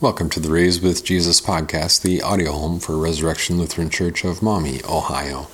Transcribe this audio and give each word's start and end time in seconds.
Welcome 0.00 0.30
to 0.30 0.38
the 0.38 0.52
Raised 0.52 0.80
with 0.80 1.04
Jesus 1.04 1.40
podcast, 1.40 2.02
the 2.02 2.22
audio 2.22 2.52
home 2.52 2.78
for 2.78 2.96
Resurrection 2.96 3.58
Lutheran 3.58 3.90
Church 3.90 4.24
of 4.24 4.44
Maumee, 4.44 4.80
Ohio. 4.88 5.48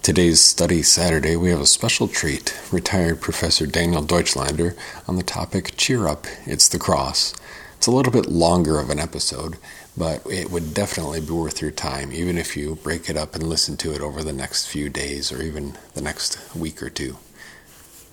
Today's 0.00 0.40
Study 0.40 0.80
Saturday, 0.80 1.34
we 1.34 1.50
have 1.50 1.60
a 1.60 1.66
special 1.66 2.06
treat. 2.06 2.56
Retired 2.70 3.20
Professor 3.20 3.66
Daniel 3.66 4.04
Deutschlander 4.04 4.76
on 5.08 5.16
the 5.16 5.24
topic 5.24 5.76
Cheer 5.76 6.06
Up, 6.06 6.24
It's 6.46 6.68
the 6.68 6.78
Cross. 6.78 7.34
It's 7.76 7.88
a 7.88 7.90
little 7.90 8.12
bit 8.12 8.26
longer 8.26 8.78
of 8.78 8.90
an 8.90 9.00
episode, 9.00 9.56
but 9.96 10.24
it 10.30 10.52
would 10.52 10.72
definitely 10.72 11.20
be 11.20 11.32
worth 11.32 11.60
your 11.60 11.72
time, 11.72 12.12
even 12.12 12.38
if 12.38 12.56
you 12.56 12.76
break 12.76 13.10
it 13.10 13.16
up 13.16 13.34
and 13.34 13.42
listen 13.42 13.76
to 13.78 13.92
it 13.92 14.00
over 14.00 14.22
the 14.22 14.32
next 14.32 14.66
few 14.66 14.88
days 14.88 15.32
or 15.32 15.42
even 15.42 15.76
the 15.94 16.00
next 16.00 16.38
week 16.54 16.80
or 16.80 16.90
two. 16.90 17.16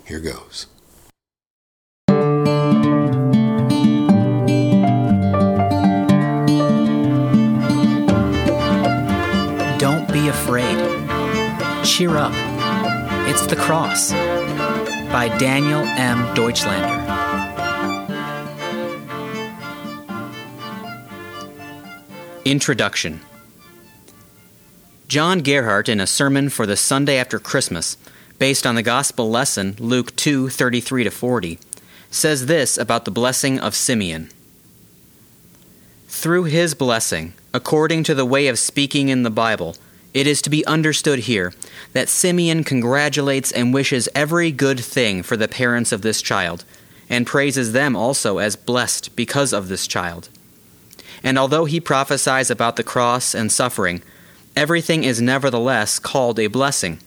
Here 0.06 0.22
goes. 0.22 0.66
Afraid. 10.32 10.78
Cheer 11.84 12.16
up. 12.16 12.32
It's 13.28 13.46
the 13.48 13.58
Cross 13.58 14.14
by 15.12 15.28
Daniel 15.38 15.82
M. 15.82 16.20
Deutschlander. 16.34 17.00
Introduction 22.46 23.20
John 25.10 25.40
Gerhard, 25.42 25.90
in 25.90 26.00
a 26.00 26.08
sermon 26.08 26.48
for 26.48 26.66
the 26.66 26.78
Sunday 26.78 27.18
after 27.18 27.38
Christmas, 27.38 27.98
based 28.40 28.66
on 28.66 28.76
the 28.76 28.84
Gospel 28.84 29.30
lesson 29.30 29.76
Luke 29.80 30.16
2 30.16 30.48
33 30.48 31.10
40, 31.10 31.60
says 32.10 32.46
this 32.46 32.78
about 32.78 33.04
the 33.04 33.12
blessing 33.12 33.60
of 33.60 33.76
Simeon. 33.76 34.30
Through 36.08 36.46
his 36.46 36.74
blessing, 36.74 37.34
according 37.54 38.04
to 38.06 38.16
the 38.16 38.26
way 38.26 38.48
of 38.48 38.58
speaking 38.58 39.10
in 39.10 39.24
the 39.24 39.30
Bible, 39.30 39.76
it 40.14 40.28
is 40.28 40.42
to 40.42 40.50
be 40.50 40.66
understood 40.66 41.20
here 41.20 41.54
that 41.94 42.10
Simeon 42.10 42.64
congratulates 42.64 43.52
and 43.52 43.74
wishes 43.74 44.10
every 44.14 44.52
good 44.52 44.80
thing 44.80 45.24
for 45.24 45.38
the 45.38 45.48
parents 45.48 45.92
of 45.92 46.02
this 46.02 46.22
child, 46.22 46.66
and 47.10 47.28
praises 47.28 47.72
them 47.72 47.96
also 47.96 48.38
as 48.38 48.56
blessed 48.56 49.16
because 49.16 49.54
of 49.54 49.68
this 49.68 49.88
child. 49.88 50.30
And 51.24 51.38
although 51.38 51.66
he 51.66 51.80
prophesies 51.80 52.50
about 52.50 52.76
the 52.76 52.84
cross 52.84 53.36
and 53.36 53.52
suffering, 53.52 54.02
everything 54.56 55.04
is 55.04 55.22
nevertheless 55.22 56.00
called 56.00 56.40
a 56.40 56.48
blessing. 56.48 57.00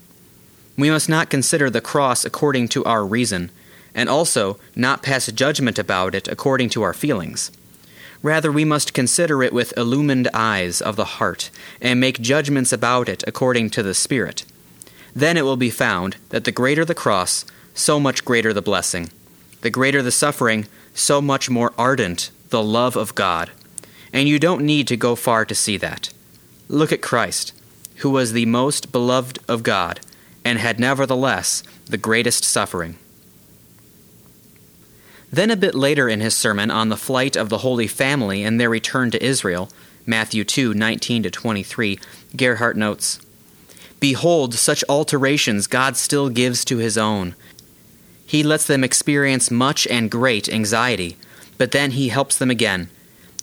We 0.77 0.91
must 0.91 1.09
not 1.09 1.31
consider 1.31 1.71
the 1.71 1.81
cross 1.81 2.25
according 2.25 2.69
to 2.69 2.85
our 2.85 3.05
reason, 3.05 3.51
and 3.95 4.09
also 4.09 4.59
not 4.75 5.03
pass 5.03 5.31
judgment 5.31 5.79
about 5.79 6.15
it 6.15 6.29
according 6.29 6.71
to 6.71 6.83
our 6.83 6.95
feelings. 6.95 7.51
Rather, 8.25 8.51
we 8.51 8.65
must 8.65 8.95
consider 8.95 9.43
it 9.43 9.53
with 9.53 9.77
illumined 9.77 10.31
eyes 10.33 10.81
of 10.81 10.97
the 10.97 11.05
heart, 11.05 11.51
and 11.79 12.01
make 12.01 12.19
judgments 12.23 12.73
about 12.73 13.07
it 13.07 13.23
according 13.27 13.69
to 13.69 13.83
the 13.83 13.93
Spirit. 13.93 14.47
Then 15.15 15.37
it 15.37 15.45
will 15.45 15.59
be 15.59 15.69
found 15.69 16.17
that 16.31 16.45
the 16.45 16.51
greater 16.51 16.87
the 16.87 16.95
cross, 16.95 17.45
so 17.75 18.01
much 18.01 18.25
greater 18.25 18.55
the 18.55 18.63
blessing. 18.63 19.11
The 19.61 19.69
greater 19.69 20.01
the 20.01 20.11
suffering, 20.11 20.67
so 20.95 21.21
much 21.21 21.51
more 21.51 21.75
ardent 21.77 22.31
the 22.49 22.63
love 22.63 22.97
of 22.97 23.15
God. 23.15 23.51
And 24.11 24.27
you 24.27 24.39
don't 24.39 24.65
need 24.65 24.89
to 24.89 24.97
go 24.97 25.17
far 25.17 25.45
to 25.45 25.55
see 25.55 25.77
that. 25.77 26.11
Look 26.67 26.93
at 26.93 27.03
Christ, 27.03 27.53
who 27.97 28.09
was 28.09 28.33
the 28.33 28.47
most 28.47 28.91
beloved 28.91 29.39
of 29.47 29.63
God, 29.63 30.01
and 30.47 30.59
had 30.59 30.81
nevertheless 30.81 31.63
the 31.85 31.99
greatest 31.99 32.43
suffering. 32.43 32.97
Then, 35.35 35.51
a 35.51 35.57
bit 35.57 35.75
later 35.75 36.09
in 36.09 36.21
his 36.21 36.37
sermon 36.37 36.71
on 36.71 36.91
the 36.91 36.97
flight 36.97 37.35
of 37.35 37.49
the 37.49 37.59
Holy 37.59 37.89
Family 37.89 38.45
and 38.45 38.61
their 38.61 38.71
return 38.71 39.11
to 39.11 39.21
Israel, 39.21 39.69
Matthew 40.07 40.45
2 40.45 40.75
19 40.75 41.25
23, 41.25 41.99
Gerhard 42.37 42.77
notes 42.77 43.19
Behold, 43.99 44.55
such 44.55 44.85
alterations 44.89 45.67
God 45.67 45.97
still 45.97 46.29
gives 46.29 46.65
to 46.67 46.77
his 46.77 46.97
own. 46.97 47.35
He 48.25 48.45
lets 48.45 48.65
them 48.65 48.85
experience 48.85 49.51
much 49.51 49.89
and 49.89 50.09
great 50.09 50.49
anxiety, 50.49 51.17
but 51.59 51.73
then 51.73 51.91
he 51.91 52.11
helps 52.11 52.39
them 52.39 52.49
again. 52.49 52.89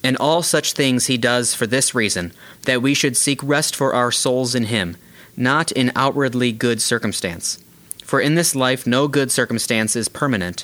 And 0.02 0.16
all 0.16 0.44
such 0.44 0.72
things 0.72 1.08
he 1.08 1.18
does 1.18 1.54
for 1.54 1.68
this 1.68 1.94
reason, 1.94 2.32
that 2.64 2.82
we 2.82 2.94
should 2.94 3.18
seek 3.18 3.44
rest 3.44 3.76
for 3.76 3.94
our 3.94 4.14
souls 4.14 4.56
in 4.56 4.68
him, 4.68 4.96
not 5.36 5.74
in 5.74 5.92
outwardly 5.98 6.54
good 6.54 6.82
circumstance. 6.82 7.62
For 8.06 8.22
in 8.22 8.36
this 8.36 8.56
life 8.56 8.88
no 8.88 9.10
good 9.10 9.30
circumstance 9.30 9.98
is 9.98 10.08
permanent 10.08 10.64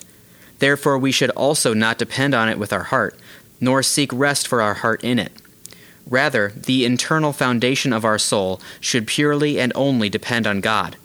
Therefore, 0.60 0.98
we 0.98 1.12
should 1.12 1.30
also 1.32 1.74
not 1.74 1.98
depend 1.98 2.34
on 2.34 2.50
it 2.50 2.58
with 2.58 2.74
our 2.74 2.84
heart, 2.84 3.18
nor 3.60 3.84
seek 3.84 4.12
rest 4.14 4.48
for 4.48 4.62
our 4.62 4.76
heart 4.76 5.04
in 5.04 5.20
it. 5.20 5.32
Rather, 6.10 6.54
the 6.56 6.86
internal 6.86 7.34
foundation 7.34 7.92
of 7.92 8.06
our 8.06 8.18
soul 8.18 8.62
should 8.80 9.08
purely 9.08 9.60
and 9.60 9.72
only 9.76 10.10
depend 10.10 10.48
on 10.48 10.62
God. 10.62 10.96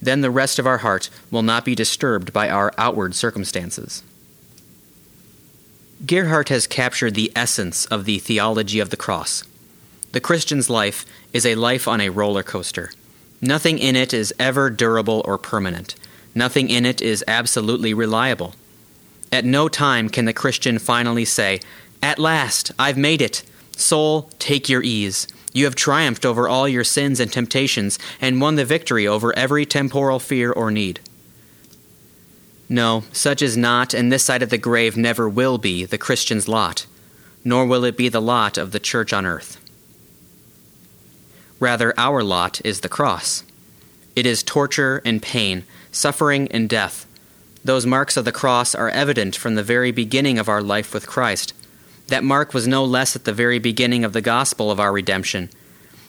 Then 0.00 0.20
the 0.20 0.30
rest 0.30 0.58
of 0.58 0.66
our 0.66 0.78
heart 0.78 1.08
will 1.30 1.42
not 1.42 1.64
be 1.64 1.74
disturbed 1.74 2.32
by 2.32 2.50
our 2.50 2.72
outward 2.76 3.14
circumstances. 3.14 4.02
Gerhard 6.04 6.48
has 6.48 6.66
captured 6.66 7.14
the 7.14 7.30
essence 7.36 7.86
of 7.86 8.04
the 8.04 8.18
theology 8.18 8.80
of 8.80 8.90
the 8.90 8.96
cross. 8.96 9.44
The 10.10 10.20
Christian's 10.20 10.68
life 10.68 11.06
is 11.32 11.46
a 11.46 11.54
life 11.54 11.86
on 11.86 12.00
a 12.00 12.10
roller 12.10 12.42
coaster. 12.42 12.90
Nothing 13.40 13.78
in 13.78 13.96
it 13.96 14.12
is 14.12 14.34
ever 14.38 14.68
durable 14.68 15.22
or 15.24 15.38
permanent. 15.38 15.94
Nothing 16.34 16.68
in 16.68 16.84
it 16.84 17.00
is 17.00 17.24
absolutely 17.28 17.94
reliable. 17.94 18.54
At 19.32 19.46
no 19.46 19.66
time 19.66 20.10
can 20.10 20.26
the 20.26 20.34
Christian 20.34 20.78
finally 20.78 21.24
say, 21.24 21.60
At 22.02 22.18
last, 22.18 22.70
I've 22.78 22.98
made 22.98 23.22
it. 23.22 23.42
Soul, 23.74 24.30
take 24.38 24.68
your 24.68 24.82
ease. 24.82 25.26
You 25.54 25.64
have 25.64 25.74
triumphed 25.74 26.26
over 26.26 26.46
all 26.46 26.68
your 26.68 26.84
sins 26.84 27.18
and 27.18 27.32
temptations 27.32 27.98
and 28.20 28.42
won 28.42 28.56
the 28.56 28.66
victory 28.66 29.06
over 29.06 29.36
every 29.36 29.64
temporal 29.64 30.18
fear 30.18 30.52
or 30.52 30.70
need. 30.70 31.00
No, 32.68 33.04
such 33.12 33.40
is 33.40 33.56
not, 33.56 33.94
and 33.94 34.12
this 34.12 34.24
side 34.24 34.42
of 34.42 34.50
the 34.50 34.58
grave 34.58 34.96
never 34.96 35.28
will 35.28 35.56
be, 35.58 35.84
the 35.86 35.98
Christian's 35.98 36.48
lot, 36.48 36.86
nor 37.44 37.66
will 37.66 37.84
it 37.84 37.96
be 37.96 38.08
the 38.08 38.20
lot 38.20 38.56
of 38.58 38.72
the 38.72 38.80
church 38.80 39.12
on 39.12 39.26
earth. 39.26 39.58
Rather, 41.58 41.94
our 41.98 42.22
lot 42.22 42.60
is 42.64 42.80
the 42.80 42.88
cross. 42.88 43.44
It 44.14 44.26
is 44.26 44.42
torture 44.42 45.00
and 45.04 45.22
pain, 45.22 45.64
suffering 45.90 46.48
and 46.50 46.68
death 46.68 47.06
those 47.64 47.86
marks 47.86 48.16
of 48.16 48.24
the 48.24 48.32
cross 48.32 48.74
are 48.74 48.88
evident 48.88 49.36
from 49.36 49.54
the 49.54 49.62
very 49.62 49.92
beginning 49.92 50.38
of 50.38 50.48
our 50.48 50.62
life 50.62 50.92
with 50.92 51.06
Christ. 51.06 51.54
That 52.08 52.24
mark 52.24 52.52
was 52.52 52.66
no 52.66 52.84
less 52.84 53.14
at 53.14 53.24
the 53.24 53.32
very 53.32 53.58
beginning 53.58 54.04
of 54.04 54.12
the 54.12 54.20
gospel 54.20 54.70
of 54.70 54.80
our 54.80 54.92
redemption. 54.92 55.48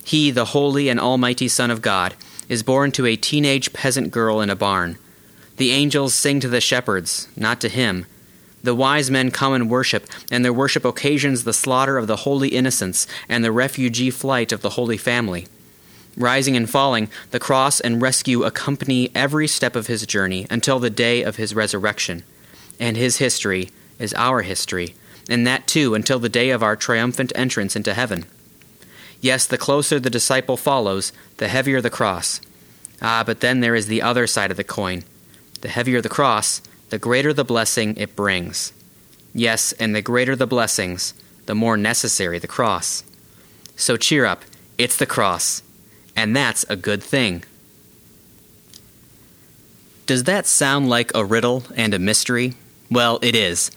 He, 0.04 0.32
the 0.32 0.46
holy 0.46 0.90
and 0.90 1.00
almighty 1.00 1.48
Son 1.48 1.70
of 1.70 1.82
God, 1.82 2.16
is 2.50 2.64
born 2.64 2.92
to 2.94 3.06
a 3.06 3.16
teenage 3.16 3.72
peasant 3.72 4.12
girl 4.12 4.42
in 4.42 4.50
a 4.50 4.56
barn. 4.56 4.98
The 5.58 5.72
angels 5.72 6.14
sing 6.14 6.40
to 6.40 6.48
the 6.48 6.60
shepherds, 6.60 7.28
not 7.38 7.62
to 7.62 7.70
him. 7.70 8.08
The 8.64 8.74
wise 8.74 9.12
men 9.12 9.30
come 9.30 9.54
and 9.54 9.70
worship, 9.70 10.08
and 10.32 10.44
their 10.44 10.54
worship 10.54 10.84
occasions 10.86 11.44
the 11.44 11.54
slaughter 11.54 11.98
of 11.98 12.08
the 12.08 12.18
holy 12.18 12.50
innocents 12.50 13.06
and 13.30 13.44
the 13.44 13.52
refugee 13.52 14.10
flight 14.10 14.52
of 14.52 14.62
the 14.62 14.72
Holy 14.72 14.98
Family. 14.98 15.48
Rising 16.16 16.56
and 16.56 16.70
falling, 16.70 17.10
the 17.32 17.40
cross 17.40 17.80
and 17.80 18.02
rescue 18.02 18.44
accompany 18.44 19.10
every 19.16 19.48
step 19.48 19.76
of 19.76 19.88
his 19.88 20.06
journey 20.06 20.46
until 20.50 20.80
the 20.80 20.92
day 20.92 21.24
of 21.24 21.38
his 21.38 21.56
resurrection. 21.56 22.24
And 22.80 22.96
his 22.96 23.18
history 23.18 23.72
is 23.98 24.14
our 24.14 24.42
history, 24.42 24.96
and 25.28 25.48
that 25.48 25.66
too 25.66 25.96
until 25.96 26.20
the 26.20 26.30
day 26.30 26.52
of 26.52 26.62
our 26.62 26.76
triumphant 26.76 27.32
entrance 27.36 27.76
into 27.76 27.94
heaven. 27.96 28.26
Yes, 29.22 29.48
the 29.48 29.58
closer 29.58 30.00
the 30.00 30.10
disciple 30.10 30.58
follows, 30.58 31.14
the 31.38 31.48
heavier 31.48 31.82
the 31.82 31.90
cross. 31.90 32.42
Ah, 33.02 33.24
but 33.26 33.40
then 33.40 33.62
there 33.62 33.76
is 33.76 33.88
the 33.88 34.02
other 34.02 34.28
side 34.28 34.52
of 34.52 34.58
the 34.58 34.64
coin. 34.64 35.04
The 35.62 35.70
heavier 35.70 36.02
the 36.02 36.10
cross, 36.10 36.62
the 36.90 37.00
greater 37.00 37.34
the 37.34 37.46
blessing 37.46 37.96
it 37.98 38.16
brings. 38.16 38.72
Yes, 39.34 39.72
and 39.74 39.96
the 39.96 40.02
greater 40.02 40.36
the 40.36 40.46
blessings, 40.46 41.16
the 41.48 41.56
more 41.56 41.78
necessary 41.78 42.38
the 42.38 42.48
cross. 42.48 43.04
So 43.76 43.98
cheer 43.98 44.26
up, 44.26 44.44
it's 44.78 44.98
the 44.98 45.08
cross 45.08 45.64
and 46.16 46.36
that's 46.36 46.64
a 46.70 46.76
good 46.76 47.04
thing. 47.04 47.44
Does 50.06 50.26
that 50.26 50.46
sound 50.46 50.90
like 50.90 51.12
a 51.16 51.24
riddle 51.24 51.64
and 51.76 51.94
a 51.94 52.00
mystery? 52.00 52.56
Well, 52.92 53.20
it 53.22 53.36
is. 53.36 53.72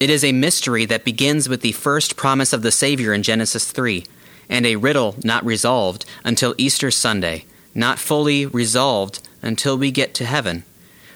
It 0.00 0.10
is 0.10 0.24
a 0.24 0.32
mystery 0.32 0.84
that 0.86 1.04
begins 1.04 1.48
with 1.48 1.60
the 1.60 1.72
first 1.72 2.16
promise 2.16 2.52
of 2.52 2.62
the 2.62 2.72
Savior 2.72 3.12
in 3.12 3.22
Genesis 3.22 3.70
3, 3.70 4.04
and 4.48 4.66
a 4.66 4.76
riddle 4.76 5.14
not 5.22 5.44
resolved 5.44 6.04
until 6.24 6.54
Easter 6.58 6.90
Sunday, 6.90 7.44
not 7.74 7.98
fully 7.98 8.46
resolved 8.46 9.20
until 9.42 9.78
we 9.78 9.90
get 9.90 10.14
to 10.14 10.24
heaven. 10.24 10.64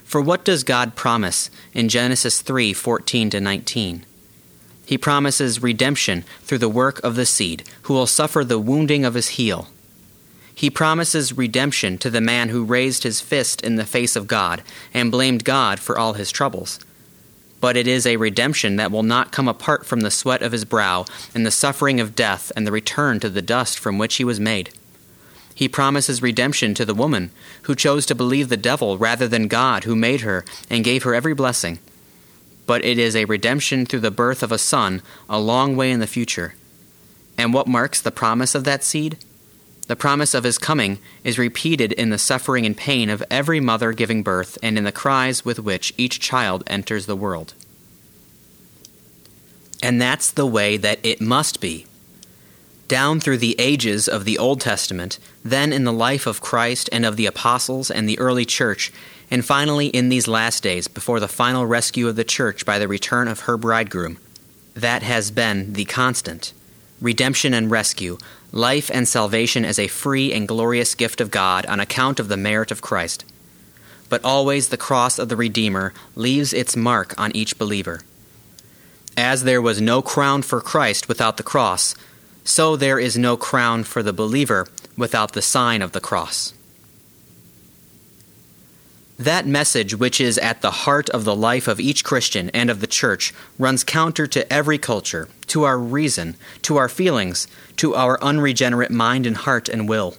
For 0.04 0.20
what 0.20 0.44
does 0.44 0.62
God 0.62 0.94
promise 0.94 1.50
in 1.72 1.88
Genesis 1.88 2.42
3 2.42 2.72
14 2.72 3.30
to 3.30 3.40
19? 3.40 4.04
He 4.84 4.98
promises 4.98 5.62
redemption 5.62 6.22
through 6.42 6.58
the 6.58 6.68
work 6.68 7.02
of 7.02 7.16
the 7.16 7.26
seed, 7.26 7.64
who 7.82 7.94
will 7.94 8.06
suffer 8.06 8.44
the 8.44 8.58
wounding 8.58 9.04
of 9.04 9.14
his 9.14 9.28
heel. 9.30 9.68
He 10.54 10.70
promises 10.70 11.36
redemption 11.36 11.98
to 11.98 12.10
the 12.10 12.20
man 12.20 12.50
who 12.50 12.64
raised 12.64 13.02
his 13.02 13.20
fist 13.20 13.62
in 13.62 13.76
the 13.76 13.86
face 13.86 14.16
of 14.16 14.26
God 14.26 14.62
and 14.92 15.10
blamed 15.10 15.44
God 15.44 15.80
for 15.80 15.98
all 15.98 16.12
his 16.14 16.30
troubles. 16.30 16.78
but 17.62 17.76
it 17.76 17.86
is 17.86 18.04
a 18.06 18.16
redemption 18.16 18.74
that 18.74 18.90
will 18.90 19.04
not 19.04 19.30
come 19.30 19.46
apart 19.46 19.86
from 19.86 20.00
the 20.00 20.10
sweat 20.10 20.42
of 20.42 20.50
his 20.50 20.64
brow 20.64 21.04
and 21.32 21.46
the 21.46 21.50
suffering 21.52 22.00
of 22.00 22.16
death 22.16 22.50
and 22.56 22.66
the 22.66 22.72
return 22.72 23.20
to 23.20 23.30
the 23.30 23.40
dust 23.40 23.78
from 23.78 23.98
which 23.98 24.16
he 24.16 24.24
was 24.24 24.40
made. 24.40 24.68
He 25.54 25.68
promises 25.68 26.20
redemption 26.20 26.74
to 26.74 26.84
the 26.84 26.92
woman 26.92 27.30
who 27.62 27.76
chose 27.76 28.04
to 28.06 28.16
believe 28.16 28.48
the 28.48 28.56
devil 28.56 28.98
rather 28.98 29.28
than 29.28 29.46
God 29.46 29.84
who 29.84 29.94
made 29.94 30.22
her 30.22 30.44
and 30.68 30.82
gave 30.82 31.04
her 31.04 31.14
every 31.14 31.34
blessing. 31.34 31.78
But 32.66 32.84
it 32.84 32.98
is 32.98 33.14
a 33.14 33.26
redemption 33.26 33.86
through 33.86 34.00
the 34.00 34.10
birth 34.10 34.42
of 34.42 34.50
a 34.50 34.58
son 34.58 35.00
a 35.28 35.38
long 35.38 35.76
way 35.76 35.92
in 35.92 36.00
the 36.00 36.06
future. 36.08 36.54
And 37.38 37.54
what 37.54 37.68
marks 37.68 38.00
the 38.00 38.10
promise 38.10 38.56
of 38.56 38.64
that 38.64 38.82
seed? 38.82 39.18
The 39.88 39.96
promise 39.96 40.32
of 40.32 40.44
his 40.44 40.58
coming 40.58 40.98
is 41.24 41.38
repeated 41.38 41.92
in 41.92 42.10
the 42.10 42.18
suffering 42.18 42.64
and 42.64 42.76
pain 42.76 43.10
of 43.10 43.22
every 43.30 43.60
mother 43.60 43.92
giving 43.92 44.22
birth 44.22 44.56
and 44.62 44.78
in 44.78 44.84
the 44.84 44.92
cries 44.92 45.44
with 45.44 45.58
which 45.58 45.92
each 45.96 46.20
child 46.20 46.62
enters 46.66 47.06
the 47.06 47.16
world. 47.16 47.54
And 49.82 50.00
that's 50.00 50.30
the 50.30 50.46
way 50.46 50.76
that 50.76 51.00
it 51.02 51.20
must 51.20 51.60
be. 51.60 51.86
Down 52.86 53.20
through 53.20 53.38
the 53.38 53.56
ages 53.58 54.06
of 54.06 54.24
the 54.24 54.38
Old 54.38 54.60
Testament, 54.60 55.18
then 55.44 55.72
in 55.72 55.84
the 55.84 55.92
life 55.92 56.26
of 56.26 56.40
Christ 56.40 56.88
and 56.92 57.04
of 57.04 57.16
the 57.16 57.26
apostles 57.26 57.90
and 57.90 58.08
the 58.08 58.18
early 58.18 58.44
church, 58.44 58.92
and 59.30 59.44
finally 59.44 59.86
in 59.86 60.08
these 60.08 60.28
last 60.28 60.62
days 60.62 60.86
before 60.88 61.18
the 61.18 61.26
final 61.26 61.66
rescue 61.66 62.06
of 62.06 62.16
the 62.16 62.24
church 62.24 62.64
by 62.64 62.78
the 62.78 62.86
return 62.86 63.28
of 63.28 63.40
her 63.40 63.56
bridegroom, 63.56 64.18
that 64.74 65.02
has 65.02 65.30
been 65.30 65.72
the 65.72 65.86
constant 65.86 66.52
redemption 67.00 67.52
and 67.52 67.70
rescue, 67.70 68.16
life 68.52 68.90
and 68.92 69.08
salvation 69.08 69.64
as 69.64 69.78
a 69.78 69.88
free 69.88 70.32
and 70.32 70.46
glorious 70.46 70.94
gift 70.94 71.20
of 71.20 71.30
God 71.30 71.66
on 71.66 71.80
account 71.80 72.20
of 72.20 72.28
the 72.28 72.36
merit 72.36 72.70
of 72.70 72.82
Christ. 72.82 73.24
But 74.08 74.24
always 74.24 74.68
the 74.68 74.76
cross 74.76 75.18
of 75.18 75.30
the 75.30 75.36
Redeemer 75.36 75.94
leaves 76.14 76.52
its 76.52 76.76
mark 76.76 77.18
on 77.18 77.34
each 77.34 77.58
believer. 77.58 78.02
As 79.16 79.44
there 79.44 79.62
was 79.62 79.80
no 79.80 80.02
crown 80.02 80.42
for 80.42 80.60
Christ 80.60 81.08
without 81.08 81.38
the 81.38 81.42
cross, 81.42 81.94
so 82.44 82.76
there 82.76 82.98
is 82.98 83.16
no 83.16 83.36
crown 83.36 83.84
for 83.84 84.02
the 84.02 84.12
believer 84.12 84.68
without 84.96 85.32
the 85.32 85.42
sign 85.42 85.80
of 85.80 85.92
the 85.92 86.00
cross. 86.00 86.52
That 89.22 89.46
message, 89.46 89.94
which 89.94 90.20
is 90.20 90.36
at 90.38 90.62
the 90.62 90.82
heart 90.82 91.08
of 91.10 91.24
the 91.24 91.36
life 91.36 91.68
of 91.68 91.78
each 91.78 92.02
Christian 92.02 92.50
and 92.50 92.68
of 92.68 92.80
the 92.80 92.88
church, 92.88 93.32
runs 93.56 93.84
counter 93.84 94.26
to 94.26 94.52
every 94.52 94.78
culture, 94.78 95.28
to 95.46 95.62
our 95.62 95.78
reason, 95.78 96.34
to 96.62 96.76
our 96.76 96.88
feelings, 96.88 97.46
to 97.76 97.94
our 97.94 98.20
unregenerate 98.20 98.90
mind 98.90 99.24
and 99.24 99.36
heart 99.36 99.68
and 99.68 99.88
will. 99.88 100.16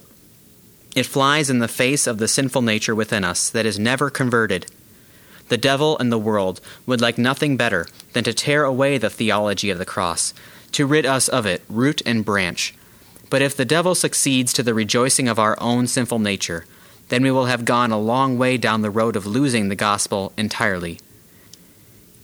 It 0.96 1.04
flies 1.04 1.50
in 1.50 1.58
the 1.58 1.68
face 1.68 2.06
of 2.06 2.16
the 2.16 2.26
sinful 2.26 2.62
nature 2.62 2.94
within 2.94 3.24
us 3.24 3.50
that 3.50 3.66
is 3.66 3.78
never 3.78 4.08
converted. 4.08 4.64
The 5.50 5.58
devil 5.58 5.98
and 5.98 6.10
the 6.10 6.16
world 6.16 6.62
would 6.86 7.02
like 7.02 7.18
nothing 7.18 7.58
better 7.58 7.86
than 8.14 8.24
to 8.24 8.32
tear 8.32 8.64
away 8.64 8.96
the 8.96 9.10
theology 9.10 9.68
of 9.68 9.76
the 9.76 9.84
cross, 9.84 10.32
to 10.72 10.86
rid 10.86 11.04
us 11.04 11.28
of 11.28 11.44
it, 11.44 11.62
root 11.68 12.00
and 12.06 12.24
branch. 12.24 12.74
But 13.28 13.42
if 13.42 13.54
the 13.54 13.66
devil 13.66 13.94
succeeds 13.94 14.54
to 14.54 14.62
the 14.62 14.72
rejoicing 14.72 15.28
of 15.28 15.38
our 15.38 15.60
own 15.60 15.88
sinful 15.88 16.20
nature, 16.20 16.64
then 17.14 17.22
we 17.22 17.30
will 17.30 17.44
have 17.44 17.64
gone 17.64 17.92
a 17.92 17.96
long 17.96 18.36
way 18.36 18.56
down 18.56 18.82
the 18.82 18.90
road 18.90 19.14
of 19.14 19.24
losing 19.24 19.68
the 19.68 19.76
gospel 19.76 20.32
entirely. 20.36 20.98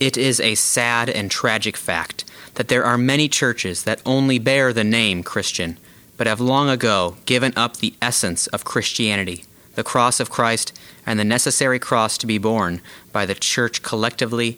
It 0.01 0.17
is 0.17 0.41
a 0.41 0.55
sad 0.55 1.09
and 1.09 1.31
tragic 1.31 1.77
fact 1.77 2.25
that 2.55 2.67
there 2.67 2.83
are 2.83 2.97
many 2.97 3.29
churches 3.29 3.85
that 3.85 4.01
only 4.05 4.37
bear 4.37 4.73
the 4.73 4.83
name 4.83 5.23
Christian, 5.23 5.77
but 6.17 6.27
have 6.27 6.41
long 6.41 6.67
ago 6.67 7.15
given 7.25 7.53
up 7.55 7.77
the 7.77 7.93
essence 8.01 8.47
of 8.47 8.65
Christianity, 8.65 9.45
the 9.75 9.83
cross 9.83 10.19
of 10.19 10.29
Christ, 10.29 10.77
and 11.05 11.17
the 11.17 11.23
necessary 11.23 11.79
cross 11.79 12.17
to 12.17 12.27
be 12.27 12.37
borne 12.37 12.81
by 13.13 13.25
the 13.25 13.33
church 13.33 13.81
collectively 13.81 14.57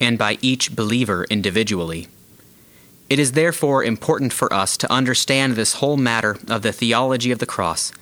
and 0.00 0.18
by 0.18 0.36
each 0.40 0.74
believer 0.74 1.26
individually. 1.30 2.08
It 3.08 3.20
is 3.20 3.32
therefore 3.32 3.84
important 3.84 4.32
for 4.32 4.52
us 4.52 4.76
to 4.78 4.92
understand 4.92 5.54
this 5.54 5.74
whole 5.74 5.96
matter 5.96 6.38
of 6.48 6.62
the 6.62 6.72
theology 6.72 7.30
of 7.30 7.38
the 7.38 7.46
cross 7.46 7.92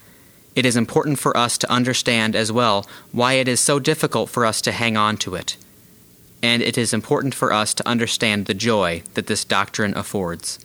it 0.55 0.67
is 0.67 0.77
important 0.77 1.19
for 1.19 1.37
us 1.37 1.57
to 1.59 1.71
understand 1.71 2.37
as 2.37 2.53
well 2.53 2.87
why 3.11 3.35
it 3.35 3.49
is 3.49 3.61
so 3.61 3.79
difficult 3.79 4.29
for 4.29 4.45
us 4.45 4.61
to 4.63 4.73
hang 4.73 4.97
on 4.97 5.17
to 5.19 5.35
it. 5.35 5.57
And 6.43 6.63
it 6.63 6.77
is 6.77 6.93
important 6.93 7.35
for 7.35 7.53
us 7.53 7.73
to 7.75 7.89
understand 7.89 8.47
the 8.47 8.55
joy 8.55 9.03
that 9.15 9.29
this 9.29 9.45
doctrine 9.45 9.97
affords. 9.97 10.65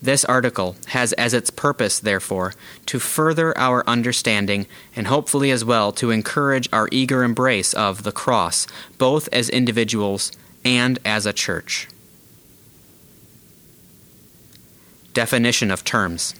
This 0.00 0.24
article 0.24 0.76
has 0.88 1.12
as 1.14 1.34
its 1.34 1.50
purpose, 1.50 1.98
therefore, 1.98 2.54
to 2.86 3.00
further 3.00 3.56
our 3.58 3.82
understanding 3.88 4.66
and 4.94 5.08
hopefully 5.08 5.50
as 5.50 5.64
well 5.64 5.90
to 5.92 6.10
encourage 6.10 6.68
our 6.72 6.88
eager 6.92 7.24
embrace 7.24 7.74
of 7.74 8.04
the 8.04 8.12
cross, 8.12 8.66
both 8.96 9.28
as 9.32 9.48
individuals 9.48 10.30
and 10.64 10.98
as 11.04 11.26
a 11.26 11.32
church. 11.32 11.88
Definition 15.14 15.70
of 15.72 15.84
terms. 15.84 16.34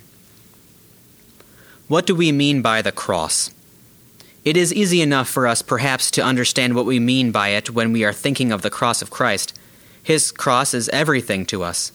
What 1.88 2.04
do 2.04 2.14
we 2.14 2.32
mean 2.32 2.60
by 2.60 2.82
the 2.82 2.92
cross? 2.92 3.50
It 4.44 4.58
is 4.58 4.74
easy 4.74 5.00
enough 5.00 5.26
for 5.26 5.46
us 5.46 5.62
perhaps 5.62 6.10
to 6.10 6.22
understand 6.22 6.74
what 6.74 6.84
we 6.84 7.00
mean 7.00 7.32
by 7.32 7.48
it 7.48 7.70
when 7.70 7.94
we 7.94 8.04
are 8.04 8.12
thinking 8.12 8.52
of 8.52 8.60
the 8.60 8.68
cross 8.68 9.00
of 9.00 9.08
Christ. 9.08 9.58
His 10.02 10.30
cross 10.30 10.74
is 10.74 10.90
everything 10.90 11.46
to 11.46 11.62
us. 11.62 11.92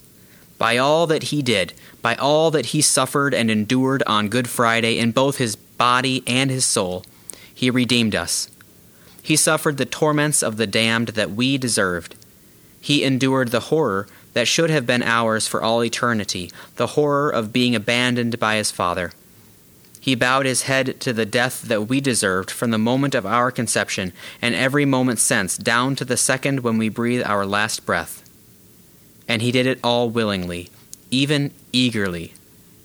By 0.58 0.78
all 0.78 1.06
that 1.06 1.26
he 1.26 1.44
did, 1.44 1.74
by 2.02 2.16
all 2.16 2.50
that 2.50 2.68
he 2.68 2.82
suffered 2.82 3.36
and 3.36 3.52
endured 3.52 4.02
on 4.08 4.30
Good 4.30 4.50
Friday 4.50 4.98
in 4.98 5.12
both 5.12 5.38
his 5.38 5.56
body 5.56 6.24
and 6.26 6.50
his 6.50 6.66
soul, 6.66 7.06
he 7.54 7.70
redeemed 7.70 8.16
us. 8.16 8.50
He 9.22 9.36
suffered 9.36 9.78
the 9.78 9.86
torments 9.86 10.42
of 10.42 10.58
the 10.58 10.68
damned 10.68 11.10
that 11.10 11.32
we 11.32 11.60
deserved. 11.60 12.16
He 12.82 13.04
endured 13.04 13.50
the 13.50 13.70
horror 13.70 14.08
that 14.34 14.48
should 14.48 14.72
have 14.72 14.88
been 14.88 15.04
ours 15.04 15.48
for 15.48 15.62
all 15.62 15.84
eternity, 15.84 16.52
the 16.78 16.88
horror 16.88 17.30
of 17.30 17.54
being 17.54 17.76
abandoned 17.76 18.40
by 18.40 18.56
his 18.56 18.72
Father. 18.72 19.12
He 20.04 20.16
bowed 20.16 20.46
his 20.46 20.64
head 20.64 21.00
to 21.00 21.14
the 21.14 21.26
death 21.26 21.62
that 21.62 21.88
we 21.88 22.02
deserved 22.02 22.52
from 22.52 22.72
the 22.72 22.78
moment 22.78 23.16
of 23.16 23.26
our 23.26 23.52
conception 23.52 24.12
and 24.42 24.54
every 24.54 24.84
moment 24.84 25.20
since, 25.20 25.58
down 25.58 25.96
to 25.96 26.04
the 26.04 26.18
second 26.18 26.60
when 26.60 26.78
we 26.78 26.90
breathe 26.90 27.24
our 27.24 27.46
last 27.46 27.86
breath. 27.86 28.22
And 29.30 29.42
he 29.42 29.50
did 29.50 29.66
it 29.66 29.80
all 29.82 30.10
willingly, 30.10 30.70
even 31.10 31.52
eagerly. 31.72 32.34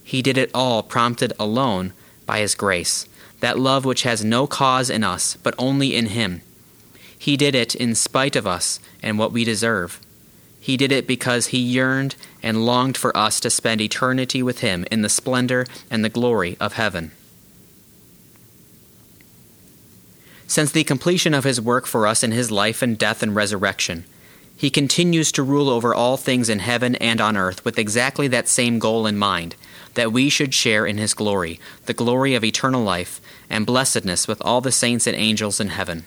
He 0.04 0.22
did 0.22 0.38
it 0.38 0.52
all 0.54 0.80
prompted 0.84 1.32
alone 1.40 1.92
by 2.24 2.38
his 2.38 2.54
grace, 2.54 3.08
that 3.40 3.58
love 3.58 3.84
which 3.84 4.04
has 4.04 4.24
no 4.24 4.46
cause 4.46 4.88
in 4.88 5.02
us, 5.02 5.36
but 5.42 5.56
only 5.58 5.96
in 5.96 6.06
him. 6.06 6.40
He 7.18 7.36
did 7.36 7.56
it 7.56 7.74
in 7.74 7.96
spite 7.96 8.36
of 8.36 8.46
us 8.46 8.78
and 9.02 9.18
what 9.18 9.32
we 9.32 9.42
deserve. 9.42 9.98
He 10.60 10.76
did 10.76 10.92
it 10.92 11.08
because 11.08 11.48
he 11.48 11.58
yearned 11.58 12.14
and 12.42 12.64
longed 12.64 12.96
for 12.96 13.16
us 13.16 13.40
to 13.40 13.50
spend 13.50 13.80
eternity 13.80 14.42
with 14.42 14.60
him 14.60 14.84
in 14.90 15.02
the 15.02 15.08
splendor 15.08 15.66
and 15.90 16.04
the 16.04 16.08
glory 16.08 16.56
of 16.60 16.74
heaven. 16.74 17.12
Since 20.46 20.72
the 20.72 20.84
completion 20.84 21.34
of 21.34 21.44
his 21.44 21.60
work 21.60 21.86
for 21.86 22.06
us 22.06 22.22
in 22.22 22.32
his 22.32 22.50
life 22.50 22.80
and 22.80 22.96
death 22.96 23.22
and 23.22 23.34
resurrection, 23.34 24.04
he 24.56 24.70
continues 24.70 25.30
to 25.32 25.42
rule 25.42 25.68
over 25.68 25.94
all 25.94 26.16
things 26.16 26.48
in 26.48 26.58
heaven 26.58 26.96
and 26.96 27.20
on 27.20 27.36
earth 27.36 27.64
with 27.64 27.78
exactly 27.78 28.26
that 28.28 28.48
same 28.48 28.78
goal 28.78 29.06
in 29.06 29.16
mind 29.16 29.54
that 29.94 30.12
we 30.12 30.28
should 30.28 30.54
share 30.54 30.86
in 30.86 30.98
his 30.98 31.14
glory, 31.14 31.60
the 31.86 31.94
glory 31.94 32.34
of 32.34 32.44
eternal 32.44 32.82
life, 32.82 33.20
and 33.50 33.66
blessedness 33.66 34.26
with 34.26 34.40
all 34.44 34.60
the 34.60 34.72
saints 34.72 35.06
and 35.06 35.16
angels 35.16 35.60
in 35.60 35.68
heaven. 35.68 36.04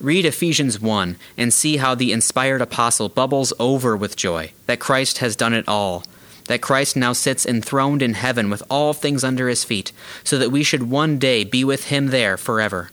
Read 0.00 0.24
Ephesians 0.24 0.80
1 0.80 1.16
and 1.36 1.52
see 1.52 1.78
how 1.78 1.96
the 1.96 2.12
inspired 2.12 2.62
apostle 2.62 3.08
bubbles 3.08 3.52
over 3.58 3.96
with 3.96 4.14
joy 4.14 4.52
that 4.66 4.78
Christ 4.78 5.18
has 5.18 5.34
done 5.34 5.52
it 5.52 5.66
all, 5.66 6.04
that 6.46 6.62
Christ 6.62 6.94
now 6.94 7.12
sits 7.12 7.44
enthroned 7.44 8.00
in 8.00 8.14
heaven 8.14 8.48
with 8.48 8.62
all 8.70 8.92
things 8.92 9.24
under 9.24 9.48
his 9.48 9.64
feet, 9.64 9.90
so 10.22 10.38
that 10.38 10.52
we 10.52 10.62
should 10.62 10.88
one 10.88 11.18
day 11.18 11.42
be 11.42 11.64
with 11.64 11.86
him 11.86 12.08
there 12.08 12.36
forever. 12.36 12.90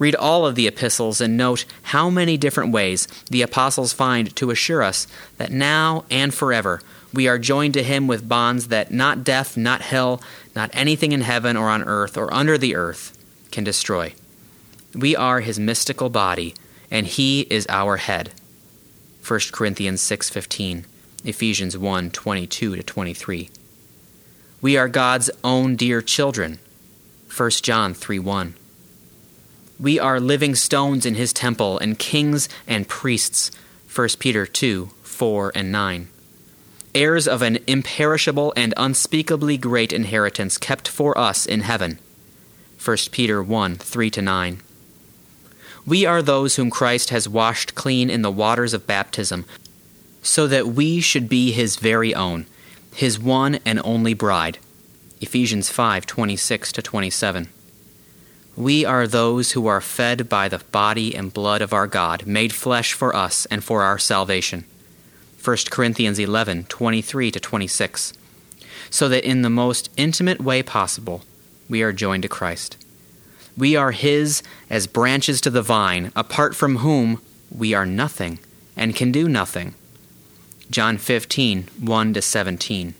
Read 0.00 0.16
all 0.16 0.44
of 0.44 0.56
the 0.56 0.66
epistles 0.66 1.20
and 1.20 1.36
note 1.36 1.66
how 1.82 2.10
many 2.10 2.36
different 2.36 2.72
ways 2.72 3.06
the 3.30 3.42
apostles 3.42 3.92
find 3.92 4.34
to 4.34 4.50
assure 4.50 4.82
us 4.82 5.06
that 5.36 5.52
now 5.52 6.04
and 6.10 6.34
forever 6.34 6.80
we 7.12 7.28
are 7.28 7.38
joined 7.38 7.74
to 7.74 7.82
him 7.84 8.08
with 8.08 8.28
bonds 8.28 8.66
that 8.68 8.90
not 8.90 9.22
death, 9.22 9.56
not 9.56 9.82
hell, 9.82 10.20
not 10.56 10.68
anything 10.72 11.12
in 11.12 11.20
heaven 11.20 11.56
or 11.56 11.70
on 11.70 11.84
earth 11.84 12.16
or 12.16 12.34
under 12.34 12.58
the 12.58 12.74
earth 12.74 13.16
can 13.52 13.62
destroy. 13.62 14.12
We 14.94 15.16
are 15.16 15.40
his 15.40 15.58
mystical 15.58 16.08
body, 16.08 16.54
and 16.90 17.06
he 17.06 17.42
is 17.50 17.66
our 17.68 17.96
head. 17.96 18.30
1 19.26 19.52
Corinthians 19.52 20.00
6:15, 20.00 20.84
Ephesians 21.24 21.76
1:22 21.76 22.76
to 22.76 22.82
23. 22.82 23.50
We 24.60 24.76
are 24.76 24.88
God's 24.88 25.30
own 25.42 25.76
dear 25.76 26.00
children. 26.00 26.58
1 27.28 27.62
John 27.62 27.94
3:1. 27.94 28.54
We 29.80 29.98
are 29.98 30.20
living 30.20 30.54
stones 30.54 31.04
in 31.04 31.16
his 31.16 31.32
temple 31.32 31.78
and 31.78 31.98
kings 31.98 32.48
and 32.66 32.86
priests. 32.86 33.50
1 33.92 34.18
Peter 34.20 34.46
2 34.46 34.90
4 35.02 35.50
and 35.54 35.72
9. 35.72 36.08
Heirs 36.94 37.26
of 37.26 37.42
an 37.42 37.58
imperishable 37.66 38.52
and 38.56 38.72
unspeakably 38.76 39.56
great 39.56 39.92
inheritance 39.92 40.58
kept 40.58 40.86
for 40.86 41.18
us 41.18 41.44
in 41.44 41.62
heaven. 41.62 41.98
1 42.78 43.10
Peter 43.10 43.42
1 43.42 43.76
3 43.76 44.10
9. 44.16 44.60
We 45.86 46.06
are 46.06 46.22
those 46.22 46.56
whom 46.56 46.70
Christ 46.70 47.10
has 47.10 47.28
washed 47.28 47.74
clean 47.74 48.08
in 48.08 48.22
the 48.22 48.30
waters 48.30 48.72
of 48.72 48.86
baptism, 48.86 49.44
so 50.22 50.46
that 50.46 50.68
we 50.68 51.00
should 51.00 51.28
be 51.28 51.52
his 51.52 51.76
very 51.76 52.14
own, 52.14 52.46
his 52.94 53.18
one 53.18 53.58
and 53.66 53.80
only 53.84 54.14
bride. 54.14 54.58
Ephesians 55.20 55.70
5:26 55.70 56.72
to 56.72 56.82
27. 56.82 57.48
We 58.56 58.84
are 58.84 59.06
those 59.06 59.52
who 59.52 59.66
are 59.66 59.80
fed 59.80 60.28
by 60.28 60.48
the 60.48 60.62
body 60.70 61.14
and 61.14 61.34
blood 61.34 61.60
of 61.60 61.72
our 61.72 61.86
God, 61.86 62.26
made 62.26 62.52
flesh 62.52 62.92
for 62.92 63.14
us 63.14 63.46
and 63.46 63.62
for 63.62 63.82
our 63.82 63.98
salvation. 63.98 64.64
1 65.36 65.70
Corinthians 65.70 66.18
11:23 66.18 67.30
to 67.30 67.40
26. 67.40 68.12
So 68.88 69.08
that 69.08 69.28
in 69.28 69.42
the 69.42 69.50
most 69.50 69.90
intimate 69.96 70.40
way 70.40 70.62
possible, 70.62 71.24
we 71.68 71.82
are 71.82 71.92
joined 71.92 72.22
to 72.22 72.28
Christ. 72.28 72.76
We 73.56 73.76
are 73.76 73.92
his 73.92 74.42
as 74.68 74.86
branches 74.86 75.40
to 75.42 75.50
the 75.50 75.62
vine, 75.62 76.12
apart 76.16 76.56
from 76.56 76.76
whom 76.76 77.20
we 77.50 77.72
are 77.74 77.86
nothing 77.86 78.38
and 78.76 78.96
can 78.96 79.12
do 79.12 79.28
nothing. 79.28 79.74
John 80.70 80.98
15, 80.98 81.68
1 81.80 82.14
to 82.14 82.22
17. 82.22 82.94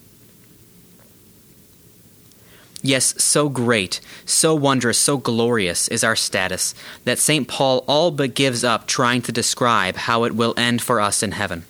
Yes, 2.83 3.15
so 3.23 3.49
great, 3.49 4.01
so 4.27 4.55
wondrous, 4.55 4.99
so 4.99 5.17
glorious 5.17 5.89
is 5.89 6.05
our 6.05 6.15
status 6.15 6.75
that 7.05 7.19
St. 7.19 7.49
Paul 7.49 7.83
all 7.89 8.11
but 8.11 8.35
gives 8.35 8.63
up 8.63 8.87
trying 8.87 9.23
to 9.23 9.33
describe 9.33 9.97
how 9.97 10.25
it 10.25 10.35
will 10.35 10.53
end 10.59 10.83
for 10.83 11.01
us 11.01 11.23
in 11.23 11.33
heaven. 11.33 11.65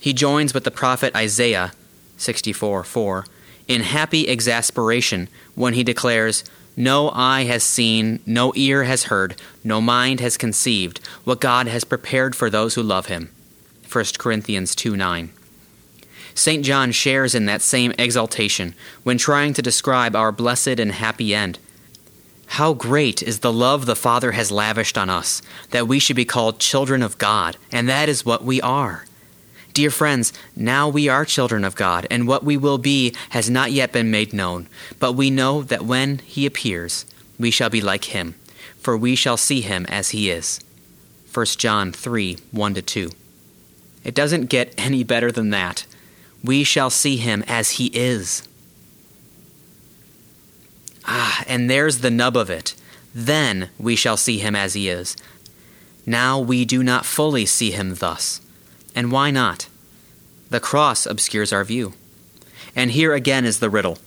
He 0.00 0.14
joins 0.14 0.54
with 0.54 0.64
the 0.64 0.70
prophet 0.70 1.14
Isaiah 1.14 1.72
64 2.16 2.84
4 2.84 3.26
in 3.68 3.82
happy 3.82 4.28
exasperation 4.28 5.28
when 5.54 5.74
he 5.74 5.84
declares, 5.84 6.42
No 6.80 7.10
eye 7.10 7.44
has 7.44 7.62
seen, 7.62 8.20
no 8.24 8.54
ear 8.56 8.84
has 8.84 9.04
heard, 9.04 9.36
no 9.62 9.82
mind 9.82 10.18
has 10.20 10.38
conceived 10.38 10.98
what 11.24 11.38
God 11.38 11.66
has 11.66 11.84
prepared 11.84 12.34
for 12.34 12.48
those 12.48 12.74
who 12.74 12.82
love 12.82 13.04
him. 13.04 13.30
1 13.92 14.04
Corinthians 14.16 14.74
2 14.74 14.96
9. 14.96 15.28
St. 16.34 16.64
John 16.64 16.90
shares 16.90 17.34
in 17.34 17.44
that 17.44 17.60
same 17.60 17.92
exaltation 17.98 18.74
when 19.02 19.18
trying 19.18 19.52
to 19.52 19.60
describe 19.60 20.16
our 20.16 20.32
blessed 20.32 20.80
and 20.80 20.92
happy 20.92 21.34
end. 21.34 21.58
How 22.46 22.72
great 22.72 23.22
is 23.22 23.40
the 23.40 23.52
love 23.52 23.84
the 23.84 23.94
Father 23.94 24.32
has 24.32 24.50
lavished 24.50 24.96
on 24.96 25.10
us, 25.10 25.42
that 25.72 25.86
we 25.86 25.98
should 25.98 26.16
be 26.16 26.24
called 26.24 26.60
children 26.60 27.02
of 27.02 27.18
God, 27.18 27.58
and 27.70 27.90
that 27.90 28.08
is 28.08 28.24
what 28.24 28.42
we 28.42 28.58
are. 28.62 29.04
Dear 29.80 29.90
friends, 29.90 30.34
now 30.54 30.90
we 30.90 31.08
are 31.08 31.24
children 31.24 31.64
of 31.64 31.74
God, 31.74 32.06
and 32.10 32.28
what 32.28 32.44
we 32.44 32.58
will 32.58 32.76
be 32.76 33.14
has 33.30 33.48
not 33.48 33.72
yet 33.72 33.92
been 33.92 34.10
made 34.10 34.34
known. 34.34 34.68
But 34.98 35.14
we 35.14 35.30
know 35.30 35.62
that 35.62 35.86
when 35.86 36.18
He 36.18 36.44
appears, 36.44 37.06
we 37.38 37.50
shall 37.50 37.70
be 37.70 37.80
like 37.80 38.04
Him, 38.04 38.34
for 38.78 38.94
we 38.94 39.14
shall 39.14 39.38
see 39.38 39.62
Him 39.62 39.86
as 39.86 40.10
He 40.10 40.28
is. 40.28 40.60
1 41.32 41.46
John 41.56 41.92
3 41.92 42.36
1 42.50 42.74
2. 42.74 43.10
It 44.04 44.14
doesn't 44.14 44.50
get 44.50 44.74
any 44.78 45.02
better 45.02 45.32
than 45.32 45.48
that. 45.48 45.86
We 46.44 46.62
shall 46.62 46.90
see 46.90 47.16
Him 47.16 47.42
as 47.48 47.70
He 47.70 47.86
is. 47.86 48.46
Ah, 51.06 51.42
and 51.46 51.70
there's 51.70 52.00
the 52.00 52.10
nub 52.10 52.36
of 52.36 52.50
it. 52.50 52.74
Then 53.14 53.70
we 53.78 53.96
shall 53.96 54.18
see 54.18 54.40
Him 54.40 54.54
as 54.54 54.74
He 54.74 54.90
is. 54.90 55.16
Now 56.04 56.38
we 56.38 56.66
do 56.66 56.82
not 56.82 57.06
fully 57.06 57.46
see 57.46 57.70
Him 57.70 57.94
thus. 57.94 58.42
And 58.94 59.10
why 59.10 59.30
not? 59.30 59.69
The 60.50 60.60
cross 60.60 61.06
obscures 61.06 61.52
our 61.52 61.64
view. 61.64 61.94
And 62.76 62.90
here 62.90 63.14
again 63.14 63.44
is 63.44 63.60
the 63.60 63.70
riddle. 63.70 63.98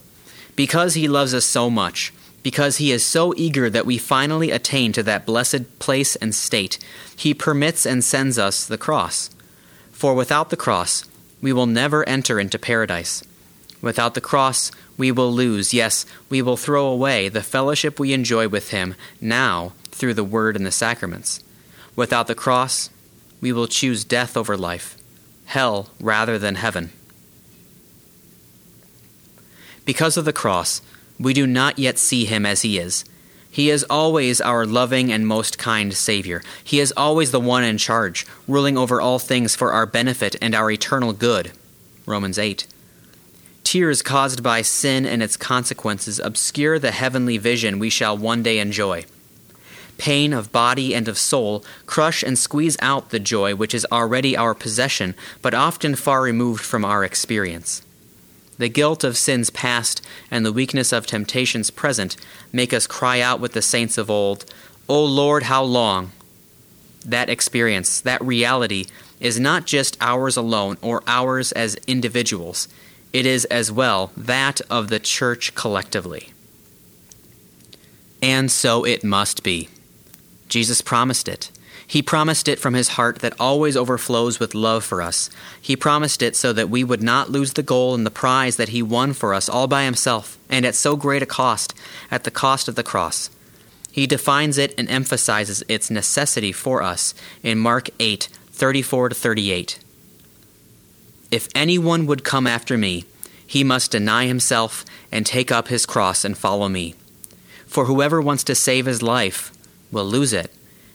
Because 0.56 0.94
he 0.94 1.08
loves 1.08 1.34
us 1.34 1.46
so 1.46 1.70
much, 1.70 2.14
because 2.44 2.78
he 2.78 2.92
is 2.92 3.06
so 3.06 3.34
eager 3.36 3.70
that 3.70 3.86
we 3.86 3.98
finally 3.98 4.52
attain 4.52 4.92
to 4.94 5.04
that 5.04 5.26
blessed 5.26 5.80
place 5.80 6.16
and 6.18 6.36
state, 6.36 6.78
he 7.16 7.34
permits 7.34 7.86
and 7.86 8.04
sends 8.04 8.38
us 8.38 8.66
the 8.66 8.78
cross. 8.78 9.30
For 9.92 10.14
without 10.14 10.50
the 10.50 10.58
cross, 10.58 11.06
we 11.42 11.54
will 11.54 11.66
never 11.66 12.08
enter 12.08 12.40
into 12.40 12.60
paradise. 12.60 13.24
Without 13.82 14.14
the 14.14 14.22
cross, 14.22 14.72
we 14.98 15.12
will 15.12 15.32
lose, 15.32 15.74
yes, 15.74 16.06
we 16.30 16.42
will 16.42 16.58
throw 16.58 16.88
away 16.88 17.30
the 17.30 17.42
fellowship 17.42 18.00
we 18.00 18.14
enjoy 18.14 18.48
with 18.48 18.70
him 18.70 18.96
now 19.20 19.74
through 19.92 20.14
the 20.14 20.24
word 20.24 20.56
and 20.56 20.66
the 20.66 20.72
sacraments. 20.72 21.42
Without 21.96 22.28
the 22.28 22.36
cross, 22.36 22.90
we 23.42 23.52
will 23.52 23.68
choose 23.68 24.04
death 24.04 24.38
over 24.38 24.56
life, 24.56 24.98
hell 25.46 25.90
rather 26.00 26.38
than 26.38 26.56
heaven. 26.56 26.92
Because 29.86 30.18
of 30.18 30.26
the 30.26 30.34
cross, 30.34 30.82
we 31.20 31.34
do 31.34 31.46
not 31.46 31.78
yet 31.78 31.98
see 31.98 32.26
him 32.26 32.46
as 32.46 32.62
he 32.62 32.78
is. 32.78 33.06
He 33.50 33.70
is 33.70 33.86
always 33.90 34.42
our 34.42 34.66
loving 34.66 35.12
and 35.12 35.28
most 35.28 35.58
kind 35.58 35.94
Savior. 35.94 36.42
He 36.64 36.80
is 36.80 36.94
always 36.98 37.32
the 37.32 37.40
one 37.40 37.64
in 37.64 37.78
charge, 37.78 38.26
ruling 38.48 38.78
over 38.78 39.00
all 39.00 39.20
things 39.20 39.56
for 39.56 39.72
our 39.72 39.86
benefit 39.86 40.36
and 40.42 40.56
our 40.56 40.72
eternal 40.72 41.14
good. 41.14 41.52
Romans 42.06 42.40
8. 42.40 42.66
Tears 43.64 44.02
caused 44.02 44.42
by 44.42 44.62
sin 44.62 45.06
and 45.06 45.22
its 45.22 45.38
consequences 45.38 46.20
obscure 46.20 46.80
the 46.80 46.92
heavenly 46.92 47.38
vision 47.38 47.78
we 47.78 47.90
shall 47.90 48.18
one 48.18 48.42
day 48.42 48.60
enjoy 48.60 49.06
pain 49.98 50.34
of 50.34 50.52
body 50.52 50.94
and 50.94 51.08
of 51.08 51.18
soul, 51.18 51.64
crush 51.86 52.24
and 52.24 52.38
squeeze 52.38 52.78
out 52.82 53.10
the 53.10 53.20
joy 53.20 53.56
which 53.56 53.74
is 53.74 53.88
already 53.92 54.36
our 54.36 54.54
possession, 54.54 55.16
but 55.42 55.54
often 55.54 55.96
far 55.96 56.22
removed 56.22 56.64
from 56.64 56.84
our 56.84 57.04
experience. 57.04 57.82
The 58.58 58.70
guilt 58.70 59.04
of 59.04 59.18
sins 59.18 59.50
past 59.50 60.02
and 60.30 60.46
the 60.46 60.54
weakness 60.54 60.92
of 60.92 61.06
temptations 61.06 61.72
present 61.72 62.16
make 62.52 62.74
us 62.74 62.88
cry 62.88 63.20
out 63.20 63.40
with 63.40 63.54
the 63.54 63.62
saints 63.62 63.98
of 63.98 64.10
old, 64.10 64.46
O 64.88 65.04
Lord, 65.04 65.44
how 65.44 65.64
long? 65.64 66.12
That 67.06 67.30
experience, 67.30 68.00
that 68.02 68.24
reality, 68.24 68.86
is 69.20 69.40
not 69.40 69.66
just 69.66 69.98
ours 70.02 70.38
alone 70.38 70.78
or 70.82 71.02
ours 71.08 71.52
as 71.54 71.76
individuals, 71.88 72.68
it 73.12 73.26
is 73.26 73.46
as 73.46 73.72
well 73.72 74.12
that 74.18 74.60
of 74.70 74.90
the 74.90 75.00
church 75.00 75.56
collectively. 75.56 76.32
And 78.22 78.52
so 78.52 78.86
it 78.86 79.04
must 79.04 79.44
be. 79.44 79.70
Jesus 80.54 80.84
promised 80.84 81.28
it. 81.28 81.50
He 81.88 82.04
promised 82.04 82.48
it 82.48 82.60
from 82.60 82.76
his 82.76 82.90
heart 82.90 83.20
that 83.22 83.34
always 83.40 83.76
overflows 83.76 84.40
with 84.40 84.54
love 84.54 84.84
for 84.84 85.02
us. 85.02 85.32
He 85.60 85.76
promised 85.76 86.22
it 86.22 86.36
so 86.36 86.54
that 86.54 86.70
we 86.70 86.84
would 86.84 87.02
not 87.02 87.32
lose 87.32 87.54
the 87.54 87.64
goal 87.64 87.96
and 87.96 88.06
the 88.06 88.12
prize 88.12 88.58
that 88.58 88.70
he 88.70 88.84
won 88.84 89.14
for 89.14 89.34
us 89.34 89.50
all 89.50 89.66
by 89.66 89.84
himself, 89.84 90.38
and 90.52 90.64
at 90.64 90.76
so 90.76 90.96
great 90.96 91.24
a 91.24 91.26
cost, 91.26 91.74
at 92.12 92.24
the 92.24 92.30
cost 92.30 92.68
of 92.68 92.76
the 92.76 92.84
cross. 92.84 93.32
He 93.92 94.06
defines 94.06 94.60
it 94.60 94.76
and 94.78 94.88
emphasizes 94.92 95.64
its 95.68 95.90
necessity 95.90 96.52
for 96.52 96.84
us 96.84 97.16
in 97.42 97.58
Mark 97.58 97.90
8 98.00 98.30
34 98.52 99.10
to 99.10 99.16
38. 99.16 99.80
If 101.32 101.50
anyone 101.56 102.06
would 102.06 102.24
come 102.24 102.46
after 102.46 102.78
me, 102.78 103.06
he 103.48 103.64
must 103.64 103.90
deny 103.90 104.28
himself 104.28 104.86
and 105.12 105.26
take 105.26 105.52
up 105.52 105.70
his 105.70 105.88
cross 105.88 106.24
and 106.24 106.38
follow 106.38 106.70
me. 106.70 106.94
For 107.66 107.86
whoever 107.86 108.22
wants 108.22 108.44
to 108.44 108.54
save 108.54 108.86
his 108.86 109.02
life 109.02 109.52
will 109.94 110.06
lose 110.06 110.34
it, 110.34 110.52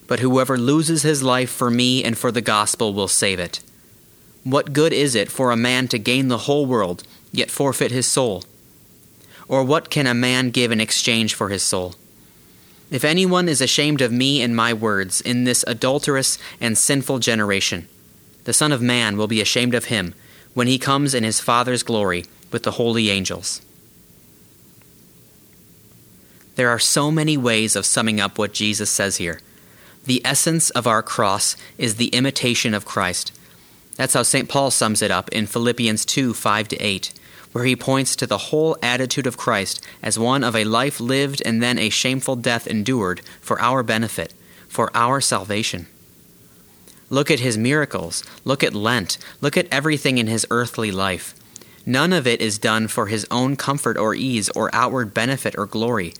but 0.06 0.20
whoever 0.20 0.58
loses 0.58 1.02
his 1.02 1.22
life 1.22 1.50
for 1.50 1.70
me 1.70 2.04
and 2.04 2.18
for 2.18 2.30
the 2.30 2.40
gospel 2.40 2.92
will 2.92 3.08
save 3.08 3.38
it. 3.38 3.60
What 4.44 4.72
good 4.72 4.92
is 4.92 5.14
it 5.14 5.30
for 5.30 5.50
a 5.50 5.56
man 5.56 5.88
to 5.88 5.98
gain 5.98 6.28
the 6.28 6.38
whole 6.38 6.66
world, 6.66 7.04
yet 7.32 7.50
forfeit 7.50 7.90
his 7.90 8.06
soul? 8.06 8.44
Or 9.48 9.64
what 9.64 9.90
can 9.90 10.06
a 10.06 10.14
man 10.14 10.50
give 10.50 10.70
in 10.70 10.80
exchange 10.80 11.34
for 11.34 11.48
his 11.48 11.62
soul? 11.62 11.94
If 12.90 13.04
anyone 13.04 13.48
is 13.48 13.60
ashamed 13.60 14.00
of 14.00 14.12
me 14.12 14.40
and 14.40 14.56
my 14.56 14.72
words 14.72 15.20
in 15.20 15.44
this 15.44 15.64
adulterous 15.66 16.38
and 16.60 16.76
sinful 16.76 17.18
generation, 17.18 17.86
the 18.44 18.54
Son 18.54 18.72
of 18.72 18.80
Man 18.80 19.18
will 19.18 19.26
be 19.26 19.42
ashamed 19.42 19.74
of 19.74 19.86
him 19.86 20.14
when 20.54 20.66
he 20.66 20.78
comes 20.78 21.14
in 21.14 21.22
his 21.22 21.40
Father's 21.40 21.82
glory 21.82 22.24
with 22.50 22.62
the 22.62 22.72
holy 22.72 23.10
angels. 23.10 23.60
There 26.58 26.70
are 26.70 26.80
so 26.80 27.12
many 27.12 27.36
ways 27.36 27.76
of 27.76 27.86
summing 27.86 28.20
up 28.20 28.36
what 28.36 28.52
Jesus 28.52 28.90
says 28.90 29.18
here. 29.18 29.40
The 30.06 30.20
essence 30.24 30.70
of 30.70 30.88
our 30.88 31.04
cross 31.04 31.56
is 31.78 31.94
the 31.94 32.08
imitation 32.08 32.74
of 32.74 32.84
Christ. 32.84 33.30
That's 33.94 34.14
how 34.14 34.24
St. 34.24 34.48
Paul 34.48 34.72
sums 34.72 35.00
it 35.00 35.12
up 35.12 35.28
in 35.28 35.46
Philippians 35.46 36.04
2 36.04 36.34
5 36.34 36.66
to 36.66 36.76
8, 36.78 37.12
where 37.52 37.64
he 37.64 37.76
points 37.76 38.16
to 38.16 38.26
the 38.26 38.50
whole 38.50 38.76
attitude 38.82 39.28
of 39.28 39.36
Christ 39.36 39.86
as 40.02 40.18
one 40.18 40.42
of 40.42 40.56
a 40.56 40.64
life 40.64 40.98
lived 40.98 41.40
and 41.46 41.62
then 41.62 41.78
a 41.78 41.90
shameful 41.90 42.34
death 42.34 42.66
endured 42.66 43.20
for 43.40 43.60
our 43.60 43.84
benefit, 43.84 44.34
for 44.66 44.90
our 44.96 45.20
salvation. 45.20 45.86
Look 47.08 47.30
at 47.30 47.38
his 47.38 47.56
miracles. 47.56 48.24
Look 48.44 48.64
at 48.64 48.74
Lent. 48.74 49.16
Look 49.40 49.56
at 49.56 49.68
everything 49.70 50.18
in 50.18 50.26
his 50.26 50.44
earthly 50.50 50.90
life. 50.90 51.36
None 51.86 52.12
of 52.12 52.26
it 52.26 52.40
is 52.40 52.58
done 52.58 52.88
for 52.88 53.06
his 53.06 53.28
own 53.30 53.54
comfort 53.54 53.96
or 53.96 54.12
ease 54.12 54.48
or 54.56 54.74
outward 54.74 55.14
benefit 55.14 55.54
or 55.56 55.64
glory. 55.64 56.14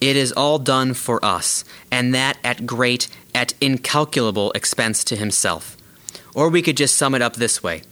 It 0.00 0.16
is 0.16 0.32
all 0.32 0.58
done 0.58 0.94
for 0.94 1.24
us, 1.24 1.64
and 1.90 2.14
that 2.14 2.38
at 2.44 2.66
great, 2.66 3.08
at 3.34 3.54
incalculable 3.60 4.52
expense 4.52 5.02
to 5.04 5.16
himself. 5.16 5.76
Or 6.34 6.48
we 6.48 6.62
could 6.62 6.76
just 6.76 6.96
sum 6.96 7.14
it 7.14 7.22
up 7.22 7.36
this 7.36 7.62
way 7.62 7.82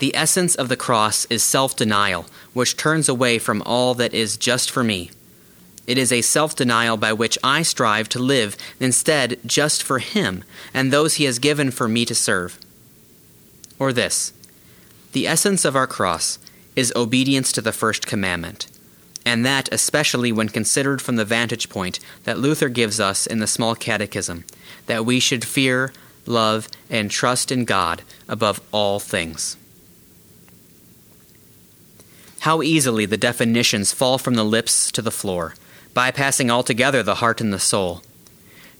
The 0.00 0.14
essence 0.16 0.54
of 0.54 0.68
the 0.68 0.76
cross 0.76 1.26
is 1.26 1.42
self 1.42 1.76
denial, 1.76 2.26
which 2.54 2.76
turns 2.76 3.08
away 3.08 3.38
from 3.38 3.62
all 3.62 3.94
that 3.94 4.14
is 4.14 4.36
just 4.36 4.70
for 4.70 4.82
me. 4.82 5.10
It 5.86 5.96
is 5.96 6.12
a 6.12 6.22
self 6.22 6.56
denial 6.56 6.96
by 6.96 7.12
which 7.12 7.38
I 7.42 7.62
strive 7.62 8.08
to 8.10 8.18
live 8.18 8.56
instead 8.80 9.38
just 9.46 9.82
for 9.82 10.00
Him 10.00 10.44
and 10.74 10.92
those 10.92 11.14
He 11.14 11.24
has 11.24 11.38
given 11.38 11.70
for 11.70 11.88
me 11.88 12.04
to 12.04 12.14
serve. 12.14 12.58
Or 13.78 13.92
this 13.92 14.32
The 15.12 15.26
essence 15.26 15.64
of 15.64 15.76
our 15.76 15.86
cross 15.86 16.38
is 16.74 16.92
obedience 16.94 17.52
to 17.52 17.60
the 17.60 17.72
first 17.72 18.06
commandment, 18.06 18.66
and 19.28 19.44
that 19.44 19.68
especially 19.70 20.32
when 20.32 20.48
considered 20.48 21.02
from 21.02 21.16
the 21.16 21.24
vantage 21.24 21.68
point 21.68 22.00
that 22.24 22.38
Luther 22.38 22.70
gives 22.70 22.98
us 22.98 23.26
in 23.26 23.40
the 23.40 23.46
Small 23.46 23.74
Catechism 23.74 24.46
that 24.86 25.04
we 25.04 25.20
should 25.20 25.44
fear, 25.44 25.92
love, 26.24 26.66
and 26.88 27.10
trust 27.10 27.52
in 27.52 27.66
God 27.66 28.00
above 28.26 28.62
all 28.72 28.98
things. 28.98 29.58
How 32.40 32.62
easily 32.62 33.04
the 33.04 33.18
definitions 33.18 33.92
fall 33.92 34.16
from 34.16 34.32
the 34.32 34.44
lips 34.44 34.90
to 34.92 35.02
the 35.02 35.10
floor 35.10 35.54
bypassing 35.94 36.48
altogether 36.48 37.02
the 37.02 37.16
heart 37.16 37.40
and 37.40 37.52
the 37.52 37.58
soul. 37.58 38.02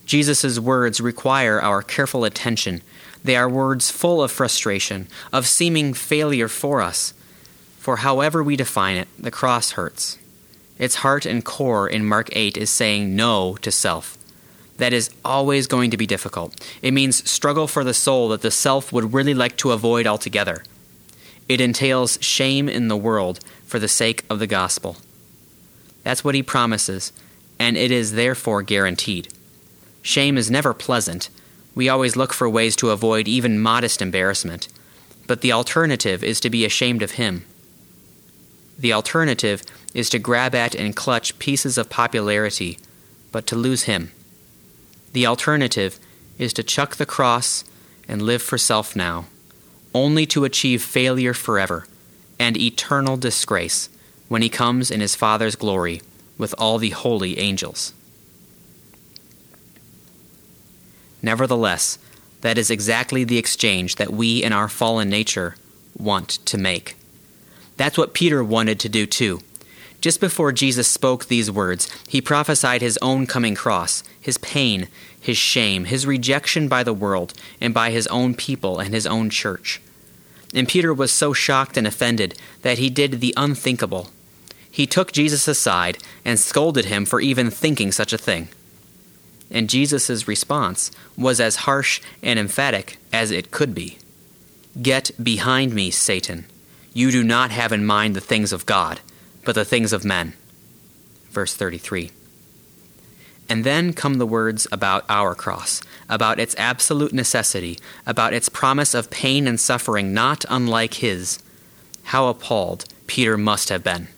Jesus' 0.06 0.58
words 0.58 1.00
require 1.00 1.60
our 1.60 1.82
careful 1.82 2.24
attention. 2.24 2.80
They 3.24 3.36
are 3.36 3.48
words 3.48 3.90
full 3.90 4.22
of 4.22 4.30
frustration, 4.30 5.08
of 5.32 5.46
seeming 5.46 5.92
failure 5.94 6.48
for 6.48 6.80
us. 6.80 7.12
For 7.78 7.96
however 7.96 8.42
we 8.42 8.54
define 8.54 8.96
it, 8.96 9.08
the 9.18 9.32
cross 9.32 9.72
hurts. 9.72 10.17
Its 10.78 10.96
heart 10.96 11.26
and 11.26 11.44
core 11.44 11.88
in 11.88 12.04
Mark 12.04 12.28
8 12.32 12.56
is 12.56 12.70
saying 12.70 13.16
no 13.16 13.56
to 13.62 13.70
self. 13.70 14.16
That 14.76 14.92
is 14.92 15.10
always 15.24 15.66
going 15.66 15.90
to 15.90 15.96
be 15.96 16.06
difficult. 16.06 16.54
It 16.82 16.94
means 16.94 17.28
struggle 17.28 17.66
for 17.66 17.82
the 17.82 17.94
soul 17.94 18.28
that 18.28 18.42
the 18.42 18.50
self 18.50 18.92
would 18.92 19.12
really 19.12 19.34
like 19.34 19.56
to 19.58 19.72
avoid 19.72 20.06
altogether. 20.06 20.62
It 21.48 21.60
entails 21.60 22.18
shame 22.20 22.68
in 22.68 22.88
the 22.88 22.96
world 22.96 23.40
for 23.64 23.78
the 23.78 23.88
sake 23.88 24.24
of 24.30 24.38
the 24.38 24.46
gospel. 24.46 24.98
That's 26.04 26.22
what 26.22 26.36
he 26.36 26.42
promises, 26.42 27.12
and 27.58 27.76
it 27.76 27.90
is 27.90 28.12
therefore 28.12 28.62
guaranteed. 28.62 29.28
Shame 30.02 30.38
is 30.38 30.50
never 30.50 30.72
pleasant. 30.72 31.28
We 31.74 31.88
always 31.88 32.16
look 32.16 32.32
for 32.32 32.48
ways 32.48 32.76
to 32.76 32.90
avoid 32.90 33.26
even 33.26 33.58
modest 33.58 34.00
embarrassment. 34.00 34.68
But 35.26 35.40
the 35.40 35.52
alternative 35.52 36.22
is 36.22 36.40
to 36.40 36.50
be 36.50 36.64
ashamed 36.64 37.02
of 37.02 37.12
him. 37.12 37.44
The 38.78 38.92
alternative 38.92 39.62
is 39.94 40.10
to 40.10 40.18
grab 40.18 40.54
at 40.54 40.74
and 40.74 40.94
clutch 40.94 41.38
pieces 41.38 41.78
of 41.78 41.90
popularity, 41.90 42.78
but 43.32 43.46
to 43.46 43.56
lose 43.56 43.84
him. 43.84 44.10
The 45.12 45.26
alternative 45.26 45.98
is 46.38 46.52
to 46.54 46.62
chuck 46.62 46.96
the 46.96 47.06
cross 47.06 47.64
and 48.06 48.22
live 48.22 48.42
for 48.42 48.58
self 48.58 48.94
now, 48.94 49.26
only 49.94 50.26
to 50.26 50.44
achieve 50.44 50.82
failure 50.82 51.34
forever 51.34 51.86
and 52.38 52.56
eternal 52.56 53.16
disgrace 53.16 53.88
when 54.28 54.42
he 54.42 54.48
comes 54.48 54.90
in 54.90 55.00
his 55.00 55.16
Father's 55.16 55.56
glory 55.56 56.02
with 56.36 56.54
all 56.58 56.78
the 56.78 56.90
holy 56.90 57.38
angels. 57.38 57.92
Nevertheless, 61.20 61.98
that 62.42 62.58
is 62.58 62.70
exactly 62.70 63.24
the 63.24 63.38
exchange 63.38 63.96
that 63.96 64.12
we 64.12 64.42
in 64.42 64.52
our 64.52 64.68
fallen 64.68 65.10
nature 65.10 65.56
want 65.96 66.28
to 66.46 66.56
make. 66.56 66.96
That's 67.76 67.98
what 67.98 68.14
Peter 68.14 68.44
wanted 68.44 68.78
to 68.80 68.88
do 68.88 69.06
too. 69.06 69.40
Just 70.00 70.20
before 70.20 70.52
Jesus 70.52 70.86
spoke 70.86 71.26
these 71.26 71.50
words, 71.50 71.88
he 72.06 72.20
prophesied 72.20 72.80
his 72.80 72.98
own 73.02 73.26
coming 73.26 73.54
cross, 73.54 74.04
his 74.20 74.38
pain, 74.38 74.88
his 75.20 75.36
shame, 75.36 75.86
his 75.86 76.06
rejection 76.06 76.68
by 76.68 76.82
the 76.82 76.92
world 76.94 77.34
and 77.60 77.74
by 77.74 77.90
his 77.90 78.06
own 78.06 78.34
people 78.34 78.78
and 78.78 78.94
his 78.94 79.06
own 79.06 79.28
church. 79.28 79.80
And 80.54 80.68
Peter 80.68 80.94
was 80.94 81.10
so 81.10 81.32
shocked 81.32 81.76
and 81.76 81.86
offended 81.86 82.38
that 82.62 82.78
he 82.78 82.88
did 82.88 83.20
the 83.20 83.34
unthinkable 83.36 84.08
he 84.78 84.86
took 84.86 85.10
Jesus 85.10 85.48
aside 85.48 85.98
and 86.24 86.38
scolded 86.38 86.84
him 86.84 87.04
for 87.04 87.20
even 87.20 87.50
thinking 87.50 87.90
such 87.90 88.12
a 88.12 88.18
thing. 88.18 88.46
And 89.50 89.68
Jesus' 89.68 90.28
response 90.28 90.92
was 91.16 91.40
as 91.40 91.66
harsh 91.66 92.00
and 92.22 92.38
emphatic 92.38 92.98
as 93.12 93.32
it 93.32 93.50
could 93.50 93.74
be 93.74 93.98
Get 94.80 95.10
behind 95.20 95.74
me, 95.74 95.90
Satan. 95.90 96.44
You 96.94 97.10
do 97.10 97.24
not 97.24 97.50
have 97.50 97.72
in 97.72 97.84
mind 97.84 98.14
the 98.14 98.20
things 98.20 98.52
of 98.52 98.66
God, 98.66 99.00
but 99.48 99.54
the 99.54 99.64
things 99.64 99.94
of 99.94 100.04
men. 100.04 100.34
Verse 101.30 101.54
33. 101.54 102.10
And 103.48 103.64
then 103.64 103.94
come 103.94 104.18
the 104.18 104.26
words 104.26 104.66
about 104.70 105.06
our 105.08 105.34
cross, 105.34 105.80
about 106.06 106.38
its 106.38 106.54
absolute 106.58 107.14
necessity, 107.14 107.78
about 108.06 108.34
its 108.34 108.50
promise 108.50 108.92
of 108.92 109.08
pain 109.08 109.48
and 109.48 109.58
suffering 109.58 110.12
not 110.12 110.44
unlike 110.50 110.92
his. 111.00 111.38
How 112.02 112.28
appalled 112.28 112.84
Peter 113.06 113.38
must 113.38 113.70
have 113.70 113.82
been. 113.82 114.08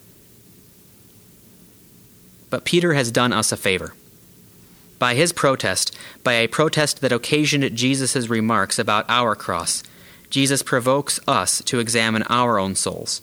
But 2.49 2.65
Peter 2.65 2.93
has 2.93 3.09
done 3.09 3.31
us 3.31 3.53
a 3.53 3.57
favor. 3.57 3.93
By 4.99 5.13
his 5.15 5.31
protest, 5.31 5.97
by 6.25 6.33
a 6.33 6.47
protest 6.47 6.99
that 6.99 7.13
occasioned 7.13 7.73
Jesus' 7.77 8.27
remarks 8.27 8.77
about 8.77 9.05
our 9.07 9.37
cross, 9.37 9.81
Jesus 10.29 10.61
provokes 10.61 11.21
us 11.25 11.61
to 11.63 11.79
examine 11.79 12.23
our 12.23 12.59
own 12.59 12.75
souls. 12.75 13.21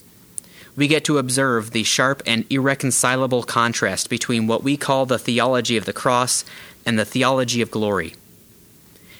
We 0.79 0.87
get 0.87 1.03
to 1.07 1.19
observe 1.19 1.73
the 1.73 1.83
sharp 1.83 2.23
and 2.25 2.47
irreconcilable 2.51 3.43
contrast 3.43 4.09
between 4.09 4.47
what 4.47 4.63
we 4.63 4.77
call 4.77 5.07
the 5.07 5.19
theology 5.19 5.77
of 5.77 5.87
the 5.87 5.93
cross 5.93 6.45
and 6.87 6.97
the 6.97 7.05
theology 7.05 7.61
of 7.61 7.73
glory. 7.73 8.15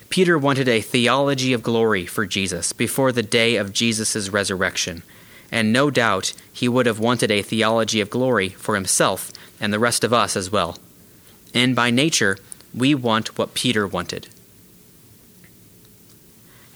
Peter 0.09 0.39
wanted 0.39 0.69
a 0.69 0.81
theology 0.81 1.53
of 1.53 1.65
glory 1.65 2.07
for 2.07 2.27
Jesus 2.27 2.73
before 2.73 3.11
the 3.11 3.25
day 3.25 3.57
of 3.57 3.73
Jesus' 3.73 4.29
resurrection, 4.29 5.03
and 5.51 5.73
no 5.73 5.91
doubt 5.91 6.33
he 6.53 6.69
would 6.69 6.87
have 6.87 7.01
wanted 7.01 7.33
a 7.33 7.43
theology 7.43 8.01
of 8.01 8.09
glory 8.09 8.51
for 8.51 8.77
himself 8.77 9.33
and 9.61 9.73
the 9.73 9.81
rest 9.81 10.05
of 10.05 10.13
us 10.13 10.37
as 10.37 10.53
well. 10.53 10.79
And 11.53 11.75
by 11.75 11.91
nature, 11.91 12.39
we 12.73 12.95
want 12.95 13.37
what 13.37 13.55
Peter 13.55 13.85
wanted. 13.85 14.29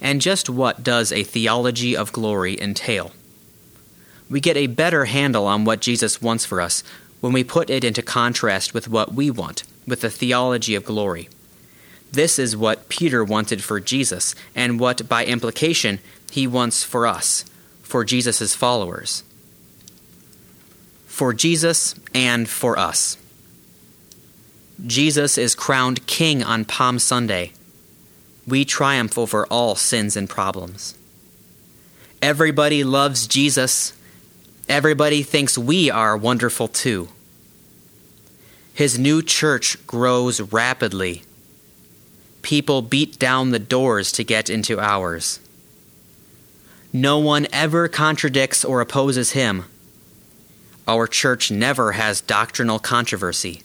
And 0.01 0.21
just 0.21 0.51
what 0.51 0.83
does 0.83 1.13
a 1.13 1.23
theology 1.23 1.97
of 1.97 2.13
glory 2.13 2.61
entail? 2.61 3.13
We 4.33 4.41
get 4.41 4.57
a 4.57 4.67
better 4.67 5.05
handle 5.05 5.47
on 5.47 5.65
what 5.65 5.81
Jesus 5.81 6.21
wants 6.21 6.45
for 6.45 6.61
us 6.61 6.83
when 7.21 7.33
we 7.33 7.45
put 7.45 7.71
it 7.71 7.85
into 7.85 8.03
contrast 8.03 8.75
with 8.75 8.89
what 8.89 9.15
we 9.15 9.31
want, 9.31 9.63
with 9.87 10.01
the 10.01 10.11
theology 10.11 10.75
of 10.75 10.85
glory. 10.85 11.29
This 12.11 12.37
is 12.37 12.57
what 12.57 12.89
Peter 12.89 13.23
wanted 13.23 13.63
for 13.63 13.79
Jesus, 13.79 14.35
and 14.57 14.81
what, 14.81 15.09
by 15.09 15.25
implication, 15.25 16.01
he 16.33 16.49
wants 16.49 16.83
for 16.83 17.07
us, 17.07 17.45
for 17.83 18.05
Jesus' 18.05 18.57
followers 18.57 19.23
for 21.13 21.35
Jesus 21.35 21.95
and 22.15 22.49
for 22.49 22.79
us. 22.79 23.19
Jesus 24.87 25.37
is 25.37 25.55
crowned 25.55 26.07
King 26.07 26.43
on 26.43 26.65
Palm 26.65 26.99
Sunday. 26.99 27.53
We 28.49 28.65
triumph 28.65 29.19
over 29.19 29.47
all 29.47 29.75
sins 29.77 30.17
and 30.17 30.29
problems. 30.29 30.97
Everybody 32.23 32.83
loves 32.83 33.27
Jesus. 33.27 33.93
Everybody 34.69 35.23
thinks 35.23 35.59
we 35.59 35.91
are 35.91 36.17
wonderful 36.17 36.69
too. 36.69 37.09
His 38.75 38.99
new 38.99 39.23
church 39.23 39.87
grows 39.87 40.41
rapidly. 40.41 41.23
People 42.41 42.83
beat 42.83 43.19
down 43.19 43.51
the 43.51 43.59
doors 43.59 44.13
to 44.13 44.25
get 44.25 44.49
into 44.49 44.81
ours. 44.81 45.41
No 46.93 47.19
one 47.19 47.47
ever 47.53 47.89
contradicts 47.89 48.65
or 48.65 48.81
opposes 48.81 49.33
him. 49.33 49.65
Our 50.87 51.07
church 51.07 51.51
never 51.51 51.93
has 51.93 52.21
doctrinal 52.21 52.79
controversy. 52.79 53.63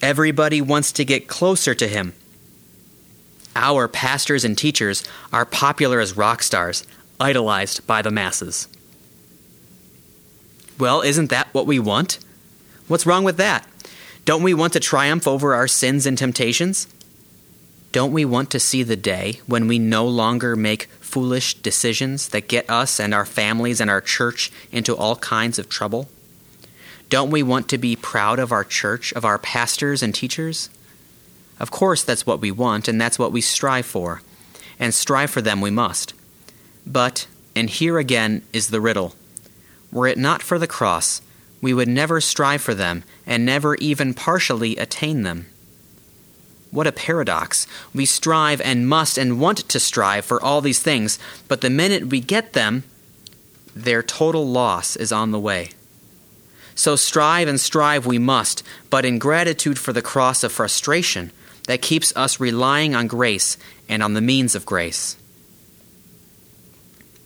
Everybody 0.00 0.60
wants 0.60 0.90
to 0.92 1.04
get 1.04 1.28
closer 1.28 1.74
to 1.76 1.86
Him. 1.86 2.12
Our 3.54 3.86
pastors 3.86 4.44
and 4.44 4.58
teachers 4.58 5.04
are 5.32 5.44
popular 5.44 6.00
as 6.00 6.16
rock 6.16 6.42
stars, 6.42 6.84
idolized 7.20 7.86
by 7.86 8.02
the 8.02 8.10
masses. 8.10 8.66
Well, 10.78 11.02
isn't 11.02 11.30
that 11.30 11.52
what 11.52 11.66
we 11.66 11.78
want? 11.78 12.18
What's 12.88 13.06
wrong 13.06 13.24
with 13.24 13.36
that? 13.36 13.66
Don't 14.24 14.42
we 14.42 14.54
want 14.54 14.72
to 14.74 14.80
triumph 14.80 15.26
over 15.26 15.54
our 15.54 15.68
sins 15.68 16.06
and 16.06 16.16
temptations? 16.16 16.86
Don't 17.90 18.12
we 18.12 18.24
want 18.24 18.50
to 18.50 18.60
see 18.60 18.82
the 18.82 18.96
day 18.96 19.40
when 19.46 19.68
we 19.68 19.78
no 19.78 20.06
longer 20.06 20.56
make 20.56 20.84
foolish 21.00 21.54
decisions 21.54 22.28
that 22.28 22.48
get 22.48 22.68
us 22.70 22.98
and 22.98 23.12
our 23.12 23.26
families 23.26 23.80
and 23.80 23.90
our 23.90 24.00
church 24.00 24.50
into 24.70 24.96
all 24.96 25.16
kinds 25.16 25.58
of 25.58 25.68
trouble? 25.68 26.08
Don't 27.10 27.30
we 27.30 27.42
want 27.42 27.68
to 27.68 27.78
be 27.78 27.94
proud 27.94 28.38
of 28.38 28.52
our 28.52 28.64
church, 28.64 29.12
of 29.12 29.24
our 29.24 29.38
pastors 29.38 30.02
and 30.02 30.14
teachers? 30.14 30.70
Of 31.60 31.70
course, 31.70 32.02
that's 32.02 32.26
what 32.26 32.40
we 32.40 32.50
want, 32.50 32.88
and 32.88 32.98
that's 32.98 33.18
what 33.18 33.32
we 33.32 33.42
strive 33.42 33.84
for. 33.84 34.22
And 34.78 34.94
strive 34.94 35.30
for 35.30 35.42
them 35.42 35.60
we 35.60 35.70
must. 35.70 36.14
But, 36.86 37.26
and 37.54 37.68
here 37.68 37.98
again 37.98 38.42
is 38.52 38.68
the 38.68 38.80
riddle 38.80 39.14
were 39.92 40.08
it 40.08 40.18
not 40.18 40.42
for 40.42 40.58
the 40.58 40.66
cross, 40.66 41.22
we 41.60 41.72
would 41.72 41.88
never 41.88 42.20
strive 42.20 42.60
for 42.60 42.74
them 42.74 43.04
and 43.24 43.46
never 43.46 43.76
even 43.76 44.14
partially 44.14 44.76
attain 44.76 45.22
them. 45.22 45.46
What 46.72 46.86
a 46.86 46.92
paradox. 46.92 47.66
We 47.94 48.06
strive 48.06 48.60
and 48.62 48.88
must 48.88 49.18
and 49.18 49.38
want 49.38 49.58
to 49.68 49.78
strive 49.78 50.24
for 50.24 50.42
all 50.42 50.62
these 50.62 50.80
things, 50.80 51.18
but 51.46 51.60
the 51.60 51.70
minute 51.70 52.06
we 52.06 52.20
get 52.20 52.54
them, 52.54 52.84
their 53.76 54.02
total 54.02 54.48
loss 54.48 54.96
is 54.96 55.12
on 55.12 55.30
the 55.30 55.38
way. 55.38 55.70
So 56.74 56.96
strive 56.96 57.46
and 57.46 57.60
strive 57.60 58.06
we 58.06 58.18
must, 58.18 58.62
but 58.88 59.04
in 59.04 59.18
gratitude 59.18 59.78
for 59.78 59.92
the 59.92 60.02
cross 60.02 60.42
of 60.42 60.50
frustration 60.50 61.30
that 61.66 61.82
keeps 61.82 62.16
us 62.16 62.40
relying 62.40 62.94
on 62.94 63.06
grace 63.06 63.58
and 63.88 64.02
on 64.02 64.14
the 64.14 64.20
means 64.20 64.54
of 64.54 64.66
grace. 64.66 65.16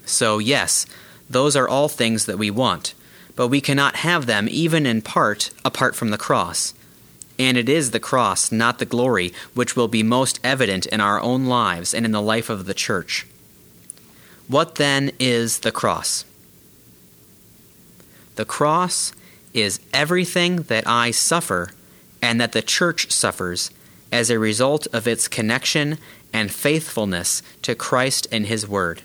So, 0.05 0.39
yes, 0.39 0.87
those 1.29 1.57
are 1.57 1.69
all 1.69 1.89
things 1.89 2.27
that 2.27 2.39
we 2.39 2.51
want, 2.51 2.95
but 3.35 3.49
we 3.49 3.61
cannot 3.61 3.97
have 3.97 4.27
them, 4.27 4.49
even 4.51 4.87
in 4.87 5.03
part, 5.03 5.51
apart 5.65 5.95
from 5.95 6.11
the 6.11 6.19
cross. 6.19 6.73
And 7.39 7.57
it 7.57 7.69
is 7.69 7.91
the 7.91 8.01
cross, 8.01 8.51
not 8.51 8.79
the 8.79 8.87
glory, 8.87 9.33
which 9.55 9.77
will 9.77 9.89
be 9.89 10.03
most 10.03 10.41
evident 10.43 10.87
in 10.87 11.01
our 11.01 11.21
own 11.21 11.47
lives 11.47 11.93
and 11.93 12.07
in 12.07 12.13
the 12.13 12.23
life 12.23 12.49
of 12.49 12.67
the 12.67 12.75
church. 12.75 13.27
What 14.49 14.77
then 14.77 15.11
is 15.19 15.61
the 15.61 15.73
cross? 15.73 16.25
The 18.37 18.45
cross 18.45 19.13
is 19.53 19.81
everything 19.93 20.63
that 20.63 20.87
I 20.87 21.11
suffer 21.11 21.73
and 22.23 22.41
that 22.41 22.53
the 22.53 22.63
church 22.63 23.11
suffers 23.11 23.71
as 24.13 24.31
a 24.31 24.39
result 24.39 24.87
of 24.93 25.07
its 25.07 25.29
connection 25.29 25.99
and 26.33 26.53
faithfulness 26.53 27.43
to 27.63 27.75
Christ 27.75 28.29
and 28.31 28.47
His 28.47 28.69
Word. 28.69 29.03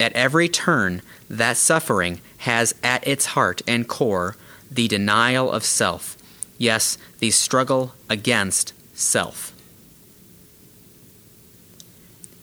At 0.00 0.12
every 0.12 0.48
turn, 0.48 1.02
that 1.30 1.56
suffering 1.56 2.20
has 2.38 2.74
at 2.82 3.06
its 3.06 3.26
heart 3.26 3.62
and 3.66 3.88
core 3.88 4.36
the 4.70 4.88
denial 4.88 5.50
of 5.50 5.64
self. 5.64 6.16
Yes, 6.58 6.98
the 7.18 7.30
struggle 7.30 7.94
against 8.08 8.72
self. 8.96 9.52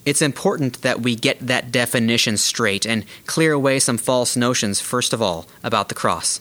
It's 0.05 0.21
important 0.21 0.81
that 0.81 1.01
we 1.01 1.15
get 1.15 1.39
that 1.45 1.71
definition 1.71 2.37
straight 2.37 2.85
and 2.85 3.05
clear 3.27 3.53
away 3.53 3.79
some 3.79 3.97
false 3.97 4.35
notions, 4.35 4.81
first 4.81 5.13
of 5.13 5.21
all, 5.21 5.45
about 5.63 5.89
the 5.89 5.95
cross. 5.95 6.39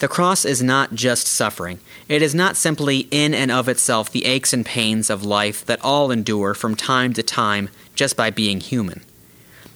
The 0.00 0.08
cross 0.08 0.44
is 0.44 0.62
not 0.62 0.94
just 0.94 1.28
suffering. 1.28 1.78
It 2.08 2.22
is 2.22 2.34
not 2.34 2.56
simply 2.56 3.06
in 3.12 3.34
and 3.34 3.52
of 3.52 3.68
itself 3.68 4.10
the 4.10 4.24
aches 4.24 4.52
and 4.52 4.66
pains 4.66 5.10
of 5.10 5.24
life 5.24 5.64
that 5.66 5.80
all 5.84 6.10
endure 6.10 6.54
from 6.54 6.74
time 6.74 7.12
to 7.12 7.22
time 7.22 7.68
just 7.94 8.16
by 8.16 8.30
being 8.30 8.58
human. 8.58 9.04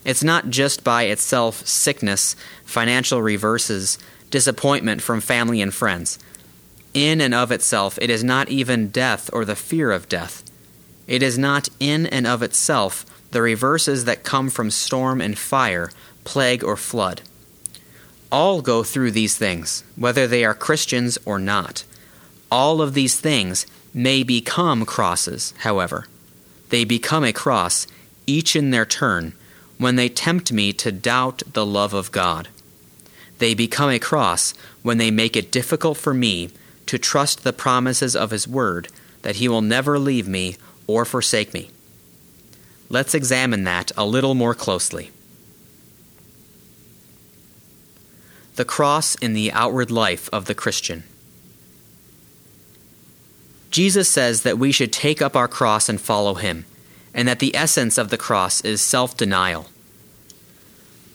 It's 0.07 0.23
not 0.23 0.51
just 0.51 0.85
by 0.85 1.03
itself 1.03 1.67
sickness, 1.67 2.37
financial 2.65 3.21
reverses, 3.21 3.99
disappointment 4.31 5.03
from 5.03 5.21
family 5.21 5.61
and 5.61 5.75
friends. 5.75 6.21
In 6.95 7.21
and 7.21 7.35
of 7.35 7.51
itself, 7.51 7.99
it 8.01 8.09
is 8.09 8.23
not 8.23 8.49
even 8.49 8.91
death 8.91 9.29
or 9.33 9.45
the 9.45 9.57
fear 9.57 9.91
of 9.91 10.09
death. 10.09 10.45
It 11.09 11.25
is 11.25 11.37
not 11.37 11.69
in 11.81 12.07
and 12.07 12.25
of 12.25 12.41
itself 12.41 13.05
the 13.33 13.43
reverses 13.43 14.05
that 14.05 14.23
come 14.23 14.49
from 14.49 14.71
storm 14.71 15.21
and 15.21 15.37
fire, 15.37 15.91
plague 16.23 16.63
or 16.63 16.77
flood. 16.77 17.23
All 18.31 18.63
go 18.63 18.85
through 18.85 19.11
these 19.11 19.37
things, 19.37 19.83
whether 19.97 20.29
they 20.29 20.45
are 20.45 20.55
Christians 20.55 21.19
or 21.25 21.41
not. 21.41 21.83
All 22.49 22.81
of 22.81 22.95
these 22.95 23.19
things 23.19 23.67
may 23.93 24.23
become 24.23 24.87
crosses, 24.87 25.53
however. 25.59 26.07
They 26.69 26.85
become 26.85 27.25
a 27.25 27.33
cross, 27.33 27.89
each 28.25 28.55
in 28.55 28.71
their 28.71 28.87
turn, 28.87 29.33
when 29.79 29.97
they 29.97 30.09
tempt 30.09 30.53
me 30.53 30.73
to 30.73 30.93
doubt 30.93 31.43
the 31.53 31.67
love 31.67 31.93
of 31.93 32.13
God. 32.13 32.49
They 33.39 33.55
become 33.55 33.91
a 33.91 33.99
cross 33.99 34.55
when 34.83 34.99
they 34.99 35.11
make 35.11 35.37
it 35.37 35.53
difficult 35.53 35.99
for 35.99 36.15
me 36.15 36.51
to 36.87 36.99
trust 36.99 37.45
the 37.45 37.53
promises 37.53 38.17
of 38.17 38.31
His 38.31 38.49
Word 38.49 38.89
that 39.23 39.37
He 39.37 39.49
will 39.49 39.63
never 39.63 39.99
leave 39.99 40.29
me 40.29 40.57
or 40.87 41.05
forsake 41.05 41.53
me. 41.53 41.71
Let's 42.89 43.15
examine 43.15 43.65
that 43.65 43.91
a 43.97 44.07
little 44.07 44.35
more 44.35 44.55
closely. 44.55 45.11
The 48.55 48.65
cross 48.65 49.17
in 49.17 49.35
the 49.35 49.53
outward 49.53 49.91
life 49.91 50.31
of 50.33 50.47
the 50.47 50.55
Christian. 50.55 51.05
Jesus 53.71 54.09
says 54.09 54.43
that 54.43 54.59
we 54.59 54.73
should 54.73 54.93
take 54.93 55.21
up 55.21 55.37
our 55.37 55.49
cross 55.49 55.89
and 55.89 56.01
follow 56.01 56.35
him, 56.35 56.65
and 57.17 57.27
that 57.27 57.41
the 57.41 57.57
essence 57.57 57.97
of 57.97 58.11
the 58.11 58.19
cross 58.19 58.61
is 58.61 58.81
self 58.81 59.17
denial. 59.17 59.67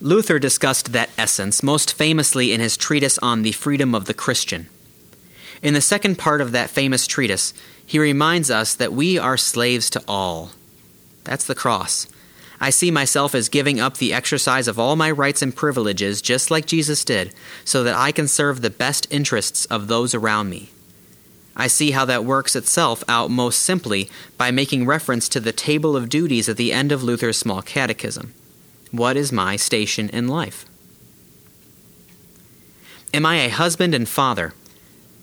Luther 0.02 0.40
discussed 0.40 0.94
that 0.94 1.12
essence 1.16 1.62
most 1.62 1.94
famously 1.94 2.52
in 2.52 2.60
his 2.60 2.76
treatise 2.76 3.20
on 3.20 3.44
the 3.44 3.52
freedom 3.52 3.94
of 3.94 4.06
the 4.06 4.14
Christian. 4.16 4.68
In 5.62 5.76
the 5.76 5.82
second 5.82 6.18
part 6.18 6.42
of 6.42 6.52
that 6.52 6.72
famous 6.72 7.06
treatise, 7.06 7.54
he 7.86 8.00
reminds 8.00 8.50
us 8.50 8.74
that 8.74 8.94
we 8.94 9.20
are 9.20 9.38
slaves 9.38 9.92
to 9.92 10.04
all. 10.08 10.52
That's 11.24 11.46
the 11.46 11.54
cross. 11.54 12.08
I 12.60 12.72
see 12.72 12.90
myself 12.90 13.36
as 13.36 13.48
giving 13.48 13.80
up 13.80 13.98
the 13.98 14.14
exercise 14.14 14.68
of 14.68 14.80
all 14.80 14.96
my 14.96 15.12
rights 15.12 15.44
and 15.44 15.56
privileges, 15.56 16.22
just 16.22 16.50
like 16.50 16.66
Jesus 16.66 17.06
did, 17.06 17.34
so 17.64 17.84
that 17.84 17.96
I 17.96 18.12
can 18.12 18.28
serve 18.28 18.62
the 18.62 18.70
best 18.72 19.06
interests 19.12 19.66
of 19.66 19.88
those 19.88 20.16
around 20.16 20.50
me. 20.50 20.72
I 21.56 21.68
see 21.68 21.92
how 21.92 22.06
that 22.06 22.26
works 22.26 22.56
itself 22.56 23.04
out 23.08 23.30
most 23.30 23.60
simply 23.60 24.10
by 24.38 24.52
making 24.52 24.86
reference 24.86 25.28
to 25.30 25.40
the 25.40 25.52
table 25.52 25.96
of 25.96 26.10
duties 26.10 26.48
at 26.48 26.58
the 26.58 26.72
end 26.72 26.92
of 26.92 27.04
Luther's 27.04 27.38
small 27.38 27.62
catechism. 27.62 28.34
What 28.92 29.18
is 29.18 29.32
my 29.32 29.56
station 29.56 30.10
in 30.10 30.28
life? 30.28 30.66
Am 33.14 33.26
I 33.26 33.38
a 33.38 33.50
husband 33.50 33.94
and 33.94 34.08
father? 34.08 34.54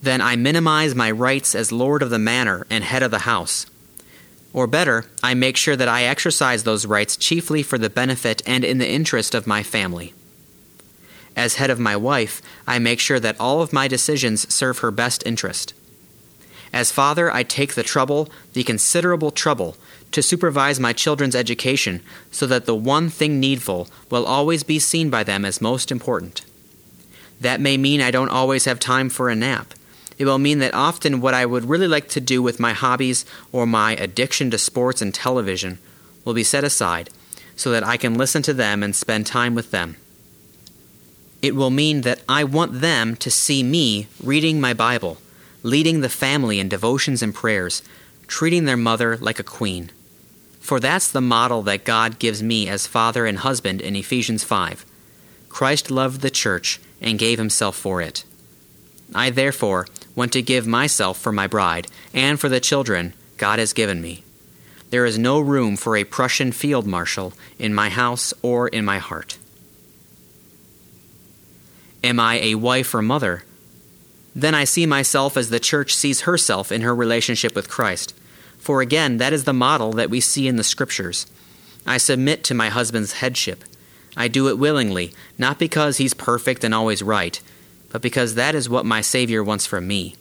Then 0.03 0.21
I 0.21 0.37
minimize 0.37 0.95
my 0.95 1.11
rights 1.11 1.55
as 1.55 1.73
lord 1.73 2.03
of 2.03 2.11
the 2.11 2.19
manor 2.19 2.67
and 2.71 2.85
head 2.85 3.03
of 3.03 3.11
the 3.11 3.21
house. 3.21 3.67
Or 4.53 4.67
better, 4.67 5.07
I 5.23 5.35
make 5.35 5.57
sure 5.57 5.77
that 5.77 5.89
I 5.89 6.05
exercise 6.05 6.65
those 6.65 6.87
rights 6.87 7.17
chiefly 7.17 7.63
for 7.63 7.79
the 7.79 7.91
benefit 7.91 8.43
and 8.47 8.65
in 8.65 8.79
the 8.79 8.89
interest 8.89 9.35
of 9.35 9.47
my 9.47 9.63
family. 9.63 10.15
As 11.37 11.55
head 11.55 11.71
of 11.71 11.79
my 11.79 11.97
wife, 11.97 12.43
I 12.67 12.79
make 12.79 13.01
sure 13.01 13.21
that 13.21 13.39
all 13.39 13.63
of 13.63 13.73
my 13.73 13.89
decisions 13.89 14.53
serve 14.53 14.79
her 14.79 14.91
best 14.91 15.23
interest. 15.27 15.75
As 16.73 16.93
father, 16.93 17.33
I 17.33 17.43
take 17.43 17.75
the 17.75 17.83
trouble, 17.83 18.29
the 18.53 18.65
considerable 18.65 19.31
trouble, 19.31 19.77
to 20.13 20.23
supervise 20.23 20.81
my 20.81 20.93
children's 20.93 21.35
education 21.35 22.03
so 22.31 22.47
that 22.47 22.67
the 22.67 22.75
one 22.75 23.09
thing 23.09 23.41
needful 23.41 23.89
will 24.11 24.27
always 24.27 24.63
be 24.63 24.79
seen 24.79 25.11
by 25.11 25.23
them 25.25 25.45
as 25.45 25.61
most 25.61 25.91
important. 25.91 26.43
That 27.41 27.61
may 27.61 27.77
mean 27.77 28.01
I 28.01 28.11
don't 28.11 28.31
always 28.31 28.65
have 28.65 28.81
time 28.81 29.09
for 29.09 29.29
a 29.29 29.37
nap, 29.37 29.75
it 30.19 30.25
will 30.25 30.39
mean 30.39 30.59
that 30.59 30.75
often 30.75 31.21
what 31.21 31.35
I 31.35 31.47
would 31.47 31.69
really 31.69 31.87
like 31.87 32.09
to 32.11 32.21
do 32.21 32.43
with 32.43 32.59
my 32.59 32.73
hobbies 32.73 33.25
or 33.53 33.67
my 33.67 33.93
addiction 33.95 34.51
to 34.51 34.59
sports 34.59 35.01
and 35.01 35.15
television 35.15 35.79
will 36.25 36.35
be 36.35 36.43
set 36.43 36.65
aside 36.65 37.11
so 37.55 37.71
that 37.71 37.85
I 37.85 37.97
can 37.97 38.15
listen 38.15 38.43
to 38.43 38.53
them 38.53 38.83
and 38.83 38.95
spend 38.95 39.27
time 39.27 39.55
with 39.55 39.71
them. 39.71 39.97
It 41.41 41.55
will 41.55 41.71
mean 41.71 42.01
that 42.01 42.21
I 42.29 42.43
want 42.43 42.81
them 42.81 43.15
to 43.17 43.31
see 43.31 43.63
me 43.63 44.09
reading 44.23 44.61
my 44.61 44.75
Bible, 44.75 45.19
leading 45.63 46.01
the 46.01 46.09
family 46.09 46.61
in 46.61 46.69
devotions 46.69 47.23
and 47.23 47.35
prayers, 47.35 47.83
treating 48.27 48.65
their 48.65 48.77
mother 48.77 49.17
like 49.17 49.39
a 49.39 49.45
queen. 49.45 49.91
For 50.61 50.81
that's 50.81 51.11
the 51.11 51.21
model 51.21 51.63
that 51.63 51.85
God 51.85 52.19
gives 52.19 52.43
me 52.43 52.69
as 52.69 52.87
father 52.87 53.27
and 53.27 53.39
husband 53.39 53.81
in 53.81 53.97
Ephesians 53.97 54.45
5. 54.45 54.85
Christ 55.49 55.91
loved 55.91 56.21
the 56.21 56.31
church 56.31 56.81
and 57.01 57.19
gave 57.19 57.39
himself 57.39 57.77
for 57.77 58.01
it. 58.03 58.25
I 59.15 59.31
therefore 59.31 59.87
want 60.15 60.33
to 60.35 60.43
give 60.43 60.67
myself 60.67 61.19
for 61.19 61.33
my 61.33 61.47
bride 61.47 61.89
and 62.13 62.39
for 62.39 62.49
the 62.49 62.61
children 62.61 63.15
God 63.39 63.59
has 63.59 63.73
given 63.73 64.03
me. 64.03 64.25
There 64.91 65.07
is 65.07 65.19
no 65.19 65.41
room 65.41 65.77
for 65.77 65.97
a 65.97 66.05
Prussian 66.05 66.53
field 66.53 66.87
marshal 66.87 67.33
in 67.59 67.75
my 67.75 67.89
house 67.89 68.35
or 68.43 68.69
in 68.69 68.85
my 68.85 68.99
heart. 68.99 69.39
Am 72.03 72.21
I 72.21 72.41
a 72.41 72.55
wife 72.55 72.95
or 72.95 73.03
mother? 73.03 73.45
Then 74.39 74.55
I 74.55 74.63
see 74.63 74.87
myself 74.87 75.37
as 75.37 75.51
the 75.51 75.59
church 75.59 75.93
sees 75.93 76.21
herself 76.21 76.71
in 76.71 76.83
her 76.83 76.95
relationship 76.95 77.57
with 77.57 77.69
Christ. 77.69 78.15
For 78.57 78.81
again, 78.81 79.17
that 79.17 79.33
is 79.33 79.43
the 79.43 79.53
model 79.53 79.91
that 79.95 80.11
we 80.11 80.21
see 80.21 80.47
in 80.47 80.55
the 80.55 80.63
Scriptures. 80.63 81.27
I 81.85 81.99
submit 81.99 82.45
to 82.45 82.55
my 82.55 82.69
husband's 82.69 83.15
headship. 83.15 83.65
I 84.17 84.29
do 84.29 84.47
it 84.47 84.57
willingly, 84.57 85.13
not 85.39 85.59
because 85.59 85.97
he's 85.97 86.15
perfect 86.15 86.63
and 86.63 86.73
always 86.73 87.03
right, 87.03 87.41
but 87.91 88.01
because 88.01 88.37
that 88.37 88.55
is 88.55 88.69
what 88.69 88.87
my 88.87 89.01
Savior 89.01 89.43
wants 89.43 89.67
from 89.67 89.89
me. 89.89 90.15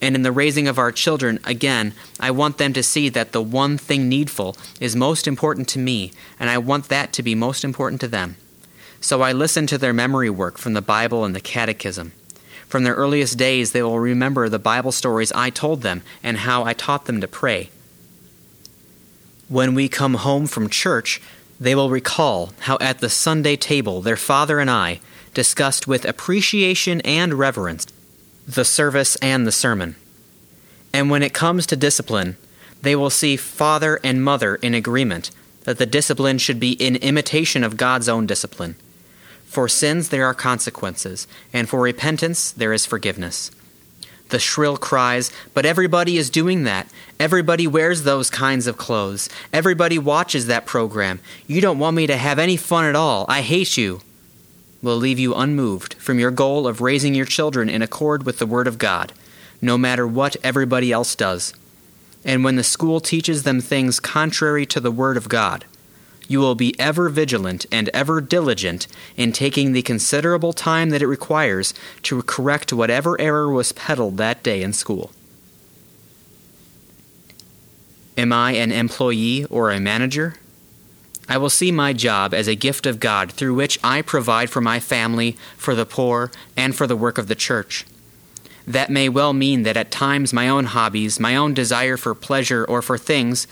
And 0.00 0.14
in 0.14 0.22
the 0.22 0.32
raising 0.32 0.66
of 0.66 0.78
our 0.78 0.90
children, 0.90 1.38
again, 1.44 1.92
I 2.18 2.30
want 2.30 2.56
them 2.56 2.72
to 2.72 2.82
see 2.82 3.10
that 3.10 3.32
the 3.32 3.42
one 3.42 3.76
thing 3.76 4.08
needful 4.08 4.56
is 4.80 4.96
most 4.96 5.28
important 5.28 5.68
to 5.68 5.78
me, 5.78 6.10
and 6.40 6.48
I 6.48 6.56
want 6.56 6.88
that 6.88 7.12
to 7.12 7.22
be 7.22 7.34
most 7.34 7.64
important 7.64 8.00
to 8.00 8.08
them. 8.08 8.36
So 9.02 9.20
I 9.20 9.32
listen 9.32 9.66
to 9.66 9.76
their 9.76 9.92
memory 9.92 10.30
work 10.30 10.56
from 10.56 10.72
the 10.72 10.80
Bible 10.80 11.22
and 11.22 11.36
the 11.36 11.40
Catechism. 11.42 12.12
From 12.68 12.84
their 12.84 12.94
earliest 12.94 13.38
days, 13.38 13.72
they 13.72 13.82
will 13.82 13.98
remember 13.98 14.48
the 14.48 14.58
Bible 14.58 14.92
stories 14.92 15.32
I 15.32 15.50
told 15.50 15.82
them 15.82 16.02
and 16.22 16.38
how 16.38 16.64
I 16.64 16.72
taught 16.72 17.06
them 17.06 17.20
to 17.20 17.28
pray. 17.28 17.70
When 19.48 19.74
we 19.74 19.88
come 19.88 20.14
home 20.14 20.46
from 20.46 20.68
church, 20.68 21.22
they 21.60 21.74
will 21.74 21.90
recall 21.90 22.52
how 22.60 22.76
at 22.80 22.98
the 22.98 23.08
Sunday 23.08 23.56
table 23.56 24.00
their 24.02 24.16
father 24.16 24.58
and 24.58 24.70
I 24.70 25.00
discussed 25.32 25.86
with 25.86 26.04
appreciation 26.04 27.00
and 27.02 27.34
reverence 27.34 27.86
the 28.46 28.64
service 28.64 29.16
and 29.16 29.46
the 29.46 29.52
sermon. 29.52 29.96
And 30.92 31.10
when 31.10 31.22
it 31.22 31.34
comes 31.34 31.66
to 31.66 31.76
discipline, 31.76 32.36
they 32.82 32.96
will 32.96 33.10
see 33.10 33.36
father 33.36 34.00
and 34.02 34.22
mother 34.22 34.56
in 34.56 34.74
agreement 34.74 35.30
that 35.64 35.78
the 35.78 35.86
discipline 35.86 36.38
should 36.38 36.60
be 36.60 36.72
in 36.72 36.96
imitation 36.96 37.64
of 37.64 37.76
God's 37.76 38.08
own 38.08 38.26
discipline. 38.26 38.76
For 39.56 39.68
sins 39.70 40.10
there 40.10 40.26
are 40.26 40.34
consequences, 40.34 41.26
and 41.50 41.66
for 41.66 41.80
repentance 41.80 42.52
there 42.52 42.74
is 42.74 42.84
forgiveness. 42.84 43.50
The 44.28 44.38
shrill 44.38 44.76
cries, 44.76 45.32
But 45.54 45.64
everybody 45.64 46.18
is 46.18 46.28
doing 46.28 46.64
that. 46.64 46.88
Everybody 47.18 47.66
wears 47.66 48.02
those 48.02 48.28
kinds 48.28 48.66
of 48.66 48.76
clothes. 48.76 49.30
Everybody 49.54 49.98
watches 49.98 50.46
that 50.48 50.66
program. 50.66 51.20
You 51.46 51.62
don't 51.62 51.78
want 51.78 51.96
me 51.96 52.06
to 52.06 52.18
have 52.18 52.38
any 52.38 52.58
fun 52.58 52.84
at 52.84 52.96
all. 52.96 53.24
I 53.30 53.40
hate 53.40 53.78
you. 53.78 54.02
Will 54.82 54.98
leave 54.98 55.18
you 55.18 55.34
unmoved 55.34 55.94
from 55.94 56.18
your 56.18 56.30
goal 56.30 56.66
of 56.66 56.82
raising 56.82 57.14
your 57.14 57.24
children 57.24 57.70
in 57.70 57.80
accord 57.80 58.26
with 58.26 58.38
the 58.38 58.44
Word 58.44 58.66
of 58.66 58.76
God, 58.76 59.14
no 59.62 59.78
matter 59.78 60.06
what 60.06 60.36
everybody 60.44 60.92
else 60.92 61.14
does. 61.14 61.54
And 62.26 62.44
when 62.44 62.56
the 62.56 62.62
school 62.62 63.00
teaches 63.00 63.44
them 63.44 63.62
things 63.62 64.00
contrary 64.00 64.66
to 64.66 64.80
the 64.80 64.92
Word 64.92 65.16
of 65.16 65.30
God, 65.30 65.64
you 66.28 66.40
will 66.40 66.54
be 66.54 66.78
ever 66.78 67.08
vigilant 67.08 67.66
and 67.70 67.88
ever 67.90 68.20
diligent 68.20 68.86
in 69.16 69.32
taking 69.32 69.72
the 69.72 69.82
considerable 69.82 70.52
time 70.52 70.90
that 70.90 71.02
it 71.02 71.06
requires 71.06 71.74
to 72.02 72.22
correct 72.22 72.72
whatever 72.72 73.20
error 73.20 73.50
was 73.50 73.72
peddled 73.72 74.16
that 74.16 74.42
day 74.42 74.62
in 74.62 74.72
school. 74.72 75.10
Am 78.16 78.32
I 78.32 78.52
an 78.52 78.72
employee 78.72 79.44
or 79.46 79.70
a 79.70 79.78
manager? 79.78 80.36
I 81.28 81.38
will 81.38 81.50
see 81.50 81.72
my 81.72 81.92
job 81.92 82.32
as 82.32 82.48
a 82.48 82.54
gift 82.54 82.86
of 82.86 83.00
God 83.00 83.32
through 83.32 83.54
which 83.54 83.78
I 83.82 84.00
provide 84.00 84.48
for 84.48 84.60
my 84.60 84.78
family, 84.80 85.36
for 85.56 85.74
the 85.74 85.84
poor, 85.84 86.30
and 86.56 86.74
for 86.74 86.86
the 86.86 86.96
work 86.96 87.18
of 87.18 87.26
the 87.26 87.34
church. 87.34 87.84
That 88.66 88.90
may 88.90 89.08
well 89.08 89.32
mean 89.32 89.62
that 89.62 89.76
at 89.76 89.90
times 89.90 90.32
my 90.32 90.48
own 90.48 90.66
hobbies, 90.66 91.20
my 91.20 91.36
own 91.36 91.54
desire 91.54 91.96
for 91.96 92.14
pleasure 92.14 92.64
or 92.64 92.82
for 92.82 92.98
things, 92.98 93.46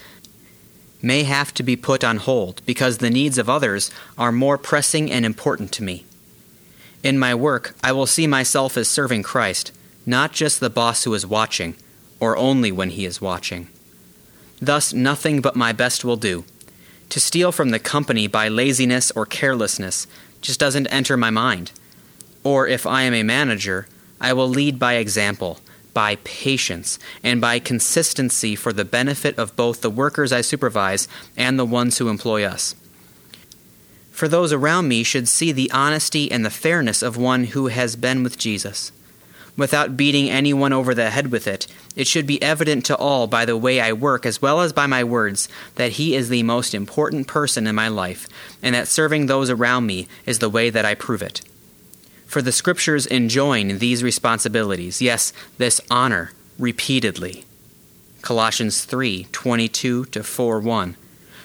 may 1.05 1.23
have 1.25 1.53
to 1.55 1.63
be 1.63 1.77
put 1.77 2.03
on 2.03 2.17
hold 2.17 2.63
because 2.65 2.99
the 2.99 3.11
needs 3.11 3.39
of 3.39 3.49
others 3.49 3.91
are 4.17 4.33
more 4.33 4.59
pressing 4.59 5.13
and 5.13 5.25
important 5.25 5.71
to 5.73 5.83
me. 5.83 6.05
In 7.03 7.19
my 7.19 7.35
work, 7.35 7.75
I 7.85 7.93
will 7.93 8.07
see 8.07 8.27
myself 8.27 8.77
as 8.79 8.89
serving 8.89 9.23
Christ, 9.23 9.71
not 10.07 10.33
just 10.33 10.59
the 10.59 10.71
boss 10.71 11.05
who 11.05 11.13
is 11.13 11.27
watching, 11.27 11.77
or 12.19 12.37
only 12.37 12.73
when 12.73 12.91
he 12.91 13.05
is 13.05 13.21
watching. 13.21 13.69
Thus, 14.61 14.95
nothing 14.95 15.43
but 15.43 15.57
my 15.57 15.73
best 15.73 16.05
will 16.05 16.17
do. 16.17 16.45
To 17.11 17.21
steal 17.21 17.53
from 17.53 17.71
the 17.71 17.79
company 17.79 18.27
by 18.27 18.49
laziness 18.49 19.11
or 19.11 19.27
carelessness 19.27 20.07
just 20.41 20.59
doesn't 20.59 20.87
enter 20.87 21.17
my 21.17 21.31
mind. 21.31 21.73
Or 22.43 22.67
if 22.67 22.87
I 22.87 23.03
am 23.03 23.15
a 23.15 23.23
manager, 23.23 23.87
I 24.21 24.33
will 24.33 24.49
lead 24.49 24.79
by 24.79 24.95
example 24.95 25.61
by 25.95 26.17
patience, 26.25 26.99
and 27.23 27.41
by 27.41 27.59
consistency 27.59 28.57
for 28.57 28.73
the 28.73 28.85
benefit 28.85 29.39
of 29.39 29.57
both 29.57 29.81
the 29.81 29.91
workers 29.91 30.33
I 30.33 30.41
supervise 30.41 31.09
and 31.37 31.59
the 31.59 31.65
ones 31.65 31.99
who 31.99 32.09
employ 32.09 32.45
us. 32.45 32.75
For 34.11 34.29
those 34.29 34.53
around 34.53 34.89
me 34.89 35.03
should 35.03 35.29
see 35.29 35.51
the 35.51 35.71
honesty 35.73 36.31
and 36.31 36.45
the 36.45 36.51
fairness 36.51 37.03
of 37.03 37.17
one 37.17 37.45
who 37.45 37.69
has 37.69 37.97
been 37.97 38.23
with 38.23 38.39
Jesus. 38.39 38.93
Without 39.57 39.97
beating 39.97 40.29
anyone 40.29 40.73
over 40.73 40.95
the 40.95 41.11
head 41.11 41.31
with 41.31 41.47
it, 41.47 41.67
it 41.95 42.09
should 42.09 42.27
be 42.27 42.43
evident 42.43 42.85
to 42.87 42.97
all 42.97 43.27
by 43.27 43.45
the 43.45 43.57
way 43.57 43.81
I 43.81 43.93
work 43.93 44.27
as 44.27 44.43
well 44.43 44.61
as 44.61 44.73
by 44.73 44.87
my 44.87 45.05
words 45.05 45.49
that 45.77 45.93
he 45.93 46.17
is 46.17 46.29
the 46.29 46.43
most 46.43 46.75
important 46.75 47.29
person 47.29 47.67
in 47.67 47.75
my 47.75 47.89
life, 47.89 48.29
and 48.63 48.75
that 48.75 48.89
serving 48.89 49.27
those 49.27 49.51
around 49.51 49.87
me 49.87 50.09
is 50.27 50.41
the 50.41 50.51
way 50.51 50.71
that 50.71 50.85
I 50.85 50.95
prove 50.95 51.23
it. 51.23 51.41
For 52.35 52.43
the 52.43 52.51
Scriptures 52.51 53.07
enjoin 53.07 53.79
these 53.79 54.03
responsibilities, 54.03 55.01
yes, 55.01 55.33
this 55.57 55.81
honor, 55.89 56.33
repeatedly. 56.59 57.45
Colossians 58.23 58.85
3 58.85 59.29
22 59.31 60.07
to 60.07 60.25
4 60.25 60.59
1, 60.59 60.97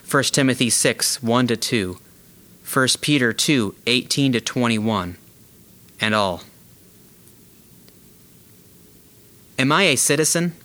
1 0.10 0.23
Timothy 0.23 0.71
6 0.71 1.21
1 1.21 1.47
to 1.47 1.56
2, 1.56 1.99
1 2.73 2.88
Peter 3.02 3.32
2 3.32 3.75
18 3.86 4.32
to 4.32 4.41
21, 4.41 5.17
and 6.02 6.15
all. 6.15 6.41
Am 9.60 9.71
I 9.71 9.84
a 9.84 9.95
citizen? 9.95 10.56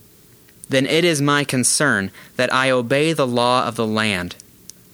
Then 0.70 0.86
it 0.86 1.04
is 1.04 1.20
my 1.20 1.44
concern 1.44 2.10
that 2.36 2.50
I 2.50 2.70
obey 2.70 3.12
the 3.12 3.26
law 3.26 3.68
of 3.68 3.76
the 3.76 3.86
land. 3.86 4.36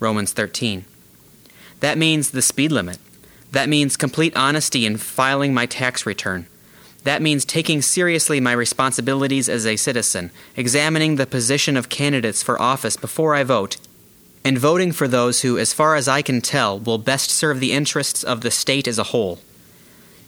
Romans 0.00 0.32
13. 0.32 0.84
That 1.78 1.98
means 1.98 2.32
the 2.32 2.42
speed 2.42 2.72
limit 2.72 2.98
that 3.52 3.68
means 3.68 3.96
complete 3.96 4.36
honesty 4.36 4.86
in 4.86 4.96
filing 4.96 5.52
my 5.52 5.66
tax 5.66 6.06
return. 6.06 6.46
That 7.04 7.22
means 7.22 7.44
taking 7.44 7.82
seriously 7.82 8.40
my 8.40 8.52
responsibilities 8.52 9.48
as 9.48 9.66
a 9.66 9.76
citizen, 9.76 10.30
examining 10.56 11.16
the 11.16 11.26
position 11.26 11.76
of 11.76 11.88
candidates 11.88 12.42
for 12.42 12.60
office 12.60 12.96
before 12.96 13.34
I 13.34 13.42
vote, 13.42 13.78
and 14.44 14.58
voting 14.58 14.92
for 14.92 15.08
those 15.08 15.40
who, 15.40 15.58
as 15.58 15.72
far 15.72 15.96
as 15.96 16.08
I 16.08 16.22
can 16.22 16.40
tell, 16.40 16.78
will 16.78 16.98
best 16.98 17.30
serve 17.30 17.58
the 17.58 17.72
interests 17.72 18.22
of 18.22 18.42
the 18.42 18.50
state 18.50 18.86
as 18.86 18.98
a 18.98 19.04
whole. 19.04 19.40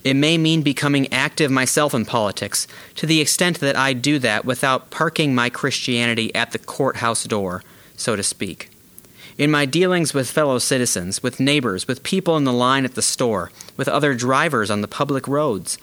It 0.02 0.14
may 0.14 0.36
mean 0.36 0.62
becoming 0.62 1.12
active 1.12 1.50
myself 1.50 1.94
in 1.94 2.04
politics, 2.04 2.66
to 2.96 3.06
the 3.06 3.20
extent 3.20 3.60
that 3.60 3.76
I 3.76 3.92
do 3.92 4.18
that 4.18 4.44
without 4.44 4.90
parking 4.90 5.34
my 5.34 5.48
Christianity 5.48 6.34
at 6.34 6.50
the 6.50 6.58
courthouse 6.58 7.24
door, 7.24 7.62
so 7.96 8.16
to 8.16 8.22
speak. 8.22 8.71
In 9.38 9.50
my 9.50 9.64
dealings 9.64 10.12
with 10.12 10.30
fellow 10.30 10.58
citizens, 10.58 11.22
with 11.22 11.40
neighbors, 11.40 11.88
with 11.88 12.02
people 12.02 12.36
in 12.36 12.44
the 12.44 12.52
line 12.52 12.84
at 12.84 12.94
the 12.94 13.02
store, 13.02 13.50
with 13.78 13.88
other 13.88 14.12
drivers 14.12 14.70
on 14.70 14.82
the 14.82 14.88
public 14.88 15.26
roads, 15.26 15.78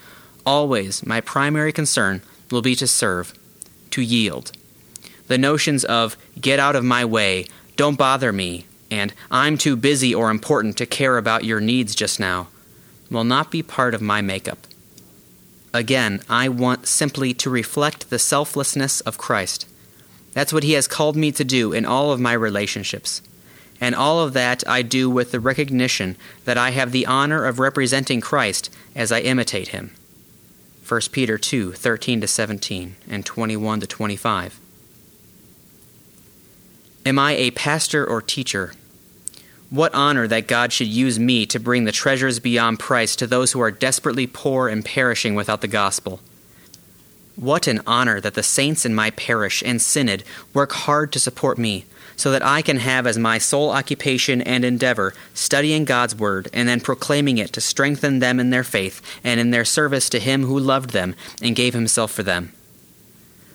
always 0.45 1.03
my 1.03 1.19
primary 1.19 1.71
concern 1.71 2.21
will 2.51 2.61
be 2.61 2.75
to 2.75 2.85
serve, 2.85 3.33
to 3.89 4.03
yield. 4.03 4.51
The 5.27 5.39
notions 5.39 5.83
of 5.83 6.15
get 6.39 6.59
out 6.59 6.75
of 6.75 6.83
my 6.83 7.03
way, 7.03 7.47
don't 7.75 7.97
bother 7.97 8.31
me, 8.31 8.65
and 8.91 9.13
I'm 9.31 9.57
too 9.57 9.75
busy 9.75 10.13
or 10.13 10.29
important 10.29 10.77
to 10.77 10.85
care 10.85 11.17
about 11.17 11.43
your 11.43 11.59
needs 11.59 11.95
just 11.95 12.19
now 12.19 12.47
will 13.09 13.23
not 13.23 13.49
be 13.49 13.63
part 13.63 13.95
of 13.95 14.01
my 14.01 14.21
makeup. 14.21 14.67
Again, 15.73 16.21
I 16.29 16.49
want 16.49 16.87
simply 16.87 17.33
to 17.35 17.49
reflect 17.49 18.11
the 18.11 18.19
selflessness 18.19 19.01
of 19.01 19.17
Christ. 19.17 19.67
That's 20.33 20.53
what 20.53 20.63
He 20.63 20.73
has 20.73 20.87
called 20.87 21.15
me 21.15 21.31
to 21.31 21.43
do 21.43 21.73
in 21.73 21.85
all 21.85 22.11
of 22.11 22.19
my 22.19 22.33
relationships 22.33 23.23
and 23.81 23.95
all 23.95 24.19
of 24.19 24.33
that 24.33 24.63
I 24.67 24.81
do 24.81 25.09
with 25.09 25.31
the 25.31 25.39
recognition 25.39 26.17
that 26.45 26.57
I 26.57 26.71
have 26.71 26.91
the 26.91 27.05
honor 27.05 27.45
of 27.45 27.59
representing 27.59 28.21
Christ 28.21 28.69
as 28.95 29.11
I 29.11 29.21
imitate 29.21 29.69
him. 29.69 29.91
1 30.87 31.01
Peter 31.11 31.37
2 31.37 31.73
13 31.73 32.21
to 32.21 32.27
17 32.27 32.95
and 33.09 33.25
21 33.25 33.79
to 33.81 33.87
25. 33.87 34.59
Am 37.05 37.19
I 37.19 37.33
a 37.33 37.51
pastor 37.51 38.05
or 38.05 38.21
teacher? 38.21 38.73
What 39.69 39.93
honor 39.93 40.27
that 40.27 40.47
God 40.47 40.73
should 40.73 40.87
use 40.87 41.19
me 41.19 41.45
to 41.45 41.59
bring 41.59 41.83
the 41.83 41.91
treasures 41.91 42.39
beyond 42.39 42.79
price 42.79 43.15
to 43.17 43.27
those 43.27 43.51
who 43.51 43.59
are 43.59 43.69
desperately 43.69 44.25
poor 44.25 44.67
and 44.67 44.83
perishing 44.83 45.35
without 45.35 45.61
the 45.61 45.67
gospel. 45.67 46.21
What 47.35 47.67
an 47.67 47.81
honor 47.85 48.19
that 48.19 48.33
the 48.33 48.43
saints 48.43 48.83
in 48.83 48.95
my 48.95 49.11
parish 49.11 49.61
and 49.63 49.79
synod 49.79 50.23
work 50.53 50.71
hard 50.71 51.11
to 51.13 51.19
support 51.19 51.59
me 51.59 51.85
so 52.19 52.31
that 52.31 52.45
I 52.45 52.61
can 52.61 52.79
have 52.79 53.07
as 53.07 53.17
my 53.17 53.37
sole 53.37 53.69
occupation 53.69 54.41
and 54.41 54.65
endeavor 54.65 55.13
studying 55.33 55.85
God's 55.85 56.13
Word 56.13 56.49
and 56.51 56.67
then 56.67 56.81
proclaiming 56.81 57.37
it 57.37 57.53
to 57.53 57.61
strengthen 57.61 58.19
them 58.19 58.41
in 58.41 58.49
their 58.49 58.65
faith 58.65 59.01
and 59.23 59.39
in 59.39 59.51
their 59.51 59.63
service 59.63 60.09
to 60.09 60.19
Him 60.19 60.43
who 60.43 60.59
loved 60.59 60.89
them 60.89 61.15
and 61.41 61.55
gave 61.55 61.73
Himself 61.73 62.11
for 62.11 62.21
them. 62.21 62.51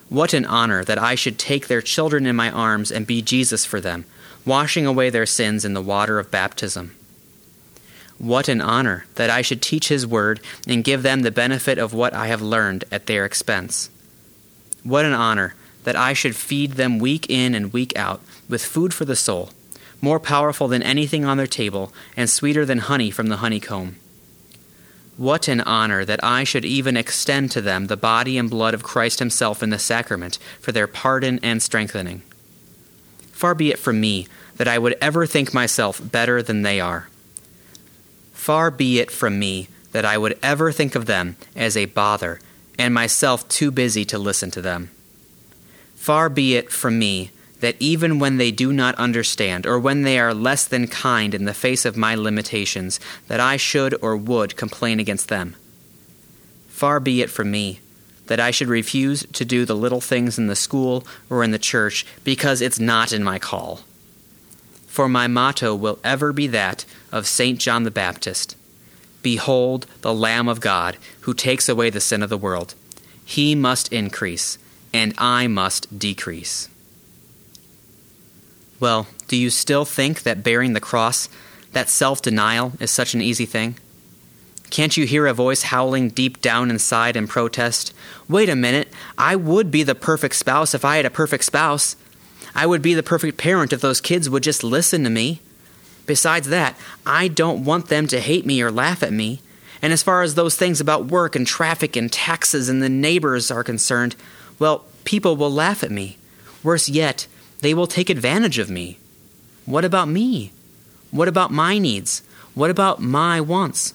What 0.08 0.32
an 0.32 0.46
honor 0.46 0.82
that 0.82 0.96
I 0.96 1.14
should 1.14 1.38
take 1.38 1.66
their 1.66 1.82
children 1.82 2.24
in 2.24 2.36
my 2.36 2.50
arms 2.50 2.90
and 2.90 3.06
be 3.06 3.20
Jesus 3.20 3.66
for 3.66 3.82
them, 3.82 4.06
washing 4.46 4.86
away 4.86 5.10
their 5.10 5.26
sins 5.26 5.66
in 5.66 5.74
the 5.74 5.82
water 5.82 6.18
of 6.18 6.30
baptism. 6.30 6.96
What 8.16 8.48
an 8.48 8.62
honor 8.62 9.04
that 9.16 9.28
I 9.28 9.42
should 9.42 9.60
teach 9.60 9.88
His 9.88 10.06
Word 10.06 10.40
and 10.66 10.82
give 10.82 11.02
them 11.02 11.20
the 11.20 11.30
benefit 11.30 11.76
of 11.76 11.92
what 11.92 12.14
I 12.14 12.28
have 12.28 12.40
learned 12.40 12.84
at 12.90 13.04
their 13.04 13.26
expense. 13.26 13.90
What 14.84 15.04
an 15.04 15.12
honor 15.12 15.54
that 15.82 15.96
I 15.96 16.14
should 16.14 16.34
feed 16.34 16.72
them 16.72 16.98
week 16.98 17.28
in 17.28 17.54
and 17.54 17.70
week 17.70 17.94
out 17.94 18.22
with 18.48 18.64
food 18.64 18.92
for 18.92 19.04
the 19.04 19.16
soul, 19.16 19.50
more 20.00 20.20
powerful 20.20 20.68
than 20.68 20.82
anything 20.82 21.24
on 21.24 21.36
their 21.36 21.46
table, 21.46 21.92
and 22.16 22.28
sweeter 22.28 22.64
than 22.64 22.78
honey 22.78 23.10
from 23.10 23.28
the 23.28 23.38
honeycomb. 23.38 23.96
What 25.16 25.46
an 25.46 25.60
honor 25.60 26.04
that 26.04 26.22
I 26.24 26.42
should 26.42 26.64
even 26.64 26.96
extend 26.96 27.52
to 27.52 27.60
them 27.60 27.86
the 27.86 27.96
body 27.96 28.36
and 28.36 28.50
blood 28.50 28.74
of 28.74 28.82
Christ 28.82 29.20
Himself 29.20 29.62
in 29.62 29.70
the 29.70 29.78
sacrament 29.78 30.38
for 30.60 30.72
their 30.72 30.88
pardon 30.88 31.38
and 31.42 31.62
strengthening. 31.62 32.22
Far 33.30 33.54
be 33.54 33.70
it 33.70 33.78
from 33.78 34.00
me 34.00 34.26
that 34.56 34.68
I 34.68 34.78
would 34.78 34.96
ever 35.00 35.26
think 35.26 35.54
myself 35.54 36.00
better 36.02 36.42
than 36.42 36.62
they 36.62 36.80
are. 36.80 37.08
Far 38.32 38.70
be 38.70 38.98
it 38.98 39.10
from 39.10 39.38
me 39.38 39.68
that 39.92 40.04
I 40.04 40.18
would 40.18 40.38
ever 40.42 40.72
think 40.72 40.94
of 40.96 41.06
them 41.06 41.36
as 41.54 41.76
a 41.76 41.86
bother, 41.86 42.40
and 42.76 42.92
myself 42.92 43.48
too 43.48 43.70
busy 43.70 44.04
to 44.06 44.18
listen 44.18 44.50
to 44.50 44.60
them. 44.60 44.90
Far 45.94 46.28
be 46.28 46.56
it 46.56 46.72
from 46.72 46.98
me 46.98 47.30
that 47.64 47.76
even 47.80 48.18
when 48.18 48.36
they 48.36 48.50
do 48.50 48.74
not 48.74 48.94
understand, 48.96 49.66
or 49.66 49.78
when 49.78 50.02
they 50.02 50.18
are 50.18 50.34
less 50.34 50.66
than 50.66 50.86
kind 50.86 51.34
in 51.34 51.46
the 51.46 51.54
face 51.54 51.86
of 51.86 51.96
my 51.96 52.14
limitations, 52.14 53.00
that 53.26 53.40
I 53.40 53.56
should 53.56 53.94
or 54.02 54.18
would 54.18 54.54
complain 54.54 55.00
against 55.00 55.28
them. 55.28 55.56
Far 56.68 57.00
be 57.00 57.22
it 57.22 57.30
from 57.30 57.50
me 57.50 57.80
that 58.26 58.38
I 58.38 58.50
should 58.50 58.68
refuse 58.68 59.24
to 59.32 59.46
do 59.46 59.64
the 59.64 59.74
little 59.74 60.02
things 60.02 60.38
in 60.38 60.46
the 60.46 60.54
school 60.56 61.06
or 61.30 61.42
in 61.42 61.52
the 61.52 61.58
church 61.58 62.04
because 62.22 62.60
it's 62.60 62.78
not 62.78 63.14
in 63.14 63.24
my 63.24 63.38
call. 63.38 63.80
For 64.86 65.08
my 65.08 65.26
motto 65.26 65.74
will 65.74 65.98
ever 66.04 66.34
be 66.34 66.46
that 66.48 66.84
of 67.10 67.26
St. 67.26 67.58
John 67.58 67.84
the 67.84 67.90
Baptist 67.90 68.56
Behold 69.22 69.86
the 70.02 70.12
Lamb 70.12 70.48
of 70.48 70.60
God, 70.60 70.98
who 71.20 71.32
takes 71.32 71.66
away 71.66 71.88
the 71.88 71.98
sin 71.98 72.22
of 72.22 72.28
the 72.28 72.36
world. 72.36 72.74
He 73.24 73.54
must 73.54 73.90
increase, 73.90 74.58
and 74.92 75.14
I 75.16 75.46
must 75.46 75.98
decrease. 75.98 76.68
Well, 78.80 79.06
do 79.28 79.36
you 79.36 79.50
still 79.50 79.84
think 79.84 80.22
that 80.22 80.42
bearing 80.42 80.72
the 80.72 80.80
cross, 80.80 81.28
that 81.72 81.88
self 81.88 82.22
denial, 82.22 82.72
is 82.80 82.90
such 82.90 83.14
an 83.14 83.20
easy 83.20 83.46
thing? 83.46 83.76
Can't 84.70 84.96
you 84.96 85.06
hear 85.06 85.26
a 85.26 85.32
voice 85.32 85.62
howling 85.62 86.10
deep 86.10 86.40
down 86.40 86.70
inside 86.70 87.16
in 87.16 87.28
protest? 87.28 87.94
Wait 88.28 88.48
a 88.48 88.56
minute, 88.56 88.88
I 89.16 89.36
would 89.36 89.70
be 89.70 89.82
the 89.82 89.94
perfect 89.94 90.34
spouse 90.34 90.74
if 90.74 90.84
I 90.84 90.96
had 90.96 91.06
a 91.06 91.10
perfect 91.10 91.44
spouse. 91.44 91.96
I 92.54 92.66
would 92.66 92.82
be 92.82 92.94
the 92.94 93.02
perfect 93.02 93.38
parent 93.38 93.72
if 93.72 93.80
those 93.80 94.00
kids 94.00 94.28
would 94.28 94.42
just 94.42 94.64
listen 94.64 95.04
to 95.04 95.10
me. 95.10 95.40
Besides 96.06 96.48
that, 96.48 96.76
I 97.06 97.28
don't 97.28 97.64
want 97.64 97.88
them 97.88 98.06
to 98.08 98.20
hate 98.20 98.46
me 98.46 98.62
or 98.62 98.70
laugh 98.70 99.02
at 99.02 99.12
me. 99.12 99.40
And 99.80 99.92
as 99.92 100.02
far 100.02 100.22
as 100.22 100.34
those 100.34 100.56
things 100.56 100.80
about 100.80 101.06
work 101.06 101.36
and 101.36 101.46
traffic 101.46 101.94
and 101.96 102.10
taxes 102.10 102.68
and 102.68 102.82
the 102.82 102.88
neighbors 102.88 103.50
are 103.50 103.64
concerned, 103.64 104.16
well, 104.58 104.84
people 105.04 105.36
will 105.36 105.52
laugh 105.52 105.82
at 105.82 105.90
me. 105.90 106.16
Worse 106.62 106.88
yet, 106.88 107.26
they 107.64 107.72
will 107.72 107.86
take 107.86 108.10
advantage 108.10 108.58
of 108.58 108.68
me. 108.68 108.98
What 109.64 109.86
about 109.86 110.06
me? 110.06 110.52
What 111.10 111.28
about 111.28 111.50
my 111.50 111.78
needs? 111.78 112.22
What 112.52 112.68
about 112.68 113.00
my 113.00 113.40
wants? 113.40 113.94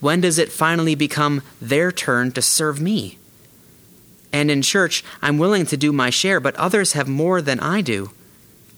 When 0.00 0.22
does 0.22 0.38
it 0.38 0.50
finally 0.50 0.94
become 0.94 1.42
their 1.60 1.92
turn 1.92 2.32
to 2.32 2.40
serve 2.40 2.80
me? 2.80 3.18
And 4.32 4.50
in 4.50 4.62
church, 4.62 5.04
I'm 5.20 5.36
willing 5.36 5.66
to 5.66 5.76
do 5.76 5.92
my 5.92 6.08
share, 6.08 6.40
but 6.40 6.56
others 6.56 6.94
have 6.94 7.08
more 7.08 7.42
than 7.42 7.60
I 7.60 7.82
do. 7.82 8.10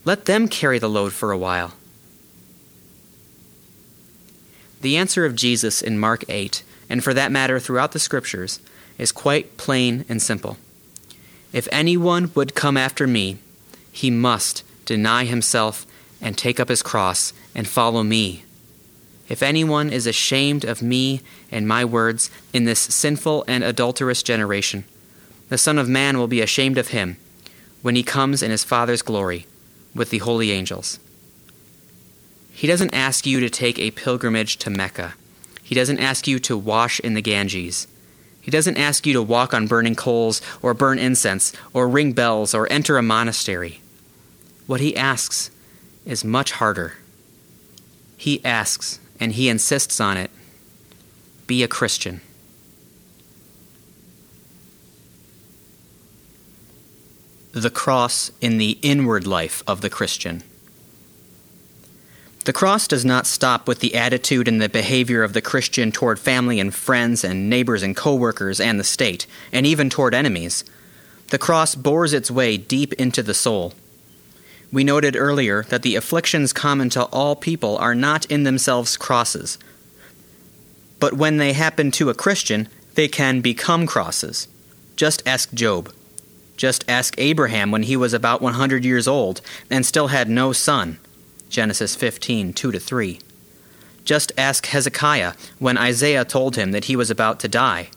Let 0.05 0.25
them 0.25 0.49
carry 0.49 0.81
the 0.81 0.91
load 0.91 1.13
for 1.13 1.31
a 1.31 1.39
while. 1.39 1.75
The 4.81 4.97
answer 4.97 5.25
of 5.25 5.37
Jesus 5.37 5.81
in 5.81 6.01
Mark 6.01 6.25
8, 6.29 6.65
and 6.89 7.05
for 7.05 7.15
that 7.15 7.31
matter 7.31 7.61
throughout 7.61 7.93
the 7.93 8.01
Scriptures, 8.01 8.59
is 8.99 9.13
quite 9.13 9.57
plain 9.57 10.05
and 10.09 10.21
simple. 10.21 10.57
If 11.53 11.69
anyone 11.71 12.33
would 12.35 12.57
come 12.57 12.77
after 12.77 13.07
me, 13.07 13.39
he 13.93 14.11
must 14.11 14.63
deny 14.85 15.25
himself 15.25 15.87
and 16.21 16.37
take 16.37 16.61
up 16.61 16.69
his 16.69 16.83
cross 16.83 17.33
and 17.55 17.67
follow 17.67 18.03
me. 18.03 18.45
If 19.29 19.43
anyone 19.43 19.91
is 19.91 20.07
ashamed 20.07 20.65
of 20.65 20.83
me 20.83 21.21
and 21.51 21.67
my 21.67 21.85
words 21.85 22.31
in 22.53 22.65
this 22.65 22.81
sinful 22.81 23.45
and 23.47 23.63
adulterous 23.63 24.23
generation, 24.23 24.85
the 25.49 25.59
Son 25.59 25.79
of 25.79 25.89
Man 25.89 26.19
will 26.19 26.27
be 26.27 26.41
ashamed 26.41 26.79
of 26.79 26.89
him 26.89 27.17
when 27.83 27.97
he 27.97 28.03
comes 28.03 28.43
in 28.43 28.51
his 28.51 28.65
Father's 28.65 29.03
glory 29.03 29.47
with 29.95 30.11
the 30.11 30.19
holy 30.19 30.51
angels. 30.51 30.99
He 32.53 32.67
doesn't 32.67 32.93
ask 32.93 33.25
you 33.25 33.41
to 33.41 33.49
take 33.49 33.79
a 33.79 33.93
pilgrimage 33.93 34.57
to 34.59 34.71
Mecca. 34.71 35.15
He 35.63 35.75
doesn't 35.75 36.01
ask 36.01 36.27
you 36.27 36.39
to 36.41 36.57
wash 36.57 37.01
in 37.01 37.15
the 37.15 37.23
Ganges. 37.23 37.87
He 38.41 38.51
doesn't 38.51 38.79
ask 38.79 39.07
you 39.07 39.13
to 39.13 39.23
walk 39.23 39.53
on 39.53 39.67
burning 39.67 39.95
coals 39.95 40.41
or 40.63 40.75
burn 40.75 40.99
incense 40.99 41.53
or 41.73 41.89
ring 41.89 42.13
bells 42.13 42.55
or 42.55 42.71
enter 42.73 42.97
a 42.97 43.03
monastery. 43.03 43.81
What 44.67 44.81
he 44.81 44.97
asks 44.97 45.51
is 46.07 46.25
much 46.25 46.53
harder. 46.53 46.95
He 48.17 48.45
asks, 48.45 48.99
and 49.19 49.33
he 49.33 49.49
insists 49.49 50.01
on 50.01 50.17
it 50.17 50.31
be 51.47 51.63
a 51.65 51.69
Christian. 51.69 52.21
The 57.53 57.71
cross 57.71 58.31
in 58.41 58.59
the 58.59 58.79
inward 58.83 59.27
life 59.27 59.65
of 59.67 59.81
the 59.81 59.91
Christian. 59.91 60.45
The 62.45 62.53
cross 62.55 62.89
does 62.89 63.05
not 63.05 63.27
stop 63.27 63.69
with 63.69 63.81
the 63.81 63.95
attitude 63.95 64.49
and 64.49 64.63
the 64.63 64.69
behavior 64.69 65.23
of 65.23 65.35
the 65.35 65.43
Christian 65.43 65.93
toward 65.93 66.19
family 66.19 66.59
and 66.59 66.75
friends 66.75 67.23
and 67.23 67.51
neighbors 67.51 67.83
and 67.83 67.95
coworkers 67.95 68.61
and 68.61 68.81
the 68.81 68.85
state, 68.85 69.27
and 69.53 69.67
even 69.67 69.91
toward 69.91 70.15
enemies. 70.15 70.65
The 71.29 71.39
cross 71.39 71.75
bores 71.75 72.15
its 72.15 72.31
way 72.31 72.57
deep 72.57 72.95
into 72.95 73.23
the 73.23 73.35
soul. 73.35 73.75
We 74.73 74.85
noted 74.85 75.17
earlier 75.17 75.65
that 75.65 75.83
the 75.83 75.97
afflictions 75.97 76.53
common 76.53 76.89
to 76.91 77.05
all 77.07 77.37
people 77.37 77.77
are 77.77 77.95
not 77.95 78.25
in 78.27 78.45
themselves 78.45 78.97
crosses. 78.97 79.59
But 80.99 81.15
when 81.15 81.37
they 81.37 81.53
happen 81.53 81.91
to 81.93 82.09
a 82.09 82.15
Christian, 82.15 82.69
they 82.95 83.09
can 83.09 83.43
become 83.43 83.87
crosses. 83.87 84.49
Just 84.97 85.27
ask 85.27 85.53
Job. 85.53 85.93
Just 86.57 86.85
ask 86.89 87.15
Abraham 87.19 87.71
when 87.71 87.83
he 87.83 87.97
was 87.97 88.15
about 88.15 88.41
100 88.41 88.85
years 88.85 89.07
old 89.07 89.41
and 89.71 89.85
still 89.85 90.09
had 90.09 90.29
no 90.29 90.53
son. 90.53 90.99
Genesis 91.51 91.97
15, 91.97 92.53
2 92.53 92.73
3. 92.73 93.21
Just 94.05 94.33
ask 94.39 94.67
Hezekiah 94.67 95.35
when 95.59 95.77
Isaiah 95.77 96.25
told 96.25 96.57
him 96.57 96.71
that 96.71 96.87
he 96.87 96.97
was 96.97 97.11
about 97.11 97.41
to 97.41 97.49
die. 97.49 97.91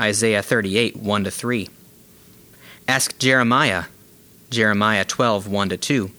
Isaiah 0.00 0.42
38, 0.42 0.96
1 0.96 1.24
3. 1.24 1.68
Ask 2.88 3.18
Jeremiah. 3.18 3.84
Jeremiah 4.50 5.04
12, 5.04 5.48
1 5.48 5.68
2. 5.70 6.10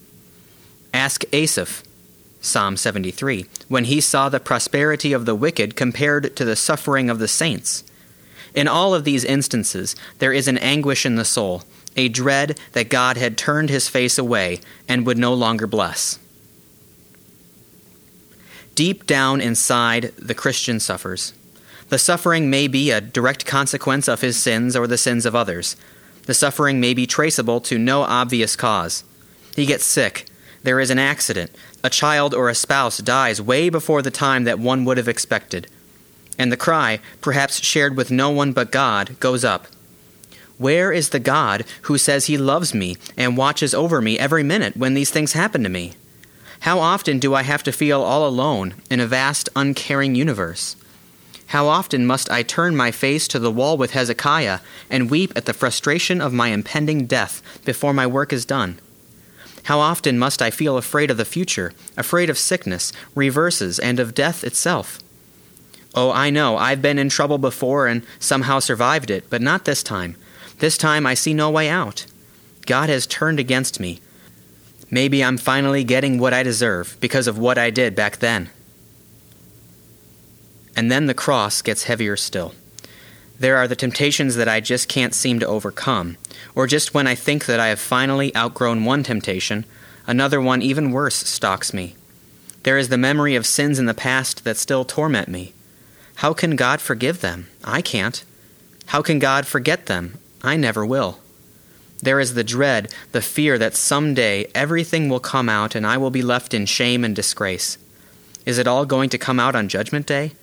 Ask 0.94 1.24
Asaph. 1.34 1.84
Psalm 2.42 2.76
73, 2.76 3.46
when 3.70 3.86
he 3.86 4.02
saw 4.02 4.28
the 4.28 4.38
prosperity 4.38 5.14
of 5.14 5.26
the 5.26 5.34
wicked 5.34 5.78
compared 5.78 6.36
to 6.36 6.44
the 6.44 6.58
suffering 6.58 7.10
of 7.10 7.18
the 7.18 7.28
saints. 7.30 7.86
In 8.54 8.68
all 8.68 8.94
of 8.94 9.06
these 9.06 9.24
instances, 9.24 9.96
there 10.20 10.34
is 10.34 10.50
an 10.50 10.58
anguish 10.58 11.06
in 11.06 11.16
the 11.16 11.24
soul, 11.24 11.64
a 11.96 12.10
dread 12.10 12.60
that 12.74 12.90
God 12.90 13.16
had 13.16 13.38
turned 13.38 13.70
his 13.70 13.88
face 13.88 14.18
away 14.18 14.60
and 14.90 15.06
would 15.06 15.18
no 15.18 15.34
longer 15.34 15.66
bless. 15.66 16.20
Deep 18.76 19.06
down 19.06 19.40
inside, 19.40 20.12
the 20.18 20.34
Christian 20.34 20.80
suffers. 20.80 21.34
The 21.90 22.00
suffering 22.00 22.50
may 22.50 22.68
be 22.68 22.90
a 22.90 23.02
direct 23.02 23.46
consequence 23.46 24.08
of 24.08 24.22
his 24.22 24.36
sins 24.36 24.76
or 24.76 24.88
the 24.88 24.98
sins 24.98 25.28
of 25.28 25.36
others. 25.36 25.76
The 26.26 26.34
suffering 26.34 26.80
may 26.80 26.96
be 26.96 27.06
traceable 27.06 27.62
to 27.62 27.78
no 27.78 28.02
obvious 28.02 28.56
cause. 28.56 29.04
He 29.56 29.68
gets 29.68 29.84
sick. 29.84 30.26
There 30.64 30.80
is 30.80 30.90
an 30.90 30.98
accident. 30.98 31.52
A 31.84 31.90
child 31.90 32.34
or 32.34 32.50
a 32.50 32.56
spouse 32.56 32.98
dies 32.98 33.40
way 33.40 33.70
before 33.70 34.02
the 34.02 34.10
time 34.10 34.46
that 34.46 34.58
one 34.58 34.86
would 34.86 34.98
have 34.98 35.10
expected. 35.10 35.68
And 36.40 36.52
the 36.52 36.58
cry, 36.58 37.00
perhaps 37.22 37.64
shared 37.64 37.96
with 37.96 38.10
no 38.10 38.32
one 38.32 38.54
but 38.54 38.72
God, 38.72 39.20
goes 39.20 39.44
up 39.44 39.68
Where 40.58 40.92
is 40.92 41.10
the 41.10 41.20
God 41.20 41.66
who 41.84 42.00
says 42.00 42.26
he 42.26 42.40
loves 42.40 42.74
me 42.74 42.98
and 43.16 43.38
watches 43.38 43.76
over 43.76 44.02
me 44.02 44.18
every 44.18 44.42
minute 44.42 44.76
when 44.76 44.96
these 44.96 45.12
things 45.12 45.34
happen 45.34 45.62
to 45.62 45.70
me? 45.70 45.94
How 46.64 46.80
often 46.80 47.20
do 47.20 47.34
I 47.34 47.44
have 47.44 47.62
to 47.64 47.74
feel 47.74 48.02
all 48.02 48.26
alone 48.26 48.76
in 48.90 49.02
a 49.02 49.06
vast, 49.06 49.50
uncaring 49.54 50.16
universe? 50.16 50.78
How 51.48 51.68
often 51.68 52.06
must 52.06 52.32
I 52.32 52.42
turn 52.42 52.74
my 52.74 52.90
face 52.90 53.28
to 53.28 53.40
the 53.40 53.52
wall 53.52 53.76
with 53.76 53.92
Hezekiah 53.92 54.60
and 54.90 55.12
weep 55.12 55.34
at 55.36 55.44
the 55.44 55.52
frustration 55.52 56.22
of 56.22 56.32
my 56.32 56.48
impending 56.48 57.06
death 57.06 57.42
before 57.66 57.94
my 57.94 58.08
work 58.08 58.32
is 58.32 58.46
done? 58.46 58.80
How 59.64 59.80
often 59.80 60.18
must 60.18 60.42
I 60.42 60.52
feel 60.52 60.78
afraid 60.78 61.12
of 61.12 61.18
the 61.18 61.26
future, 61.26 61.74
afraid 61.98 62.30
of 62.30 62.38
sickness, 62.38 62.94
reverses, 63.14 63.78
and 63.78 64.00
of 64.00 64.16
death 64.16 64.46
itself? 64.46 65.00
Oh, 65.94 66.14
I 66.14 66.30
know, 66.30 66.56
I've 66.56 66.82
been 66.82 66.98
in 66.98 67.10
trouble 67.10 67.40
before 67.40 67.88
and 67.88 68.06
somehow 68.20 68.60
survived 68.60 69.10
it, 69.12 69.30
but 69.30 69.42
not 69.42 69.66
this 69.66 69.84
time. 69.84 70.16
This 70.60 70.78
time 70.78 71.06
I 71.06 71.14
see 71.14 71.34
no 71.34 71.50
way 71.50 71.68
out. 71.68 72.06
God 72.66 72.88
has 72.88 73.06
turned 73.06 73.38
against 73.38 73.82
me, 73.82 74.00
Maybe 74.94 75.24
I'm 75.24 75.40
finally 75.40 75.84
getting 75.84 76.20
what 76.20 76.36
I 76.36 76.44
deserve 76.44 76.98
because 77.00 77.26
of 77.26 77.36
what 77.36 77.58
I 77.58 77.72
did 77.72 77.96
back 77.96 78.18
then. 78.18 78.52
And 80.76 80.92
then 80.92 81.08
the 81.08 81.16
cross 81.16 81.64
gets 81.64 81.86
heavier 81.86 82.16
still. 82.16 82.54
There 83.40 83.58
are 83.58 83.68
the 83.68 83.76
temptations 83.76 84.36
that 84.36 84.48
I 84.48 84.60
just 84.60 84.88
can't 84.88 85.16
seem 85.16 85.40
to 85.40 85.48
overcome, 85.48 86.18
or 86.54 86.68
just 86.68 86.94
when 86.94 87.08
I 87.08 87.16
think 87.16 87.48
that 87.48 87.60
I 87.60 87.70
have 87.70 87.80
finally 87.80 88.36
outgrown 88.36 88.86
one 88.86 89.02
temptation, 89.02 89.66
another 90.06 90.40
one 90.40 90.62
even 90.62 90.92
worse 90.92 91.16
stalks 91.16 91.74
me. 91.74 91.96
There 92.62 92.78
is 92.78 92.90
the 92.90 92.96
memory 92.96 93.34
of 93.34 93.48
sins 93.48 93.80
in 93.80 93.88
the 93.88 93.96
past 93.96 94.44
that 94.44 94.58
still 94.58 94.86
torment 94.86 95.28
me. 95.28 95.54
How 96.18 96.34
can 96.34 96.56
God 96.56 96.82
forgive 96.82 97.22
them? 97.22 97.48
I 97.64 97.82
can't. 97.82 98.24
How 98.86 99.02
can 99.02 99.18
God 99.18 99.48
forget 99.48 99.88
them? 99.88 100.20
I 100.44 100.56
never 100.56 100.86
will. 100.86 101.18
There 102.04 102.20
is 102.20 102.34
the 102.34 102.44
dread, 102.44 102.94
the 103.14 103.22
fear 103.22 103.58
that 103.58 103.78
someday 103.78 104.52
everything 104.54 105.08
will 105.08 105.22
come 105.22 105.48
out 105.48 105.74
and 105.74 105.88
I 105.88 105.98
will 105.98 106.12
be 106.12 106.22
left 106.22 106.54
in 106.54 106.66
shame 106.66 107.06
and 107.06 107.16
disgrace. 107.16 107.78
Is 108.46 108.58
it 108.58 108.68
all 108.68 108.86
going 108.86 109.10
to 109.12 109.18
come 109.18 109.40
out 109.40 109.56
on 109.56 109.70
Judgment 109.70 110.06
Day? 110.06 110.34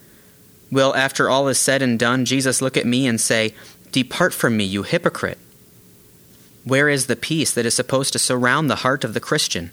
Will, 0.72 0.94
after 0.96 1.28
all 1.28 1.48
is 1.48 1.58
said 1.58 1.82
and 1.82 1.98
done, 1.98 2.24
Jesus 2.24 2.62
look 2.62 2.78
at 2.78 2.86
me 2.86 3.06
and 3.06 3.20
say, 3.20 3.54
Depart 3.92 4.32
from 4.32 4.56
me, 4.56 4.64
you 4.64 4.84
hypocrite? 4.84 5.36
Where 6.64 6.88
is 6.88 7.08
the 7.08 7.16
peace 7.16 7.52
that 7.52 7.66
is 7.66 7.74
supposed 7.74 8.14
to 8.14 8.18
surround 8.18 8.70
the 8.70 8.76
heart 8.76 9.04
of 9.04 9.12
the 9.12 9.20
Christian? 9.20 9.70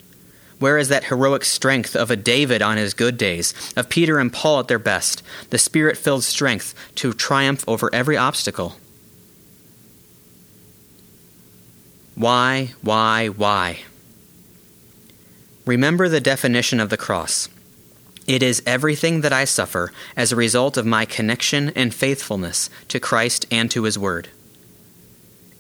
Where 0.59 0.77
is 0.77 0.89
that 0.89 1.05
heroic 1.05 1.45
strength 1.45 1.95
of 1.95 2.11
a 2.11 2.17
David 2.17 2.61
on 2.61 2.75
his 2.75 2.93
good 2.93 3.17
days, 3.17 3.53
of 3.77 3.87
Peter 3.87 4.19
and 4.19 4.33
Paul 4.33 4.59
at 4.59 4.67
their 4.67 4.77
best, 4.77 5.23
the 5.51 5.57
spirit 5.57 5.95
filled 5.95 6.25
strength 6.25 6.75
to 6.95 7.13
triumph 7.13 7.63
over 7.65 7.89
every 7.93 8.17
obstacle? 8.17 8.75
Why, 12.17 12.73
why, 12.81 13.27
why? 13.27 13.81
Remember 15.67 16.09
the 16.09 16.19
definition 16.19 16.79
of 16.79 16.89
the 16.89 16.97
cross 16.97 17.47
It 18.25 18.41
is 18.41 18.63
everything 18.65 19.21
that 19.21 19.31
I 19.31 19.45
suffer 19.45 19.91
as 20.15 20.31
a 20.31 20.35
result 20.35 20.77
of 20.77 20.85
my 20.87 21.05
connection 21.05 21.69
and 21.75 21.93
faithfulness 21.93 22.71
to 22.87 22.99
Christ 22.99 23.45
and 23.51 23.69
to 23.69 23.83
His 23.83 23.99
Word. 23.99 24.29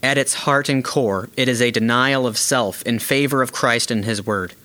At 0.01 0.17
its 0.17 0.33
heart 0.45 0.67
and 0.67 0.83
core, 0.83 1.29
it 1.37 1.47
is 1.47 1.61
a 1.61 1.69
denial 1.69 2.25
of 2.25 2.39
self 2.39 2.81
in 2.81 2.97
favor 2.97 3.43
of 3.43 3.53
Christ 3.53 3.91
and 3.91 4.03
His 4.03 4.25
Word. 4.25 4.55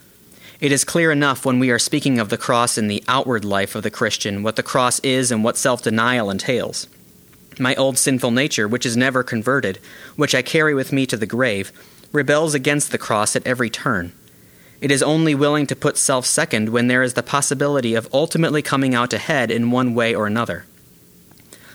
It 0.61 0.73
is 0.73 0.85
clear 0.85 1.13
enough 1.13 1.45
when 1.45 1.59
we 1.59 1.71
are 1.71 1.79
speaking 1.79 2.19
of 2.19 2.31
the 2.31 2.39
cross 2.39 2.79
in 2.79 2.89
the 2.89 3.05
outward 3.07 3.45
life 3.45 3.75
of 3.75 3.83
the 3.83 3.91
Christian 3.91 4.43
what 4.43 4.57
the 4.57 4.63
cross 4.63 4.99
is 5.01 5.31
and 5.31 5.45
what 5.45 5.59
self 5.59 5.83
denial 5.83 6.31
entails. 6.31 6.87
My 7.59 7.75
old 7.75 7.99
sinful 7.99 8.31
nature, 8.31 8.67
which 8.67 8.87
is 8.87 8.97
never 8.97 9.23
converted, 9.23 9.79
which 10.17 10.35
I 10.35 10.43
carry 10.43 10.75
with 10.75 10.93
me 10.93 11.07
to 11.07 11.17
the 11.17 11.27
grave, 11.27 11.73
rebels 12.13 12.55
against 12.55 12.91
the 12.91 12.99
cross 12.99 13.37
at 13.37 13.47
every 13.47 13.71
turn. 13.71 14.13
It 14.81 14.91
is 14.91 15.03
only 15.03 15.35
willing 15.35 15.67
to 15.69 15.77
put 15.77 15.97
self 15.97 16.27
second 16.27 16.71
when 16.71 16.89
there 16.89 17.03
is 17.03 17.15
the 17.15 17.23
possibility 17.23 17.95
of 17.95 18.09
ultimately 18.13 18.63
coming 18.63 18.95
out 18.95 19.13
ahead 19.13 19.51
in 19.51 19.71
one 19.71 19.95
way 19.95 20.15
or 20.15 20.27
another. 20.27 20.65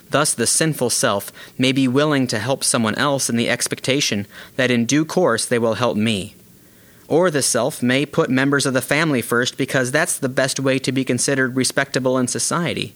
Thus, 0.10 0.34
the 0.34 0.48
sinful 0.48 0.90
self 0.90 1.32
may 1.58 1.72
be 1.72 1.88
willing 1.88 2.28
to 2.28 2.40
help 2.40 2.64
someone 2.64 2.96
else 2.96 3.30
in 3.30 3.36
the 3.36 3.50
expectation 3.50 4.26
that 4.56 4.72
in 4.72 4.86
due 4.86 5.06
course 5.06 5.46
they 5.46 5.60
will 5.60 5.76
help 5.76 5.98
me. 5.98 6.36
Or 7.08 7.32
the 7.32 7.42
self 7.42 7.82
may 7.82 8.06
put 8.06 8.30
members 8.30 8.66
of 8.66 8.74
the 8.74 8.82
family 8.82 9.22
first 9.22 9.58
because 9.58 9.92
that's 9.92 10.18
the 10.18 10.30
best 10.30 10.60
way 10.60 10.78
to 10.80 10.92
be 10.92 11.06
considered 11.06 11.56
respectable 11.56 12.18
in 12.18 12.28
society. 12.28 12.94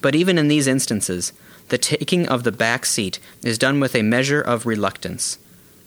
But 0.00 0.16
even 0.16 0.38
in 0.38 0.48
these 0.48 0.66
instances, 0.66 1.32
the 1.72 1.78
taking 1.78 2.28
of 2.28 2.42
the 2.42 2.52
back 2.52 2.84
seat 2.84 3.18
is 3.42 3.56
done 3.56 3.80
with 3.80 3.94
a 3.94 4.02
measure 4.02 4.42
of 4.42 4.66
reluctance. 4.66 5.38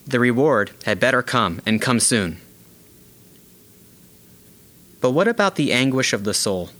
The 0.08 0.20
reward 0.20 0.72
had 0.84 1.00
better 1.00 1.22
come, 1.22 1.62
and 1.64 1.80
come 1.80 2.00
soon. 2.00 2.40
But 5.00 5.12
what 5.12 5.28
about 5.28 5.58
the 5.58 5.72
anguish 5.72 6.12
of 6.12 6.24
the 6.24 6.34
soul? 6.34 6.72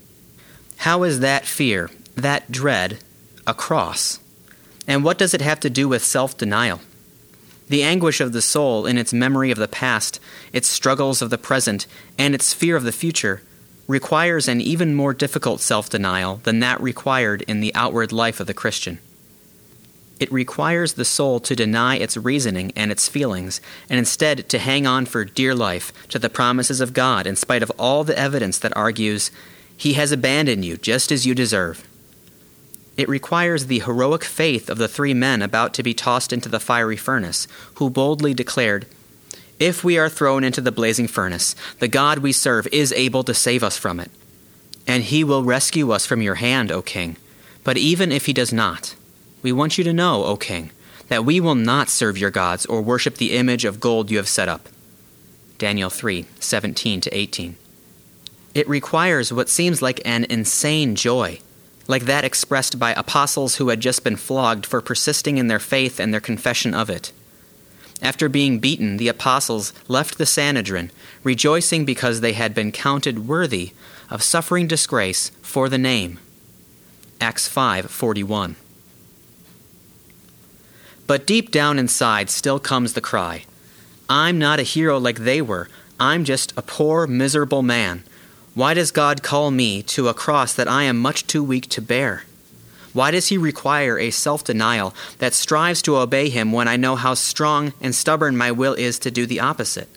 How 0.78 1.04
is 1.04 1.20
that 1.20 1.46
fear, 1.46 1.92
that 2.16 2.52
dread, 2.52 2.98
a 3.46 3.54
cross? 3.54 4.20
And 4.88 5.04
what 5.04 5.20
does 5.20 5.36
it 5.36 5.42
have 5.42 5.60
to 5.60 5.70
do 5.70 5.88
with 5.88 6.04
self 6.04 6.36
denial? 6.36 6.82
The 7.70 7.84
anguish 7.84 8.20
of 8.20 8.34
the 8.34 8.42
soul 8.42 8.88
in 8.88 8.98
its 8.98 9.14
memory 9.14 9.52
of 9.52 9.60
the 9.60 9.68
past, 9.68 10.20
its 10.52 10.68
struggles 10.68 11.22
of 11.22 11.30
the 11.30 11.38
present, 11.38 11.86
and 12.18 12.34
its 12.34 12.56
fear 12.56 12.76
of 12.76 12.84
the 12.84 12.92
future 12.92 13.44
requires 13.88 14.48
an 14.48 14.62
even 14.62 14.96
more 14.96 15.14
difficult 15.14 15.62
self 15.62 15.90
denial 15.90 16.38
than 16.44 16.60
that 16.60 16.82
required 16.82 17.42
in 17.44 17.60
the 17.60 17.74
outward 17.76 18.12
life 18.12 18.40
of 18.40 18.48
the 18.48 18.54
Christian. 18.54 19.00
It 20.20 20.32
requires 20.32 20.94
the 20.94 21.06
soul 21.06 21.40
to 21.42 21.56
deny 21.56 21.98
its 21.98 22.16
reasoning 22.16 22.72
and 22.76 22.92
its 22.92 23.10
feelings, 23.10 23.60
and 23.90 24.00
instead 24.00 24.48
to 24.50 24.60
hang 24.60 24.88
on 24.88 25.06
for 25.06 25.26
dear 25.26 25.54
life 25.54 25.92
to 26.10 26.18
the 26.18 26.30
promises 26.30 26.80
of 26.80 26.94
God 26.94 27.28
in 27.28 27.36
spite 27.36 27.62
of 27.62 27.72
all 27.78 28.04
the 28.04 28.18
evidence 28.18 28.58
that 28.60 28.76
argues, 28.78 29.30
He 29.76 29.94
has 29.94 30.12
abandoned 30.14 30.64
you 30.64 30.78
just 30.78 31.12
as 31.12 31.26
you 31.26 31.36
deserve. 31.36 31.86
It 32.96 33.10
requires 33.10 33.66
the 33.66 33.80
heroic 33.80 34.24
faith 34.24 34.70
of 34.70 34.78
the 34.78 34.88
three 34.88 35.14
men 35.14 35.42
about 35.42 35.74
to 35.74 35.84
be 35.84 35.94
tossed 35.94 36.32
into 36.32 36.48
the 36.48 36.62
fiery 36.62 36.96
furnace, 36.96 37.46
who 37.76 37.90
boldly 37.90 38.34
declared, 38.34 38.86
If 39.60 39.84
we 39.84 39.98
are 39.98 40.10
thrown 40.10 40.44
into 40.44 40.60
the 40.60 40.72
blazing 40.72 41.08
furnace, 41.08 41.56
the 41.80 41.88
God 41.88 42.20
we 42.20 42.34
serve 42.34 42.68
is 42.74 42.92
able 42.92 43.24
to 43.24 43.34
save 43.34 43.64
us 43.64 43.78
from 43.78 44.00
it. 44.00 44.12
And 44.86 45.04
he 45.04 45.24
will 45.24 45.44
rescue 45.44 45.92
us 45.92 46.06
from 46.06 46.22
your 46.22 46.36
hand, 46.36 46.72
O 46.72 46.82
king. 46.82 47.16
But 47.64 47.78
even 47.78 48.12
if 48.12 48.26
he 48.26 48.34
does 48.34 48.52
not, 48.52 48.96
we 49.42 49.52
want 49.52 49.78
you 49.78 49.84
to 49.86 49.94
know, 49.94 50.26
O 50.26 50.36
king, 50.36 50.72
that 51.08 51.24
we 51.24 51.40
will 51.40 51.56
not 51.56 51.90
serve 51.90 52.18
your 52.18 52.32
gods 52.32 52.66
or 52.66 52.82
worship 52.82 53.16
the 53.16 53.32
image 53.32 53.64
of 53.64 53.80
gold 53.80 54.12
you 54.12 54.18
have 54.18 54.28
set 54.28 54.50
up. 54.50 54.68
Daniel 55.58 55.90
3 55.90 56.26
17 56.40 57.02
to 57.02 57.18
18. 57.18 57.56
It 58.54 58.68
requires 58.68 59.32
what 59.32 59.50
seems 59.50 59.82
like 59.82 60.02
an 60.06 60.26
insane 60.26 60.96
joy, 60.96 61.40
like 61.88 62.06
that 62.06 62.26
expressed 62.26 62.78
by 62.78 62.92
apostles 62.92 63.56
who 63.56 63.70
had 63.70 63.80
just 63.80 64.04
been 64.04 64.16
flogged 64.18 64.66
for 64.66 64.82
persisting 64.82 65.38
in 65.38 65.48
their 65.48 65.60
faith 65.60 66.00
and 66.00 66.14
their 66.14 66.22
confession 66.22 66.74
of 66.74 66.90
it. 66.90 67.14
After 68.02 68.30
being 68.30 68.60
beaten, 68.60 68.98
the 68.98 69.08
apostles 69.08 69.74
left 69.88 70.18
the 70.18 70.26
Sanhedrin, 70.26 70.92
rejoicing 71.24 71.86
because 71.86 72.22
they 72.22 72.34
had 72.34 72.54
been 72.54 72.72
counted 72.72 73.28
worthy 73.28 73.72
of 74.10 74.22
suffering 74.22 74.68
disgrace 74.68 75.32
for 75.42 75.70
the 75.70 75.78
name. 75.78 76.20
Acts 77.22 77.48
5:41. 77.48 78.56
But 81.08 81.26
deep 81.26 81.52
down 81.52 81.80
inside 81.80 82.30
still 82.30 82.60
comes 82.60 82.94
the 82.94 83.02
cry 83.02 83.46
I'm 84.10 84.38
not 84.38 84.60
a 84.60 84.64
hero 84.64 85.00
like 85.00 85.20
they 85.20 85.42
were. 85.42 85.68
I'm 86.00 86.26
just 86.26 86.54
a 86.56 86.62
poor, 86.62 87.08
miserable 87.08 87.64
man. 87.64 88.04
Why 88.54 88.74
does 88.74 88.92
God 88.92 89.24
call 89.24 89.50
me 89.50 89.82
to 89.84 90.08
a 90.08 90.14
cross 90.14 90.54
that 90.54 90.68
I 90.68 90.84
am 90.84 91.00
much 91.00 91.26
too 91.26 91.44
weak 91.44 91.68
to 91.70 91.82
bear? 91.82 92.24
Why 92.96 93.12
does 93.12 93.28
He 93.28 93.38
require 93.38 94.00
a 94.00 94.10
self 94.10 94.44
denial 94.44 94.96
that 95.20 95.34
strives 95.34 95.82
to 95.84 95.98
obey 95.98 96.30
Him 96.30 96.52
when 96.52 96.68
I 96.68 96.78
know 96.78 96.96
how 96.96 97.14
strong 97.14 97.74
and 97.82 97.94
stubborn 97.94 98.36
my 98.38 98.52
will 98.52 98.74
is 98.74 98.98
to 99.00 99.12
do 99.12 99.26
the 99.26 99.42
opposite? 99.42 99.90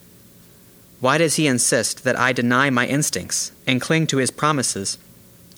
Why 1.01 1.17
does 1.17 1.37
He 1.37 1.47
insist 1.47 2.03
that 2.03 2.19
I 2.19 2.33
deny 2.33 2.71
my 2.71 2.87
instincts 2.87 3.53
and 3.67 3.81
cling 3.81 4.09
to 4.09 4.19
His 4.19 4.33
promises 4.33 4.99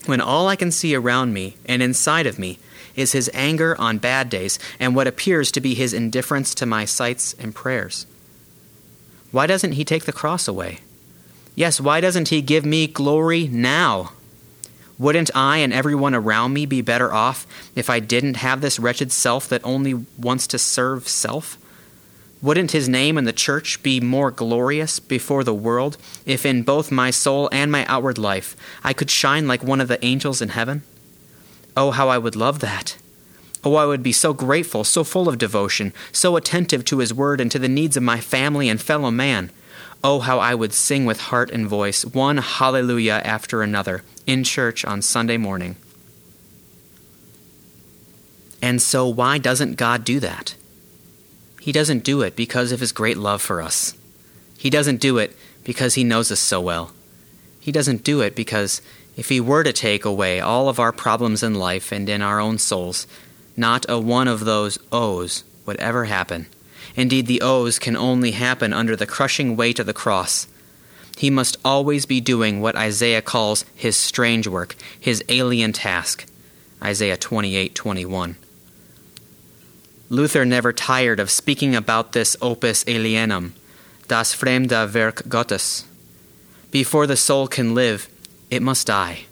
when 0.06 0.20
all 0.20 0.48
I 0.48 0.56
can 0.56 0.70
see 0.70 0.94
around 0.94 1.32
me 1.32 1.56
and 1.66 1.82
inside 1.82 2.26
of 2.26 2.38
me 2.38 2.58
is 2.96 3.12
his 3.12 3.30
anger 3.32 3.76
on 3.78 3.98
bad 3.98 4.28
days 4.28 4.58
and 4.78 4.94
what 4.94 5.06
appears 5.06 5.50
to 5.52 5.60
be 5.60 5.74
his 5.74 5.92
indifference 5.92 6.54
to 6.56 6.66
my 6.66 6.84
sights 6.84 7.34
and 7.38 7.54
prayers. 7.54 8.06
Why 9.30 9.46
doesn't 9.46 9.72
he 9.72 9.84
take 9.84 10.04
the 10.04 10.12
cross 10.12 10.48
away? 10.48 10.80
Yes, 11.54 11.80
why 11.80 12.00
doesn't 12.00 12.28
he 12.28 12.42
give 12.42 12.64
me 12.64 12.86
glory 12.86 13.48
now? 13.48 14.12
Wouldn't 15.00 15.30
I 15.34 15.56
and 15.56 15.72
everyone 15.72 16.14
around 16.14 16.52
me 16.52 16.66
be 16.66 16.82
better 16.82 17.10
off 17.10 17.46
if 17.74 17.88
I 17.88 18.00
didn't 18.00 18.36
have 18.36 18.60
this 18.60 18.78
wretched 18.78 19.10
self 19.10 19.48
that 19.48 19.64
only 19.64 19.94
wants 20.18 20.46
to 20.48 20.58
serve 20.58 21.08
self? 21.08 21.56
Wouldn't 22.42 22.72
his 22.72 22.86
name 22.86 23.16
in 23.16 23.24
the 23.24 23.32
church 23.32 23.82
be 23.82 23.98
more 23.98 24.30
glorious 24.30 25.00
before 25.00 25.42
the 25.42 25.54
world 25.54 25.96
if 26.26 26.44
in 26.44 26.64
both 26.64 26.90
my 26.92 27.10
soul 27.10 27.48
and 27.50 27.72
my 27.72 27.86
outward 27.86 28.18
life 28.18 28.54
I 28.84 28.92
could 28.92 29.08
shine 29.08 29.48
like 29.48 29.62
one 29.62 29.80
of 29.80 29.88
the 29.88 30.04
angels 30.04 30.42
in 30.42 30.50
heaven? 30.50 30.82
Oh, 31.74 31.92
how 31.92 32.10
I 32.10 32.18
would 32.18 32.36
love 32.36 32.58
that! 32.58 32.98
Oh, 33.64 33.76
I 33.76 33.86
would 33.86 34.02
be 34.02 34.12
so 34.12 34.34
grateful, 34.34 34.84
so 34.84 35.02
full 35.02 35.30
of 35.30 35.38
devotion, 35.38 35.94
so 36.12 36.36
attentive 36.36 36.84
to 36.86 36.98
His 36.98 37.14
Word 37.14 37.40
and 37.40 37.50
to 37.50 37.58
the 37.58 37.68
needs 37.68 37.96
of 37.96 38.02
my 38.02 38.20
family 38.20 38.68
and 38.68 38.78
fellow 38.78 39.10
man. 39.10 39.50
Oh, 40.02 40.20
how 40.20 40.38
I 40.38 40.54
would 40.54 40.72
sing 40.72 41.04
with 41.04 41.20
heart 41.20 41.50
and 41.50 41.66
voice, 41.66 42.04
one 42.04 42.38
hallelujah 42.38 43.20
after 43.24 43.62
another, 43.62 44.02
in 44.26 44.44
church 44.44 44.84
on 44.84 45.02
Sunday 45.02 45.36
morning. 45.36 45.76
And 48.62 48.80
so, 48.80 49.06
why 49.06 49.38
doesn't 49.38 49.76
God 49.76 50.04
do 50.04 50.20
that? 50.20 50.54
He 51.60 51.72
doesn't 51.72 52.04
do 52.04 52.22
it 52.22 52.36
because 52.36 52.72
of 52.72 52.80
His 52.80 52.92
great 52.92 53.16
love 53.16 53.42
for 53.42 53.60
us. 53.60 53.94
He 54.56 54.70
doesn't 54.70 55.00
do 55.00 55.18
it 55.18 55.36
because 55.64 55.94
He 55.94 56.04
knows 56.04 56.32
us 56.32 56.40
so 56.40 56.60
well. 56.60 56.92
He 57.60 57.72
doesn't 57.72 58.04
do 58.04 58.22
it 58.22 58.34
because 58.34 58.80
if 59.16 59.28
He 59.28 59.40
were 59.40 59.64
to 59.64 59.72
take 59.72 60.04
away 60.06 60.40
all 60.40 60.68
of 60.68 60.80
our 60.80 60.92
problems 60.92 61.42
in 61.42 61.54
life 61.54 61.92
and 61.92 62.08
in 62.08 62.22
our 62.22 62.40
own 62.40 62.56
souls, 62.56 63.06
not 63.56 63.84
a 63.88 63.98
one 63.98 64.28
of 64.28 64.40
those 64.40 64.78
O's 64.90 65.44
would 65.66 65.76
ever 65.76 66.06
happen. 66.06 66.46
Indeed, 66.96 67.26
the 67.26 67.40
O's 67.40 67.78
can 67.78 67.96
only 67.96 68.32
happen 68.32 68.72
under 68.72 68.96
the 68.96 69.06
crushing 69.06 69.56
weight 69.56 69.78
of 69.78 69.86
the 69.86 69.92
cross. 69.92 70.46
He 71.16 71.30
must 71.30 71.58
always 71.64 72.06
be 72.06 72.20
doing 72.20 72.60
what 72.60 72.76
Isaiah 72.76 73.22
calls 73.22 73.64
his 73.74 73.96
strange 73.96 74.46
work, 74.46 74.76
his 74.98 75.22
alien 75.28 75.72
task. 75.72 76.24
Isaiah 76.82 77.16
28:21. 77.16 78.36
Luther 80.08 80.44
never 80.44 80.72
tired 80.72 81.20
of 81.20 81.30
speaking 81.30 81.76
about 81.76 82.12
this 82.12 82.36
opus 82.42 82.82
alienum, 82.84 83.52
das 84.08 84.34
fremde 84.34 84.92
Werk 84.92 85.28
Gottes. 85.28 85.84
Before 86.70 87.06
the 87.06 87.16
soul 87.16 87.46
can 87.46 87.74
live, 87.74 88.08
it 88.50 88.62
must 88.62 88.86
die. 88.86 89.26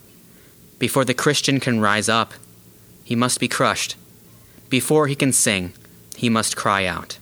Before 0.79 1.05
the 1.05 1.15
Christian 1.15 1.59
can 1.59 1.81
rise 1.81 2.09
up, 2.09 2.35
he 3.03 3.17
must 3.17 3.41
be 3.41 3.49
crushed. 3.49 3.97
Before 4.69 5.09
he 5.09 5.17
can 5.17 5.33
sing, 5.33 5.73
he 6.17 6.29
must 6.29 6.57
cry 6.57 6.85
out. 6.85 7.18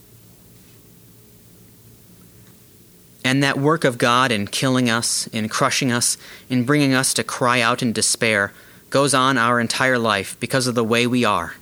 And 3.27 3.43
that 3.43 3.59
work 3.59 3.83
of 3.83 3.99
God 3.99 4.31
in 4.31 4.47
killing 4.47 4.89
us, 4.89 5.27
in 5.33 5.49
crushing 5.49 5.91
us, 5.91 6.17
in 6.49 6.63
bringing 6.63 6.95
us 6.95 7.13
to 7.15 7.25
cry 7.25 7.61
out 7.61 7.83
in 7.83 7.93
despair 7.93 8.53
goes 8.89 9.15
on 9.15 9.37
our 9.37 9.59
entire 9.59 9.99
life 9.99 10.39
because 10.39 10.69
of 10.69 10.77
the 10.77 10.85
way 10.85 11.09
we 11.09 11.25
are. 11.25 11.57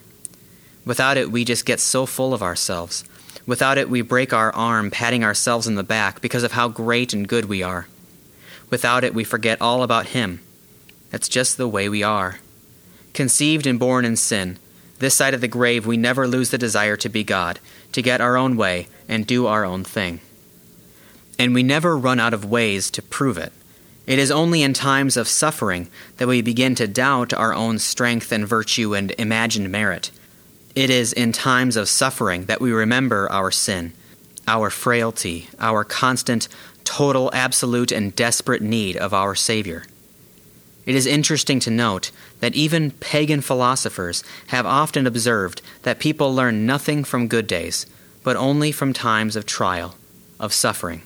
Without 0.85 1.17
it, 1.17 1.33
we 1.33 1.43
just 1.43 1.65
get 1.65 1.81
so 1.81 2.05
full 2.05 2.35
of 2.35 2.43
ourselves. 2.43 3.03
Without 3.47 3.79
it, 3.79 3.89
we 3.89 4.03
break 4.03 4.35
our 4.35 4.55
arm 4.55 4.91
patting 4.91 5.25
ourselves 5.25 5.67
in 5.67 5.75
the 5.75 5.83
back 5.83 6.21
because 6.21 6.43
of 6.43 6.53
how 6.53 6.69
great 6.69 7.15
and 7.15 7.27
good 7.27 7.47
we 7.47 7.63
are. 7.63 7.87
Without 8.69 9.03
it, 9.03 9.15
we 9.15 9.25
forget 9.25 9.59
all 9.63 9.83
about 9.83 10.09
Him. 10.09 10.41
That's 11.11 11.31
just 11.31 11.57
the 11.57 11.67
way 11.67 11.89
we 11.89 12.03
are. 12.03 12.41
Conceived 13.15 13.67
and 13.67 13.79
born 13.79 14.05
in 14.05 14.17
sin, 14.17 14.59
this 14.99 15.15
side 15.15 15.33
of 15.33 15.41
the 15.41 15.49
grave, 15.49 15.87
we 15.87 15.97
never 15.97 16.29
lose 16.29 16.51
the 16.51 16.59
desire 16.59 16.99
to 16.99 17.09
be 17.09 17.25
God, 17.25 17.59
to 17.93 18.03
get 18.03 18.21
our 18.21 18.37
own 18.37 18.59
way 18.59 18.87
and 19.09 19.27
do 19.27 19.47
our 19.47 19.65
own 19.65 19.83
thing. 19.83 20.21
And 21.39 21.55
we 21.55 21.63
never 21.63 21.97
run 21.97 22.21
out 22.21 22.35
of 22.35 22.45
ways 22.45 22.91
to 22.93 23.03
prove 23.03 23.39
it. 23.39 23.53
It 24.07 24.19
is 24.19 24.31
only 24.31 24.63
in 24.63 24.75
times 24.75 25.17
of 25.17 25.29
suffering 25.29 25.89
that 26.19 26.29
we 26.29 26.43
begin 26.43 26.75
to 26.77 26.87
doubt 26.87 27.33
our 27.33 27.55
own 27.55 27.79
strength 27.79 28.33
and 28.33 28.47
virtue 28.47 28.95
and 28.95 29.13
imagined 29.19 29.71
merit. 29.71 30.11
It 30.75 30.91
is 30.91 31.13
in 31.13 31.33
times 31.33 31.77
of 31.77 31.89
suffering 31.89 32.45
that 32.45 32.61
we 32.61 32.73
remember 32.73 33.31
our 33.31 33.51
sin, 33.51 33.93
our 34.47 34.69
frailty, 34.71 35.49
our 35.59 35.85
constant, 35.85 36.49
total, 36.85 37.31
absolute, 37.33 37.93
and 37.93 38.15
desperate 38.15 38.61
need 38.61 38.97
of 38.97 39.15
our 39.15 39.35
Savior. 39.35 39.85
It 40.85 40.95
is 40.95 41.07
interesting 41.07 41.61
to 41.61 41.71
note 41.71 42.11
that 42.41 42.55
even 42.55 42.91
pagan 42.91 43.41
philosophers 43.41 44.23
have 44.49 44.67
often 44.67 45.07
observed 45.07 45.63
that 45.83 45.99
people 45.99 46.35
learn 46.35 46.67
nothing 46.67 47.05
from 47.05 47.27
good 47.29 47.47
days, 47.47 47.87
but 48.23 48.37
only 48.37 48.71
from 48.71 48.93
times 48.93 49.35
of 49.35 49.47
trial, 49.47 49.97
of 50.39 50.53
suffering. 50.53 51.03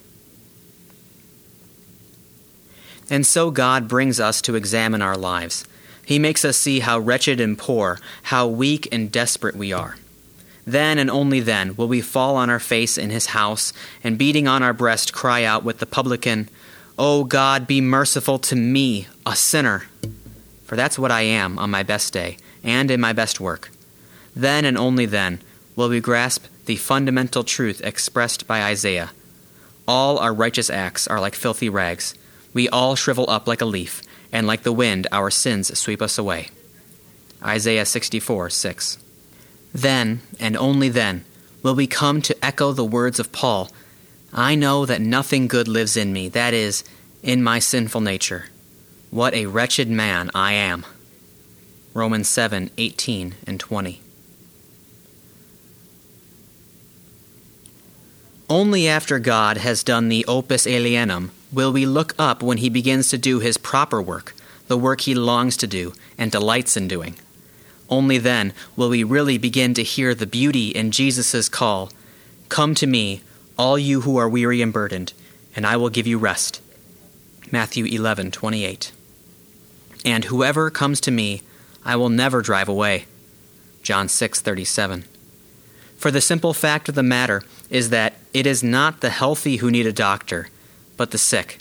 And 3.11 3.27
so 3.27 3.51
God 3.51 3.89
brings 3.89 4.21
us 4.21 4.43
to 4.43 4.55
examine 4.55 5.03
our 5.03 5.17
lives. 5.17 5.67
He 6.05 6.19
makes 6.19 6.45
us 6.45 6.57
see 6.57 6.81
how 6.81 6.99
wretched 6.99 7.41
and 7.41 7.59
poor, 7.59 7.99
how 8.25 8.47
weak 8.47 8.89
and 8.93 9.13
desperate 9.13 9.57
we 9.57 9.73
are. 9.73 9.97
Then 10.67 10.99
and 10.99 11.11
only 11.11 11.41
then 11.41 11.77
will 11.77 11.89
we 11.89 12.01
fall 12.01 12.37
on 12.37 12.51
our 12.51 12.59
face 12.59 12.99
in 12.99 13.11
His 13.11 13.27
house 13.27 13.73
and 14.05 14.19
beating 14.19 14.47
on 14.47 14.63
our 14.63 14.75
breast 14.75 15.13
cry 15.13 15.45
out 15.45 15.65
with 15.65 15.79
the 15.79 15.87
publican, 15.87 16.49
O 16.99 17.25
God, 17.25 17.67
be 17.67 17.81
merciful 17.81 18.39
to 18.41 18.57
me, 18.57 19.07
a 19.25 19.35
sinner. 19.35 19.85
For 20.65 20.77
that's 20.77 20.99
what 20.99 21.11
I 21.11 21.23
am 21.23 21.59
on 21.59 21.71
my 21.71 21.83
best 21.83 22.13
day 22.13 22.37
and 22.63 22.91
in 22.91 23.01
my 23.01 23.15
best 23.15 23.41
work. 23.41 23.71
Then 24.37 24.65
and 24.65 24.77
only 24.77 25.07
then 25.07 25.41
will 25.75 25.89
we 25.89 26.01
grasp 26.01 26.45
the 26.67 26.77
fundamental 26.77 27.45
truth 27.45 27.81
expressed 27.83 28.47
by 28.47 28.63
Isaiah. 28.63 29.11
All 29.87 30.19
our 30.19 30.35
righteous 30.35 30.69
acts 30.69 31.09
are 31.09 31.21
like 31.21 31.35
filthy 31.35 31.71
rags 31.71 32.15
we 32.53 32.69
all 32.69 32.95
shrivel 32.95 33.29
up 33.29 33.47
like 33.47 33.61
a 33.61 33.67
leaf, 33.67 34.03
and 34.33 34.47
like 34.47 34.63
the 34.63 34.73
wind 34.73 35.07
our 35.13 35.31
sins 35.31 35.77
sweep 35.79 36.03
us 36.03 36.19
away. 36.19 36.49
Isaiah 37.43 37.87
64 37.87 38.51
6. 38.51 38.99
Then, 39.73 40.21
and 40.41 40.57
only 40.57 40.89
then, 40.89 41.25
will 41.63 41.75
we 41.75 41.87
come 41.87 42.23
to 42.23 42.45
echo 42.45 42.73
the 42.73 42.85
words 42.85 43.21
of 43.21 43.33
Paul 43.33 43.71
I 44.33 44.55
know 44.55 44.85
that 44.85 45.01
nothing 45.01 45.47
good 45.49 45.69
lives 45.69 45.97
in 45.97 46.13
me, 46.13 46.29
that 46.29 46.53
is, 46.53 46.85
in 47.23 47.43
my 47.43 47.59
sinful 47.59 48.03
nature. 48.03 48.47
What 49.11 49.35
a 49.35 49.47
wretched 49.47 49.89
man 49.89 50.31
I 50.35 50.53
am. 50.53 50.85
Romans 51.95 52.29
7 52.29 52.71
18 52.77 53.35
and 53.47 53.59
20. 53.59 54.03
Only 58.51 58.89
after 58.89 59.19
God 59.19 59.59
has 59.59 59.83
done 59.83 60.09
the 60.09 60.25
opus 60.27 60.67
alienum 60.67 61.31
will 61.53 61.73
we 61.73 61.87
look 61.87 62.15
up 62.19 62.43
when 62.43 62.59
he 62.59 62.69
begins 62.69 63.09
to 63.09 63.19
do 63.19 63.41
his 63.41 63.59
proper 63.59 64.01
work, 64.03 64.35
the 64.67 64.79
work 64.79 65.03
he 65.03 65.15
longs 65.15 65.57
to 65.59 65.67
do 65.67 65.93
and 66.17 66.31
delights 66.31 66.77
in 66.77 66.89
doing. 66.89 67.17
Only 67.89 68.19
then 68.19 68.53
will 68.77 68.91
we 68.91 69.03
really 69.03 69.39
begin 69.39 69.75
to 69.75 69.83
hear 69.83 70.15
the 70.15 70.27
beauty 70.27 70.69
in 70.69 70.91
Jesus' 70.91 71.49
call 71.49 71.91
Come 72.49 72.75
to 72.77 72.87
me, 72.87 73.21
all 73.59 73.79
you 73.79 74.03
who 74.03 74.17
are 74.17 74.29
weary 74.29 74.63
and 74.63 74.73
burdened, 74.73 75.13
and 75.55 75.67
I 75.67 75.77
will 75.77 75.91
give 75.91 76.07
you 76.07 76.19
rest. 76.19 76.61
Matthew 77.51 77.85
11:28. 77.85 78.93
And 80.05 80.25
whoever 80.25 80.71
comes 80.71 81.01
to 81.03 81.11
me, 81.11 81.43
I 81.85 81.97
will 81.97 82.09
never 82.09 82.41
drive 82.43 82.69
away. 82.69 83.07
John 83.83 84.09
6:37. 84.09 85.05
For 85.97 86.11
the 86.11 86.21
simple 86.21 86.55
fact 86.55 86.89
of 86.89 86.95
the 86.95 87.03
matter 87.03 87.43
is 87.71 87.91
that 87.91 88.15
it 88.33 88.47
is 88.47 88.63
not 88.63 89.01
the 89.01 89.11
healthy 89.11 89.57
who 89.57 89.71
need 89.71 89.87
a 89.87 89.93
doctor, 89.93 90.49
but 90.99 91.13
the 91.13 91.17
sick. 91.17 91.61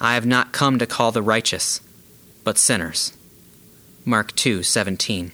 I 0.00 0.14
have 0.14 0.26
not 0.26 0.52
come 0.52 0.78
to 0.78 0.86
call 0.86 1.10
the 1.10 1.22
righteous, 1.22 1.80
but 2.44 2.56
sinners. 2.56 3.14
Mark 4.04 4.36
2:17. 4.36 5.32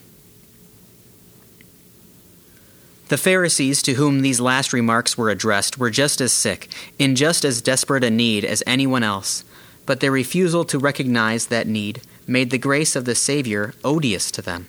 The 3.09 3.19
Pharisees 3.19 3.83
to 3.83 3.95
whom 3.95 4.23
these 4.23 4.41
last 4.41 4.73
remarks 4.73 5.19
were 5.19 5.29
addressed 5.29 5.77
were 5.77 5.91
just 5.91 6.23
as 6.23 6.33
sick, 6.33 6.69
in 6.99 7.15
just 7.15 7.45
as 7.45 7.61
desperate 7.61 8.03
a 8.03 8.11
need 8.11 8.47
as 8.47 8.63
anyone 8.67 9.03
else, 9.03 9.45
but 9.85 10.01
their 10.01 10.11
refusal 10.11 10.65
to 10.65 10.79
recognize 10.79 11.47
that 11.47 11.69
need 11.69 12.01
made 12.27 12.49
the 12.49 12.57
grace 12.57 12.97
of 12.97 13.05
the 13.05 13.15
Savior 13.15 13.75
odious 13.85 14.31
to 14.31 14.41
them. 14.41 14.67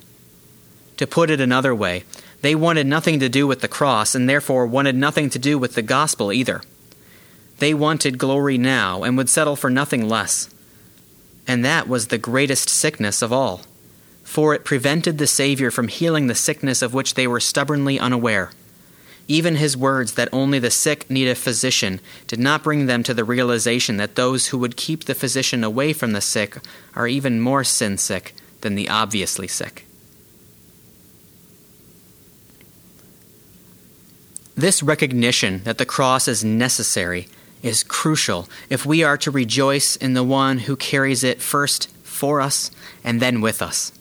To 0.98 1.08
put 1.08 1.30
it 1.30 1.40
another 1.40 1.74
way, 1.74 2.04
they 2.42 2.56
wanted 2.56 2.86
nothing 2.86 3.20
to 3.22 3.30
do 3.30 3.48
with 3.48 3.62
the 3.62 3.70
cross 3.70 4.14
and 4.14 4.28
therefore 4.28 4.68
wanted 4.68 4.96
nothing 4.96 5.30
to 5.30 5.40
do 5.40 5.58
with 5.58 5.76
the 5.76 5.82
gospel 5.82 6.34
either. 6.34 6.62
They 7.60 7.74
wanted 7.74 8.18
glory 8.18 8.58
now 8.58 9.04
and 9.04 9.18
would 9.18 9.30
settle 9.30 9.56
for 9.56 9.70
nothing 9.70 10.10
less. 10.10 10.50
And 11.48 11.64
that 11.64 11.88
was 11.88 12.08
the 12.08 12.18
greatest 12.18 12.70
sickness 12.70 13.22
of 13.22 13.32
all, 13.32 13.62
for 14.24 14.54
it 14.54 14.66
prevented 14.66 15.18
the 15.18 15.28
Savior 15.28 15.72
from 15.72 15.88
healing 15.88 16.28
the 16.28 16.36
sickness 16.36 16.82
of 16.82 16.94
which 16.94 17.14
they 17.14 17.28
were 17.28 17.40
stubbornly 17.40 18.00
unaware. 18.00 18.52
Even 19.28 19.56
his 19.56 19.76
words 19.76 20.14
that 20.14 20.30
only 20.32 20.60
the 20.60 20.70
sick 20.70 21.10
need 21.10 21.28
a 21.28 21.36
physician 21.36 22.00
did 22.28 22.40
not 22.40 22.64
bring 22.64 22.86
them 22.86 23.02
to 23.04 23.14
the 23.14 23.24
realization 23.24 23.98
that 23.98 24.16
those 24.16 24.48
who 24.48 24.58
would 24.58 24.78
keep 24.78 25.06
the 25.06 25.16
physician 25.16 25.64
away 25.64 25.94
from 25.94 26.12
the 26.12 26.22
sick 26.22 26.58
are 26.96 27.08
even 27.08 27.40
more 27.40 27.64
sin 27.64 27.98
sick 27.98 28.36
than 28.62 28.76
the 28.76 28.90
obviously 28.90 29.48
sick. 29.48 29.86
This 34.56 34.82
recognition 34.82 35.64
that 35.64 35.80
the 35.80 35.86
cross 35.86 36.28
is 36.28 36.44
necessary 36.44 37.28
is 37.66 37.84
crucial 37.84 38.48
if 38.70 38.86
we 38.86 39.04
are 39.04 39.18
to 39.18 39.32
rejoice 39.32 39.96
in 39.96 40.14
the 40.14 40.24
one 40.24 40.60
who 40.60 40.76
carries 40.76 41.24
it 41.24 41.42
first 41.42 41.90
for 42.04 42.40
us 42.40 42.70
and 43.04 43.20
then 43.20 43.42
with 43.42 43.60
us. 43.62 43.92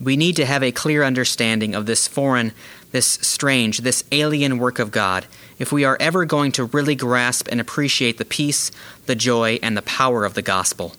We 0.00 0.16
need 0.16 0.34
to 0.36 0.46
have 0.46 0.62
a 0.62 0.72
clear 0.72 1.04
understanding 1.04 1.74
of 1.74 1.86
this 1.86 2.08
foreign, 2.08 2.52
this 2.90 3.06
strange, 3.06 3.78
this 3.78 4.02
alien 4.10 4.58
work 4.58 4.80
of 4.80 4.90
God 4.90 5.26
if 5.58 5.70
we 5.70 5.84
are 5.84 5.96
ever 6.00 6.24
going 6.24 6.50
to 6.52 6.64
really 6.64 6.96
grasp 6.96 7.46
and 7.50 7.60
appreciate 7.60 8.18
the 8.18 8.24
peace, 8.24 8.72
the 9.06 9.14
joy, 9.14 9.60
and 9.62 9.76
the 9.76 9.82
power 9.82 10.24
of 10.24 10.34
the 10.34 10.42
gospel. 10.42 10.94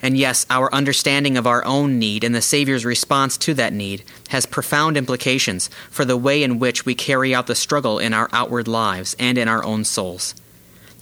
And 0.00 0.18
yes, 0.18 0.44
our 0.50 0.74
understanding 0.74 1.36
of 1.36 1.46
our 1.46 1.64
own 1.64 2.00
need 2.00 2.24
and 2.24 2.34
the 2.34 2.42
Savior's 2.42 2.84
response 2.84 3.36
to 3.38 3.54
that 3.54 3.72
need 3.72 4.02
has 4.30 4.46
profound 4.46 4.96
implications 4.96 5.70
for 5.88 6.04
the 6.04 6.16
way 6.16 6.42
in 6.42 6.58
which 6.58 6.84
we 6.84 6.96
carry 6.96 7.32
out 7.32 7.46
the 7.46 7.54
struggle 7.54 8.00
in 8.00 8.12
our 8.12 8.28
outward 8.32 8.66
lives 8.66 9.14
and 9.20 9.38
in 9.38 9.46
our 9.46 9.62
own 9.62 9.84
souls. 9.84 10.34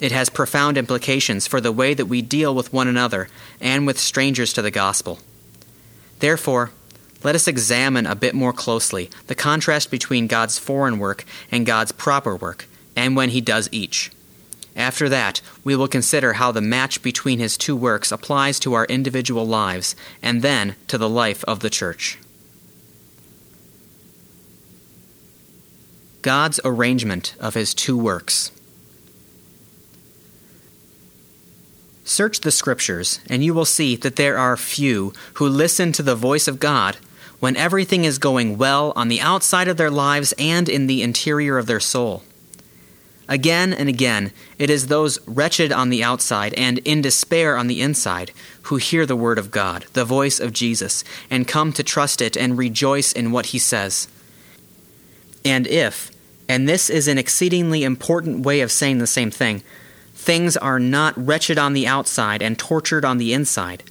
It 0.01 0.11
has 0.11 0.29
profound 0.29 0.79
implications 0.79 1.45
for 1.45 1.61
the 1.61 1.71
way 1.71 1.93
that 1.93 2.07
we 2.07 2.23
deal 2.23 2.55
with 2.55 2.73
one 2.73 2.87
another 2.87 3.29
and 3.61 3.85
with 3.85 3.99
strangers 3.99 4.51
to 4.53 4.61
the 4.63 4.71
gospel. 4.71 5.19
Therefore, 6.19 6.71
let 7.23 7.35
us 7.35 7.47
examine 7.47 8.07
a 8.07 8.15
bit 8.15 8.33
more 8.33 8.51
closely 8.51 9.11
the 9.27 9.35
contrast 9.35 9.91
between 9.91 10.25
God's 10.25 10.57
foreign 10.57 10.97
work 10.97 11.23
and 11.51 11.67
God's 11.67 11.91
proper 11.91 12.35
work, 12.35 12.65
and 12.95 13.15
when 13.15 13.29
He 13.29 13.41
does 13.41 13.69
each. 13.71 14.11
After 14.75 15.07
that, 15.09 15.41
we 15.63 15.75
will 15.75 15.87
consider 15.87 16.33
how 16.33 16.51
the 16.51 16.61
match 16.61 17.03
between 17.03 17.37
His 17.37 17.55
two 17.55 17.75
works 17.75 18.11
applies 18.11 18.59
to 18.61 18.73
our 18.73 18.85
individual 18.85 19.45
lives 19.45 19.95
and 20.23 20.41
then 20.41 20.75
to 20.87 20.97
the 20.97 21.09
life 21.09 21.43
of 21.43 21.59
the 21.59 21.69
church. 21.69 22.17
God's 26.23 26.59
arrangement 26.65 27.35
of 27.39 27.53
His 27.53 27.75
two 27.75 27.97
works. 27.97 28.51
Search 32.03 32.41
the 32.41 32.51
Scriptures, 32.51 33.19
and 33.29 33.43
you 33.43 33.53
will 33.53 33.65
see 33.65 33.95
that 33.95 34.15
there 34.15 34.37
are 34.37 34.57
few 34.57 35.13
who 35.35 35.47
listen 35.47 35.91
to 35.93 36.03
the 36.03 36.15
voice 36.15 36.47
of 36.47 36.59
God 36.59 36.97
when 37.39 37.55
everything 37.55 38.05
is 38.05 38.17
going 38.17 38.57
well 38.57 38.93
on 38.95 39.07
the 39.07 39.21
outside 39.21 39.67
of 39.67 39.77
their 39.77 39.91
lives 39.91 40.33
and 40.37 40.69
in 40.69 40.87
the 40.87 41.01
interior 41.01 41.57
of 41.57 41.65
their 41.67 41.79
soul. 41.79 42.23
Again 43.27 43.71
and 43.71 43.87
again, 43.87 44.31
it 44.59 44.69
is 44.69 44.87
those 44.87 45.25
wretched 45.27 45.71
on 45.71 45.89
the 45.89 46.03
outside 46.03 46.53
and 46.55 46.79
in 46.79 47.01
despair 47.01 47.55
on 47.55 47.67
the 47.67 47.81
inside 47.81 48.31
who 48.63 48.75
hear 48.75 49.05
the 49.05 49.15
word 49.15 49.39
of 49.39 49.51
God, 49.51 49.85
the 49.93 50.03
voice 50.03 50.39
of 50.39 50.51
Jesus, 50.51 51.03
and 51.29 51.47
come 51.47 51.71
to 51.73 51.83
trust 51.83 52.21
it 52.21 52.35
and 52.35 52.57
rejoice 52.57 53.13
in 53.13 53.31
what 53.31 53.47
he 53.47 53.57
says. 53.57 54.07
And 55.45 55.65
if, 55.65 56.11
and 56.49 56.67
this 56.67 56.89
is 56.89 57.07
an 57.07 57.17
exceedingly 57.17 57.83
important 57.83 58.45
way 58.45 58.59
of 58.59 58.71
saying 58.71 58.97
the 58.97 59.07
same 59.07 59.31
thing, 59.31 59.63
things 60.21 60.55
are 60.55 60.79
not 60.79 61.17
wretched 61.17 61.57
on 61.57 61.73
the 61.73 61.87
outside 61.87 62.43
and 62.43 62.57
tortured 62.57 63.03
on 63.03 63.17
the 63.17 63.33
inside. 63.33 63.81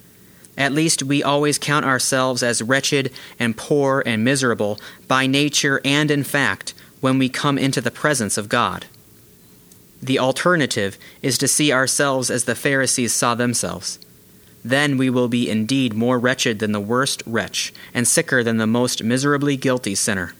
At 0.56 0.72
least 0.72 1.02
we 1.02 1.24
always 1.24 1.58
count 1.58 1.84
ourselves 1.84 2.42
as 2.42 2.62
wretched 2.62 3.12
and 3.40 3.56
poor 3.56 4.00
and 4.06 4.22
miserable 4.22 4.78
by 5.08 5.26
nature 5.26 5.80
and 5.84 6.08
in 6.08 6.22
fact 6.22 6.72
when 7.00 7.18
we 7.18 7.28
come 7.28 7.58
into 7.58 7.80
the 7.80 7.90
presence 7.90 8.38
of 8.38 8.48
God. 8.48 8.86
The 10.00 10.20
alternative 10.20 10.96
is 11.20 11.36
to 11.38 11.48
see 11.48 11.72
ourselves 11.72 12.30
as 12.30 12.44
the 12.44 12.54
Pharisees 12.54 13.12
saw 13.12 13.34
themselves. 13.34 13.98
Then 14.64 14.98
we 14.98 15.10
will 15.10 15.28
be 15.28 15.50
indeed 15.50 15.94
more 15.94 16.18
wretched 16.18 16.60
than 16.60 16.70
the 16.70 16.80
worst 16.80 17.22
wretch, 17.26 17.72
and 17.92 18.06
sicker 18.06 18.44
than 18.44 18.58
the 18.58 18.66
most 18.66 19.02
miserably 19.02 19.56
guilty 19.56 19.94
sinner. 19.96 20.34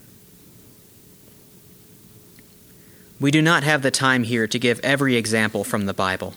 We 3.21 3.31
do 3.31 3.43
not 3.43 3.62
have 3.64 3.83
the 3.83 3.91
time 3.91 4.23
here 4.23 4.47
to 4.47 4.59
give 4.59 4.81
every 4.81 5.16
example 5.16 5.62
from 5.62 5.85
the 5.85 5.93
Bible. 5.93 6.35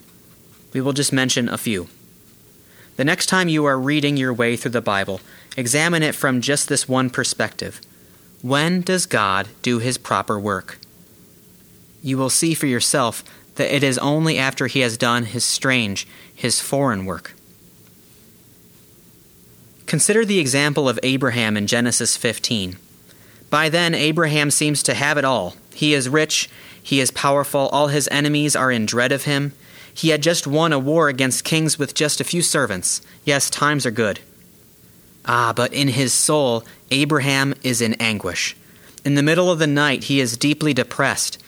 We 0.73 0.81
will 0.81 0.91
just 0.91 1.13
mention 1.13 1.47
a 1.47 1.57
few. 1.57 1.87
The 2.97 3.05
next 3.05 3.27
time 3.27 3.47
you 3.47 3.63
are 3.65 3.79
reading 3.79 4.17
your 4.17 4.33
way 4.33 4.57
through 4.57 4.71
the 4.71 4.81
Bible, 4.81 5.21
examine 5.55 6.03
it 6.03 6.13
from 6.13 6.41
just 6.41 6.67
this 6.67 6.87
one 6.87 7.09
perspective. 7.09 7.79
When 8.41 8.81
does 8.81 9.05
God 9.05 9.47
do 9.61 9.79
his 9.79 9.97
proper 9.97 10.37
work? 10.37 10.77
You 12.01 12.17
will 12.17 12.29
see 12.29 12.53
for 12.53 12.67
yourself 12.67 13.23
that 13.55 13.73
it 13.73 13.81
is 13.81 13.97
only 13.99 14.37
after 14.37 14.67
he 14.67 14.81
has 14.81 14.97
done 14.97 15.25
his 15.25 15.45
strange, 15.45 16.05
his 16.35 16.59
foreign 16.59 17.05
work. 17.05 17.33
Consider 19.85 20.25
the 20.25 20.39
example 20.39 20.89
of 20.89 20.99
Abraham 21.01 21.55
in 21.55 21.65
Genesis 21.65 22.17
15. 22.17 22.77
By 23.49 23.69
then, 23.69 23.93
Abraham 23.95 24.51
seems 24.51 24.83
to 24.83 24.93
have 24.93 25.17
it 25.17 25.23
all. 25.23 25.55
He 25.73 25.93
is 25.93 26.09
rich, 26.09 26.49
he 26.83 26.99
is 26.99 27.11
powerful, 27.11 27.69
all 27.69 27.87
his 27.87 28.09
enemies 28.11 28.55
are 28.55 28.69
in 28.69 28.85
dread 28.85 29.13
of 29.13 29.23
him. 29.23 29.53
He 29.93 30.09
had 30.09 30.21
just 30.21 30.45
won 30.45 30.73
a 30.73 30.79
war 30.79 31.07
against 31.07 31.45
kings 31.45 31.79
with 31.79 31.93
just 31.93 32.19
a 32.19 32.25
few 32.25 32.41
servants. 32.41 33.01
Yes, 33.23 33.49
times 33.49 33.85
are 33.85 33.91
good. 33.91 34.19
Ah, 35.25 35.53
but 35.55 35.71
in 35.71 35.87
his 35.87 36.13
soul, 36.13 36.65
Abraham 36.91 37.53
is 37.63 37.81
in 37.81 37.93
anguish. 37.95 38.57
In 39.05 39.15
the 39.15 39.23
middle 39.23 39.49
of 39.49 39.59
the 39.59 39.67
night, 39.67 40.05
he 40.05 40.19
is 40.19 40.35
deeply 40.35 40.73
depressed. 40.73 41.41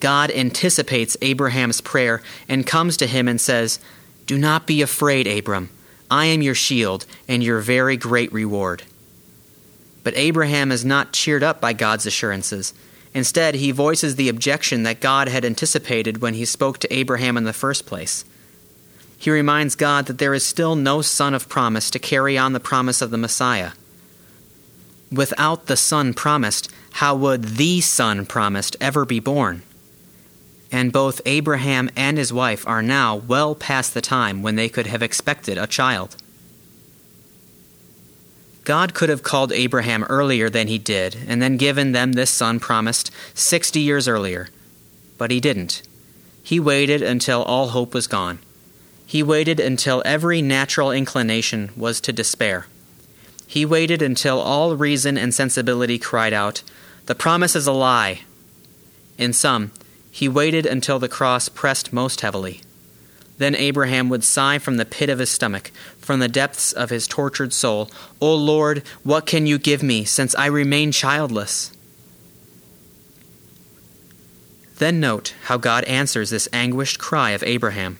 God 0.00 0.30
anticipates 0.30 1.16
Abraham's 1.22 1.80
prayer 1.80 2.22
and 2.46 2.66
comes 2.66 2.98
to 2.98 3.06
him 3.06 3.26
and 3.26 3.40
says, 3.40 3.78
Do 4.26 4.36
not 4.36 4.66
be 4.66 4.82
afraid, 4.82 5.26
Abram. 5.26 5.70
I 6.10 6.26
am 6.26 6.42
your 6.42 6.54
shield 6.54 7.06
and 7.26 7.42
your 7.42 7.60
very 7.60 7.96
great 7.96 8.30
reward. 8.32 8.82
But 10.02 10.16
Abraham 10.16 10.70
is 10.70 10.84
not 10.84 11.14
cheered 11.14 11.42
up 11.42 11.60
by 11.60 11.72
God's 11.72 12.04
assurances. 12.04 12.74
Instead, 13.14 13.54
he 13.54 13.70
voices 13.70 14.16
the 14.16 14.28
objection 14.28 14.82
that 14.82 15.00
God 15.00 15.28
had 15.28 15.44
anticipated 15.44 16.20
when 16.20 16.34
he 16.34 16.44
spoke 16.44 16.78
to 16.78 16.92
Abraham 16.92 17.36
in 17.36 17.44
the 17.44 17.52
first 17.52 17.86
place. 17.86 18.24
He 19.16 19.30
reminds 19.30 19.76
God 19.76 20.06
that 20.06 20.18
there 20.18 20.34
is 20.34 20.44
still 20.44 20.74
no 20.74 21.00
son 21.00 21.32
of 21.32 21.48
promise 21.48 21.90
to 21.90 21.98
carry 22.00 22.36
on 22.36 22.52
the 22.52 22.60
promise 22.60 23.00
of 23.00 23.10
the 23.10 23.16
Messiah. 23.16 23.70
Without 25.12 25.66
the 25.66 25.76
son 25.76 26.12
promised, 26.12 26.70
how 26.94 27.14
would 27.14 27.44
the 27.44 27.80
son 27.80 28.26
promised 28.26 28.76
ever 28.80 29.04
be 29.04 29.20
born? 29.20 29.62
And 30.72 30.92
both 30.92 31.20
Abraham 31.24 31.88
and 31.94 32.18
his 32.18 32.32
wife 32.32 32.66
are 32.66 32.82
now 32.82 33.14
well 33.14 33.54
past 33.54 33.94
the 33.94 34.00
time 34.00 34.42
when 34.42 34.56
they 34.56 34.68
could 34.68 34.88
have 34.88 35.02
expected 35.02 35.56
a 35.56 35.68
child. 35.68 36.16
God 38.64 38.94
could 38.94 39.10
have 39.10 39.22
called 39.22 39.52
Abraham 39.52 40.04
earlier 40.04 40.48
than 40.48 40.68
he 40.68 40.78
did, 40.78 41.16
and 41.28 41.40
then 41.40 41.56
given 41.58 41.92
them 41.92 42.12
this 42.12 42.30
son 42.30 42.58
promised 42.60 43.10
60 43.34 43.78
years 43.78 44.08
earlier. 44.08 44.48
But 45.18 45.30
he 45.30 45.38
didn't. 45.38 45.82
He 46.42 46.58
waited 46.58 47.02
until 47.02 47.42
all 47.42 47.68
hope 47.68 47.94
was 47.94 48.06
gone. 48.06 48.38
He 49.06 49.22
waited 49.22 49.60
until 49.60 50.02
every 50.04 50.40
natural 50.40 50.90
inclination 50.90 51.70
was 51.76 52.00
to 52.02 52.12
despair. 52.12 52.66
He 53.46 53.66
waited 53.66 54.00
until 54.00 54.40
all 54.40 54.76
reason 54.76 55.18
and 55.18 55.34
sensibility 55.34 55.98
cried 55.98 56.32
out, 56.32 56.62
The 57.06 57.14
promise 57.14 57.54
is 57.54 57.66
a 57.66 57.72
lie. 57.72 58.22
In 59.18 59.32
sum, 59.32 59.72
he 60.10 60.28
waited 60.28 60.64
until 60.64 60.98
the 60.98 61.08
cross 61.08 61.48
pressed 61.48 61.92
most 61.92 62.22
heavily. 62.22 62.62
Then 63.38 63.54
Abraham 63.54 64.08
would 64.08 64.24
sigh 64.24 64.58
from 64.58 64.76
the 64.76 64.84
pit 64.84 65.10
of 65.10 65.18
his 65.18 65.30
stomach, 65.30 65.70
from 66.04 66.20
the 66.20 66.28
depths 66.28 66.72
of 66.72 66.90
his 66.90 67.08
tortured 67.08 67.52
soul, 67.52 67.90
O 68.20 68.34
Lord, 68.34 68.82
what 69.02 69.26
can 69.26 69.46
you 69.46 69.58
give 69.58 69.82
me, 69.82 70.04
since 70.04 70.34
I 70.34 70.46
remain 70.46 70.92
childless? 70.92 71.72
Then 74.78 75.00
note 75.00 75.34
how 75.44 75.56
God 75.56 75.84
answers 75.84 76.30
this 76.30 76.48
anguished 76.52 76.98
cry 76.98 77.30
of 77.30 77.42
Abraham. 77.42 77.98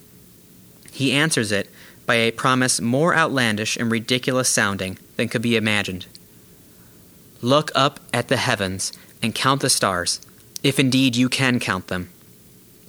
He 0.92 1.12
answers 1.12 1.50
it 1.50 1.70
by 2.06 2.16
a 2.16 2.30
promise 2.30 2.80
more 2.80 3.14
outlandish 3.14 3.76
and 3.76 3.90
ridiculous 3.90 4.48
sounding 4.48 4.98
than 5.16 5.28
could 5.28 5.42
be 5.42 5.56
imagined. 5.56 6.06
Look 7.40 7.70
up 7.74 8.00
at 8.12 8.28
the 8.28 8.36
heavens 8.36 8.92
and 9.22 9.34
count 9.34 9.60
the 9.60 9.70
stars, 9.70 10.20
if 10.62 10.78
indeed 10.78 11.16
you 11.16 11.28
can 11.28 11.58
count 11.58 11.88
them. 11.88 12.10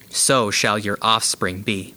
So 0.10 0.52
shall 0.52 0.80
your 0.80 0.98
offspring 1.02 1.62
be. 1.62 1.94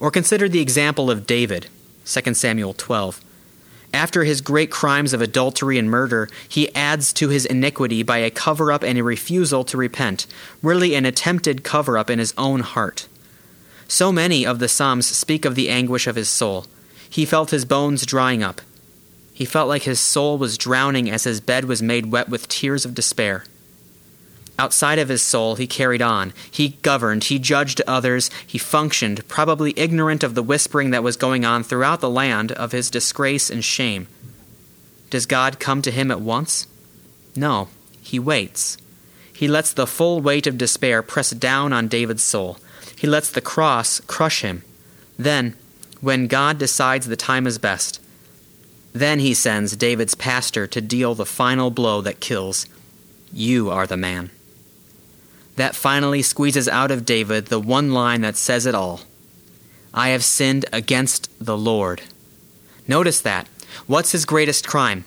Or 0.00 0.10
consider 0.10 0.48
the 0.48 0.60
example 0.60 1.10
of 1.10 1.26
David, 1.26 1.66
2 2.04 2.34
Samuel 2.34 2.74
12. 2.74 3.20
After 3.92 4.24
his 4.24 4.40
great 4.40 4.70
crimes 4.70 5.12
of 5.12 5.22
adultery 5.22 5.78
and 5.78 5.90
murder, 5.90 6.28
he 6.48 6.74
adds 6.74 7.12
to 7.14 7.30
his 7.30 7.46
iniquity 7.46 8.02
by 8.02 8.18
a 8.18 8.30
cover 8.30 8.70
up 8.70 8.82
and 8.82 8.98
a 8.98 9.02
refusal 9.02 9.64
to 9.64 9.76
repent, 9.76 10.26
really 10.62 10.94
an 10.94 11.06
attempted 11.06 11.64
cover 11.64 11.96
up 11.96 12.10
in 12.10 12.18
his 12.18 12.34
own 12.36 12.60
heart. 12.60 13.08
So 13.88 14.12
many 14.12 14.44
of 14.44 14.58
the 14.58 14.68
Psalms 14.68 15.06
speak 15.06 15.46
of 15.46 15.54
the 15.54 15.70
anguish 15.70 16.06
of 16.06 16.16
his 16.16 16.28
soul. 16.28 16.66
He 17.08 17.24
felt 17.24 17.50
his 17.50 17.64
bones 17.64 18.04
drying 18.04 18.42
up. 18.42 18.60
He 19.32 19.46
felt 19.46 19.68
like 19.68 19.84
his 19.84 19.98
soul 19.98 20.36
was 20.36 20.58
drowning 20.58 21.08
as 21.10 21.24
his 21.24 21.40
bed 21.40 21.64
was 21.64 21.80
made 21.80 22.12
wet 22.12 22.28
with 22.28 22.48
tears 22.48 22.84
of 22.84 22.94
despair. 22.94 23.44
Outside 24.58 24.98
of 24.98 25.08
his 25.08 25.22
soul, 25.22 25.54
he 25.54 25.68
carried 25.68 26.02
on. 26.02 26.32
He 26.50 26.70
governed. 26.82 27.24
He 27.24 27.38
judged 27.38 27.80
others. 27.86 28.28
He 28.44 28.58
functioned, 28.58 29.26
probably 29.28 29.72
ignorant 29.76 30.24
of 30.24 30.34
the 30.34 30.42
whispering 30.42 30.90
that 30.90 31.04
was 31.04 31.16
going 31.16 31.44
on 31.44 31.62
throughout 31.62 32.00
the 32.00 32.10
land 32.10 32.50
of 32.52 32.72
his 32.72 32.90
disgrace 32.90 33.50
and 33.50 33.64
shame. 33.64 34.08
Does 35.10 35.26
God 35.26 35.60
come 35.60 35.80
to 35.82 35.92
him 35.92 36.10
at 36.10 36.20
once? 36.20 36.66
No, 37.36 37.68
he 38.02 38.18
waits. 38.18 38.78
He 39.32 39.46
lets 39.46 39.72
the 39.72 39.86
full 39.86 40.20
weight 40.20 40.48
of 40.48 40.58
despair 40.58 41.02
press 41.02 41.30
down 41.30 41.72
on 41.72 41.86
David's 41.86 42.24
soul. 42.24 42.58
He 42.96 43.06
lets 43.06 43.30
the 43.30 43.40
cross 43.40 44.00
crush 44.00 44.42
him. 44.42 44.64
Then, 45.16 45.54
when 46.00 46.26
God 46.26 46.58
decides 46.58 47.06
the 47.06 47.16
time 47.16 47.46
is 47.46 47.58
best, 47.58 48.00
then 48.92 49.20
he 49.20 49.34
sends 49.34 49.76
David's 49.76 50.16
pastor 50.16 50.66
to 50.66 50.80
deal 50.80 51.14
the 51.14 51.24
final 51.24 51.70
blow 51.70 52.00
that 52.00 52.18
kills. 52.18 52.66
You 53.32 53.70
are 53.70 53.86
the 53.86 53.96
man 53.96 54.30
that 55.58 55.76
finally 55.76 56.22
squeezes 56.22 56.68
out 56.68 56.90
of 56.90 57.04
David 57.04 57.46
the 57.46 57.60
one 57.60 57.92
line 57.92 58.20
that 58.22 58.36
says 58.36 58.64
it 58.64 58.74
all 58.74 59.00
I 59.92 60.10
have 60.10 60.24
sinned 60.24 60.64
against 60.72 61.28
the 61.44 61.56
Lord. 61.56 62.02
Notice 62.86 63.20
that. 63.22 63.48
What's 63.86 64.12
his 64.12 64.24
greatest 64.24 64.66
crime? 64.66 65.04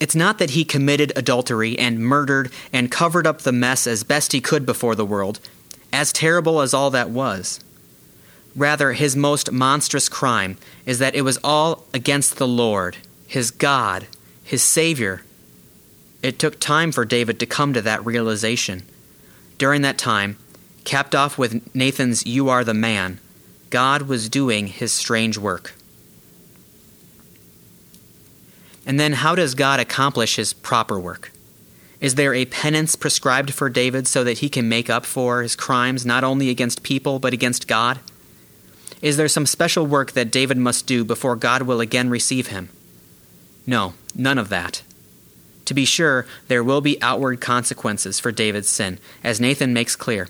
It's 0.00 0.14
not 0.14 0.38
that 0.38 0.50
he 0.50 0.64
committed 0.64 1.12
adultery 1.16 1.78
and 1.78 2.00
murdered 2.00 2.52
and 2.72 2.90
covered 2.90 3.26
up 3.26 3.40
the 3.40 3.52
mess 3.52 3.86
as 3.86 4.04
best 4.04 4.32
he 4.32 4.40
could 4.40 4.64
before 4.64 4.94
the 4.94 5.06
world, 5.06 5.40
as 5.92 6.12
terrible 6.12 6.60
as 6.60 6.72
all 6.72 6.90
that 6.90 7.10
was. 7.10 7.60
Rather, 8.54 8.92
his 8.92 9.16
most 9.16 9.52
monstrous 9.52 10.08
crime 10.08 10.56
is 10.86 10.98
that 10.98 11.14
it 11.14 11.22
was 11.22 11.38
all 11.44 11.84
against 11.92 12.36
the 12.36 12.48
Lord, 12.48 12.96
his 13.26 13.50
God, 13.50 14.06
his 14.42 14.62
Savior. 14.62 15.22
It 16.22 16.38
took 16.38 16.58
time 16.58 16.92
for 16.92 17.04
David 17.04 17.38
to 17.40 17.46
come 17.46 17.74
to 17.74 17.82
that 17.82 18.04
realization. 18.04 18.82
During 19.58 19.82
that 19.82 19.98
time, 19.98 20.36
capped 20.84 21.14
off 21.14 21.38
with 21.38 21.74
Nathan's 21.74 22.26
You 22.26 22.48
Are 22.48 22.64
the 22.64 22.74
Man, 22.74 23.20
God 23.70 24.02
was 24.02 24.28
doing 24.28 24.66
his 24.66 24.92
strange 24.92 25.38
work. 25.38 25.74
And 28.84 29.00
then, 29.00 29.14
how 29.14 29.34
does 29.34 29.54
God 29.54 29.80
accomplish 29.80 30.36
his 30.36 30.52
proper 30.52 30.98
work? 31.00 31.32
Is 32.00 32.14
there 32.14 32.34
a 32.34 32.44
penance 32.44 32.94
prescribed 32.94 33.52
for 33.52 33.68
David 33.68 34.06
so 34.06 34.22
that 34.22 34.38
he 34.38 34.48
can 34.48 34.68
make 34.68 34.90
up 34.90 35.04
for 35.04 35.42
his 35.42 35.56
crimes 35.56 36.06
not 36.06 36.22
only 36.22 36.50
against 36.50 36.82
people 36.82 37.18
but 37.18 37.32
against 37.32 37.66
God? 37.66 37.98
Is 39.02 39.16
there 39.16 39.28
some 39.28 39.46
special 39.46 39.86
work 39.86 40.12
that 40.12 40.30
David 40.30 40.58
must 40.58 40.86
do 40.86 41.04
before 41.04 41.36
God 41.36 41.62
will 41.62 41.80
again 41.80 42.10
receive 42.10 42.48
him? 42.48 42.68
No, 43.66 43.94
none 44.14 44.38
of 44.38 44.50
that. 44.50 44.82
To 45.66 45.74
be 45.74 45.84
sure, 45.84 46.26
there 46.48 46.64
will 46.64 46.80
be 46.80 47.00
outward 47.02 47.40
consequences 47.40 48.18
for 48.18 48.32
David's 48.32 48.68
sin, 48.68 48.98
as 49.22 49.40
Nathan 49.40 49.72
makes 49.72 49.96
clear. 49.96 50.28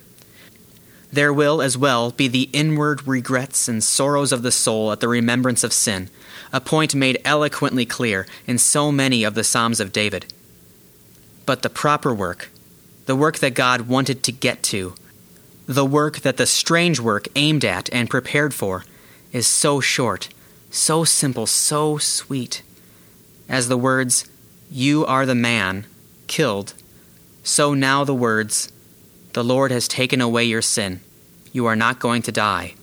There 1.13 1.33
will 1.33 1.63
as 1.63 1.79
well 1.79 2.11
be 2.11 2.27
the 2.27 2.51
inward 2.53 3.07
regrets 3.07 3.69
and 3.69 3.85
sorrows 3.85 4.33
of 4.33 4.43
the 4.43 4.51
soul 4.51 4.91
at 4.91 5.01
the 5.01 5.09
remembrance 5.09 5.63
of 5.63 5.73
sin, 5.73 6.11
a 6.53 6.61
point 6.61 6.95
made 6.95 7.21
eloquently 7.25 7.87
clear 7.87 8.27
in 8.47 8.59
so 8.59 8.91
many 8.91 9.25
of 9.25 9.35
the 9.35 9.45
Psalms 9.45 9.79
of 9.79 9.93
David. 9.93 10.27
But 11.45 11.63
the 11.63 11.71
proper 11.71 12.13
work, 12.13 12.51
the 13.05 13.17
work 13.17 13.39
that 13.39 13.55
God 13.55 13.83
wanted 13.83 14.23
to 14.25 14.33
get 14.33 14.63
to, 14.65 14.95
the 15.67 15.87
work 15.87 16.21
that 16.21 16.39
the 16.39 16.47
strange 16.47 16.99
work 16.99 17.29
aimed 17.37 17.65
at 17.65 17.93
and 17.93 18.11
prepared 18.11 18.55
for, 18.55 18.85
is 19.33 19.47
so 19.47 19.81
short, 19.81 20.29
so 20.71 21.05
simple, 21.05 21.47
so 21.47 21.99
sweet. 21.99 22.63
As 23.49 23.69
the 23.69 23.77
words, 23.77 24.29
you 24.71 25.07
are 25.07 25.27
the 25.27 25.35
man 25.35 25.87
killed. 26.27 26.75
So 27.45 27.75
now 27.75 28.05
the 28.05 28.15
words, 28.15 28.73
The 29.33 29.45
Lord 29.45 29.71
has 29.71 29.87
taken 29.87 30.21
away 30.21 30.45
your 30.45 30.63
sin. 30.63 31.01
You 31.53 31.67
are 31.67 31.77
not 31.77 32.01
going 32.01 32.23
to 32.23 32.33
die. 32.33 32.75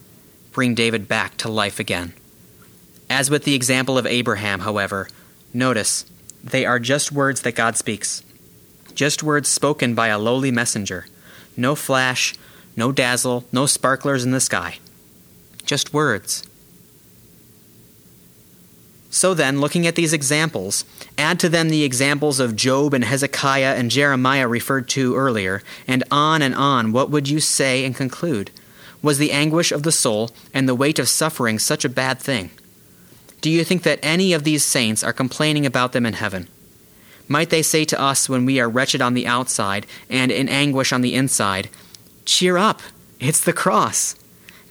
Bring 0.52 0.76
David 0.76 1.08
back 1.08 1.36
to 1.38 1.50
life 1.50 1.80
again. 1.80 2.14
As 3.10 3.30
with 3.30 3.44
the 3.44 3.56
example 3.56 3.98
of 3.98 4.06
Abraham, 4.06 4.62
however, 4.62 5.10
notice 5.54 6.06
they 6.44 6.66
are 6.66 6.80
just 6.80 7.12
words 7.12 7.42
that 7.42 7.56
God 7.56 7.76
speaks, 7.76 8.24
just 8.96 9.24
words 9.24 9.50
spoken 9.50 9.96
by 9.96 10.08
a 10.08 10.20
lowly 10.20 10.52
messenger. 10.52 11.08
No 11.58 11.76
flash, 11.76 12.34
no 12.76 12.92
dazzle, 12.92 13.46
no 13.52 13.66
sparklers 13.66 14.24
in 14.24 14.32
the 14.32 14.40
sky. 14.40 14.80
just 15.66 15.94
words. 15.94 16.44
So 19.14 19.36
then, 19.36 19.62
looking 19.62 19.86
at 19.86 19.94
these 19.94 20.12
examples, 20.12 20.86
add 21.20 21.40
to 21.42 21.48
them 21.48 21.70
the 21.70 21.84
examples 21.84 22.40
of 22.40 22.56
Job 22.56 22.96
and 22.96 23.04
Hezekiah 23.04 23.76
and 23.76 23.92
Jeremiah 23.92 24.48
referred 24.48 24.90
to 24.90 25.16
earlier, 25.16 25.62
and 25.88 26.04
on 26.10 26.42
and 26.42 26.56
on, 26.56 26.92
what 26.92 27.12
would 27.12 27.30
you 27.30 27.40
say 27.40 27.86
and 27.86 27.96
conclude? 27.96 28.50
Was 29.04 29.20
the 29.20 29.32
anguish 29.32 29.72
of 29.72 29.84
the 29.84 29.92
soul 29.92 30.32
and 30.52 30.68
the 30.68 30.74
weight 30.74 30.98
of 30.98 31.08
suffering 31.08 31.60
such 31.60 31.86
a 31.86 31.90
bad 31.90 32.20
thing? 32.20 32.50
Do 33.40 33.52
you 33.52 33.64
think 33.64 33.84
that 33.84 34.00
any 34.02 34.34
of 34.34 34.46
these 34.46 34.66
saints 34.66 35.04
are 35.04 35.14
complaining 35.14 35.68
about 35.68 35.92
them 35.92 36.08
in 36.08 36.14
heaven? 36.14 36.48
Might 37.28 37.52
they 37.52 37.62
say 37.62 37.86
to 37.86 38.02
us 38.02 38.28
when 38.28 38.46
we 38.46 38.60
are 38.60 38.68
wretched 38.68 39.00
on 39.00 39.14
the 39.14 39.28
outside 39.28 39.86
and 40.10 40.32
in 40.32 40.50
anguish 40.50 40.92
on 40.92 41.02
the 41.02 41.14
inside, 41.14 41.70
Cheer 42.26 42.58
up, 42.58 42.82
it's 43.20 43.42
the 43.42 43.54
cross. 43.54 44.16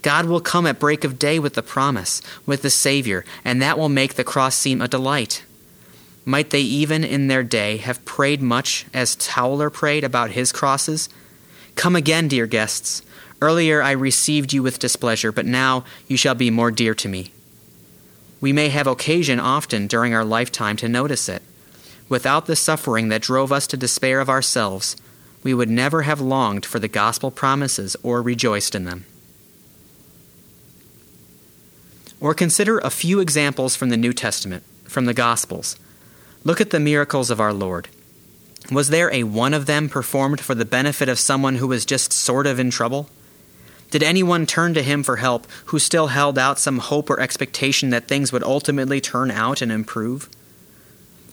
God 0.03 0.27
will 0.27 0.41
come 0.41 0.67
at 0.67 0.81
break 0.81 1.05
of 1.05 1.19
day 1.19 1.39
with 1.39 1.55
the 1.55 1.63
promise, 1.63 2.21
with 2.45 2.63
the 2.63 2.71
Savior, 2.71 3.25
and 3.45 3.63
that 3.63 3.79
will 3.79 3.89
make 3.89 4.15
the 4.15 4.25
cross 4.25 4.57
seem 4.57 4.81
a 4.81 4.89
delight. 4.89 5.45
Might 6.25 6.51
they 6.51 6.61
even 6.61 7.03
in 7.05 7.29
their 7.29 7.43
day 7.43 7.79
have 7.79 8.05
prayed 8.05 8.43
much 8.43 8.87
as 8.93 9.17
Tauler 9.17 9.71
prayed 9.71 10.05
about 10.05 10.33
his 10.33 10.53
crosses? 10.53 11.09
Come 11.75 11.97
again, 11.97 12.29
dear 12.29 12.47
guests. 12.47 13.03
Earlier 13.41 13.83
I 13.83 13.93
received 13.93 14.53
you 14.53 14.63
with 14.63 14.79
displeasure, 14.79 15.33
but 15.33 15.47
now 15.47 15.85
you 16.07 16.17
shall 16.17 16.35
be 16.35 16.51
more 16.51 16.71
dear 16.71 16.95
to 16.95 17.09
me. 17.09 17.33
We 18.41 18.53
may 18.53 18.69
have 18.69 18.87
occasion 18.87 19.41
often 19.41 19.87
during 19.87 20.15
our 20.15 20.25
lifetime 20.25 20.77
to 20.79 20.89
notice 20.89 21.29
it. 21.29 21.43
Without 22.09 22.47
the 22.47 22.57
suffering 22.57 23.09
that 23.09 23.23
drove 23.23 23.53
us 23.53 23.67
to 23.69 23.77
despair 23.77 24.21
of 24.21 24.29
ourselves, 24.29 24.97
we 25.43 25.55
would 25.55 25.71
never 25.71 26.03
have 26.03 26.21
longed 26.21 26.67
for 26.67 26.79
the 26.79 26.89
gospel 26.89 27.31
promises 27.31 27.97
or 28.03 28.23
rejoiced 28.23 28.75
in 28.75 28.85
them. 28.85 29.07
Or 32.23 32.35
consider 32.35 32.79
a 32.79 32.89
few 32.89 33.19
examples 33.19 33.75
from 33.75 33.89
the 33.89 33.97
New 33.97 34.13
Testament, 34.13 34.63
from 34.85 35.07
the 35.07 35.13
Gospels. 35.13 35.77
Look 36.45 36.61
at 36.61 36.71
the 36.71 36.79
miracles 36.79 37.31
of 37.33 37.41
our 37.41 37.53
Lord. 37.53 37.89
Was 38.71 38.91
there 38.91 39.13
a 39.13 39.25
one 39.25 39.53
of 39.53 39.67
them 39.67 39.89
performed 39.89 40.41
for 40.41 40.55
the 40.55 40.65
benefit 40.65 41.09
of 41.09 41.19
someone 41.19 41.57
who 41.57 41.67
was 41.67 41.85
just 41.85 42.13
sort 42.13 42.47
of 42.47 42.61
in 42.61 42.71
trouble? 42.71 43.11
Did 43.91 44.05
anyone 44.05 44.47
turn 44.47 44.73
to 44.75 44.85
him 44.85 45.03
for 45.03 45.17
help 45.17 45.49
who 45.67 45.81
still 45.81 46.07
held 46.07 46.39
out 46.39 46.61
some 46.61 46.79
hope 46.79 47.11
or 47.11 47.19
expectation 47.19 47.91
that 47.91 48.07
things 48.07 48.33
would 48.33 48.45
ultimately 48.45 49.01
turn 49.01 49.33
out 49.33 49.61
and 49.61 49.73
improve? 49.73 50.31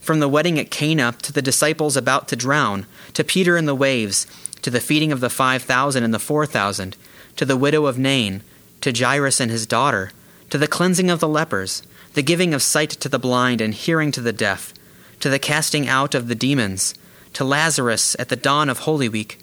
From 0.01 0.19
the 0.19 0.27
wedding 0.27 0.57
at 0.57 0.71
Cana 0.71 1.13
to 1.21 1.31
the 1.31 1.43
disciples 1.43 1.97
about 1.97 2.27
to 2.29 2.35
drown, 2.35 2.87
to 3.13 3.23
Peter 3.23 3.57
in 3.57 3.67
the 3.67 3.75
waves, 3.75 4.25
to 4.63 4.71
the 4.71 4.81
feeding 4.81 5.11
of 5.11 5.19
the 5.19 5.29
5,000 5.29 6.03
and 6.03 6.15
the 6.15 6.17
4,000, 6.17 6.97
to 7.35 7.45
the 7.45 7.57
widow 7.57 7.85
of 7.85 7.99
Nain, 7.99 8.41
to 8.81 8.91
Jairus 8.91 9.39
and 9.39 9.51
his 9.51 9.67
daughter, 9.67 10.11
to 10.49 10.57
the 10.57 10.67
cleansing 10.67 11.09
of 11.09 11.19
the 11.19 11.27
lepers, 11.27 11.83
the 12.13 12.23
giving 12.23 12.53
of 12.53 12.61
sight 12.61 12.89
to 12.89 13.09
the 13.09 13.19
blind 13.19 13.61
and 13.61 13.73
hearing 13.73 14.11
to 14.11 14.21
the 14.21 14.33
deaf, 14.33 14.73
to 15.19 15.29
the 15.29 15.39
casting 15.39 15.87
out 15.87 16.15
of 16.15 16.27
the 16.27 16.35
demons, 16.35 16.93
to 17.33 17.43
Lazarus 17.43 18.15
at 18.17 18.29
the 18.29 18.35
dawn 18.35 18.69
of 18.69 18.79
Holy 18.79 19.09
Week. 19.09 19.37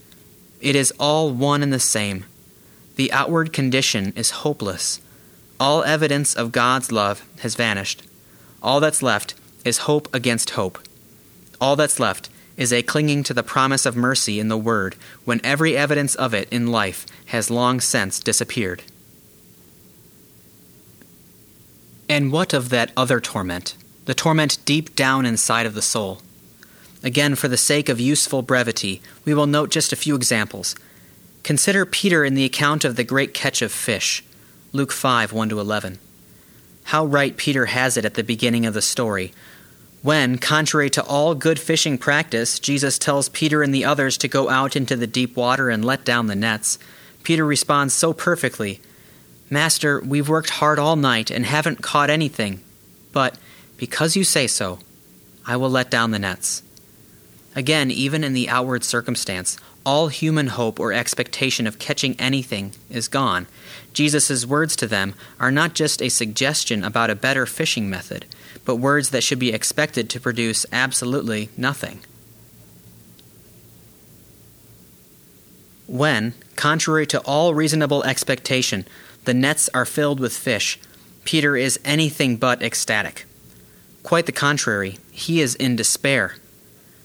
It 0.60 0.74
is 0.74 0.92
all 0.98 1.30
one 1.30 1.62
and 1.62 1.72
the 1.72 1.78
same. 1.80 2.24
The 2.96 3.12
outward 3.12 3.52
condition 3.52 4.12
is 4.16 4.42
hopeless. 4.42 5.00
All 5.60 5.84
evidence 5.84 6.34
of 6.34 6.52
God's 6.52 6.90
love 6.90 7.26
has 7.40 7.54
vanished. 7.54 8.02
All 8.62 8.80
that's 8.80 9.02
left 9.02 9.34
is 9.64 9.78
hope 9.78 10.12
against 10.14 10.50
hope. 10.50 10.78
All 11.60 11.76
that's 11.76 12.00
left 12.00 12.28
is 12.56 12.72
a 12.72 12.82
clinging 12.82 13.22
to 13.24 13.34
the 13.34 13.42
promise 13.42 13.86
of 13.86 13.96
mercy 13.96 14.40
in 14.40 14.48
the 14.48 14.56
Word 14.56 14.96
when 15.24 15.40
every 15.44 15.76
evidence 15.76 16.14
of 16.14 16.34
it 16.34 16.48
in 16.50 16.66
life 16.66 17.06
has 17.26 17.50
long 17.50 17.80
since 17.80 18.18
disappeared. 18.18 18.82
And 22.08 22.30
what 22.30 22.54
of 22.54 22.68
that 22.68 22.92
other 22.96 23.20
torment, 23.20 23.76
the 24.04 24.14
torment 24.14 24.64
deep 24.64 24.94
down 24.94 25.26
inside 25.26 25.66
of 25.66 25.74
the 25.74 25.82
soul? 25.82 26.22
Again, 27.02 27.34
for 27.34 27.48
the 27.48 27.56
sake 27.56 27.88
of 27.88 28.00
useful 28.00 28.42
brevity, 28.42 29.02
we 29.24 29.34
will 29.34 29.46
note 29.46 29.70
just 29.70 29.92
a 29.92 29.96
few 29.96 30.14
examples. 30.14 30.76
Consider 31.42 31.84
Peter 31.84 32.24
in 32.24 32.34
the 32.34 32.44
account 32.44 32.84
of 32.84 32.96
the 32.96 33.04
great 33.04 33.34
catch 33.34 33.60
of 33.60 33.72
fish, 33.72 34.24
Luke 34.72 34.92
5 34.92 35.32
1 35.32 35.50
11. 35.50 35.98
How 36.84 37.04
right 37.04 37.36
Peter 37.36 37.66
has 37.66 37.96
it 37.96 38.04
at 38.04 38.14
the 38.14 38.22
beginning 38.22 38.66
of 38.66 38.74
the 38.74 38.82
story. 38.82 39.32
When, 40.02 40.38
contrary 40.38 40.90
to 40.90 41.04
all 41.04 41.34
good 41.34 41.58
fishing 41.58 41.98
practice, 41.98 42.60
Jesus 42.60 42.98
tells 42.98 43.28
Peter 43.28 43.62
and 43.62 43.74
the 43.74 43.84
others 43.84 44.16
to 44.18 44.28
go 44.28 44.48
out 44.48 44.76
into 44.76 44.94
the 44.94 45.08
deep 45.08 45.36
water 45.36 45.68
and 45.68 45.84
let 45.84 46.04
down 46.04 46.28
the 46.28 46.36
nets, 46.36 46.78
Peter 47.24 47.44
responds 47.44 47.92
so 47.92 48.12
perfectly 48.12 48.80
Master, 49.48 50.00
we've 50.00 50.28
worked 50.28 50.50
hard 50.50 50.78
all 50.78 50.96
night 50.96 51.30
and 51.30 51.46
haven't 51.46 51.82
caught 51.82 52.10
anything, 52.10 52.62
but 53.12 53.38
because 53.76 54.16
you 54.16 54.24
say 54.24 54.46
so, 54.46 54.80
I 55.46 55.56
will 55.56 55.70
let 55.70 55.90
down 55.90 56.10
the 56.10 56.18
nets. 56.18 56.62
Again, 57.54 57.90
even 57.90 58.24
in 58.24 58.32
the 58.32 58.48
outward 58.48 58.82
circumstance, 58.82 59.56
all 59.84 60.08
human 60.08 60.48
hope 60.48 60.80
or 60.80 60.92
expectation 60.92 61.66
of 61.66 61.78
catching 61.78 62.18
anything 62.20 62.72
is 62.90 63.06
gone. 63.06 63.46
Jesus' 63.92 64.44
words 64.44 64.74
to 64.76 64.88
them 64.88 65.14
are 65.38 65.52
not 65.52 65.74
just 65.74 66.02
a 66.02 66.08
suggestion 66.08 66.82
about 66.82 67.08
a 67.08 67.14
better 67.14 67.46
fishing 67.46 67.88
method, 67.88 68.26
but 68.64 68.76
words 68.76 69.10
that 69.10 69.22
should 69.22 69.38
be 69.38 69.52
expected 69.52 70.10
to 70.10 70.20
produce 70.20 70.66
absolutely 70.72 71.50
nothing. 71.56 72.00
When, 75.86 76.34
contrary 76.56 77.06
to 77.06 77.20
all 77.20 77.54
reasonable 77.54 78.02
expectation, 78.02 78.86
the 79.26 79.34
nets 79.34 79.68
are 79.74 79.84
filled 79.84 80.18
with 80.18 80.36
fish. 80.36 80.78
Peter 81.24 81.56
is 81.56 81.78
anything 81.84 82.36
but 82.36 82.62
ecstatic. 82.62 83.26
Quite 84.02 84.26
the 84.26 84.32
contrary, 84.32 84.98
he 85.10 85.40
is 85.40 85.54
in 85.56 85.76
despair. 85.76 86.36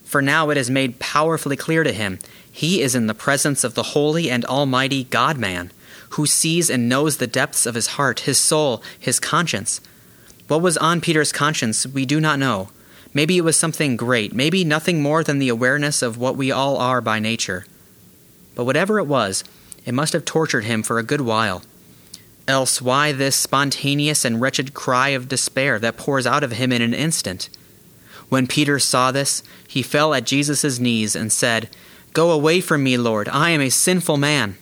For 0.04 0.22
now 0.22 0.50
it 0.50 0.56
is 0.56 0.70
made 0.70 0.98
powerfully 0.98 1.56
clear 1.56 1.82
to 1.82 1.92
him 1.92 2.18
he 2.52 2.82
is 2.82 2.94
in 2.94 3.06
the 3.06 3.14
presence 3.14 3.64
of 3.64 3.74
the 3.74 3.82
holy 3.82 4.30
and 4.30 4.44
almighty 4.44 5.04
God 5.04 5.38
man, 5.38 5.72
who 6.10 6.26
sees 6.26 6.68
and 6.70 6.88
knows 6.88 7.16
the 7.16 7.26
depths 7.26 7.66
of 7.66 7.74
his 7.74 7.88
heart, 7.88 8.20
his 8.20 8.38
soul, 8.38 8.82
his 8.98 9.18
conscience. 9.18 9.80
What 10.48 10.60
was 10.60 10.76
on 10.76 11.00
Peter's 11.00 11.32
conscience, 11.32 11.86
we 11.86 12.04
do 12.04 12.20
not 12.20 12.38
know. 12.38 12.68
Maybe 13.14 13.38
it 13.38 13.44
was 13.44 13.56
something 13.56 13.96
great, 13.96 14.34
maybe 14.34 14.64
nothing 14.64 15.02
more 15.02 15.24
than 15.24 15.38
the 15.38 15.48
awareness 15.48 16.02
of 16.02 16.18
what 16.18 16.36
we 16.36 16.52
all 16.52 16.76
are 16.76 17.00
by 17.00 17.18
nature. 17.18 17.66
But 18.54 18.64
whatever 18.64 18.98
it 18.98 19.06
was, 19.06 19.44
it 19.86 19.94
must 19.94 20.12
have 20.12 20.24
tortured 20.24 20.64
him 20.64 20.82
for 20.82 20.98
a 20.98 21.02
good 21.02 21.22
while. 21.22 21.62
Else, 22.52 22.82
why 22.82 23.12
this 23.12 23.34
spontaneous 23.34 24.26
and 24.26 24.38
wretched 24.38 24.74
cry 24.74 25.08
of 25.08 25.26
despair 25.26 25.78
that 25.78 25.96
pours 25.96 26.26
out 26.26 26.44
of 26.44 26.52
him 26.52 26.70
in 26.70 26.82
an 26.82 26.92
instant? 26.92 27.48
When 28.28 28.46
Peter 28.46 28.78
saw 28.78 29.10
this, 29.10 29.42
he 29.66 29.82
fell 29.82 30.12
at 30.12 30.26
Jesus' 30.26 30.78
knees 30.78 31.16
and 31.16 31.32
said, 31.32 31.70
Go 32.12 32.30
away 32.30 32.60
from 32.60 32.82
me, 32.84 32.98
Lord, 32.98 33.26
I 33.30 33.48
am 33.50 33.62
a 33.62 33.70
sinful 33.70 34.18
man. 34.18 34.58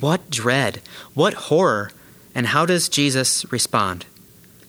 What 0.00 0.30
dread, 0.30 0.80
what 1.12 1.34
horror, 1.34 1.90
and 2.34 2.46
how 2.46 2.64
does 2.64 2.88
Jesus 2.88 3.44
respond? 3.52 4.06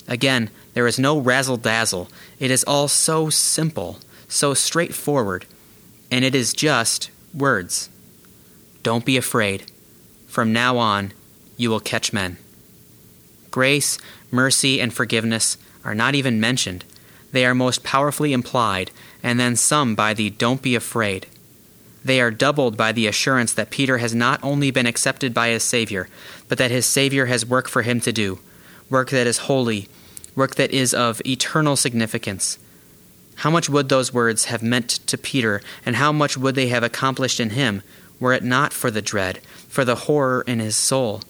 Again, 0.06 0.50
there 0.74 0.88
is 0.88 1.00
no 1.00 1.18
razzle 1.18 1.56
dazzle. 1.56 2.10
It 2.38 2.52
is 2.52 2.66
all 2.66 2.90
so 2.90 3.30
simple, 3.30 4.00
so 4.28 4.54
straightforward, 4.54 5.46
and 6.12 6.26
it 6.26 6.36
is 6.36 6.52
just 6.52 7.12
words. 7.34 7.90
Don't 8.84 9.06
be 9.06 9.16
afraid. 9.16 9.72
From 10.28 10.52
now 10.52 10.76
on, 10.78 11.14
you 11.60 11.70
will 11.70 11.82
catch 11.82 12.14
men. 12.14 12.38
Grace, 13.52 13.98
mercy, 14.32 14.80
and 14.80 14.94
forgiveness 14.94 15.58
are 15.84 15.94
not 15.94 16.16
even 16.16 16.40
mentioned. 16.40 16.86
They 17.34 17.46
are 17.46 17.54
most 17.54 17.84
powerfully 17.84 18.32
implied, 18.32 18.92
and 19.22 19.38
then 19.38 19.58
some 19.58 19.94
by 19.94 20.14
the 20.14 20.30
don't 20.30 20.62
be 20.62 20.74
afraid. 20.74 21.28
They 22.04 22.22
are 22.22 22.32
doubled 22.32 22.78
by 22.78 22.94
the 22.94 23.08
assurance 23.08 23.52
that 23.54 23.72
Peter 23.72 23.98
has 23.98 24.16
not 24.16 24.40
only 24.42 24.72
been 24.72 24.86
accepted 24.86 25.34
by 25.34 25.50
his 25.50 25.64
Savior, 25.64 26.08
but 26.48 26.58
that 26.58 26.72
his 26.72 26.86
Savior 26.86 27.26
has 27.26 27.46
work 27.46 27.68
for 27.68 27.82
him 27.82 28.00
to 28.02 28.14
do, 28.14 28.40
work 28.90 29.10
that 29.10 29.28
is 29.28 29.40
holy, 29.50 29.90
work 30.36 30.56
that 30.56 30.72
is 30.72 30.94
of 30.94 31.22
eternal 31.26 31.76
significance. 31.76 32.58
How 33.36 33.50
much 33.50 33.70
would 33.70 33.90
those 33.90 34.14
words 34.14 34.46
have 34.46 34.64
meant 34.64 34.90
to 35.08 35.18
Peter, 35.18 35.62
and 35.86 35.98
how 35.98 36.14
much 36.14 36.38
would 36.38 36.56
they 36.56 36.68
have 36.68 36.84
accomplished 36.84 37.42
in 37.42 37.50
him, 37.52 37.84
were 38.18 38.34
it 38.34 38.44
not 38.44 38.72
for 38.72 38.90
the 38.90 39.02
dread, 39.02 39.40
for 39.68 39.84
the 39.84 39.96
horror 39.96 40.44
in 40.48 40.60
his 40.60 40.78
soul? 40.78 41.22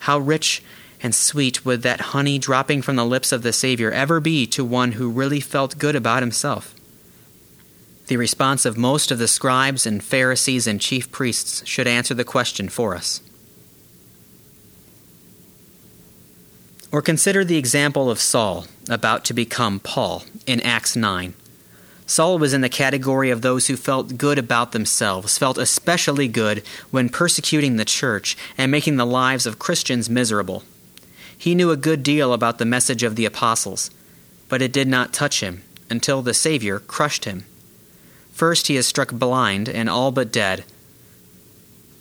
How 0.00 0.18
rich 0.18 0.62
and 1.02 1.14
sweet 1.14 1.64
would 1.64 1.82
that 1.82 2.00
honey 2.12 2.38
dropping 2.38 2.82
from 2.82 2.96
the 2.96 3.04
lips 3.04 3.32
of 3.32 3.42
the 3.42 3.52
Savior 3.52 3.90
ever 3.90 4.20
be 4.20 4.46
to 4.48 4.64
one 4.64 4.92
who 4.92 5.10
really 5.10 5.40
felt 5.40 5.78
good 5.78 5.96
about 5.96 6.22
himself? 6.22 6.74
The 8.08 8.16
response 8.16 8.64
of 8.64 8.76
most 8.76 9.10
of 9.10 9.18
the 9.18 9.28
scribes 9.28 9.86
and 9.86 10.02
Pharisees 10.02 10.66
and 10.66 10.80
chief 10.80 11.12
priests 11.12 11.64
should 11.66 11.86
answer 11.86 12.12
the 12.12 12.24
question 12.24 12.68
for 12.68 12.96
us. 12.96 13.20
Or 16.92 17.00
consider 17.00 17.44
the 17.44 17.56
example 17.56 18.10
of 18.10 18.18
Saul, 18.18 18.66
about 18.88 19.24
to 19.26 19.34
become 19.34 19.78
Paul, 19.78 20.24
in 20.44 20.60
Acts 20.62 20.96
9. 20.96 21.34
Saul 22.10 22.40
was 22.40 22.52
in 22.52 22.60
the 22.60 22.68
category 22.68 23.30
of 23.30 23.40
those 23.40 23.68
who 23.68 23.76
felt 23.76 24.18
good 24.18 24.36
about 24.36 24.72
themselves, 24.72 25.38
felt 25.38 25.56
especially 25.56 26.26
good 26.26 26.64
when 26.90 27.08
persecuting 27.08 27.76
the 27.76 27.84
church 27.84 28.36
and 28.58 28.72
making 28.72 28.96
the 28.96 29.06
lives 29.06 29.46
of 29.46 29.60
Christians 29.60 30.10
miserable. 30.10 30.64
He 31.38 31.54
knew 31.54 31.70
a 31.70 31.76
good 31.76 32.02
deal 32.02 32.32
about 32.32 32.58
the 32.58 32.64
message 32.64 33.04
of 33.04 33.14
the 33.14 33.26
apostles, 33.26 33.92
but 34.48 34.60
it 34.60 34.72
did 34.72 34.88
not 34.88 35.12
touch 35.12 35.38
him 35.38 35.62
until 35.88 36.20
the 36.20 36.34
Savior 36.34 36.80
crushed 36.80 37.26
him. 37.26 37.44
First, 38.32 38.66
he 38.66 38.76
is 38.76 38.88
struck 38.88 39.12
blind 39.12 39.68
and 39.68 39.88
all 39.88 40.10
but 40.10 40.32
dead. 40.32 40.64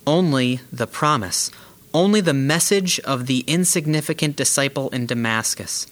Only 0.07 0.62
the 0.74 0.88
promise, 0.88 1.51
only 1.93 2.20
the 2.20 2.34
message 2.34 2.99
of 3.01 3.28
the 3.28 3.41
insignificant 3.41 4.36
disciple 4.36 4.89
in 4.89 5.05
Damascus, 5.05 5.86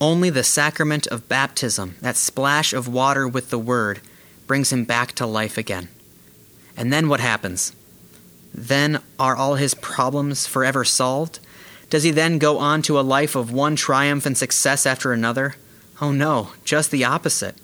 only 0.00 0.30
the 0.30 0.44
sacrament 0.44 1.06
of 1.08 1.28
baptism, 1.28 1.96
that 2.00 2.16
splash 2.16 2.72
of 2.72 2.88
water 2.88 3.26
with 3.26 3.50
the 3.50 3.58
word, 3.58 4.00
brings 4.46 4.72
him 4.72 4.84
back 4.84 5.12
to 5.12 5.26
life 5.26 5.58
again. 5.58 5.88
And 6.76 6.92
then 6.92 7.08
what 7.08 7.20
happens? 7.20 7.74
Then 8.54 9.00
are 9.18 9.36
all 9.36 9.56
his 9.56 9.74
problems 9.74 10.46
forever 10.46 10.84
solved? 10.84 11.40
Does 11.90 12.02
he 12.02 12.10
then 12.10 12.38
go 12.38 12.58
on 12.58 12.82
to 12.82 12.98
a 12.98 13.02
life 13.02 13.34
of 13.34 13.52
one 13.52 13.76
triumph 13.76 14.26
and 14.26 14.36
success 14.36 14.86
after 14.86 15.12
another? 15.12 15.56
Oh 16.00 16.12
no, 16.12 16.50
just 16.64 16.90
the 16.90 17.04
opposite. 17.04 17.56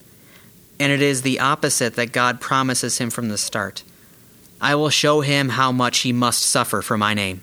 And 0.80 0.90
it 0.90 1.02
is 1.02 1.22
the 1.22 1.40
opposite 1.40 1.94
that 1.94 2.12
God 2.12 2.40
promises 2.40 2.98
him 2.98 3.10
from 3.10 3.28
the 3.28 3.38
start. 3.38 3.82
I 4.60 4.74
will 4.74 4.90
show 4.90 5.20
him 5.20 5.50
how 5.50 5.72
much 5.72 6.00
he 6.00 6.12
must 6.12 6.42
suffer 6.42 6.82
for 6.82 6.96
my 6.98 7.14
name. 7.14 7.42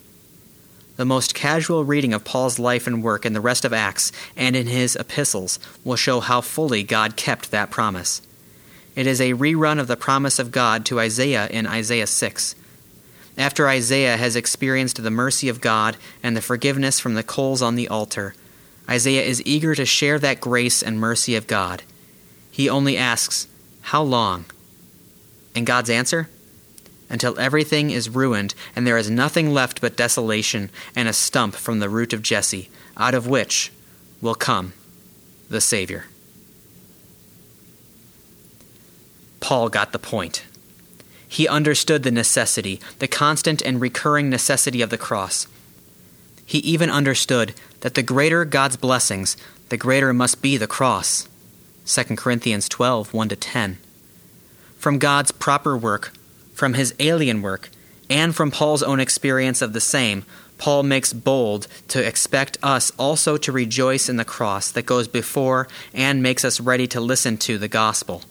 The 1.01 1.05
most 1.05 1.33
casual 1.33 1.83
reading 1.83 2.13
of 2.13 2.23
Paul's 2.23 2.59
life 2.59 2.85
and 2.85 3.01
work 3.01 3.25
in 3.25 3.33
the 3.33 3.41
rest 3.41 3.65
of 3.65 3.73
Acts 3.73 4.11
and 4.37 4.55
in 4.55 4.67
his 4.67 4.95
epistles 4.95 5.57
will 5.83 5.95
show 5.95 6.19
how 6.19 6.41
fully 6.41 6.83
God 6.83 7.15
kept 7.15 7.49
that 7.49 7.71
promise. 7.71 8.21
It 8.95 9.07
is 9.07 9.19
a 9.19 9.33
rerun 9.33 9.79
of 9.79 9.87
the 9.87 9.97
promise 9.97 10.37
of 10.37 10.51
God 10.51 10.85
to 10.85 10.99
Isaiah 10.99 11.47
in 11.47 11.65
Isaiah 11.65 12.05
6. 12.05 12.53
After 13.35 13.67
Isaiah 13.67 14.15
has 14.15 14.35
experienced 14.35 15.01
the 15.01 15.09
mercy 15.09 15.49
of 15.49 15.59
God 15.59 15.97
and 16.21 16.37
the 16.37 16.39
forgiveness 16.39 16.99
from 16.99 17.15
the 17.15 17.23
coals 17.23 17.63
on 17.63 17.73
the 17.73 17.87
altar, 17.87 18.35
Isaiah 18.87 19.23
is 19.23 19.43
eager 19.43 19.73
to 19.73 19.87
share 19.87 20.19
that 20.19 20.39
grace 20.39 20.83
and 20.83 20.99
mercy 20.99 21.35
of 21.35 21.47
God. 21.47 21.81
He 22.51 22.69
only 22.69 22.95
asks, 22.95 23.47
How 23.81 24.03
long? 24.03 24.45
And 25.55 25.65
God's 25.65 25.89
answer? 25.89 26.29
Until 27.11 27.37
everything 27.37 27.91
is 27.91 28.09
ruined 28.09 28.55
and 28.75 28.87
there 28.87 28.97
is 28.97 29.09
nothing 29.09 29.53
left 29.53 29.81
but 29.81 29.97
desolation 29.97 30.71
and 30.95 31.07
a 31.07 31.13
stump 31.13 31.53
from 31.53 31.79
the 31.79 31.89
root 31.89 32.13
of 32.13 32.23
Jesse, 32.23 32.69
out 32.97 33.13
of 33.13 33.27
which 33.27 33.71
will 34.21 34.33
come 34.33 34.73
the 35.49 35.61
Savior. 35.61 36.05
Paul 39.41 39.69
got 39.69 39.91
the 39.91 39.99
point. 39.99 40.45
He 41.27 41.47
understood 41.47 42.03
the 42.03 42.11
necessity, 42.11 42.79
the 42.99 43.07
constant 43.07 43.61
and 43.61 43.81
recurring 43.81 44.29
necessity 44.29 44.81
of 44.81 44.89
the 44.89 44.97
cross. 44.97 45.47
He 46.45 46.59
even 46.59 46.89
understood 46.89 47.53
that 47.81 47.95
the 47.95 48.03
greater 48.03 48.45
God's 48.45 48.77
blessings, 48.77 49.35
the 49.69 49.77
greater 49.77 50.13
must 50.13 50.41
be 50.41 50.57
the 50.57 50.67
cross. 50.67 51.27
2 51.85 52.15
Corinthians 52.15 52.69
12 52.69 53.13
1 53.13 53.29
10. 53.29 53.77
From 54.77 54.99
God's 54.99 55.31
proper 55.31 55.77
work, 55.77 56.13
from 56.61 56.75
his 56.75 56.93
alien 56.99 57.41
work, 57.41 57.71
and 58.07 58.35
from 58.35 58.51
Paul's 58.51 58.83
own 58.83 58.99
experience 58.99 59.63
of 59.63 59.73
the 59.73 59.81
same, 59.81 60.23
Paul 60.59 60.83
makes 60.83 61.11
bold 61.11 61.65
to 61.87 62.07
expect 62.07 62.59
us 62.61 62.91
also 62.99 63.35
to 63.35 63.51
rejoice 63.51 64.07
in 64.07 64.17
the 64.17 64.23
cross 64.23 64.69
that 64.69 64.85
goes 64.85 65.07
before 65.07 65.67
and 65.91 66.21
makes 66.21 66.45
us 66.45 66.59
ready 66.59 66.85
to 66.89 67.01
listen 67.01 67.37
to 67.37 67.57
the 67.57 67.67
gospel, 67.67 68.21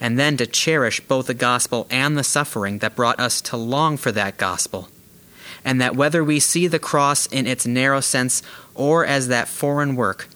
and 0.00 0.16
then 0.16 0.36
to 0.36 0.46
cherish 0.46 1.00
both 1.00 1.26
the 1.26 1.34
gospel 1.34 1.88
and 1.90 2.16
the 2.16 2.22
suffering 2.22 2.78
that 2.78 2.94
brought 2.94 3.18
us 3.18 3.40
to 3.40 3.56
long 3.56 3.96
for 3.96 4.12
that 4.12 4.36
gospel. 4.36 4.88
And 5.64 5.80
that 5.80 5.96
whether 5.96 6.22
we 6.22 6.38
see 6.38 6.68
the 6.68 6.78
cross 6.78 7.26
in 7.26 7.48
its 7.48 7.66
narrow 7.66 7.98
sense 7.98 8.44
or 8.76 9.04
as 9.04 9.26
that 9.26 9.48
foreign 9.48 9.96
work, 9.96 10.28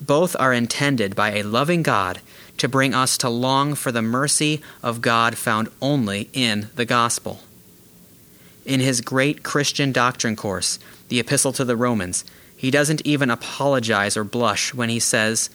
both 0.00 0.36
are 0.38 0.52
intended 0.52 1.16
by 1.16 1.32
a 1.32 1.42
loving 1.42 1.82
God 1.82 2.20
to 2.58 2.68
bring 2.68 2.94
us 2.94 3.18
to 3.18 3.28
long 3.28 3.74
for 3.74 3.92
the 3.92 4.02
mercy 4.02 4.62
of 4.82 5.00
God 5.00 5.36
found 5.36 5.68
only 5.80 6.30
in 6.32 6.68
the 6.74 6.84
gospel. 6.84 7.40
In 8.64 8.80
his 8.80 9.00
great 9.00 9.42
Christian 9.42 9.92
doctrine 9.92 10.36
course, 10.36 10.78
the 11.08 11.20
Epistle 11.20 11.52
to 11.52 11.64
the 11.64 11.76
Romans, 11.76 12.24
he 12.56 12.70
doesn't 12.70 13.02
even 13.04 13.30
apologize 13.30 14.16
or 14.16 14.24
blush 14.24 14.74
when 14.74 14.88
he 14.88 14.98
says, 14.98 15.50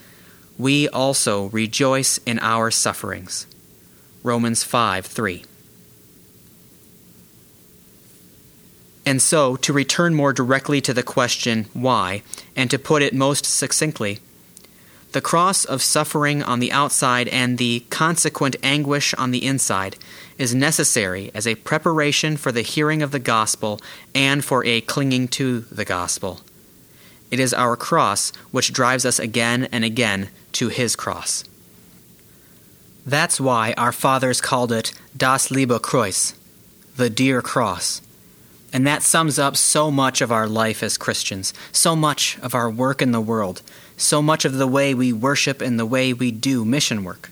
We 0.57 0.87
also 0.89 1.47
rejoice 1.47 2.19
in 2.19 2.39
our 2.39 2.71
sufferings. 2.71 3.47
Romans 4.23 4.63
5 4.63 5.05
3. 5.05 5.43
And 9.03 9.21
so, 9.21 9.55
to 9.57 9.73
return 9.73 10.13
more 10.13 10.31
directly 10.31 10.79
to 10.81 10.93
the 10.93 11.03
question, 11.03 11.65
why, 11.73 12.21
and 12.55 12.69
to 12.69 12.77
put 12.77 13.01
it 13.01 13.15
most 13.15 13.45
succinctly, 13.45 14.19
the 15.11 15.21
cross 15.21 15.65
of 15.65 15.81
suffering 15.81 16.41
on 16.41 16.59
the 16.59 16.71
outside 16.71 17.27
and 17.27 17.57
the 17.57 17.81
consequent 17.89 18.55
anguish 18.63 19.13
on 19.15 19.31
the 19.31 19.45
inside 19.45 19.97
is 20.37 20.55
necessary 20.55 21.31
as 21.33 21.45
a 21.45 21.55
preparation 21.55 22.37
for 22.37 22.51
the 22.51 22.61
hearing 22.61 23.01
of 23.01 23.11
the 23.11 23.19
gospel 23.19 23.79
and 24.15 24.43
for 24.43 24.65
a 24.65 24.81
clinging 24.81 25.27
to 25.27 25.61
the 25.61 25.85
gospel. 25.85 26.41
It 27.29 27.39
is 27.39 27.53
our 27.53 27.75
cross 27.75 28.31
which 28.51 28.73
drives 28.73 29.05
us 29.05 29.19
again 29.19 29.67
and 29.71 29.83
again 29.83 30.29
to 30.53 30.69
his 30.69 30.95
cross. 30.95 31.43
That's 33.05 33.39
why 33.39 33.73
our 33.77 33.91
fathers 33.91 34.41
called 34.41 34.71
it 34.71 34.93
Das 35.15 35.49
liebe 35.49 35.79
Kreuz, 35.79 36.33
the 36.95 37.09
dear 37.09 37.41
cross. 37.41 38.01
And 38.73 38.87
that 38.87 39.03
sums 39.03 39.37
up 39.37 39.57
so 39.57 39.91
much 39.91 40.21
of 40.21 40.31
our 40.31 40.47
life 40.47 40.83
as 40.83 40.97
Christians, 40.97 41.53
so 41.71 41.95
much 41.95 42.37
of 42.39 42.55
our 42.55 42.69
work 42.69 43.01
in 43.01 43.11
the 43.11 43.19
world, 43.19 43.61
so 44.01 44.21
much 44.21 44.45
of 44.45 44.53
the 44.53 44.67
way 44.67 44.93
we 44.93 45.13
worship 45.13 45.61
and 45.61 45.79
the 45.79 45.85
way 45.85 46.13
we 46.13 46.31
do 46.31 46.65
mission 46.65 47.03
work? 47.03 47.29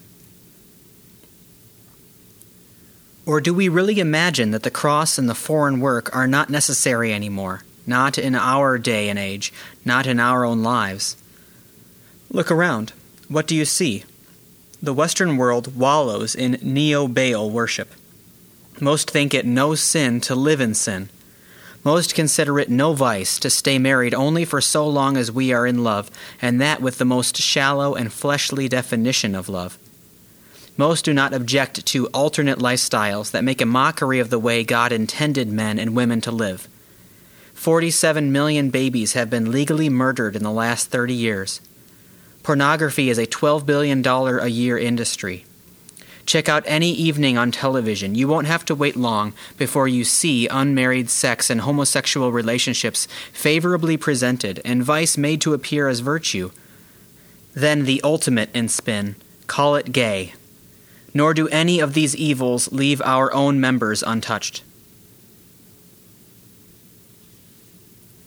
Or 3.26 3.42
do 3.42 3.54
we 3.54 3.70
really 3.70 4.00
imagine 4.00 4.52
that 4.52 4.64
the 4.64 4.72
cross 4.72 5.18
and 5.18 5.30
the 5.30 5.36
foreign 5.36 5.80
work 5.80 6.16
are 6.16 6.28
not 6.28 6.50
necessary 6.50 7.14
anymore, 7.14 7.64
not 7.86 8.18
in 8.18 8.34
our 8.34 8.78
day 8.78 9.10
and 9.10 9.20
age, 9.20 9.54
not 9.86 10.08
in 10.08 10.20
our 10.20 10.46
own 10.46 10.64
lives? 10.64 11.16
Look 12.32 12.50
around. 12.50 12.94
What 13.28 13.46
do 13.46 13.56
you 13.56 13.66
see? 13.66 14.04
The 14.82 14.94
Western 14.94 15.38
world 15.38 15.76
wallows 15.76 16.34
in 16.34 16.58
neo 16.62 17.08
Baal 17.08 17.52
worship. 17.52 17.94
Most 18.80 19.12
think 19.12 19.34
it 19.34 19.46
no 19.46 19.76
sin 19.76 20.22
to 20.22 20.36
live 20.36 20.62
in 20.62 20.74
sin. 20.74 21.10
Most 21.90 22.14
consider 22.14 22.60
it 22.60 22.70
no 22.70 22.94
vice 22.94 23.40
to 23.40 23.50
stay 23.50 23.80
married 23.80 24.14
only 24.14 24.46
for 24.46 24.62
so 24.62 24.88
long 24.88 25.18
as 25.18 25.32
we 25.32 25.52
are 25.52 25.66
in 25.66 25.84
love, 25.84 26.12
and 26.40 26.62
that 26.62 26.84
with 26.84 27.00
the 27.00 27.04
most 27.04 27.36
shallow 27.38 27.96
and 27.96 28.14
fleshly 28.14 28.70
definition 28.70 29.34
of 29.34 29.50
love. 29.50 29.80
Most 30.78 31.04
do 31.04 31.16
not 31.16 31.34
object 31.34 31.84
to 31.88 32.06
alternate 32.10 32.60
lifestyles 32.60 33.32
that 33.32 33.44
make 33.44 33.60
a 33.60 33.66
mockery 33.66 34.20
of 34.20 34.30
the 34.30 34.38
way 34.38 34.64
God 34.64 34.92
intended 34.92 35.48
men 35.48 35.80
and 35.80 35.96
women 35.96 36.22
to 36.22 36.32
live. 36.32 36.68
47 37.56 38.32
million 38.32 38.70
babies 38.70 39.14
have 39.14 39.32
been 39.32 39.52
legally 39.52 39.90
murdered 39.90 40.36
in 40.36 40.44
the 40.44 40.52
last 40.52 40.92
30 40.92 41.16
years. 41.16 41.60
Pornography 42.44 43.10
is 43.10 43.18
a 43.18 43.26
$12 43.26 43.66
billion 43.66 44.06
a 44.06 44.46
year 44.46 44.78
industry. 44.78 45.44
Check 46.30 46.48
out 46.48 46.62
any 46.68 46.92
evening 46.92 47.40
on 47.40 47.50
television. 47.50 48.14
You 48.14 48.28
won't 48.28 48.46
have 48.46 48.64
to 48.66 48.76
wait 48.76 48.96
long 48.96 49.34
before 49.58 49.88
you 49.88 50.04
see 50.04 50.48
unmarried 50.48 51.10
sex 51.10 51.50
and 51.50 51.62
homosexual 51.62 52.32
relationships 52.32 53.08
favorably 53.34 53.98
presented 53.98 54.62
and 54.64 54.84
vice 54.84 55.18
made 55.18 55.42
to 55.42 55.56
appear 55.56 55.88
as 55.88 56.02
virtue. 56.02 56.52
Then 57.56 57.86
the 57.86 58.00
ultimate 58.04 58.52
in 58.54 58.70
spin 58.70 59.16
call 59.48 59.76
it 59.76 59.92
gay. 59.92 60.34
Nor 61.16 61.34
do 61.34 61.48
any 61.48 61.80
of 61.80 61.96
these 61.96 62.16
evils 62.16 62.72
leave 62.72 63.02
our 63.02 63.34
own 63.34 63.60
members 63.60 64.04
untouched. 64.04 64.62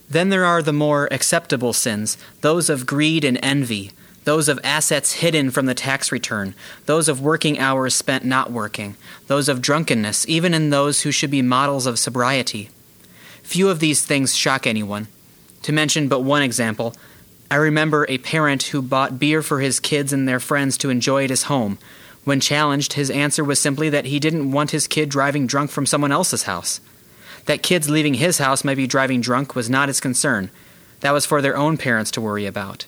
Then 0.09 0.27
there 0.27 0.43
are 0.43 0.61
the 0.61 0.73
more 0.73 1.07
acceptable 1.09 1.71
sins, 1.71 2.17
those 2.41 2.69
of 2.69 2.85
greed 2.85 3.23
and 3.23 3.39
envy 3.41 3.93
those 4.23 4.47
of 4.47 4.59
assets 4.63 5.13
hidden 5.13 5.51
from 5.51 5.65
the 5.65 5.73
tax 5.73 6.11
return, 6.11 6.55
those 6.85 7.09
of 7.09 7.21
working 7.21 7.59
hours 7.59 7.93
spent 7.93 8.23
not 8.23 8.51
working, 8.51 8.95
those 9.27 9.49
of 9.49 9.61
drunkenness, 9.61 10.27
even 10.27 10.53
in 10.53 10.69
those 10.69 11.01
who 11.01 11.11
should 11.11 11.31
be 11.31 11.41
models 11.41 11.85
of 11.85 11.99
sobriety. 11.99 12.69
Few 13.43 13.69
of 13.69 13.79
these 13.79 14.05
things 14.05 14.35
shock 14.35 14.65
anyone. 14.65 15.07
To 15.63 15.71
mention 15.71 16.07
but 16.07 16.21
one 16.21 16.41
example, 16.41 16.95
I 17.51 17.55
remember 17.55 18.05
a 18.09 18.17
parent 18.17 18.63
who 18.63 18.81
bought 18.81 19.19
beer 19.19 19.43
for 19.43 19.59
his 19.59 19.79
kids 19.79 20.11
and 20.11 20.27
their 20.27 20.39
friends 20.39 20.77
to 20.79 20.89
enjoy 20.89 21.25
at 21.25 21.29
his 21.29 21.43
home. 21.43 21.77
When 22.23 22.39
challenged, 22.39 22.93
his 22.93 23.11
answer 23.11 23.43
was 23.43 23.59
simply 23.59 23.89
that 23.89 24.05
he 24.05 24.19
didn't 24.19 24.51
want 24.51 24.71
his 24.71 24.87
kid 24.87 25.09
driving 25.09 25.45
drunk 25.45 25.69
from 25.69 25.85
someone 25.85 26.11
else's 26.11 26.43
house. 26.43 26.79
That 27.45 27.61
kids 27.61 27.89
leaving 27.89 28.15
his 28.15 28.37
house 28.37 28.63
might 28.63 28.77
be 28.77 28.87
driving 28.87 29.19
drunk 29.19 29.55
was 29.55 29.69
not 29.69 29.89
his 29.89 29.99
concern. 29.99 30.49
That 31.01 31.11
was 31.11 31.25
for 31.25 31.41
their 31.41 31.57
own 31.57 31.77
parents 31.77 32.11
to 32.11 32.21
worry 32.21 32.45
about. 32.45 32.85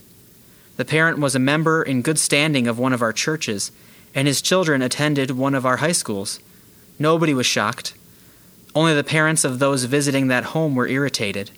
The 0.78 0.86
parent 0.86 1.20
was 1.20 1.36
a 1.36 1.40
member 1.40 1.82
in 1.82 2.02
good 2.02 2.20
standing 2.20 2.68
of 2.68 2.78
one 2.78 2.94
of 2.94 3.02
our 3.02 3.14
churches, 3.14 3.72
and 4.14 4.28
his 4.28 4.42
children 4.42 4.82
attended 4.82 5.32
one 5.32 5.56
of 5.56 5.66
our 5.66 5.78
high 5.78 5.94
schools. 5.94 6.40
Nobody 7.00 7.34
was 7.34 7.46
shocked. 7.46 7.94
Only 8.74 8.94
the 8.94 9.04
parents 9.04 9.44
of 9.44 9.60
those 9.60 9.86
visiting 9.86 10.28
that 10.28 10.46
home 10.46 10.76
were 10.76 10.88
irritated. 10.88 11.52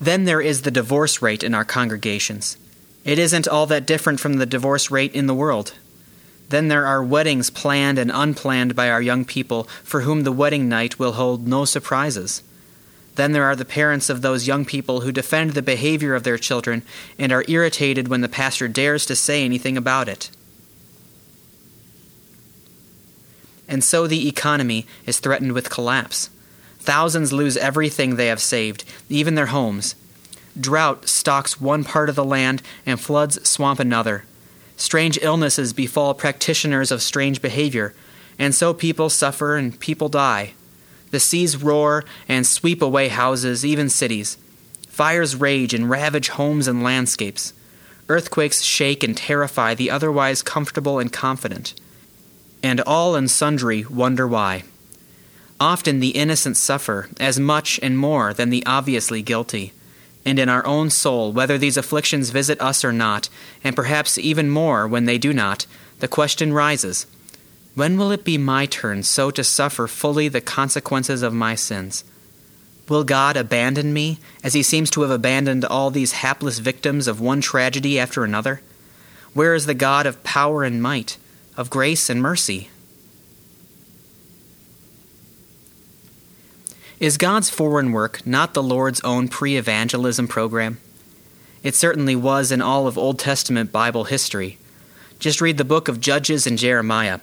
Then 0.00 0.24
there 0.24 0.40
is 0.40 0.62
the 0.62 0.70
divorce 0.70 1.22
rate 1.22 1.42
in 1.42 1.54
our 1.54 1.64
congregations. 1.64 2.56
It 3.04 3.18
isn't 3.18 3.48
all 3.48 3.66
that 3.66 3.86
different 3.86 4.20
from 4.20 4.34
the 4.34 4.46
divorce 4.46 4.90
rate 4.90 5.14
in 5.14 5.26
the 5.26 5.34
world. 5.34 5.74
Then 6.48 6.68
there 6.68 6.86
are 6.86 7.02
weddings 7.02 7.50
planned 7.50 7.98
and 7.98 8.10
unplanned 8.12 8.74
by 8.74 8.90
our 8.90 9.00
young 9.02 9.24
people 9.24 9.64
for 9.82 10.02
whom 10.02 10.22
the 10.22 10.32
wedding 10.32 10.68
night 10.68 10.98
will 10.98 11.12
hold 11.12 11.46
no 11.46 11.64
surprises. 11.64 12.42
Then 13.14 13.32
there 13.32 13.44
are 13.44 13.56
the 13.56 13.64
parents 13.64 14.08
of 14.08 14.22
those 14.22 14.46
young 14.46 14.64
people 14.64 15.00
who 15.00 15.12
defend 15.12 15.50
the 15.50 15.62
behavior 15.62 16.14
of 16.14 16.22
their 16.22 16.38
children 16.38 16.82
and 17.18 17.30
are 17.30 17.44
irritated 17.46 18.08
when 18.08 18.22
the 18.22 18.28
pastor 18.28 18.68
dares 18.68 19.04
to 19.06 19.16
say 19.16 19.44
anything 19.44 19.76
about 19.76 20.08
it. 20.08 20.30
And 23.68 23.84
so 23.84 24.06
the 24.06 24.28
economy 24.28 24.86
is 25.06 25.18
threatened 25.18 25.52
with 25.52 25.70
collapse. 25.70 26.30
Thousands 26.80 27.32
lose 27.32 27.56
everything 27.56 28.16
they 28.16 28.26
have 28.26 28.40
saved, 28.40 28.84
even 29.08 29.34
their 29.34 29.46
homes. 29.46 29.94
Drought 30.58 31.08
stalks 31.08 31.60
one 31.60 31.84
part 31.84 32.08
of 32.08 32.14
the 32.14 32.24
land 32.24 32.62
and 32.84 33.00
floods 33.00 33.48
swamp 33.48 33.78
another. 33.78 34.24
Strange 34.76 35.18
illnesses 35.22 35.72
befall 35.72 36.12
practitioners 36.12 36.90
of 36.90 37.02
strange 37.02 37.40
behavior, 37.40 37.94
and 38.38 38.54
so 38.54 38.74
people 38.74 39.08
suffer 39.08 39.56
and 39.56 39.78
people 39.78 40.08
die. 40.08 40.54
The 41.12 41.20
seas 41.20 41.62
roar 41.62 42.04
and 42.26 42.46
sweep 42.46 42.82
away 42.82 43.08
houses, 43.08 43.64
even 43.64 43.88
cities. 43.88 44.38
Fires 44.88 45.36
rage 45.36 45.74
and 45.74 45.88
ravage 45.88 46.30
homes 46.30 46.66
and 46.66 46.82
landscapes. 46.82 47.52
Earthquakes 48.08 48.62
shake 48.62 49.04
and 49.04 49.16
terrify 49.16 49.74
the 49.74 49.90
otherwise 49.90 50.42
comfortable 50.42 50.98
and 50.98 51.12
confident. 51.12 51.74
And 52.62 52.80
all 52.80 53.14
and 53.14 53.30
sundry 53.30 53.84
wonder 53.84 54.26
why. 54.26 54.64
Often 55.60 56.00
the 56.00 56.16
innocent 56.16 56.56
suffer 56.56 57.08
as 57.20 57.38
much 57.38 57.78
and 57.82 57.96
more 57.96 58.32
than 58.32 58.50
the 58.50 58.64
obviously 58.64 59.22
guilty. 59.22 59.72
And 60.24 60.38
in 60.38 60.48
our 60.48 60.64
own 60.66 60.88
soul, 60.88 61.30
whether 61.30 61.58
these 61.58 61.76
afflictions 61.76 62.30
visit 62.30 62.60
us 62.60 62.84
or 62.84 62.92
not, 62.92 63.28
and 63.62 63.76
perhaps 63.76 64.16
even 64.16 64.48
more 64.48 64.88
when 64.88 65.04
they 65.04 65.18
do 65.18 65.32
not, 65.32 65.66
the 65.98 66.08
question 66.08 66.52
rises 66.54 67.06
When 67.74 67.96
will 67.96 68.10
it 68.10 68.24
be 68.24 68.36
my 68.36 68.66
turn 68.66 69.02
so 69.02 69.30
to 69.30 69.42
suffer 69.42 69.86
fully 69.86 70.28
the 70.28 70.40
consequences 70.40 71.22
of 71.22 71.32
my 71.32 71.54
sins? 71.54 72.04
Will 72.88 73.04
God 73.04 73.36
abandon 73.36 73.92
me, 73.92 74.18
as 74.44 74.52
He 74.52 74.62
seems 74.62 74.90
to 74.90 75.02
have 75.02 75.10
abandoned 75.10 75.64
all 75.64 75.90
these 75.90 76.12
hapless 76.12 76.58
victims 76.58 77.08
of 77.08 77.20
one 77.20 77.40
tragedy 77.40 77.98
after 77.98 78.24
another? 78.24 78.60
Where 79.32 79.54
is 79.54 79.64
the 79.64 79.74
God 79.74 80.04
of 80.04 80.22
power 80.22 80.62
and 80.64 80.82
might, 80.82 81.16
of 81.56 81.70
grace 81.70 82.10
and 82.10 82.20
mercy? 82.20 82.68
Is 87.00 87.16
God's 87.16 87.48
foreign 87.48 87.92
work 87.92 88.26
not 88.26 88.52
the 88.52 88.62
Lord's 88.62 89.00
own 89.00 89.28
pre 89.28 89.56
evangelism 89.56 90.28
program? 90.28 90.78
It 91.62 91.74
certainly 91.74 92.14
was 92.14 92.52
in 92.52 92.60
all 92.60 92.86
of 92.86 92.98
Old 92.98 93.18
Testament 93.18 93.72
Bible 93.72 94.04
history. 94.04 94.58
Just 95.18 95.40
read 95.40 95.56
the 95.56 95.64
book 95.64 95.88
of 95.88 96.00
Judges 96.00 96.46
and 96.46 96.58
Jeremiah. 96.58 97.20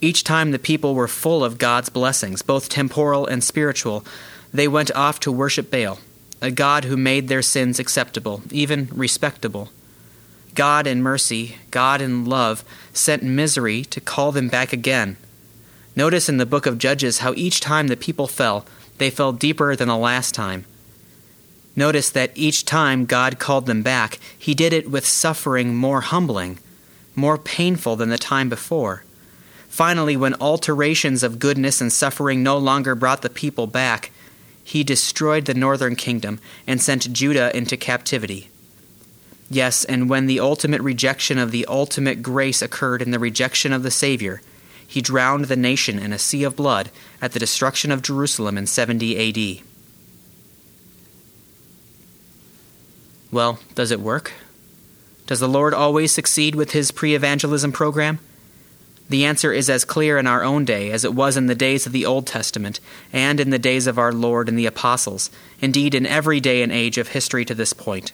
Each 0.00 0.24
time 0.24 0.50
the 0.50 0.58
people 0.58 0.94
were 0.94 1.08
full 1.08 1.44
of 1.44 1.58
God's 1.58 1.90
blessings, 1.90 2.40
both 2.40 2.68
temporal 2.70 3.26
and 3.26 3.44
spiritual, 3.44 4.04
they 4.52 4.66
went 4.66 4.90
off 4.96 5.20
to 5.20 5.32
worship 5.32 5.70
Baal, 5.70 5.98
a 6.40 6.50
God 6.50 6.84
who 6.84 6.96
made 6.96 7.28
their 7.28 7.42
sins 7.42 7.78
acceptable, 7.78 8.42
even 8.50 8.88
respectable. 8.92 9.70
God 10.54 10.86
in 10.86 11.02
mercy, 11.02 11.56
God 11.70 12.00
in 12.00 12.24
love, 12.24 12.64
sent 12.92 13.22
misery 13.22 13.84
to 13.84 14.00
call 14.00 14.32
them 14.32 14.48
back 14.48 14.72
again. 14.72 15.16
Notice 15.94 16.28
in 16.28 16.38
the 16.38 16.46
book 16.46 16.66
of 16.66 16.78
Judges 16.78 17.18
how 17.18 17.34
each 17.36 17.60
time 17.60 17.88
the 17.88 17.96
people 17.96 18.26
fell, 18.26 18.64
they 18.98 19.10
fell 19.10 19.32
deeper 19.32 19.76
than 19.76 19.88
the 19.88 19.96
last 19.96 20.34
time. 20.34 20.64
Notice 21.76 22.10
that 22.10 22.32
each 22.34 22.64
time 22.64 23.04
God 23.04 23.38
called 23.38 23.66
them 23.66 23.82
back, 23.82 24.18
He 24.36 24.54
did 24.54 24.72
it 24.72 24.90
with 24.90 25.06
suffering 25.06 25.74
more 25.74 26.00
humbling, 26.00 26.58
more 27.14 27.38
painful 27.38 27.96
than 27.96 28.08
the 28.08 28.18
time 28.18 28.48
before. 28.48 29.04
Finally, 29.80 30.14
when 30.14 30.34
alterations 30.42 31.22
of 31.22 31.38
goodness 31.38 31.80
and 31.80 31.90
suffering 31.90 32.42
no 32.42 32.58
longer 32.58 32.94
brought 32.94 33.22
the 33.22 33.30
people 33.30 33.66
back, 33.66 34.10
He 34.62 34.84
destroyed 34.84 35.46
the 35.46 35.54
northern 35.54 35.96
kingdom 35.96 36.38
and 36.66 36.82
sent 36.82 37.10
Judah 37.14 37.50
into 37.56 37.78
captivity. 37.78 38.50
Yes, 39.48 39.86
and 39.86 40.10
when 40.10 40.26
the 40.26 40.38
ultimate 40.38 40.82
rejection 40.82 41.38
of 41.38 41.50
the 41.50 41.64
ultimate 41.64 42.22
grace 42.22 42.60
occurred 42.60 43.00
in 43.00 43.10
the 43.10 43.18
rejection 43.18 43.72
of 43.72 43.82
the 43.82 43.90
Savior, 43.90 44.42
he 44.86 45.00
drowned 45.00 45.46
the 45.46 45.56
nation 45.56 45.98
in 45.98 46.12
a 46.12 46.18
sea 46.18 46.44
of 46.44 46.56
blood 46.56 46.90
at 47.22 47.32
the 47.32 47.38
destruction 47.38 47.90
of 47.90 48.02
Jerusalem 48.02 48.58
in 48.58 48.66
70 48.66 49.16
AD. 49.16 49.64
Well, 53.32 53.60
does 53.74 53.90
it 53.90 54.00
work? 54.00 54.34
Does 55.26 55.40
the 55.40 55.48
Lord 55.48 55.72
always 55.72 56.12
succeed 56.12 56.54
with 56.54 56.72
his 56.72 56.90
pre 56.90 57.14
evangelism 57.14 57.72
program? 57.72 58.18
The 59.10 59.24
answer 59.24 59.52
is 59.52 59.68
as 59.68 59.84
clear 59.84 60.18
in 60.18 60.28
our 60.28 60.44
own 60.44 60.64
day 60.64 60.92
as 60.92 61.04
it 61.04 61.14
was 61.14 61.36
in 61.36 61.46
the 61.46 61.54
days 61.56 61.84
of 61.84 61.90
the 61.90 62.06
Old 62.06 62.28
Testament 62.28 62.78
and 63.12 63.40
in 63.40 63.50
the 63.50 63.58
days 63.58 63.88
of 63.88 63.98
our 63.98 64.12
Lord 64.12 64.48
and 64.48 64.56
the 64.56 64.66
Apostles, 64.66 65.30
indeed, 65.60 65.96
in 65.96 66.06
every 66.06 66.38
day 66.38 66.62
and 66.62 66.70
age 66.70 66.96
of 66.96 67.08
history 67.08 67.44
to 67.46 67.54
this 67.54 67.72
point. 67.72 68.12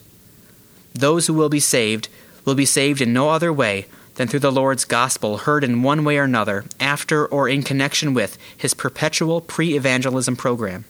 Those 0.94 1.26
who 1.26 1.34
will 1.34 1.50
be 1.50 1.60
saved 1.60 2.08
will 2.46 2.54
be 2.54 2.64
saved 2.64 3.02
in 3.02 3.12
no 3.12 3.28
other 3.28 3.52
way 3.52 3.84
than 4.14 4.26
through 4.26 4.40
the 4.40 4.50
Lord's 4.50 4.86
gospel 4.86 5.36
heard 5.36 5.64
in 5.64 5.82
one 5.82 6.02
way 6.02 6.16
or 6.16 6.22
another 6.22 6.64
after 6.80 7.26
or 7.26 7.46
in 7.46 7.62
connection 7.62 8.14
with 8.14 8.38
his 8.56 8.72
perpetual 8.72 9.42
pre 9.42 9.76
evangelism 9.76 10.34
program. 10.34 10.86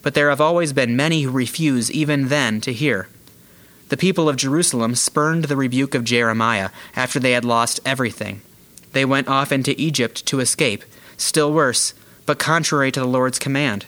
But 0.00 0.14
there 0.14 0.30
have 0.30 0.40
always 0.40 0.72
been 0.72 0.94
many 0.94 1.22
who 1.22 1.32
refuse 1.32 1.90
even 1.90 2.28
then 2.28 2.60
to 2.60 2.72
hear. 2.72 3.08
The 3.88 3.96
people 3.96 4.28
of 4.28 4.36
Jerusalem 4.36 4.94
spurned 4.94 5.44
the 5.44 5.56
rebuke 5.56 5.96
of 5.96 6.04
Jeremiah 6.04 6.70
after 6.94 7.18
they 7.18 7.32
had 7.32 7.44
lost 7.44 7.80
everything. 7.84 8.42
They 8.98 9.04
went 9.04 9.28
off 9.28 9.52
into 9.52 9.80
Egypt 9.80 10.26
to 10.26 10.40
escape, 10.40 10.82
still 11.16 11.52
worse, 11.52 11.94
but 12.26 12.40
contrary 12.40 12.90
to 12.90 12.98
the 12.98 13.06
Lord's 13.06 13.38
command. 13.38 13.86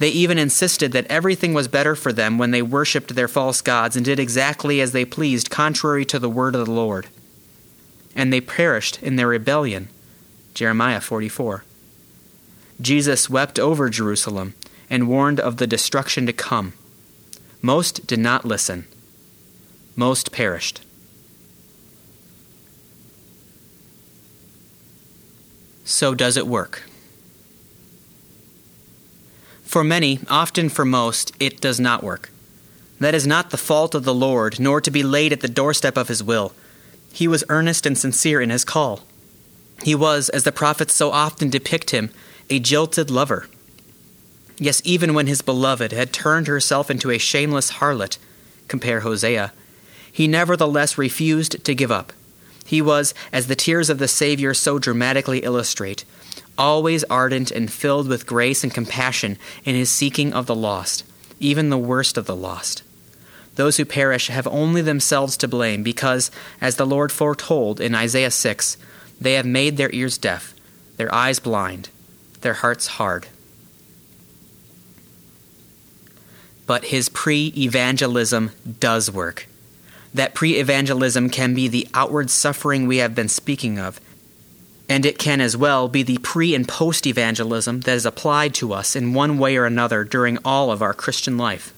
They 0.00 0.08
even 0.08 0.38
insisted 0.38 0.90
that 0.90 1.06
everything 1.06 1.54
was 1.54 1.68
better 1.68 1.94
for 1.94 2.12
them 2.12 2.36
when 2.36 2.50
they 2.50 2.60
worshipped 2.60 3.14
their 3.14 3.28
false 3.28 3.60
gods 3.60 3.94
and 3.94 4.04
did 4.04 4.18
exactly 4.18 4.80
as 4.80 4.90
they 4.90 5.04
pleased, 5.04 5.50
contrary 5.50 6.04
to 6.06 6.18
the 6.18 6.28
word 6.28 6.56
of 6.56 6.66
the 6.66 6.72
Lord 6.72 7.06
and 8.14 8.32
they 8.32 8.40
perished 8.40 9.02
in 9.02 9.16
their 9.16 9.28
rebellion. 9.28 9.88
Jeremiah 10.54 11.00
44. 11.00 11.64
Jesus 12.80 13.30
wept 13.30 13.58
over 13.58 13.88
Jerusalem 13.88 14.54
and 14.88 15.08
warned 15.08 15.40
of 15.40 15.56
the 15.56 15.66
destruction 15.66 16.26
to 16.26 16.32
come. 16.32 16.72
Most 17.62 18.06
did 18.06 18.18
not 18.18 18.44
listen, 18.44 18.86
most 19.96 20.32
perished. 20.32 20.83
So, 25.84 26.14
does 26.14 26.36
it 26.36 26.46
work? 26.46 26.82
For 29.62 29.84
many, 29.84 30.20
often 30.30 30.68
for 30.68 30.84
most, 30.84 31.32
it 31.40 31.60
does 31.60 31.80
not 31.80 32.02
work. 32.02 32.30
That 33.00 33.14
is 33.14 33.26
not 33.26 33.50
the 33.50 33.56
fault 33.56 33.94
of 33.94 34.04
the 34.04 34.14
Lord, 34.14 34.60
nor 34.60 34.80
to 34.80 34.90
be 34.90 35.02
laid 35.02 35.32
at 35.32 35.40
the 35.40 35.48
doorstep 35.48 35.96
of 35.96 36.08
his 36.08 36.22
will. 36.22 36.52
He 37.12 37.28
was 37.28 37.44
earnest 37.48 37.84
and 37.84 37.98
sincere 37.98 38.40
in 38.40 38.50
his 38.50 38.64
call. 38.64 39.00
He 39.82 39.94
was, 39.94 40.28
as 40.28 40.44
the 40.44 40.52
prophets 40.52 40.94
so 40.94 41.10
often 41.10 41.50
depict 41.50 41.90
him, 41.90 42.10
a 42.48 42.60
jilted 42.60 43.10
lover. 43.10 43.48
Yes, 44.58 44.80
even 44.84 45.14
when 45.14 45.26
his 45.26 45.42
beloved 45.42 45.92
had 45.92 46.12
turned 46.12 46.46
herself 46.46 46.90
into 46.90 47.10
a 47.10 47.18
shameless 47.18 47.72
harlot, 47.72 48.18
compare 48.68 49.00
Hosea, 49.00 49.52
he 50.10 50.28
nevertheless 50.28 50.96
refused 50.96 51.64
to 51.64 51.74
give 51.74 51.90
up. 51.90 52.12
He 52.64 52.80
was, 52.80 53.14
as 53.32 53.46
the 53.46 53.56
tears 53.56 53.90
of 53.90 53.98
the 53.98 54.08
Savior 54.08 54.54
so 54.54 54.78
dramatically 54.78 55.40
illustrate, 55.40 56.04
always 56.56 57.04
ardent 57.04 57.50
and 57.50 57.72
filled 57.72 58.08
with 58.08 58.26
grace 58.26 58.64
and 58.64 58.72
compassion 58.72 59.38
in 59.64 59.74
his 59.74 59.90
seeking 59.90 60.32
of 60.32 60.46
the 60.46 60.54
lost, 60.54 61.04
even 61.40 61.68
the 61.68 61.78
worst 61.78 62.16
of 62.16 62.26
the 62.26 62.36
lost. 62.36 62.82
Those 63.56 63.76
who 63.76 63.84
perish 63.84 64.28
have 64.28 64.46
only 64.46 64.82
themselves 64.82 65.36
to 65.38 65.48
blame, 65.48 65.82
because, 65.82 66.30
as 66.60 66.76
the 66.76 66.86
Lord 66.86 67.12
foretold 67.12 67.80
in 67.80 67.94
Isaiah 67.94 68.30
6, 68.30 68.76
they 69.20 69.34
have 69.34 69.46
made 69.46 69.76
their 69.76 69.92
ears 69.92 70.18
deaf, 70.18 70.54
their 70.96 71.14
eyes 71.14 71.38
blind, 71.38 71.90
their 72.40 72.54
hearts 72.54 72.86
hard. 72.86 73.28
But 76.66 76.86
his 76.86 77.08
pre 77.08 77.52
evangelism 77.56 78.50
does 78.80 79.10
work. 79.10 79.46
That 80.14 80.34
pre 80.34 80.54
evangelism 80.54 81.28
can 81.28 81.54
be 81.54 81.68
the 81.68 81.88
outward 81.92 82.30
suffering 82.30 82.86
we 82.86 82.98
have 82.98 83.14
been 83.14 83.28
speaking 83.28 83.78
of, 83.78 84.00
and 84.88 85.04
it 85.04 85.18
can 85.18 85.40
as 85.40 85.56
well 85.56 85.88
be 85.88 86.02
the 86.02 86.18
pre 86.18 86.54
and 86.54 86.66
post 86.66 87.06
evangelism 87.06 87.80
that 87.82 87.94
is 87.94 88.06
applied 88.06 88.54
to 88.54 88.72
us 88.72 88.96
in 88.96 89.12
one 89.12 89.38
way 89.38 89.56
or 89.56 89.66
another 89.66 90.04
during 90.04 90.38
all 90.44 90.70
of 90.70 90.80
our 90.80 90.94
Christian 90.94 91.36
life 91.36 91.74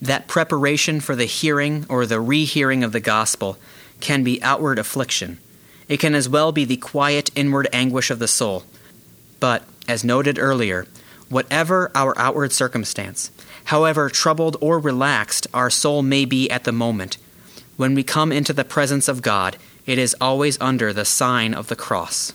that 0.00 0.28
preparation 0.28 1.00
for 1.00 1.16
the 1.16 1.24
hearing 1.24 1.84
or 1.88 2.06
the 2.06 2.20
rehearing 2.20 2.84
of 2.84 2.92
the 2.92 3.00
gospel 3.00 3.58
can 4.00 4.22
be 4.22 4.42
outward 4.42 4.78
affliction. 4.78 5.38
It 5.88 5.98
can 5.98 6.14
as 6.14 6.28
well 6.28 6.52
be 6.52 6.64
the 6.64 6.76
quiet 6.76 7.30
inward 7.34 7.68
anguish 7.72 8.10
of 8.10 8.18
the 8.18 8.28
soul. 8.28 8.64
But, 9.40 9.64
as 9.88 10.04
noted 10.04 10.38
earlier, 10.38 10.86
whatever 11.28 11.90
our 11.94 12.16
outward 12.18 12.52
circumstance, 12.52 13.30
However 13.68 14.08
troubled 14.08 14.56
or 14.62 14.78
relaxed 14.78 15.46
our 15.52 15.68
soul 15.68 16.02
may 16.02 16.24
be 16.24 16.50
at 16.50 16.64
the 16.64 16.72
moment, 16.72 17.18
when 17.76 17.94
we 17.94 18.02
come 18.02 18.32
into 18.32 18.54
the 18.54 18.64
presence 18.64 19.08
of 19.08 19.20
God, 19.20 19.58
it 19.84 19.98
is 19.98 20.16
always 20.22 20.58
under 20.58 20.90
the 20.90 21.04
sign 21.04 21.52
of 21.52 21.66
the 21.66 21.76
cross. 21.76 22.32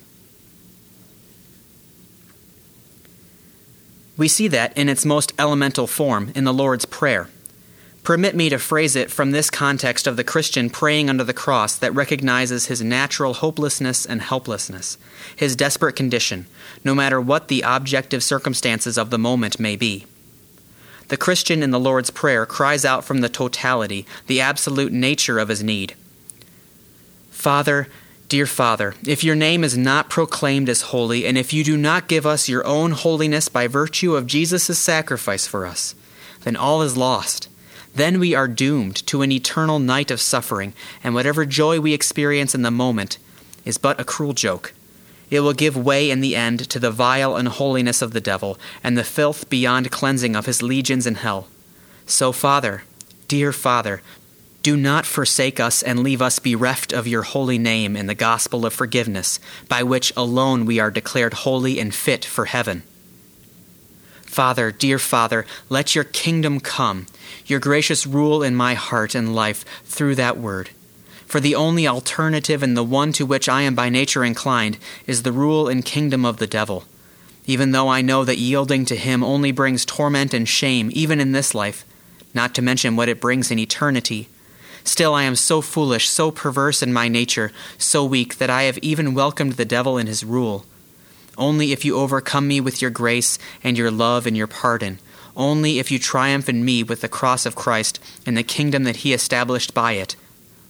We 4.16 4.28
see 4.28 4.48
that 4.50 4.78
in 4.78 4.88
its 4.88 5.06
most 5.06 5.34
elemental 5.40 5.88
form 5.88 6.32
in 6.36 6.44
the 6.44 6.54
Lord's 6.54 6.86
Prayer. 6.86 7.30
Permit 8.04 8.36
me 8.36 8.50
to 8.50 8.60
phrase 8.60 8.96
it 8.96 9.10
from 9.10 9.32
this 9.32 9.50
context 9.50 10.06
of 10.06 10.18
the 10.18 10.24
Christian 10.24 10.70
praying 10.70 11.10
under 11.10 11.24
the 11.24 11.34
cross 11.34 11.76
that 11.78 11.96
recognizes 11.96 12.68
his 12.68 12.84
natural 12.84 13.34
hopelessness 13.34 14.06
and 14.06 14.22
helplessness, 14.22 15.00
his 15.36 15.56
desperate 15.56 15.96
condition, 15.96 16.46
no 16.84 16.94
matter 16.94 17.20
what 17.20 17.48
the 17.48 17.64
objective 17.66 18.24
circumstances 18.24 19.00
of 19.00 19.10
the 19.10 19.18
moment 19.18 19.60
may 19.60 19.76
be. 19.76 20.06
The 21.10 21.18
Christian 21.18 21.62
in 21.62 21.72
the 21.72 21.80
Lord's 21.80 22.10
Prayer 22.10 22.46
cries 22.46 22.86
out 22.86 23.04
from 23.04 23.22
the 23.22 23.30
totality, 23.30 24.06
the 24.28 24.42
absolute 24.42 24.92
nature 24.92 25.40
of 25.40 25.50
his 25.50 25.64
need. 25.64 25.96
Father, 27.30 27.88
dear 28.30 28.46
Father, 28.46 28.96
if 29.06 29.24
your 29.24 29.36
name 29.36 29.64
is 29.64 29.78
not 29.78 30.10
proclaimed 30.10 30.70
as 30.70 30.84
holy, 30.84 31.26
and 31.26 31.38
if 31.38 31.54
you 31.54 31.64
do 31.64 31.78
not 31.78 32.08
give 32.08 32.26
us 32.26 32.48
your 32.48 32.66
own 32.66 32.92
holiness 32.92 33.50
by 33.50 33.68
virtue 33.68 34.16
of 34.16 34.28
Jesus' 34.28 34.80
sacrifice 34.80 35.46
for 35.46 35.66
us, 35.66 35.94
then 36.42 36.56
all 36.56 36.82
is 36.82 36.98
lost. 36.98 37.50
Then 37.94 38.20
we 38.20 38.34
are 38.34 38.48
doomed 38.48 38.96
to 39.08 39.22
an 39.22 39.32
eternal 39.32 39.78
night 39.80 40.10
of 40.10 40.22
suffering, 40.22 40.74
and 41.04 41.14
whatever 41.14 41.46
joy 41.46 41.80
we 41.80 41.94
experience 41.94 42.56
in 42.56 42.64
the 42.64 42.72
moment 42.72 43.18
is 43.66 43.78
but 43.78 44.00
a 44.00 44.04
cruel 44.04 44.34
joke. 44.34 44.74
It 45.34 45.40
will 45.40 45.54
give 45.54 45.76
way 45.76 46.12
in 46.12 46.22
the 46.22 46.36
end 46.36 46.60
to 46.70 46.78
the 46.78 46.92
vile 46.92 47.36
unholiness 47.36 48.04
of 48.04 48.14
the 48.14 48.22
devil 48.22 48.60
and 48.84 48.96
the 48.96 49.04
filth 49.04 49.50
beyond 49.50 49.90
cleansing 49.90 50.36
of 50.36 50.46
his 50.46 50.62
legions 50.62 51.08
in 51.08 51.16
hell. 51.16 51.48
So, 52.06 52.32
Father, 52.32 52.84
dear 53.28 53.52
Father, 53.52 54.04
do 54.62 54.78
not 54.78 55.08
forsake 55.08 55.60
us 55.60 55.82
and 55.82 56.04
leave 56.04 56.22
us 56.22 56.38
bereft 56.38 56.94
of 56.94 57.08
your 57.08 57.24
holy 57.24 57.58
name 57.58 57.96
in 57.96 58.06
the 58.06 58.14
gospel 58.14 58.64
of 58.64 58.74
forgiveness, 58.74 59.40
by 59.68 59.82
which 59.82 60.14
alone 60.16 60.68
we 60.68 60.78
are 60.78 60.92
declared 60.92 61.34
holy 61.34 61.80
and 61.80 61.96
fit 61.96 62.24
for 62.24 62.46
heaven. 62.46 62.84
Father, 64.22 64.72
dear 64.72 65.00
Father, 65.00 65.48
let 65.68 65.96
your 65.96 66.04
kingdom 66.04 66.60
come, 66.60 67.08
your 67.48 67.60
gracious 67.60 68.06
rule 68.06 68.44
in 68.44 68.54
my 68.54 68.76
heart 68.76 69.16
and 69.16 69.34
life 69.34 69.66
through 69.84 70.14
that 70.14 70.38
word. 70.38 70.70
For 71.34 71.40
the 71.40 71.56
only 71.56 71.88
alternative 71.88 72.62
and 72.62 72.78
the 72.78 72.84
one 72.84 73.12
to 73.14 73.26
which 73.26 73.50
I 73.50 73.64
am 73.64 73.74
by 73.74 73.90
nature 73.90 74.24
inclined 74.24 74.78
is 75.08 75.24
the 75.24 75.32
rule 75.32 75.68
and 75.68 75.84
kingdom 75.84 76.26
of 76.26 76.38
the 76.38 76.46
devil. 76.46 76.84
Even 77.48 77.72
though 77.72 77.88
I 77.90 78.04
know 78.04 78.24
that 78.24 78.38
yielding 78.38 78.86
to 78.86 78.96
him 78.96 79.24
only 79.24 79.52
brings 79.52 79.84
torment 79.84 80.36
and 80.36 80.48
shame, 80.48 80.92
even 80.94 81.20
in 81.20 81.32
this 81.32 81.56
life, 81.56 81.86
not 82.36 82.54
to 82.54 82.62
mention 82.62 82.96
what 82.96 83.10
it 83.10 83.20
brings 83.20 83.50
in 83.50 83.58
eternity. 83.58 84.30
Still, 84.84 85.16
I 85.16 85.24
am 85.24 85.36
so 85.36 85.60
foolish, 85.60 86.08
so 86.08 86.30
perverse 86.30 86.84
in 86.84 86.94
my 86.94 87.08
nature, 87.08 87.52
so 87.80 88.06
weak, 88.06 88.38
that 88.38 88.52
I 88.52 88.66
have 88.70 88.78
even 88.84 89.16
welcomed 89.16 89.54
the 89.54 89.66
devil 89.66 89.98
in 89.98 90.06
his 90.06 90.24
rule. 90.24 90.66
Only 91.36 91.72
if 91.72 91.84
you 91.84 91.96
overcome 91.96 92.48
me 92.48 92.62
with 92.62 92.80
your 92.80 92.92
grace 92.92 93.40
and 93.64 93.76
your 93.76 93.90
love 93.90 94.28
and 94.28 94.38
your 94.38 94.46
pardon. 94.46 95.00
Only 95.36 95.80
if 95.80 95.90
you 95.90 95.98
triumph 95.98 96.48
in 96.48 96.64
me 96.64 96.84
with 96.84 97.02
the 97.02 97.10
cross 97.10 97.48
of 97.48 97.56
Christ 97.56 98.00
and 98.24 98.38
the 98.38 98.44
kingdom 98.44 98.84
that 98.84 98.98
he 98.98 99.14
established 99.14 99.74
by 99.74 99.94
it. 99.94 100.16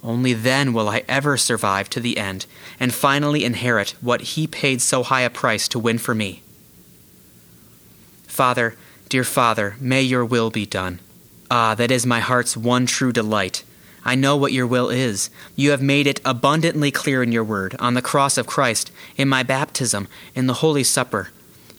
Only 0.03 0.33
then 0.33 0.73
will 0.73 0.89
I 0.89 1.03
ever 1.07 1.37
survive 1.37 1.89
to 1.91 1.99
the 1.99 2.17
end 2.17 2.45
and 2.79 2.93
finally 2.93 3.45
inherit 3.45 3.95
what 4.01 4.21
he 4.21 4.47
paid 4.47 4.81
so 4.81 5.01
high 5.03 5.21
a 5.21 5.29
price 5.29 5.67
to 5.69 5.79
win 5.79 5.97
for 5.97 6.13
me. 6.13 6.41
Father, 8.27 8.75
dear 9.09 9.23
Father, 9.23 9.75
may 9.79 10.01
your 10.01 10.25
will 10.25 10.49
be 10.49 10.65
done. 10.65 10.99
Ah, 11.49 11.75
that 11.75 11.91
is 11.91 12.05
my 12.05 12.19
heart's 12.19 12.57
one 12.57 12.85
true 12.85 13.11
delight 13.11 13.63
I 14.05 14.15
know 14.15 14.35
what 14.35 14.51
your 14.51 14.67
will 14.67 14.89
is. 14.89 15.29
You 15.55 15.71
have 15.71 15.81
made 15.81 16.07
it 16.07 16.19
abundantly 16.25 16.91
clear 16.91 17.23
in 17.23 17.31
your 17.31 17.43
word, 17.43 17.75
on 17.79 17.93
the 17.93 18.01
cross 18.01 18.37
of 18.37 18.47
Christ, 18.47 18.91
in 19.15 19.29
my 19.29 19.43
baptism, 19.43 20.07
in 20.35 20.47
the 20.47 20.55
Holy 20.55 20.83
Supper. 20.83 21.29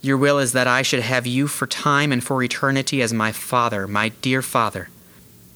Your 0.00 0.16
will 0.16 0.38
is 0.38 0.52
that 0.52 0.66
I 0.66 0.82
should 0.82 1.00
have 1.00 1.26
you 1.26 1.46
for 1.46 1.66
time 1.66 2.12
and 2.12 2.24
for 2.24 2.42
eternity 2.42 3.02
as 3.02 3.12
my 3.12 3.32
Father, 3.32 3.86
my 3.86 4.08
dear 4.08 4.40
Father. 4.40 4.88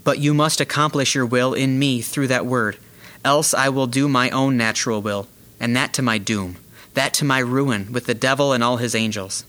But 0.05 0.19
you 0.19 0.35
must 0.35 0.61
accomplish 0.61 1.15
your 1.15 1.27
will 1.27 1.55
in 1.55 1.79
me 1.79 2.01
through 2.01 2.29
that 2.29 2.47
word, 2.47 2.79
else 3.25 3.53
I 3.53 3.69
will 3.69 3.87
do 3.87 4.09
my 4.09 4.31
own 4.31 4.57
natural 4.57 5.03
will, 5.03 5.29
and 5.61 5.77
that 5.77 5.93
to 5.95 6.03
my 6.03 6.19
doom, 6.19 6.57
that 6.95 7.13
to 7.15 7.25
my 7.25 7.41
ruin 7.41 7.93
with 7.93 8.07
the 8.07 8.15
devil 8.15 8.53
and 8.53 8.63
all 8.63 8.79
his 8.79 8.95
angels. 8.95 9.45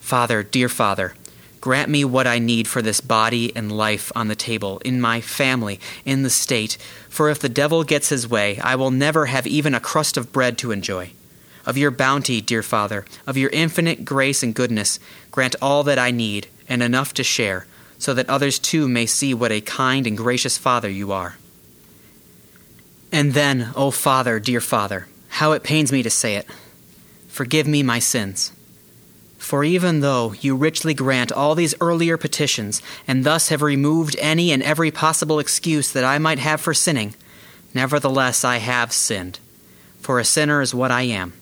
Father, 0.00 0.42
dear 0.42 0.68
Father, 0.68 1.14
Grant 1.60 1.90
me 1.90 2.06
what 2.06 2.26
I 2.26 2.38
need 2.38 2.66
for 2.66 2.80
this 2.80 3.02
body 3.02 3.54
and 3.54 3.70
life 3.70 4.10
on 4.16 4.28
the 4.28 4.34
table, 4.34 4.80
in 4.82 4.98
my 4.98 5.20
family, 5.20 5.78
in 6.06 6.22
the 6.22 6.30
state. 6.30 6.78
For 7.10 7.28
if 7.28 7.38
the 7.38 7.50
devil 7.50 7.84
gets 7.84 8.08
his 8.08 8.26
way, 8.26 8.58
I 8.60 8.76
will 8.76 8.90
never 8.90 9.26
have 9.26 9.46
even 9.46 9.74
a 9.74 9.80
crust 9.80 10.16
of 10.16 10.32
bread 10.32 10.56
to 10.58 10.72
enjoy. 10.72 11.10
Of 11.66 11.76
your 11.76 11.90
bounty, 11.90 12.40
dear 12.40 12.62
Father, 12.62 13.04
of 13.26 13.36
your 13.36 13.50
infinite 13.50 14.06
grace 14.06 14.42
and 14.42 14.54
goodness, 14.54 14.98
grant 15.30 15.54
all 15.60 15.82
that 15.82 15.98
I 15.98 16.10
need, 16.10 16.46
and 16.66 16.82
enough 16.82 17.12
to 17.14 17.22
share, 17.22 17.66
so 18.00 18.14
that 18.14 18.28
others 18.28 18.58
too 18.58 18.88
may 18.88 19.04
see 19.04 19.34
what 19.34 19.52
a 19.52 19.60
kind 19.60 20.06
and 20.06 20.16
gracious 20.16 20.56
Father 20.56 20.88
you 20.88 21.12
are. 21.12 21.36
And 23.12 23.34
then, 23.34 23.72
O 23.76 23.86
oh 23.86 23.90
Father, 23.90 24.40
dear 24.40 24.60
Father, 24.60 25.06
how 25.28 25.52
it 25.52 25.62
pains 25.62 25.92
me 25.92 26.02
to 26.02 26.10
say 26.10 26.36
it, 26.36 26.46
forgive 27.28 27.68
me 27.68 27.82
my 27.82 27.98
sins. 27.98 28.52
For 29.36 29.64
even 29.64 30.00
though 30.00 30.32
you 30.40 30.56
richly 30.56 30.94
grant 30.94 31.30
all 31.30 31.54
these 31.54 31.74
earlier 31.80 32.16
petitions, 32.16 32.80
and 33.06 33.24
thus 33.24 33.48
have 33.48 33.62
removed 33.62 34.16
any 34.18 34.50
and 34.50 34.62
every 34.62 34.90
possible 34.90 35.38
excuse 35.38 35.92
that 35.92 36.04
I 36.04 36.18
might 36.18 36.38
have 36.38 36.60
for 36.60 36.72
sinning, 36.72 37.14
nevertheless 37.74 38.44
I 38.44 38.58
have 38.58 38.92
sinned. 38.92 39.40
For 40.00 40.18
a 40.18 40.24
sinner 40.24 40.62
is 40.62 40.74
what 40.74 40.90
I 40.90 41.02
am, 41.02 41.34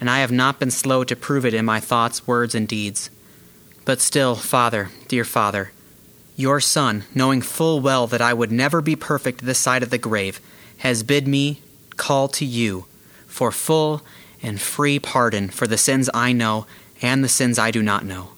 and 0.00 0.08
I 0.08 0.20
have 0.20 0.32
not 0.32 0.58
been 0.58 0.70
slow 0.70 1.04
to 1.04 1.14
prove 1.14 1.44
it 1.44 1.52
in 1.52 1.66
my 1.66 1.78
thoughts, 1.78 2.26
words, 2.26 2.54
and 2.54 2.66
deeds. 2.66 3.10
But 3.84 4.00
still, 4.00 4.34
Father, 4.34 4.88
dear 5.08 5.24
Father, 5.24 5.72
your 6.40 6.60
Son, 6.60 7.04
knowing 7.14 7.42
full 7.42 7.80
well 7.80 8.06
that 8.06 8.22
I 8.22 8.32
would 8.32 8.50
never 8.50 8.80
be 8.80 8.96
perfect 8.96 9.44
this 9.44 9.58
side 9.58 9.82
of 9.82 9.90
the 9.90 9.98
grave, 9.98 10.40
has 10.78 11.02
bid 11.02 11.28
me 11.28 11.60
call 11.96 12.28
to 12.28 12.44
you 12.44 12.86
for 13.26 13.52
full 13.52 14.02
and 14.42 14.60
free 14.60 14.98
pardon 14.98 15.50
for 15.50 15.66
the 15.66 15.78
sins 15.78 16.08
I 16.14 16.32
know 16.32 16.66
and 17.02 17.22
the 17.22 17.28
sins 17.28 17.58
I 17.58 17.70
do 17.70 17.82
not 17.82 18.04
know. 18.04 18.30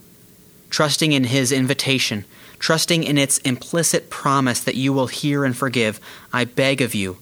Trusting 0.69 1.13
in 1.13 1.25
His 1.25 1.53
invitation, 1.53 2.25
trusting 2.59 3.05
in 3.05 3.17
its 3.17 3.39
implicit 3.39 4.11
promise 4.11 4.61
that 4.61 4.75
you 4.75 4.93
will 4.93 5.07
hear 5.07 5.45
and 5.45 5.57
forgive, 5.57 6.01
I 6.33 6.45
beg 6.45 6.81
of 6.81 6.95
you, 6.95 7.19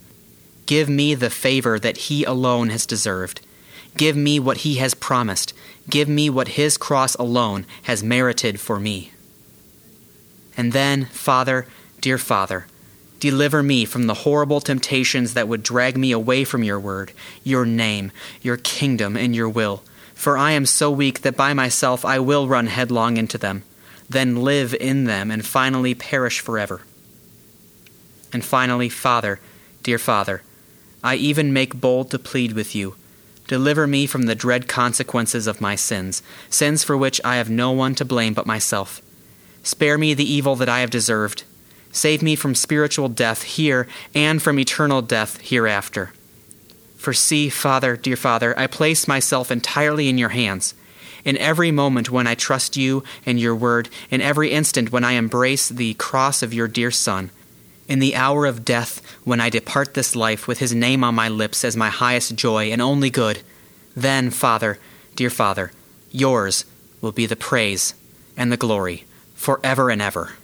give 0.67 0.89
me 0.89 1.15
the 1.15 1.31
favor 1.31 1.79
that 1.79 1.97
He 2.09 2.25
alone 2.25 2.71
has 2.71 2.87
deserved. 2.87 3.41
Give 3.97 4.17
me 4.17 4.39
what 4.39 4.59
He 4.59 4.77
has 4.77 4.95
promised. 4.95 5.53
Give 5.89 6.09
me 6.09 6.31
what 6.31 6.49
His 6.49 6.77
cross 6.77 7.15
alone 7.17 7.67
has 7.83 8.03
merited 8.03 8.61
for 8.61 8.79
me. 8.79 9.13
And 10.61 10.73
then, 10.73 11.07
Father, 11.07 11.67
dear 12.01 12.19
Father, 12.19 12.67
Deliver 13.19 13.63
me 13.63 13.85
from 13.85 14.07
the 14.07 14.25
horrible 14.25 14.63
temptations 14.63 15.35
that 15.35 15.47
would 15.47 15.63
drag 15.63 15.95
me 15.95 16.11
away 16.11 16.43
from 16.43 16.65
your 16.65 16.81
word, 16.81 17.13
your 17.45 17.67
name, 17.67 18.13
your 18.41 18.57
kingdom, 18.57 19.15
and 19.15 19.37
your 19.37 19.47
will 19.47 19.83
for 20.21 20.37
I 20.37 20.51
am 20.51 20.67
so 20.67 20.91
weak 20.91 21.23
that 21.23 21.35
by 21.35 21.55
myself 21.55 22.05
I 22.05 22.19
will 22.19 22.47
run 22.47 22.67
headlong 22.67 23.17
into 23.17 23.39
them, 23.39 23.63
then 24.07 24.43
live 24.43 24.75
in 24.75 25.05
them, 25.05 25.31
and 25.31 25.47
finally 25.47 25.95
perish 25.95 26.41
forever. 26.41 26.83
And 28.31 28.45
finally, 28.45 28.91
Father, 28.91 29.41
dear 29.83 29.97
Father, 29.97 30.43
I 31.03 31.15
even 31.15 31.55
make 31.55 31.81
bold 31.81 32.11
to 32.11 32.19
plead 32.19 32.53
with 32.53 32.75
you. 32.75 32.97
Deliver 33.49 33.87
me 33.87 34.05
from 34.05 34.25
the 34.25 34.35
dread 34.35 34.69
consequences 34.69 35.47
of 35.47 35.63
my 35.63 35.75
sins, 35.75 36.23
sins 36.51 36.85
for 36.85 36.99
which 36.99 37.19
I 37.25 37.37
have 37.37 37.49
no 37.49 37.73
one 37.73 37.95
to 37.95 38.05
blame 38.05 38.35
but 38.35 38.45
myself. 38.47 39.01
Spare 39.63 39.99
me 39.99 40.15
the 40.15 40.31
evil 40.31 40.57
that 40.57 40.69
I 40.69 40.81
have 40.81 40.91
deserved. 40.91 41.45
Save 41.93 42.23
me 42.23 42.37
from 42.37 42.55
spiritual 42.55 43.09
death 43.09 43.43
here 43.43 43.87
and 44.15 44.41
from 44.41 44.59
eternal 44.59 45.03
death 45.03 45.41
hereafter. 45.41 46.13
For 46.97 47.13
see, 47.13 47.49
Father, 47.49 47.97
dear 47.97 48.17
Father, 48.17 48.59
I 48.59 48.67
place 48.67 49.09
myself 49.09 49.51
entirely 49.51 50.09
in 50.09 50.19
your 50.19 50.29
hands. 50.31 50.75
In 51.25 51.37
every 51.37 51.71
moment 51.71 52.11
when 52.11 52.27
I 52.27 52.35
trust 52.35 52.77
you 52.77 53.05
and 53.27 53.39
your 53.39 53.55
word, 53.55 53.89
in 54.11 54.21
every 54.21 54.51
instant 54.53 54.93
when 54.93 55.05
I 55.05 55.13
embrace 55.13 55.69
the 55.69 55.95
cross 55.95 56.43
of 56.43 56.55
your 56.55 56.69
dear 56.69 56.91
Son, 56.91 57.31
in 57.89 57.99
the 57.99 58.15
hour 58.15 58.47
of 58.47 58.65
death 58.65 59.03
when 59.25 59.41
I 59.41 59.51
depart 59.51 59.95
this 59.95 60.15
life 60.15 60.47
with 60.47 60.61
his 60.61 60.75
name 60.75 61.03
on 61.03 61.15
my 61.15 61.29
lips 61.29 61.65
as 61.65 61.77
my 61.77 61.91
highest 61.91 62.37
joy 62.37 62.71
and 62.71 62.81
only 62.81 63.11
good, 63.11 63.43
then, 63.97 64.31
Father, 64.31 64.79
dear 65.17 65.31
Father, 65.31 65.73
yours 66.11 66.65
will 67.01 67.13
be 67.13 67.27
the 67.27 67.37
praise 67.37 67.95
and 68.37 68.53
the 68.53 68.57
glory 68.57 69.05
forever 69.41 69.89
and 69.89 70.03
ever. 70.03 70.35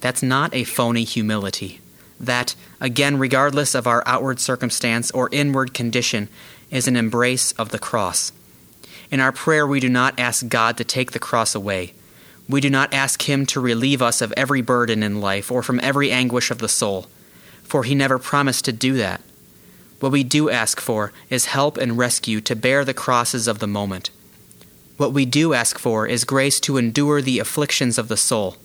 That's 0.00 0.22
not 0.22 0.54
a 0.54 0.64
phony 0.64 1.04
humility 1.04 1.80
that, 2.18 2.54
again, 2.80 3.18
regardless 3.18 3.74
of 3.74 3.86
our 3.86 4.02
outward 4.06 4.40
circumstance 4.40 5.10
or 5.10 5.28
inward 5.32 5.74
condition, 5.74 6.30
is 6.70 6.88
an 6.88 6.96
embrace 6.96 7.52
of 7.52 7.72
the 7.72 7.78
cross. 7.78 8.32
In 9.10 9.20
our 9.20 9.32
prayer, 9.32 9.66
we 9.66 9.78
do 9.78 9.90
not 9.90 10.18
ask 10.18 10.48
God 10.48 10.78
to 10.78 10.84
take 10.84 11.12
the 11.12 11.18
cross 11.18 11.54
away. 11.54 11.92
We 12.48 12.62
do 12.62 12.70
not 12.70 12.94
ask 12.94 13.28
Him 13.28 13.44
to 13.44 13.60
relieve 13.60 14.00
us 14.00 14.22
of 14.22 14.32
every 14.34 14.62
burden 14.62 15.02
in 15.02 15.20
life 15.20 15.52
or 15.52 15.62
from 15.62 15.80
every 15.82 16.10
anguish 16.10 16.50
of 16.50 16.56
the 16.56 16.70
soul, 16.70 17.04
for 17.62 17.84
He 17.84 17.94
never 17.94 18.18
promised 18.18 18.64
to 18.64 18.72
do 18.72 18.94
that. 18.94 19.20
What 20.00 20.12
we 20.12 20.24
do 20.24 20.48
ask 20.48 20.80
for 20.80 21.12
is 21.28 21.46
help 21.46 21.76
and 21.76 21.98
rescue 21.98 22.40
to 22.40 22.56
bear 22.56 22.82
the 22.82 22.94
crosses 22.94 23.46
of 23.46 23.58
the 23.58 23.66
moment. 23.66 24.08
What 24.96 25.12
we 25.12 25.26
do 25.26 25.52
ask 25.52 25.78
for 25.78 26.06
is 26.06 26.24
grace 26.24 26.58
to 26.60 26.78
endure 26.78 27.20
the 27.20 27.38
afflictions 27.38 27.98
of 27.98 28.08
the 28.08 28.16
soul. 28.16 28.56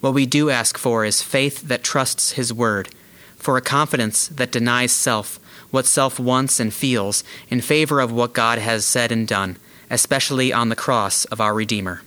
What 0.00 0.14
we 0.14 0.26
do 0.26 0.50
ask 0.50 0.78
for 0.78 1.04
is 1.04 1.22
faith 1.22 1.62
that 1.62 1.82
trusts 1.82 2.32
His 2.32 2.52
word, 2.52 2.90
for 3.36 3.56
a 3.56 3.62
confidence 3.62 4.28
that 4.28 4.52
denies 4.52 4.92
self, 4.92 5.40
what 5.70 5.86
self 5.86 6.20
wants 6.20 6.60
and 6.60 6.72
feels, 6.72 7.24
in 7.50 7.60
favor 7.60 8.00
of 8.00 8.12
what 8.12 8.32
God 8.32 8.58
has 8.58 8.84
said 8.84 9.10
and 9.10 9.26
done, 9.26 9.56
especially 9.90 10.52
on 10.52 10.68
the 10.68 10.76
cross 10.76 11.24
of 11.26 11.40
our 11.40 11.54
Redeemer. 11.54 12.02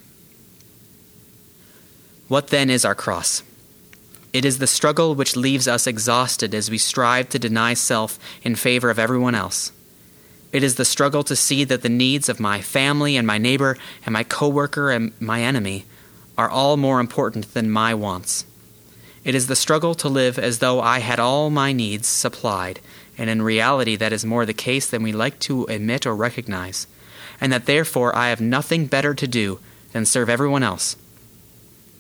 What 2.30 2.48
then 2.48 2.70
is 2.70 2.86
our 2.86 2.96
cross? 2.96 3.44
It 4.32 4.46
is 4.46 4.60
the 4.60 4.68
struggle 4.68 5.14
which 5.14 5.36
leaves 5.36 5.68
us 5.68 5.86
exhausted 5.86 6.56
as 6.56 6.72
we 6.72 6.78
strive 6.78 7.28
to 7.30 7.40
deny 7.40 7.74
self 7.74 8.18
in 8.44 8.56
favor 8.56 8.90
of 8.90 8.98
everyone 8.98 9.36
else. 9.36 9.74
It 10.52 10.64
is 10.64 10.76
the 10.76 10.86
struggle 10.86 11.24
to 11.24 11.36
see 11.36 11.64
that 11.64 11.82
the 11.82 11.90
needs 11.90 12.28
of 12.28 12.40
my 12.40 12.62
family 12.62 13.16
and 13.16 13.26
my 13.26 13.38
neighbor 13.38 13.78
and 14.06 14.14
my 14.14 14.24
coworker 14.24 14.92
and 14.92 15.14
my 15.20 15.42
enemy 15.42 15.86
are 16.38 16.50
all 16.50 16.78
more 16.78 17.00
important 17.00 17.54
than 17.54 17.70
my 17.72 17.94
wants. 17.94 18.46
It 19.24 19.36
is 19.36 19.48
the 19.48 19.56
struggle 19.56 19.94
to 19.96 20.10
live 20.10 20.40
as 20.40 20.60
though 20.60 20.82
I 20.82 21.00
had 21.00 21.20
all 21.20 21.50
my 21.50 21.72
needs 21.72 22.08
supplied, 22.08 22.80
and 23.18 23.30
in 23.30 23.42
reality 23.42 23.96
that 23.96 24.12
is 24.12 24.26
more 24.26 24.46
the 24.46 24.54
case 24.54 24.90
than 24.90 25.04
we 25.04 25.12
like 25.12 25.40
to 25.42 25.66
admit 25.66 26.06
or 26.06 26.16
recognize, 26.16 26.88
and 27.40 27.54
that 27.54 27.68
therefore 27.68 28.16
I 28.16 28.30
have 28.30 28.42
nothing 28.42 28.88
better 28.88 29.14
to 29.14 29.28
do 29.28 29.60
than 29.92 30.06
serve 30.06 30.30
everyone 30.30 30.64
else. 30.64 30.96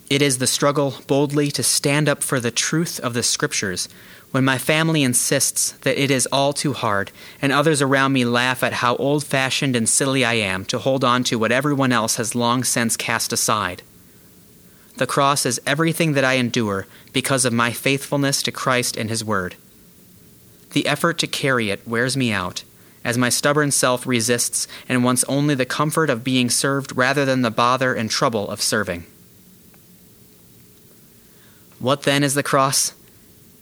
It 0.10 0.22
is 0.22 0.40
the 0.40 0.48
struggle 0.48 0.95
boldly 1.07 1.52
to 1.52 1.64
stand 1.64 2.10
up 2.10 2.23
for 2.23 2.40
the 2.40 2.52
truth 2.52 2.99
of 2.99 3.14
the 3.14 3.23
Scriptures 3.23 3.88
when 4.32 4.45
my 4.45 4.58
family 4.58 5.03
insists 5.03 5.72
that 5.82 6.02
it 6.02 6.10
is 6.10 6.28
all 6.32 6.53
too 6.53 6.74
hard, 6.74 7.12
and 7.41 7.52
others 7.52 7.82
around 7.82 8.14
me 8.14 8.24
laugh 8.24 8.64
at 8.64 8.74
how 8.74 8.95
old 8.95 9.26
fashioned 9.26 9.76
and 9.76 9.88
silly 9.88 10.24
I 10.24 10.36
am 10.36 10.64
to 10.66 10.80
hold 10.80 11.03
on 11.03 11.24
to 11.26 11.38
what 11.38 11.52
everyone 11.52 11.91
else 11.91 12.16
has 12.16 12.34
long 12.34 12.64
since 12.64 12.95
cast 12.95 13.34
aside. 13.34 13.84
The 14.98 15.08
cross 15.08 15.45
is 15.45 15.62
everything 15.66 16.14
that 16.14 16.24
I 16.24 16.34
endure 16.34 16.88
because 17.12 17.44
of 17.44 17.53
my 17.53 17.72
faithfulness 17.72 18.41
to 18.44 18.52
Christ 18.52 18.95
and 18.95 19.10
His 19.10 19.24
Word. 19.24 19.56
The 20.72 20.88
effort 20.88 21.18
to 21.20 21.28
carry 21.28 21.70
it 21.70 21.86
wears 21.86 22.16
me 22.16 22.32
out, 22.32 22.64
as 23.03 23.18
my 23.18 23.30
stubborn 23.30 23.72
self 23.72 24.08
resists 24.08 24.68
and 24.88 25.03
wants 25.03 25.26
only 25.26 25.56
the 25.56 25.66
comfort 25.66 26.10
of 26.10 26.24
being 26.24 26.49
served 26.49 26.95
rather 26.95 27.26
than 27.26 27.41
the 27.41 27.52
bother 27.52 27.94
and 27.94 28.10
trouble 28.10 28.49
of 28.49 28.62
serving. 28.62 29.06
What 31.80 32.03
then 32.03 32.24
is 32.24 32.36
the 32.36 32.44
cross? 32.44 32.94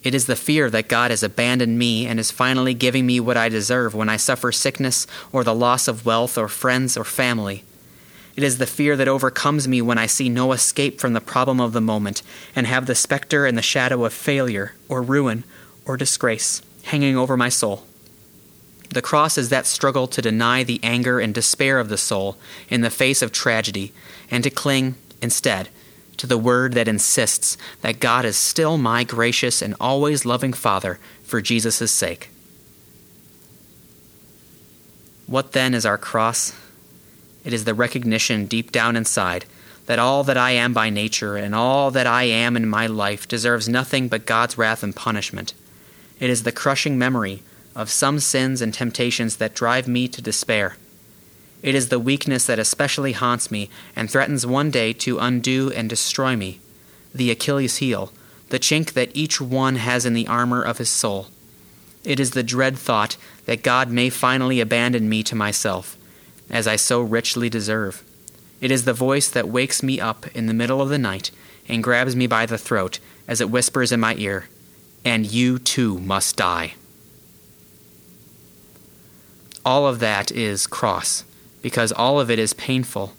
It 0.04 0.16
is 0.16 0.28
the 0.28 0.36
fear 0.36 0.70
that 0.70 0.88
God 0.88 1.12
has 1.12 1.24
abandoned 1.24 1.78
me 1.78 2.08
and 2.08 2.20
is 2.20 2.32
finally 2.32 2.74
giving 2.74 3.06
me 3.06 3.20
what 3.20 3.36
I 3.36 3.50
deserve 3.50 3.94
when 3.94 4.08
I 4.08 4.18
suffer 4.18 4.52
sickness 4.52 5.06
or 5.32 5.44
the 5.44 5.54
loss 5.54 5.88
of 5.88 6.06
wealth 6.06 6.38
or 6.38 6.48
friends 6.48 6.96
or 6.96 7.04
family. 7.04 7.64
It 8.38 8.44
is 8.44 8.58
the 8.58 8.66
fear 8.66 8.96
that 8.96 9.10
overcomes 9.10 9.68
me 9.68 9.82
when 9.82 9.98
I 9.98 10.06
see 10.06 10.30
no 10.30 10.54
escape 10.54 11.02
from 11.02 11.12
the 11.12 11.20
problem 11.20 11.60
of 11.60 11.74
the 11.74 11.82
moment 11.82 12.22
and 12.56 12.66
have 12.66 12.86
the 12.86 12.96
specter 12.96 13.46
and 13.46 13.58
the 13.58 13.62
shadow 13.62 14.06
of 14.06 14.14
failure 14.14 14.74
or 14.88 15.02
ruin 15.02 15.44
or 15.86 15.98
disgrace 15.98 16.62
hanging 16.84 17.18
over 17.18 17.36
my 17.36 17.50
soul. 17.50 17.86
The 18.92 19.02
cross 19.02 19.38
is 19.38 19.50
that 19.50 19.68
struggle 19.68 20.08
to 20.08 20.22
deny 20.22 20.64
the 20.64 20.80
anger 20.82 21.20
and 21.20 21.34
despair 21.34 21.80
of 21.80 21.90
the 21.90 21.98
soul 21.98 22.38
in 22.70 22.80
the 22.82 22.90
face 22.90 23.22
of 23.22 23.34
tragedy 23.34 23.92
and 24.32 24.44
to 24.46 24.50
cling, 24.50 24.96
instead, 25.22 25.68
to 26.20 26.28
the 26.28 26.38
word 26.38 26.74
that 26.74 26.88
insists 26.88 27.58
that 27.82 28.00
God 28.00 28.26
is 28.26 28.38
still 28.38 28.78
my 28.78 29.04
gracious 29.04 29.62
and 29.62 29.76
always 29.80 30.26
loving 30.26 30.54
Father 30.54 31.00
for 31.24 31.42
Jesus' 31.42 31.92
sake. 31.92 32.30
What 35.28 35.54
then 35.54 35.74
is 35.74 35.86
our 35.86 35.98
cross? 35.98 36.54
It 37.44 37.54
is 37.54 37.66
the 37.66 37.74
recognition 37.74 38.46
deep 38.46 38.72
down 38.72 38.96
inside 38.96 39.46
that 39.86 39.98
all 39.98 40.24
that 40.24 40.38
I 40.38 40.52
am 40.52 40.74
by 40.74 40.90
nature 40.90 41.36
and 41.36 41.56
all 41.56 41.90
that 41.92 42.06
I 42.06 42.24
am 42.24 42.56
in 42.56 42.70
my 42.70 42.86
life 42.86 43.28
deserves 43.28 43.68
nothing 43.68 44.08
but 44.08 44.26
God's 44.26 44.58
wrath 44.58 44.84
and 44.84 44.96
punishment. 44.96 45.54
It 46.20 46.30
is 46.30 46.44
the 46.44 46.52
crushing 46.52 46.98
memory 46.98 47.42
of 47.76 47.90
some 47.90 48.20
sins 48.20 48.62
and 48.62 48.74
temptations 48.74 49.38
that 49.38 49.56
drive 49.56 49.88
me 49.88 50.08
to 50.10 50.22
despair. 50.22 50.76
It 51.62 51.76
is 51.76 51.90
the 51.90 52.00
weakness 52.00 52.46
that 52.46 52.60
especially 52.60 53.12
haunts 53.12 53.52
me 53.52 53.70
and 53.96 54.10
threatens 54.10 54.46
one 54.46 54.72
day 54.72 54.94
to 54.94 55.20
undo 55.20 55.72
and 55.72 55.90
destroy 55.90 56.36
me, 56.36 56.60
the 57.14 57.32
Achilles 57.32 57.78
heel, 57.78 58.14
the 58.50 58.60
chink 58.60 58.94
that 58.94 59.12
each 59.14 59.42
one 59.42 59.76
has 59.76 60.06
in 60.06 60.14
the 60.14 60.28
armor 60.28 60.64
of 60.64 60.78
his 60.78 60.90
soul. 60.90 61.28
It 62.06 62.20
is 62.20 62.32
the 62.32 62.44
dread 62.44 62.78
thought 62.78 63.18
that 63.46 63.64
God 63.64 63.90
may 63.90 64.10
finally 64.10 64.62
abandon 64.62 65.10
me 65.10 65.22
to 65.24 65.36
myself, 65.36 65.98
as 66.50 66.66
I 66.66 66.78
so 66.78 67.02
richly 67.02 67.50
deserve. 67.50 68.04
It 68.62 68.72
is 68.72 68.86
the 68.86 68.94
voice 68.94 69.30
that 69.30 69.50
wakes 69.50 69.84
me 69.84 70.00
up 70.00 70.28
in 70.36 70.46
the 70.46 70.54
middle 70.54 70.82
of 70.82 70.90
the 70.90 70.98
night 70.98 71.32
and 71.68 71.84
grabs 71.84 72.16
me 72.16 72.26
by 72.26 72.46
the 72.46 72.58
throat 72.58 73.00
as 73.28 73.42
it 73.42 73.52
whispers 73.52 73.92
in 73.92 74.00
my 74.00 74.16
ear, 74.16 74.48
And 75.04 75.26
you 75.26 75.60
too 75.60 76.00
must 76.00 76.36
die. 76.36 76.74
All 79.66 79.86
of 79.86 80.00
that 80.00 80.32
is 80.32 80.66
cross 80.66 81.26
because 81.62 81.92
all 81.92 82.20
of 82.20 82.30
it 82.30 82.40
is 82.40 82.54
painful. 82.54 83.14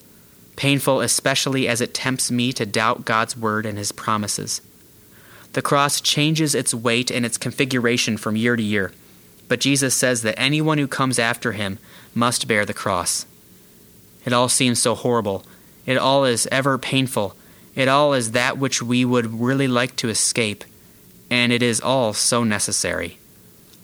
Painful 0.57 1.01
especially 1.01 1.67
as 1.69 1.81
it 1.81 1.95
tempts 1.95 2.31
me 2.31 2.53
to 2.53 2.67
doubt 2.67 3.05
God's 3.05 3.37
word 3.37 3.67
and 3.67 3.79
his 3.79 3.93
promises. 3.93 4.61
The 5.53 5.63
cross 5.63 6.01
changes 6.01 6.55
its 6.55 6.75
weight 6.75 7.11
and 7.11 7.27
its 7.27 7.39
configuration 7.39 8.17
from 8.17 8.37
year 8.37 8.57
to 8.57 8.63
year, 8.63 8.93
but 9.49 9.61
Jesus 9.61 9.95
says 9.95 10.23
that 10.23 10.39
anyone 10.39 10.79
who 10.79 10.87
comes 10.87 11.19
after 11.19 11.53
him 11.53 11.79
must 12.15 12.47
bear 12.47 12.65
the 12.65 12.75
cross. 12.75 13.27
It 14.25 14.33
all 14.33 14.49
seems 14.49 14.79
so 14.81 14.95
horrible. 14.95 15.45
It 15.87 15.97
all 15.97 16.25
is 16.25 16.47
ever 16.53 16.79
painful. 16.79 17.35
It 17.75 17.89
all 17.89 18.13
is 18.13 18.33
that 18.33 18.59
which 18.59 18.83
we 18.83 19.05
would 19.05 19.41
really 19.41 19.69
like 19.69 19.97
to 19.97 20.09
escape. 20.09 20.65
And 21.31 21.53
it 21.53 21.63
is 21.63 21.81
all 21.81 22.13
so 22.13 22.45
necessary. 22.45 23.19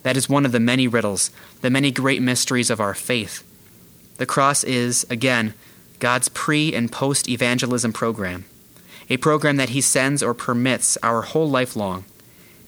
That 0.03 0.17
is 0.17 0.29
one 0.29 0.45
of 0.45 0.51
the 0.51 0.59
many 0.59 0.87
riddles, 0.87 1.31
the 1.61 1.69
many 1.69 1.91
great 1.91 2.21
mysteries 2.21 2.69
of 2.69 2.79
our 2.79 2.93
faith. 2.93 3.43
The 4.17 4.25
cross 4.25 4.63
is, 4.63 5.05
again, 5.09 5.53
God's 5.99 6.29
pre 6.29 6.73
and 6.73 6.91
post 6.91 7.29
evangelism 7.29 7.93
program, 7.93 8.45
a 9.09 9.17
program 9.17 9.57
that 9.57 9.69
He 9.69 9.81
sends 9.81 10.21
or 10.21 10.33
permits 10.33 10.97
our 11.01 11.21
whole 11.21 11.49
life 11.49 11.75
long. 11.75 12.05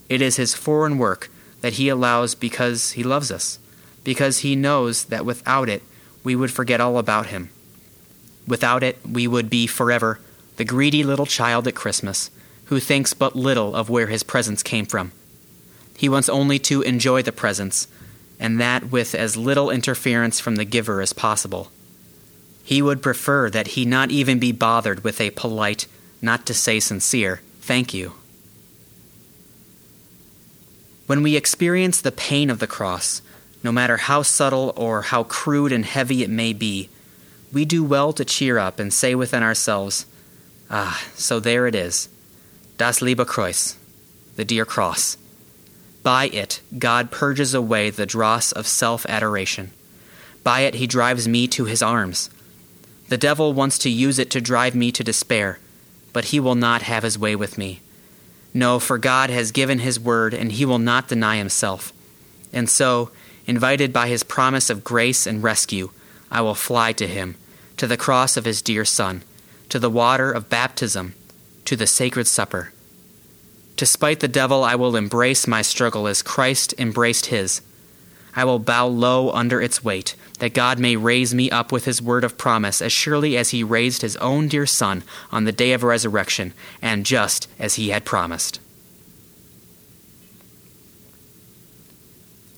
It 0.08 0.22
is 0.22 0.38
His 0.38 0.56
foreign 0.56 0.98
work 0.98 1.30
that 1.62 1.74
He 1.74 1.90
allows 1.90 2.36
because 2.36 2.92
He 2.92 3.04
loves 3.04 3.32
us, 3.32 3.60
because 4.04 4.40
He 4.40 4.56
knows 4.56 5.06
that 5.06 5.26
without 5.26 5.70
it, 5.70 5.84
we 6.24 6.36
would 6.36 6.52
forget 6.52 6.82
all 6.82 6.98
about 6.98 7.28
Him. 7.28 7.50
Without 8.48 8.84
it, 8.84 8.98
we 9.08 9.28
would 9.28 9.50
be 9.50 9.68
forever 9.68 10.20
the 10.58 10.66
greedy 10.66 11.04
little 11.04 11.26
child 11.26 11.68
at 11.68 11.76
Christmas 11.76 12.30
who 12.66 12.80
thinks 12.80 13.14
but 13.14 13.36
little 13.36 13.76
of 13.76 13.90
where 13.90 14.08
his 14.08 14.24
presents 14.24 14.62
came 14.62 14.86
from. 14.86 15.12
He 15.98 16.08
wants 16.08 16.30
only 16.30 16.60
to 16.60 16.82
enjoy 16.84 17.24
the 17.24 17.32
presents 17.32 17.88
and 18.40 18.60
that 18.60 18.92
with 18.92 19.14
as 19.14 19.36
little 19.36 19.70
interference 19.70 20.40
from 20.40 20.56
the 20.56 20.66
giver 20.66 21.02
as 21.02 21.14
possible. 21.14 21.70
He 22.64 22.82
would 22.82 23.02
prefer 23.02 23.50
that 23.50 23.70
he 23.70 23.84
not 23.84 24.12
even 24.12 24.40
be 24.40 24.52
bothered 24.52 25.04
with 25.04 25.20
a 25.20 25.32
polite, 25.32 25.88
not 26.22 26.46
to 26.46 26.54
say 26.54 26.80
sincere, 26.80 27.42
thank 27.62 27.94
you. 27.94 28.14
When 31.08 31.24
we 31.24 31.36
experience 31.36 32.00
the 32.00 32.12
pain 32.12 32.50
of 32.50 32.60
the 32.60 32.68
cross, 32.68 33.22
no 33.64 33.72
matter 33.72 33.98
how 33.98 34.22
subtle 34.22 34.74
or 34.78 35.02
how 35.02 35.24
crude 35.24 35.72
and 35.72 35.84
heavy 35.84 36.24
it 36.24 36.30
may 36.30 36.54
be, 36.54 36.90
we 37.52 37.66
do 37.66 37.84
well 37.84 38.14
to 38.14 38.24
cheer 38.24 38.60
up 38.60 38.80
and 38.80 38.94
say 38.94 39.16
within 39.16 39.44
ourselves, 39.44 40.06
Ah, 40.70 41.04
so 41.16 41.40
there 41.40 41.66
it 41.66 41.74
is. 41.74 42.10
Das 42.78 43.02
liebe 43.02 43.26
Kreuz, 43.26 43.76
the 44.36 44.46
dear 44.46 44.66
cross. 44.66 45.18
By 46.04 46.28
it, 46.28 46.62
God 46.78 47.12
purges 47.12 47.54
away 47.54 47.90
the 47.90 48.06
dross 48.06 48.52
of 48.52 48.68
self 48.68 49.06
adoration. 49.08 49.72
By 50.44 50.62
it, 50.62 50.76
he 50.76 50.88
drives 50.88 51.28
me 51.28 51.48
to 51.50 51.66
his 51.66 51.82
arms. 51.82 52.30
The 53.10 53.18
devil 53.18 53.54
wants 53.54 53.78
to 53.80 53.90
use 53.90 54.20
it 54.20 54.30
to 54.32 54.42
drive 54.42 54.76
me 54.76 54.92
to 54.92 55.04
despair, 55.04 55.60
but 56.14 56.26
he 56.26 56.40
will 56.40 56.56
not 56.56 56.84
have 56.84 57.04
his 57.04 57.20
way 57.20 57.36
with 57.36 57.58
me. 57.58 57.82
No, 58.54 58.80
for 58.80 58.98
God 58.98 59.30
has 59.30 59.52
given 59.52 59.80
his 59.80 60.00
word, 60.00 60.34
and 60.34 60.52
he 60.52 60.66
will 60.66 60.80
not 60.80 61.08
deny 61.08 61.38
himself. 61.38 61.92
And 62.54 62.70
so, 62.70 63.12
invited 63.46 63.92
by 63.92 64.08
his 64.08 64.24
promise 64.24 64.70
of 64.70 64.84
grace 64.84 65.28
and 65.28 65.44
rescue, 65.44 65.90
I 66.32 66.42
will 66.42 66.56
fly 66.56 66.94
to 66.94 67.08
him, 67.08 67.36
to 67.78 67.88
the 67.88 67.98
cross 67.98 68.38
of 68.38 68.46
his 68.46 68.62
dear 68.62 68.86
Son, 68.86 69.24
to 69.70 69.80
the 69.80 69.90
water 69.90 70.32
of 70.32 70.50
baptism, 70.50 71.14
to 71.66 71.76
the 71.76 71.88
sacred 71.88 72.28
supper. 72.28 72.72
To 73.80 73.86
spite 73.86 74.20
the 74.20 74.28
devil, 74.28 74.66
I 74.66 74.76
will 74.76 74.98
embrace 74.98 75.48
my 75.48 75.62
struggle 75.62 76.06
as 76.06 76.22
Christ 76.22 76.74
embraced 76.78 77.28
his. 77.28 77.62
I 78.36 78.44
will 78.44 78.60
bow 78.60 78.88
low 78.88 79.32
under 79.32 79.62
its 79.62 79.82
weight, 79.82 80.18
that 80.40 80.54
God 80.54 80.80
may 80.80 80.98
raise 80.98 81.34
me 81.34 81.50
up 81.50 81.72
with 81.72 81.86
his 81.86 82.02
word 82.02 82.26
of 82.26 82.38
promise, 82.38 82.82
as 82.82 82.92
surely 82.92 83.38
as 83.38 83.52
he 83.52 83.64
raised 83.64 84.02
his 84.02 84.18
own 84.18 84.50
dear 84.50 84.66
Son 84.66 85.02
on 85.32 85.46
the 85.46 85.54
day 85.54 85.72
of 85.72 85.84
resurrection, 85.84 86.54
and 86.82 87.06
just 87.06 87.48
as 87.58 87.76
he 87.76 87.88
had 87.88 88.04
promised. 88.04 88.60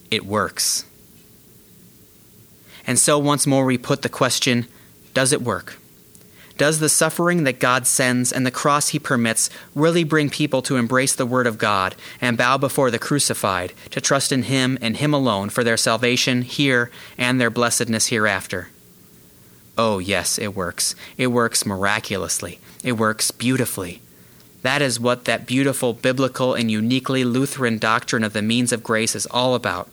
It 0.10 0.26
works. 0.26 0.85
And 2.88 2.98
so 2.98 3.19
once 3.19 3.45
more 3.45 3.65
we 3.65 3.77
put 3.77 4.02
the 4.02 4.10
question 4.10 4.65
does 5.14 5.31
it 5.31 5.43
work? 5.43 5.77
Does 6.62 6.78
the 6.78 6.90
suffering 6.90 7.44
that 7.46 7.58
God 7.60 7.88
sends 7.88 8.32
and 8.32 8.46
the 8.46 8.52
cross 8.52 8.90
he 8.90 9.00
permits 9.00 9.50
really 9.74 10.04
bring 10.04 10.30
people 10.30 10.62
to 10.62 10.76
embrace 10.76 11.16
the 11.16 11.26
Word 11.26 11.48
of 11.48 11.58
God 11.58 11.96
and 12.22 12.38
bow 12.38 12.60
before 12.60 12.92
the 12.92 13.00
crucified, 13.00 13.74
to 13.90 14.00
trust 14.00 14.32
in 14.32 14.44
Him 14.44 14.78
and 14.80 14.98
Him 14.98 15.12
alone 15.12 15.50
for 15.50 15.64
their 15.64 15.76
salvation 15.76 16.44
here 16.44 16.92
and 17.18 17.42
their 17.42 17.50
blessedness 17.50 18.10
hereafter? 18.10 18.70
Oh, 19.76 19.98
yes, 19.98 20.38
it 20.38 20.56
works. 20.56 20.94
It 21.18 21.32
works 21.32 21.66
miraculously. 21.66 22.60
It 22.84 22.92
works 22.92 23.32
beautifully. 23.32 24.04
That 24.62 24.84
is 24.84 25.00
what 25.00 25.26
that 25.26 25.48
beautiful, 25.48 25.94
biblical, 25.94 26.54
and 26.54 26.70
uniquely 26.70 27.24
Lutheran 27.24 27.80
doctrine 27.80 28.24
of 28.24 28.34
the 28.34 28.44
means 28.44 28.72
of 28.72 28.84
grace 28.84 29.16
is 29.16 29.26
all 29.32 29.56
about. 29.56 29.90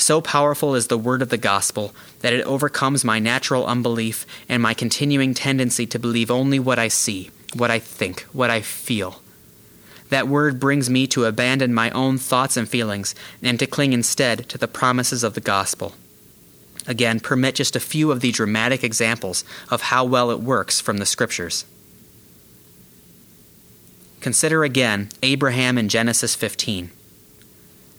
So 0.00 0.22
powerful 0.22 0.74
is 0.74 0.86
the 0.86 0.96
word 0.96 1.20
of 1.20 1.28
the 1.28 1.36
gospel 1.36 1.94
that 2.20 2.32
it 2.32 2.42
overcomes 2.46 3.04
my 3.04 3.18
natural 3.18 3.66
unbelief 3.66 4.24
and 4.48 4.62
my 4.62 4.72
continuing 4.72 5.34
tendency 5.34 5.86
to 5.86 5.98
believe 5.98 6.30
only 6.30 6.58
what 6.58 6.78
I 6.78 6.88
see, 6.88 7.30
what 7.54 7.70
I 7.70 7.80
think, 7.80 8.22
what 8.32 8.48
I 8.48 8.62
feel. 8.62 9.20
That 10.08 10.26
word 10.26 10.58
brings 10.58 10.88
me 10.88 11.06
to 11.08 11.26
abandon 11.26 11.74
my 11.74 11.90
own 11.90 12.16
thoughts 12.16 12.56
and 12.56 12.66
feelings 12.66 13.14
and 13.42 13.58
to 13.58 13.66
cling 13.66 13.92
instead 13.92 14.48
to 14.48 14.56
the 14.56 14.66
promises 14.66 15.22
of 15.22 15.34
the 15.34 15.40
gospel. 15.42 15.92
Again, 16.86 17.20
permit 17.20 17.56
just 17.56 17.76
a 17.76 17.78
few 17.78 18.10
of 18.10 18.20
the 18.20 18.32
dramatic 18.32 18.82
examples 18.82 19.44
of 19.68 19.82
how 19.82 20.06
well 20.06 20.30
it 20.30 20.40
works 20.40 20.80
from 20.80 20.96
the 20.96 21.04
scriptures. 21.04 21.66
Consider 24.22 24.64
again 24.64 25.10
Abraham 25.22 25.76
in 25.76 25.90
Genesis 25.90 26.34
15. 26.34 26.90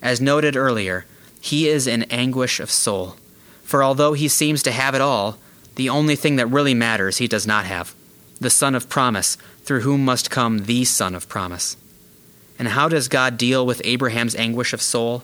As 0.02 0.20
noted 0.20 0.56
earlier, 0.56 1.06
he 1.42 1.68
is 1.68 1.88
in 1.88 2.04
anguish 2.04 2.60
of 2.62 2.72
soul. 2.72 3.18
For 3.64 3.84
although 3.84 4.14
he 4.14 4.28
seems 4.28 4.64
to 4.64 4.72
have 4.72 4.96
it 4.96 5.02
all, 5.02 5.38
the 5.76 5.90
only 5.90 6.16
thing 6.16 6.38
that 6.38 6.48
really 6.48 6.74
matters 6.74 7.18
he 7.18 7.28
does 7.28 7.46
not 7.48 7.66
have 7.66 7.94
the 8.40 8.50
Son 8.50 8.74
of 8.74 8.90
promise, 8.90 9.38
through 9.64 9.82
whom 9.82 10.04
must 10.04 10.32
come 10.32 10.66
the 10.66 10.84
Son 10.84 11.14
of 11.14 11.30
promise. 11.30 11.78
And 12.58 12.70
how 12.70 12.90
does 12.90 13.08
God 13.08 13.38
deal 13.38 13.66
with 13.66 13.84
Abraham's 13.86 14.36
anguish 14.36 14.74
of 14.74 14.82
soul? 14.82 15.24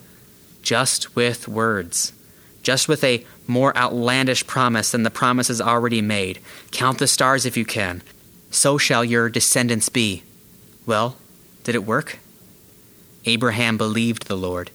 Just 0.62 1.16
with 1.16 1.48
words. 1.48 2.14
Just 2.62 2.88
with 2.88 3.04
a 3.04 3.26
more 3.48 3.76
outlandish 3.76 4.46
promise 4.46 4.92
than 4.92 5.02
the 5.02 5.10
promises 5.10 5.60
already 5.60 6.02
made. 6.02 6.40
Count 6.72 7.00
the 7.00 7.08
stars 7.08 7.46
if 7.46 7.58
you 7.58 7.66
can. 7.66 8.04
So 8.52 8.78
shall 8.78 9.04
your 9.04 9.30
descendants 9.30 9.90
be. 9.90 10.22
Well, 10.86 11.18
did 11.64 11.74
it 11.74 11.86
work? 11.86 12.20
Abraham 13.26 13.78
believed 13.78 14.28
the 14.28 14.38
Lord, 14.38 14.70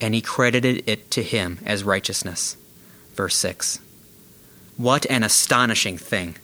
and 0.00 0.14
he 0.14 0.20
credited 0.20 0.82
it 0.86 1.10
to 1.12 1.22
him 1.22 1.58
as 1.64 1.84
righteousness. 1.84 2.56
Verse 3.14 3.36
6. 3.36 3.80
What 4.76 5.06
an 5.06 5.22
astonishing 5.22 5.98
thing! 5.98 6.36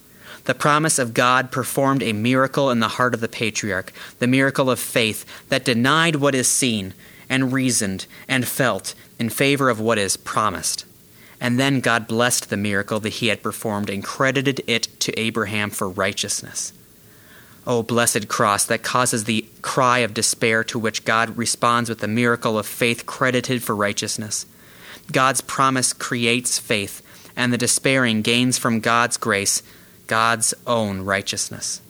The 0.43 0.53
promise 0.53 0.99
of 0.99 1.13
God 1.13 1.51
performed 1.51 2.03
a 2.03 2.13
miracle 2.13 2.69
in 2.69 2.79
the 2.79 2.87
heart 2.87 3.13
of 3.13 3.21
the 3.21 3.27
patriarch, 3.27 3.91
the 4.19 4.27
miracle 4.27 4.69
of 4.69 4.79
faith 4.79 5.25
that 5.49 5.65
denied 5.65 6.17
what 6.17 6.35
is 6.35 6.47
seen 6.47 6.93
and 7.29 7.51
reasoned 7.51 8.05
and 8.27 8.47
felt 8.47 8.93
in 9.17 9.29
favor 9.29 9.69
of 9.69 9.79
what 9.79 9.97
is 9.97 10.17
promised. 10.17 10.85
And 11.41 11.59
then 11.59 11.79
God 11.79 12.07
blessed 12.07 12.49
the 12.49 12.57
miracle 12.57 12.99
that 12.99 13.13
he 13.13 13.27
had 13.27 13.41
performed 13.41 13.89
and 13.89 14.03
credited 14.03 14.61
it 14.67 14.87
to 15.01 15.19
Abraham 15.19 15.69
for 15.69 15.89
righteousness. 15.89 16.73
O 17.67 17.81
blessed 17.81 18.27
cross 18.27 18.65
that 18.65 18.83
causes 18.83 19.23
the 19.23 19.45
cry 19.61 19.99
of 19.99 20.13
despair 20.13 20.63
to 20.65 20.77
which 20.77 21.05
God 21.05 21.37
responds 21.37 21.89
with 21.89 21.99
the 21.99 22.07
miracle 22.07 22.59
of 22.59 22.65
faith 22.65 23.05
credited 23.05 23.63
for 23.63 23.75
righteousness. 23.75 24.45
God's 25.11 25.41
promise 25.41 25.93
creates 25.93 26.59
faith, 26.59 27.01
and 27.35 27.51
the 27.51 27.57
despairing 27.57 28.21
gains 28.21 28.57
from 28.57 28.79
God's 28.79 29.17
grace 29.17 29.63
God's 30.07 30.53
own 30.67 31.01
righteousness. 31.01 31.81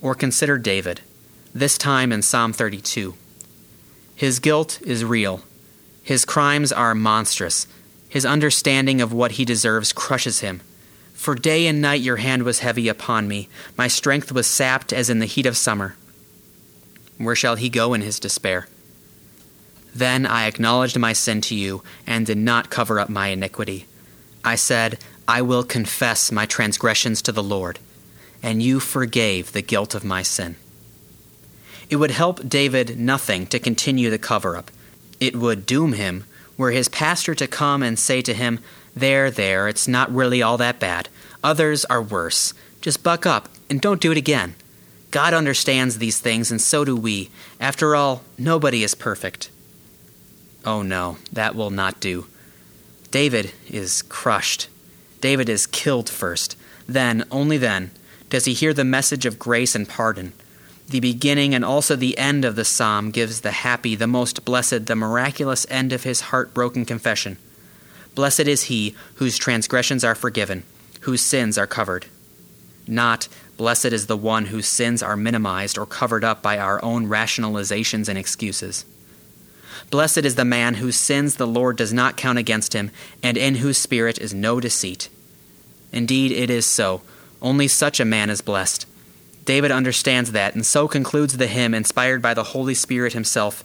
Or 0.00 0.14
consider 0.14 0.56
David, 0.56 1.02
this 1.54 1.76
time 1.76 2.12
in 2.12 2.22
Psalm 2.22 2.52
32. 2.52 3.14
His 4.14 4.38
guilt 4.38 4.80
is 4.82 5.04
real, 5.04 5.42
his 6.02 6.24
crimes 6.24 6.72
are 6.72 6.94
monstrous, 6.94 7.66
his 8.08 8.24
understanding 8.24 9.02
of 9.02 9.12
what 9.12 9.32
he 9.32 9.44
deserves 9.44 9.92
crushes 9.92 10.40
him. 10.40 10.60
For 11.18 11.34
day 11.34 11.66
and 11.66 11.82
night 11.82 12.00
your 12.00 12.18
hand 12.18 12.44
was 12.44 12.60
heavy 12.60 12.86
upon 12.86 13.26
me. 13.26 13.48
My 13.76 13.88
strength 13.88 14.30
was 14.30 14.46
sapped 14.46 14.92
as 14.92 15.10
in 15.10 15.18
the 15.18 15.26
heat 15.26 15.46
of 15.46 15.56
summer. 15.56 15.96
Where 17.18 17.34
shall 17.34 17.56
he 17.56 17.68
go 17.68 17.92
in 17.92 18.02
his 18.02 18.20
despair? 18.20 18.68
Then 19.92 20.24
I 20.24 20.46
acknowledged 20.46 20.96
my 20.96 21.12
sin 21.12 21.40
to 21.40 21.56
you, 21.56 21.82
and 22.06 22.24
did 22.24 22.38
not 22.38 22.70
cover 22.70 23.00
up 23.00 23.08
my 23.08 23.26
iniquity. 23.26 23.88
I 24.44 24.54
said, 24.54 25.00
I 25.26 25.42
will 25.42 25.64
confess 25.64 26.30
my 26.30 26.46
transgressions 26.46 27.20
to 27.22 27.32
the 27.32 27.42
Lord, 27.42 27.80
and 28.40 28.62
you 28.62 28.78
forgave 28.78 29.50
the 29.50 29.60
guilt 29.60 29.96
of 29.96 30.04
my 30.04 30.22
sin. 30.22 30.54
It 31.90 31.96
would 31.96 32.12
help 32.12 32.48
David 32.48 32.96
nothing 32.96 33.48
to 33.48 33.58
continue 33.58 34.08
the 34.08 34.18
cover 34.18 34.56
up. 34.56 34.70
It 35.18 35.34
would 35.34 35.66
doom 35.66 35.94
him 35.94 36.26
were 36.56 36.72
his 36.72 36.88
pastor 36.88 37.34
to 37.36 37.46
come 37.46 37.82
and 37.82 37.98
say 37.98 38.20
to 38.20 38.34
him, 38.34 38.60
there, 38.98 39.30
there, 39.30 39.68
it's 39.68 39.88
not 39.88 40.12
really 40.14 40.42
all 40.42 40.56
that 40.58 40.78
bad. 40.78 41.08
Others 41.42 41.84
are 41.86 42.02
worse. 42.02 42.54
Just 42.80 43.02
buck 43.02 43.26
up 43.26 43.48
and 43.70 43.80
don't 43.80 44.00
do 44.00 44.12
it 44.12 44.18
again. 44.18 44.54
God 45.10 45.32
understands 45.32 45.98
these 45.98 46.20
things, 46.20 46.50
and 46.50 46.60
so 46.60 46.84
do 46.84 46.94
we. 46.94 47.30
After 47.60 47.96
all, 47.96 48.22
nobody 48.36 48.82
is 48.82 48.94
perfect. 48.94 49.50
Oh 50.64 50.82
no, 50.82 51.16
that 51.32 51.54
will 51.54 51.70
not 51.70 52.00
do. 52.00 52.26
David 53.10 53.52
is 53.68 54.02
crushed. 54.02 54.68
David 55.20 55.48
is 55.48 55.66
killed 55.66 56.08
first. 56.08 56.56
Then, 56.86 57.24
only 57.30 57.56
then, 57.56 57.90
does 58.28 58.44
he 58.44 58.52
hear 58.52 58.74
the 58.74 58.84
message 58.84 59.24
of 59.24 59.38
grace 59.38 59.74
and 59.74 59.88
pardon. 59.88 60.32
The 60.88 61.00
beginning 61.00 61.54
and 61.54 61.64
also 61.64 61.96
the 61.96 62.16
end 62.16 62.44
of 62.44 62.56
the 62.56 62.64
psalm 62.64 63.10
gives 63.10 63.40
the 63.40 63.50
happy, 63.50 63.94
the 63.94 64.06
most 64.06 64.44
blessed, 64.44 64.86
the 64.86 64.96
miraculous 64.96 65.66
end 65.70 65.92
of 65.92 66.04
his 66.04 66.20
heartbroken 66.20 66.84
confession. 66.84 67.38
Blessed 68.14 68.40
is 68.40 68.64
he 68.64 68.94
whose 69.16 69.38
transgressions 69.38 70.04
are 70.04 70.14
forgiven, 70.14 70.64
whose 71.02 71.20
sins 71.20 71.56
are 71.56 71.66
covered. 71.66 72.06
Not, 72.86 73.28
blessed 73.56 73.86
is 73.86 74.06
the 74.06 74.16
one 74.16 74.46
whose 74.46 74.66
sins 74.66 75.02
are 75.02 75.16
minimized 75.16 75.78
or 75.78 75.86
covered 75.86 76.24
up 76.24 76.42
by 76.42 76.58
our 76.58 76.82
own 76.84 77.06
rationalizations 77.06 78.08
and 78.08 78.18
excuses. 78.18 78.84
Blessed 79.90 80.18
is 80.18 80.34
the 80.34 80.44
man 80.44 80.74
whose 80.74 80.96
sins 80.96 81.36
the 81.36 81.46
Lord 81.46 81.76
does 81.76 81.92
not 81.92 82.16
count 82.16 82.38
against 82.38 82.74
him, 82.74 82.90
and 83.22 83.36
in 83.36 83.56
whose 83.56 83.78
spirit 83.78 84.18
is 84.18 84.34
no 84.34 84.60
deceit. 84.60 85.08
Indeed, 85.92 86.32
it 86.32 86.50
is 86.50 86.66
so. 86.66 87.02
Only 87.40 87.68
such 87.68 88.00
a 88.00 88.04
man 88.04 88.30
is 88.30 88.40
blessed. 88.40 88.86
David 89.44 89.70
understands 89.70 90.32
that, 90.32 90.54
and 90.54 90.66
so 90.66 90.88
concludes 90.88 91.36
the 91.36 91.46
hymn 91.46 91.72
inspired 91.72 92.20
by 92.20 92.34
the 92.34 92.44
Holy 92.44 92.74
Spirit 92.74 93.12
himself 93.12 93.64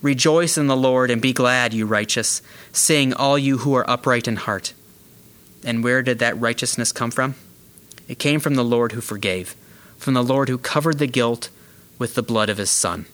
Rejoice 0.00 0.56
in 0.56 0.68
the 0.68 0.76
Lord 0.76 1.10
and 1.10 1.20
be 1.20 1.32
glad, 1.32 1.74
you 1.74 1.84
righteous. 1.84 2.40
Sing, 2.72 3.12
all 3.12 3.38
you 3.38 3.58
who 3.58 3.74
are 3.74 3.88
upright 3.90 4.28
in 4.28 4.36
heart. 4.36 4.72
And 5.64 5.82
where 5.82 6.02
did 6.02 6.20
that 6.20 6.38
righteousness 6.40 6.92
come 6.92 7.10
from? 7.10 7.34
It 8.06 8.18
came 8.18 8.38
from 8.38 8.54
the 8.54 8.64
Lord 8.64 8.92
who 8.92 9.00
forgave, 9.00 9.56
from 9.98 10.14
the 10.14 10.22
Lord 10.22 10.48
who 10.48 10.56
covered 10.56 10.98
the 10.98 11.06
guilt 11.08 11.50
with 11.98 12.14
the 12.14 12.22
blood 12.22 12.48
of 12.48 12.58
his 12.58 12.70
Son. 12.70 13.06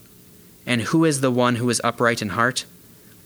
And 0.66 0.82
who 0.82 1.04
is 1.04 1.20
the 1.20 1.30
one 1.30 1.56
who 1.56 1.70
is 1.70 1.80
upright 1.82 2.20
in 2.20 2.30
heart? 2.30 2.66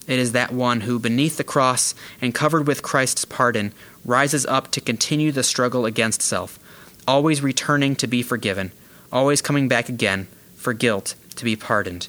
It 0.06 0.18
is 0.18 0.32
that 0.32 0.52
one 0.52 0.82
who, 0.82 0.98
beneath 0.98 1.36
the 1.36 1.44
cross 1.44 1.94
and 2.22 2.34
covered 2.34 2.66
with 2.66 2.82
Christ's 2.82 3.24
pardon, 3.24 3.72
rises 4.04 4.46
up 4.46 4.70
to 4.70 4.80
continue 4.80 5.32
the 5.32 5.42
struggle 5.42 5.84
against 5.84 6.22
self, 6.22 6.58
always 7.06 7.42
returning 7.42 7.94
to 7.96 8.06
be 8.06 8.22
forgiven, 8.22 8.72
always 9.12 9.42
coming 9.42 9.68
back 9.68 9.88
again 9.88 10.28
for 10.56 10.72
guilt 10.72 11.14
to 11.36 11.44
be 11.44 11.56
pardoned. 11.56 12.08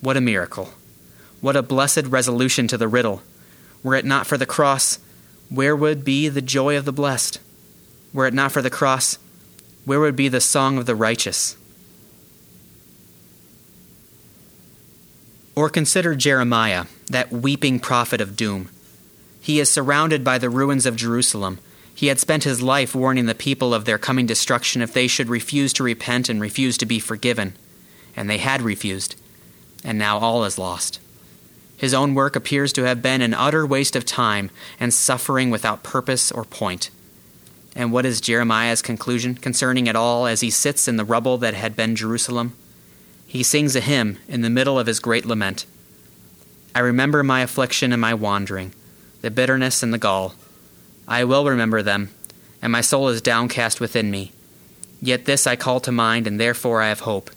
What 0.00 0.16
a 0.16 0.20
miracle! 0.20 0.74
What 1.40 1.56
a 1.56 1.62
blessed 1.62 2.06
resolution 2.06 2.68
to 2.68 2.76
the 2.76 2.88
riddle! 2.88 3.22
Were 3.82 3.94
it 3.94 4.04
not 4.04 4.26
for 4.26 4.36
the 4.36 4.46
cross, 4.46 4.98
where 5.48 5.74
would 5.74 6.04
be 6.04 6.28
the 6.28 6.42
joy 6.42 6.76
of 6.76 6.84
the 6.84 6.92
blessed? 6.92 7.40
Were 8.12 8.26
it 8.26 8.34
not 8.34 8.52
for 8.52 8.62
the 8.62 8.70
cross, 8.70 9.18
where 9.84 10.00
would 10.00 10.16
be 10.16 10.28
the 10.28 10.40
song 10.40 10.78
of 10.78 10.86
the 10.86 10.94
righteous? 10.94 11.56
Or 15.54 15.68
consider 15.68 16.14
Jeremiah, 16.14 16.86
that 17.08 17.32
weeping 17.32 17.80
prophet 17.80 18.20
of 18.20 18.36
doom. 18.36 18.68
He 19.40 19.58
is 19.58 19.70
surrounded 19.70 20.22
by 20.22 20.38
the 20.38 20.50
ruins 20.50 20.86
of 20.86 20.94
Jerusalem. 20.94 21.58
He 21.94 22.08
had 22.08 22.20
spent 22.20 22.44
his 22.44 22.62
life 22.62 22.94
warning 22.94 23.26
the 23.26 23.34
people 23.34 23.74
of 23.74 23.84
their 23.84 23.98
coming 23.98 24.26
destruction 24.26 24.82
if 24.82 24.92
they 24.92 25.08
should 25.08 25.28
refuse 25.28 25.72
to 25.72 25.82
repent 25.82 26.28
and 26.28 26.40
refuse 26.40 26.78
to 26.78 26.86
be 26.86 27.00
forgiven. 27.00 27.54
And 28.14 28.28
they 28.28 28.38
had 28.38 28.62
refused 28.62 29.16
and 29.88 29.98
now 29.98 30.18
all 30.18 30.44
is 30.44 30.58
lost. 30.58 31.00
His 31.78 31.94
own 31.94 32.14
work 32.14 32.36
appears 32.36 32.74
to 32.74 32.82
have 32.82 33.00
been 33.00 33.22
an 33.22 33.32
utter 33.32 33.66
waste 33.66 33.96
of 33.96 34.04
time 34.04 34.50
and 34.78 34.92
suffering 34.92 35.48
without 35.48 35.82
purpose 35.82 36.30
or 36.30 36.44
point. 36.44 36.90
And 37.74 37.90
what 37.90 38.04
is 38.04 38.20
Jeremiah's 38.20 38.82
conclusion 38.82 39.34
concerning 39.36 39.86
it 39.86 39.96
all 39.96 40.26
as 40.26 40.42
he 40.42 40.50
sits 40.50 40.88
in 40.88 40.98
the 40.98 41.06
rubble 41.06 41.38
that 41.38 41.54
had 41.54 41.74
been 41.74 41.96
Jerusalem? 41.96 42.54
He 43.26 43.42
sings 43.42 43.74
a 43.74 43.80
hymn 43.80 44.18
in 44.28 44.42
the 44.42 44.50
middle 44.50 44.78
of 44.78 44.86
his 44.86 45.00
great 45.00 45.24
lament. 45.24 45.64
I 46.74 46.80
remember 46.80 47.22
my 47.22 47.40
affliction 47.40 47.90
and 47.90 48.00
my 48.00 48.12
wandering, 48.12 48.74
the 49.22 49.30
bitterness 49.30 49.82
and 49.82 49.94
the 49.94 49.96
gall. 49.96 50.34
I 51.06 51.24
will 51.24 51.46
remember 51.46 51.80
them, 51.80 52.10
and 52.60 52.70
my 52.70 52.82
soul 52.82 53.08
is 53.08 53.22
downcast 53.22 53.80
within 53.80 54.10
me. 54.10 54.32
Yet 55.00 55.24
this 55.24 55.46
I 55.46 55.56
call 55.56 55.80
to 55.80 55.92
mind, 55.92 56.26
and 56.26 56.38
therefore 56.38 56.82
I 56.82 56.88
have 56.88 57.00
hope. 57.00 57.30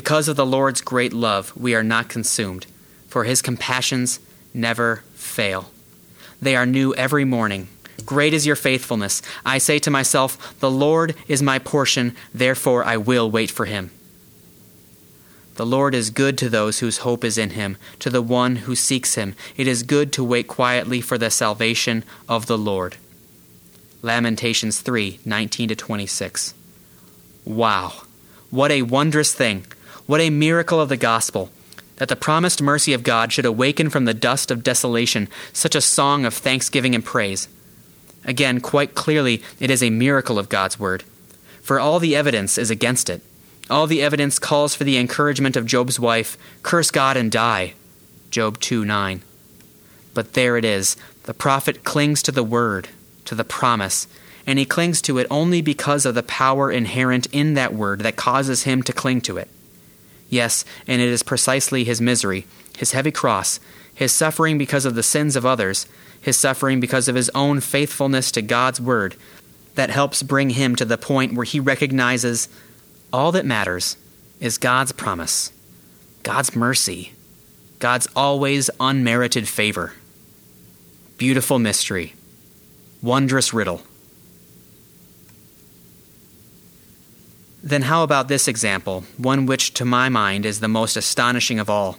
Because 0.00 0.28
of 0.28 0.36
the 0.36 0.46
Lord's 0.46 0.80
great 0.80 1.12
love, 1.12 1.54
we 1.54 1.74
are 1.74 1.82
not 1.82 2.08
consumed, 2.08 2.64
for 3.06 3.24
his 3.24 3.42
compassions 3.42 4.18
never 4.54 5.04
fail. 5.12 5.72
They 6.40 6.56
are 6.56 6.64
new 6.64 6.94
every 6.94 7.26
morning. 7.26 7.68
Great 8.06 8.32
is 8.32 8.46
your 8.46 8.56
faithfulness. 8.56 9.20
I 9.44 9.58
say 9.58 9.78
to 9.80 9.90
myself, 9.90 10.58
The 10.58 10.70
Lord 10.70 11.14
is 11.28 11.42
my 11.42 11.58
portion, 11.58 12.16
therefore 12.32 12.82
I 12.82 12.96
will 12.96 13.30
wait 13.30 13.50
for 13.50 13.66
him. 13.66 13.90
The 15.56 15.66
Lord 15.66 15.94
is 15.94 16.08
good 16.08 16.38
to 16.38 16.48
those 16.48 16.78
whose 16.78 17.04
hope 17.04 17.22
is 17.22 17.36
in 17.36 17.50
him, 17.50 17.76
to 17.98 18.08
the 18.08 18.22
one 18.22 18.56
who 18.64 18.74
seeks 18.74 19.16
him. 19.16 19.34
It 19.58 19.66
is 19.66 19.82
good 19.82 20.14
to 20.14 20.24
wait 20.24 20.48
quietly 20.48 21.02
for 21.02 21.18
the 21.18 21.30
salvation 21.30 22.04
of 22.26 22.46
the 22.46 22.56
Lord. 22.56 22.96
Lamentations 24.00 24.80
3 24.80 25.20
19 25.26 25.68
26. 25.68 26.54
Wow. 27.44 28.04
What 28.48 28.70
a 28.70 28.80
wondrous 28.80 29.34
thing. 29.34 29.66
What 30.10 30.20
a 30.20 30.28
miracle 30.28 30.80
of 30.80 30.88
the 30.88 30.96
gospel 30.96 31.50
that 31.98 32.08
the 32.08 32.16
promised 32.16 32.60
mercy 32.60 32.92
of 32.92 33.04
God 33.04 33.32
should 33.32 33.44
awaken 33.44 33.90
from 33.90 34.06
the 34.06 34.12
dust 34.12 34.50
of 34.50 34.64
desolation 34.64 35.28
such 35.52 35.76
a 35.76 35.80
song 35.80 36.24
of 36.24 36.34
thanksgiving 36.34 36.96
and 36.96 37.04
praise. 37.04 37.46
Again, 38.24 38.60
quite 38.60 38.96
clearly, 38.96 39.40
it 39.60 39.70
is 39.70 39.84
a 39.84 39.90
miracle 39.90 40.36
of 40.36 40.48
God's 40.48 40.80
word, 40.80 41.04
for 41.62 41.78
all 41.78 42.00
the 42.00 42.16
evidence 42.16 42.58
is 42.58 42.72
against 42.72 43.08
it. 43.08 43.22
All 43.70 43.86
the 43.86 44.02
evidence 44.02 44.40
calls 44.40 44.74
for 44.74 44.82
the 44.82 44.98
encouragement 44.98 45.54
of 45.54 45.64
Job's 45.64 46.00
wife 46.00 46.36
curse 46.64 46.90
God 46.90 47.16
and 47.16 47.30
die. 47.30 47.74
Job 48.30 48.58
2 48.58 48.84
9. 48.84 49.22
But 50.12 50.32
there 50.32 50.56
it 50.56 50.64
is. 50.64 50.96
The 51.22 51.34
prophet 51.34 51.84
clings 51.84 52.20
to 52.24 52.32
the 52.32 52.42
word, 52.42 52.88
to 53.26 53.36
the 53.36 53.44
promise, 53.44 54.08
and 54.44 54.58
he 54.58 54.64
clings 54.64 55.00
to 55.02 55.18
it 55.18 55.28
only 55.30 55.62
because 55.62 56.04
of 56.04 56.16
the 56.16 56.24
power 56.24 56.68
inherent 56.68 57.28
in 57.30 57.54
that 57.54 57.74
word 57.74 58.00
that 58.00 58.16
causes 58.16 58.64
him 58.64 58.82
to 58.82 58.92
cling 58.92 59.20
to 59.20 59.36
it. 59.36 59.48
Yes, 60.30 60.64
and 60.86 61.02
it 61.02 61.08
is 61.08 61.22
precisely 61.22 61.84
his 61.84 62.00
misery, 62.00 62.46
his 62.78 62.92
heavy 62.92 63.10
cross, 63.10 63.60
his 63.92 64.12
suffering 64.12 64.56
because 64.56 64.86
of 64.86 64.94
the 64.94 65.02
sins 65.02 65.36
of 65.36 65.44
others, 65.44 65.86
his 66.20 66.36
suffering 66.38 66.80
because 66.80 67.08
of 67.08 67.16
his 67.16 67.30
own 67.34 67.60
faithfulness 67.60 68.30
to 68.32 68.40
God's 68.40 68.80
word, 68.80 69.16
that 69.74 69.90
helps 69.90 70.22
bring 70.22 70.50
him 70.50 70.76
to 70.76 70.84
the 70.84 70.96
point 70.96 71.34
where 71.34 71.44
he 71.44 71.60
recognizes 71.60 72.48
all 73.12 73.32
that 73.32 73.44
matters 73.44 73.96
is 74.38 74.56
God's 74.56 74.92
promise, 74.92 75.52
God's 76.22 76.54
mercy, 76.54 77.12
God's 77.78 78.08
always 78.14 78.70
unmerited 78.78 79.48
favor. 79.48 79.94
Beautiful 81.18 81.58
mystery, 81.58 82.14
wondrous 83.02 83.52
riddle. 83.52 83.82
Then, 87.62 87.82
how 87.82 88.02
about 88.02 88.28
this 88.28 88.48
example, 88.48 89.04
one 89.18 89.44
which 89.44 89.74
to 89.74 89.84
my 89.84 90.08
mind 90.08 90.46
is 90.46 90.60
the 90.60 90.68
most 90.68 90.96
astonishing 90.96 91.58
of 91.58 91.68
all? 91.68 91.98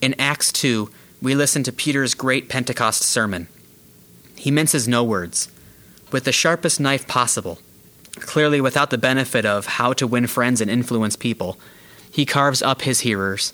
In 0.00 0.14
Acts 0.18 0.50
2, 0.50 0.90
we 1.20 1.36
listen 1.36 1.62
to 1.62 1.72
Peter's 1.72 2.14
great 2.14 2.48
Pentecost 2.48 3.02
sermon. 3.02 3.46
He 4.34 4.50
minces 4.50 4.88
no 4.88 5.04
words. 5.04 5.48
With 6.10 6.24
the 6.24 6.32
sharpest 6.32 6.80
knife 6.80 7.06
possible, 7.06 7.58
clearly 8.16 8.60
without 8.60 8.90
the 8.90 8.98
benefit 8.98 9.46
of 9.46 9.66
how 9.66 9.92
to 9.92 10.06
win 10.06 10.26
friends 10.26 10.60
and 10.60 10.68
influence 10.68 11.14
people, 11.14 11.60
he 12.10 12.26
carves 12.26 12.60
up 12.60 12.82
his 12.82 13.00
hearers. 13.00 13.52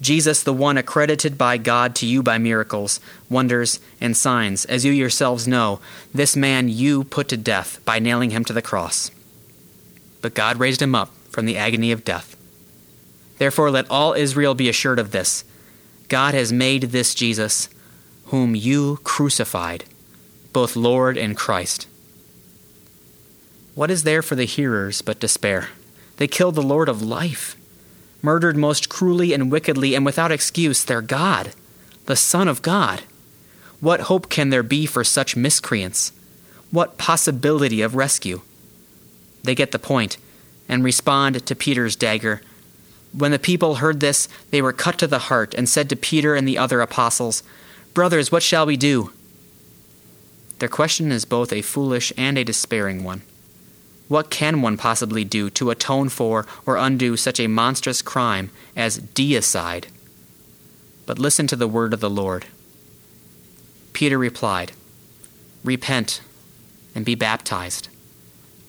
Jesus, 0.00 0.40
the 0.44 0.52
one 0.52 0.78
accredited 0.78 1.36
by 1.36 1.58
God 1.58 1.96
to 1.96 2.06
you 2.06 2.22
by 2.22 2.38
miracles, 2.38 3.00
wonders, 3.28 3.80
and 4.00 4.16
signs, 4.16 4.64
as 4.66 4.84
you 4.84 4.92
yourselves 4.92 5.48
know, 5.48 5.80
this 6.14 6.36
man 6.36 6.68
you 6.68 7.02
put 7.02 7.26
to 7.28 7.36
death 7.36 7.80
by 7.84 7.98
nailing 7.98 8.30
him 8.30 8.44
to 8.44 8.52
the 8.52 8.62
cross 8.62 9.10
but 10.24 10.32
God 10.32 10.58
raised 10.58 10.80
him 10.80 10.94
up 10.94 11.12
from 11.28 11.44
the 11.44 11.58
agony 11.58 11.92
of 11.92 12.02
death. 12.02 12.34
Therefore, 13.36 13.70
let 13.70 13.90
all 13.90 14.14
Israel 14.14 14.54
be 14.54 14.70
assured 14.70 14.98
of 14.98 15.10
this 15.10 15.44
God 16.08 16.32
has 16.32 16.50
made 16.50 16.84
this 16.84 17.14
Jesus, 17.14 17.68
whom 18.28 18.54
you 18.54 19.00
crucified, 19.04 19.84
both 20.54 20.76
Lord 20.76 21.18
and 21.18 21.36
Christ. 21.36 21.86
What 23.74 23.90
is 23.90 24.04
there 24.04 24.22
for 24.22 24.34
the 24.34 24.46
hearers 24.46 25.02
but 25.02 25.20
despair? 25.20 25.68
They 26.16 26.26
killed 26.26 26.54
the 26.54 26.62
Lord 26.62 26.88
of 26.88 27.02
life, 27.02 27.54
murdered 28.22 28.56
most 28.56 28.88
cruelly 28.88 29.34
and 29.34 29.52
wickedly 29.52 29.94
and 29.94 30.06
without 30.06 30.32
excuse 30.32 30.84
their 30.84 31.02
God, 31.02 31.52
the 32.06 32.16
Son 32.16 32.48
of 32.48 32.62
God. 32.62 33.02
What 33.80 34.08
hope 34.08 34.30
can 34.30 34.48
there 34.48 34.62
be 34.62 34.86
for 34.86 35.04
such 35.04 35.36
miscreants? 35.36 36.12
What 36.70 36.96
possibility 36.96 37.82
of 37.82 37.94
rescue? 37.94 38.40
They 39.44 39.54
get 39.54 39.70
the 39.70 39.78
point 39.78 40.16
and 40.68 40.82
respond 40.82 41.46
to 41.46 41.54
Peter's 41.54 41.94
dagger. 41.94 42.40
When 43.12 43.30
the 43.30 43.38
people 43.38 43.76
heard 43.76 44.00
this, 44.00 44.28
they 44.50 44.60
were 44.60 44.72
cut 44.72 44.98
to 44.98 45.06
the 45.06 45.30
heart 45.30 45.54
and 45.54 45.68
said 45.68 45.88
to 45.90 45.96
Peter 45.96 46.34
and 46.34 46.48
the 46.48 46.58
other 46.58 46.80
apostles, 46.80 47.42
Brothers, 47.92 48.32
what 48.32 48.42
shall 48.42 48.66
we 48.66 48.76
do? 48.76 49.12
Their 50.58 50.68
question 50.68 51.12
is 51.12 51.24
both 51.24 51.52
a 51.52 51.62
foolish 51.62 52.12
and 52.16 52.38
a 52.38 52.44
despairing 52.44 53.04
one. 53.04 53.22
What 54.08 54.30
can 54.30 54.62
one 54.62 54.76
possibly 54.76 55.24
do 55.24 55.50
to 55.50 55.70
atone 55.70 56.08
for 56.08 56.46
or 56.66 56.76
undo 56.76 57.16
such 57.16 57.38
a 57.38 57.46
monstrous 57.46 58.02
crime 58.02 58.50
as 58.74 58.98
deicide? 58.98 59.86
But 61.06 61.18
listen 61.18 61.46
to 61.48 61.56
the 61.56 61.68
word 61.68 61.92
of 61.92 62.00
the 62.00 62.10
Lord. 62.10 62.46
Peter 63.92 64.18
replied, 64.18 64.72
Repent 65.62 66.20
and 66.94 67.04
be 67.04 67.14
baptized 67.14 67.88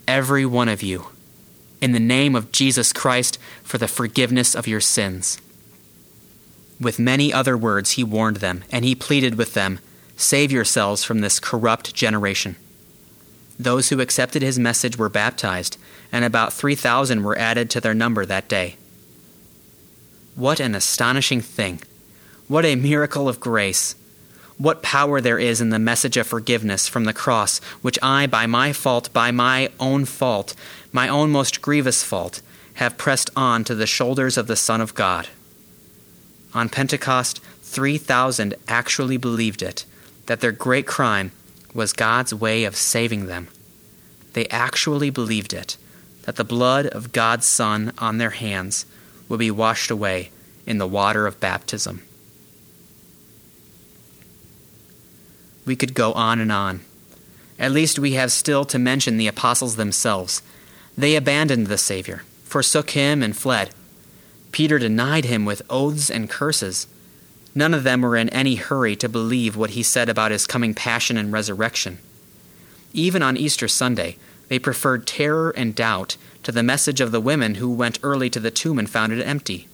every 0.07 0.45
one 0.45 0.69
of 0.69 0.83
you, 0.83 1.07
in 1.81 1.91
the 1.91 1.99
name 1.99 2.35
of 2.35 2.51
Jesus 2.51 2.93
Christ, 2.93 3.37
for 3.63 3.77
the 3.77 3.87
forgiveness 3.87 4.55
of 4.55 4.67
your 4.67 4.81
sins. 4.81 5.39
With 6.79 6.99
many 6.99 7.31
other 7.31 7.57
words, 7.57 7.91
he 7.91 8.03
warned 8.03 8.37
them, 8.37 8.63
and 8.71 8.83
he 8.83 8.95
pleaded 8.95 9.35
with 9.35 9.53
them 9.53 9.79
Save 10.17 10.51
yourselves 10.51 11.03
from 11.03 11.19
this 11.19 11.39
corrupt 11.39 11.93
generation. 11.93 12.55
Those 13.59 13.89
who 13.89 14.01
accepted 14.01 14.41
his 14.41 14.59
message 14.59 14.97
were 14.97 15.09
baptized, 15.09 15.77
and 16.11 16.23
about 16.23 16.53
3,000 16.53 17.23
were 17.23 17.37
added 17.37 17.69
to 17.71 17.81
their 17.81 17.93
number 17.93 18.25
that 18.25 18.47
day. 18.47 18.77
What 20.35 20.59
an 20.59 20.75
astonishing 20.75 21.41
thing! 21.41 21.81
What 22.47 22.65
a 22.65 22.75
miracle 22.75 23.27
of 23.27 23.39
grace! 23.39 23.95
What 24.57 24.81
power 24.81 25.19
there 25.19 25.39
is 25.39 25.59
in 25.59 25.69
the 25.69 25.79
message 25.79 26.17
of 26.17 26.27
forgiveness 26.27 26.87
from 26.87 27.03
the 27.03 27.13
cross, 27.13 27.59
which 27.81 27.99
I, 28.01 28.27
by 28.27 28.45
my 28.45 28.71
fault, 28.73 29.11
by 29.11 29.31
my 29.31 29.69
own 29.79 30.05
fault, 30.05 30.55
my 30.91 31.09
own 31.09 31.31
most 31.31 31.61
grievous 31.61 32.03
fault, 32.03 32.41
have 32.75 32.97
pressed 32.97 33.29
on 33.35 33.63
to 33.65 33.75
the 33.75 33.87
shoulders 33.87 34.37
of 34.37 34.47
the 34.47 34.55
Son 34.55 34.81
of 34.81 34.95
God. 34.95 35.27
On 36.53 36.69
Pentecost, 36.69 37.41
3,000 37.63 38.55
actually 38.67 39.17
believed 39.17 39.61
it, 39.61 39.85
that 40.27 40.39
their 40.39 40.53
great 40.53 40.87
crime 40.87 41.31
was 41.73 41.91
God's 41.91 42.33
way 42.33 42.63
of 42.63 42.75
saving 42.75 43.25
them. 43.25 43.49
They 44.33 44.47
actually 44.47 45.09
believed 45.09 45.53
it, 45.53 45.75
that 46.23 46.37
the 46.37 46.43
blood 46.45 46.87
of 46.87 47.11
God's 47.11 47.45
Son 47.45 47.91
on 47.97 48.17
their 48.17 48.29
hands 48.29 48.85
would 49.27 49.39
be 49.39 49.51
washed 49.51 49.91
away 49.91 50.31
in 50.65 50.77
the 50.77 50.87
water 50.87 51.27
of 51.27 51.39
baptism. 51.39 52.01
We 55.65 55.75
could 55.75 55.93
go 55.93 56.13
on 56.13 56.39
and 56.39 56.51
on. 56.51 56.81
At 57.57 57.71
least 57.71 57.99
we 57.99 58.13
have 58.13 58.31
still 58.31 58.65
to 58.65 58.79
mention 58.79 59.17
the 59.17 59.27
apostles 59.27 59.75
themselves. 59.75 60.41
They 60.97 61.15
abandoned 61.15 61.67
the 61.67 61.77
Savior, 61.77 62.23
forsook 62.43 62.91
him, 62.91 63.23
and 63.23 63.35
fled. 63.35 63.71
Peter 64.51 64.79
denied 64.79 65.25
him 65.25 65.43
with 65.43 65.61
oaths 65.69 66.09
and 66.09 66.29
curses. 66.29 66.87
None 67.53 67.73
of 67.73 67.83
them 67.83 68.01
were 68.01 68.15
in 68.15 68.29
any 68.29 68.55
hurry 68.55 68.95
to 68.97 69.09
believe 69.09 69.55
what 69.55 69.71
he 69.71 69.83
said 69.83 70.09
about 70.09 70.31
his 70.31 70.47
coming 70.47 70.73
passion 70.73 71.17
and 71.17 71.31
resurrection. 71.31 71.99
Even 72.93 73.21
on 73.21 73.37
Easter 73.37 73.67
Sunday, 73.67 74.17
they 74.47 74.59
preferred 74.59 75.07
terror 75.07 75.51
and 75.51 75.75
doubt 75.75 76.17
to 76.43 76.51
the 76.51 76.63
message 76.63 77.01
of 77.01 77.11
the 77.11 77.19
women 77.19 77.55
who 77.55 77.69
went 77.69 77.99
early 78.03 78.29
to 78.29 78.39
the 78.39 78.51
tomb 78.51 78.77
and 78.77 78.89
found 78.89 79.11
it 79.11 79.23
empty. 79.23 79.67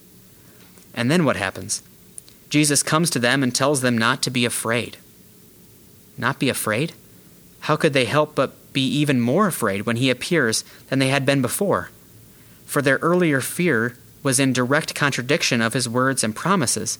And 0.94 1.10
then 1.10 1.24
what 1.24 1.36
happens? 1.36 1.82
Jesus 2.50 2.82
comes 2.82 3.10
to 3.10 3.18
them 3.18 3.42
and 3.42 3.54
tells 3.54 3.80
them 3.80 3.96
not 3.96 4.22
to 4.22 4.30
be 4.30 4.44
afraid. 4.44 4.96
Not 6.16 6.38
be 6.38 6.48
afraid? 6.48 6.92
How 7.60 7.76
could 7.76 7.92
they 7.92 8.04
help 8.04 8.34
but 8.34 8.72
be 8.72 8.86
even 8.86 9.20
more 9.20 9.46
afraid 9.46 9.82
when 9.82 9.96
he 9.96 10.10
appears 10.10 10.64
than 10.88 10.98
they 10.98 11.08
had 11.08 11.26
been 11.26 11.42
before? 11.42 11.90
For 12.64 12.82
their 12.82 12.98
earlier 12.98 13.40
fear 13.40 13.96
was 14.22 14.40
in 14.40 14.52
direct 14.52 14.94
contradiction 14.94 15.60
of 15.60 15.72
his 15.72 15.88
words 15.88 16.24
and 16.24 16.34
promises. 16.34 16.98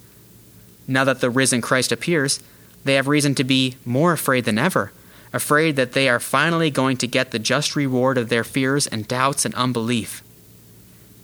Now 0.86 1.04
that 1.04 1.20
the 1.20 1.30
risen 1.30 1.60
Christ 1.60 1.92
appears, 1.92 2.40
they 2.84 2.94
have 2.94 3.08
reason 3.08 3.34
to 3.36 3.44
be 3.44 3.76
more 3.84 4.12
afraid 4.12 4.44
than 4.44 4.58
ever, 4.58 4.92
afraid 5.32 5.76
that 5.76 5.92
they 5.92 6.08
are 6.08 6.20
finally 6.20 6.70
going 6.70 6.96
to 6.98 7.06
get 7.06 7.30
the 7.30 7.38
just 7.38 7.76
reward 7.76 8.18
of 8.18 8.28
their 8.28 8.44
fears 8.44 8.86
and 8.86 9.08
doubts 9.08 9.44
and 9.44 9.54
unbelief. 9.54 10.22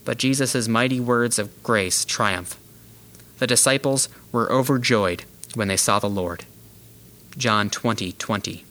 But 0.05 0.19
Jesus' 0.19 0.69
mighty 0.69 1.01
words 1.01 1.39
of 1.39 1.63
grace 1.63 2.05
triumph. 2.05 2.59
The 3.39 3.47
disciples 3.47 4.09
were 4.33 4.51
overjoyed 4.51 5.25
when 5.55 5.69
they 5.69 5.77
saw 5.77 5.99
the 5.99 6.09
Lord. 6.09 6.45
John 7.39 7.71
20 7.71 8.13
20. 8.13 8.65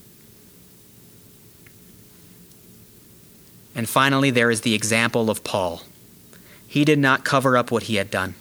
And 3.73 3.88
finally, 3.88 4.30
there 4.30 4.52
is 4.52 4.61
the 4.61 4.73
example 4.73 5.30
of 5.30 5.44
Paul. 5.44 5.84
He 6.68 6.84
did 6.84 6.99
not 6.99 7.23
cover 7.23 7.56
up 7.56 7.72
what 7.72 7.84
he 7.84 7.95
had 7.95 8.11
done. 8.11 8.35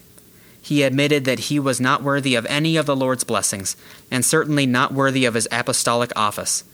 He 0.60 0.82
admitted 0.82 1.24
that 1.26 1.38
he 1.38 1.60
was 1.60 1.80
not 1.80 2.02
worthy 2.02 2.34
of 2.34 2.44
any 2.46 2.76
of 2.76 2.86
the 2.86 2.96
Lord's 2.96 3.22
blessings, 3.22 3.76
and 4.10 4.24
certainly 4.24 4.66
not 4.66 4.92
worthy 4.92 5.24
of 5.24 5.34
his 5.34 5.46
apostolic 5.52 6.10
office, 6.16 6.64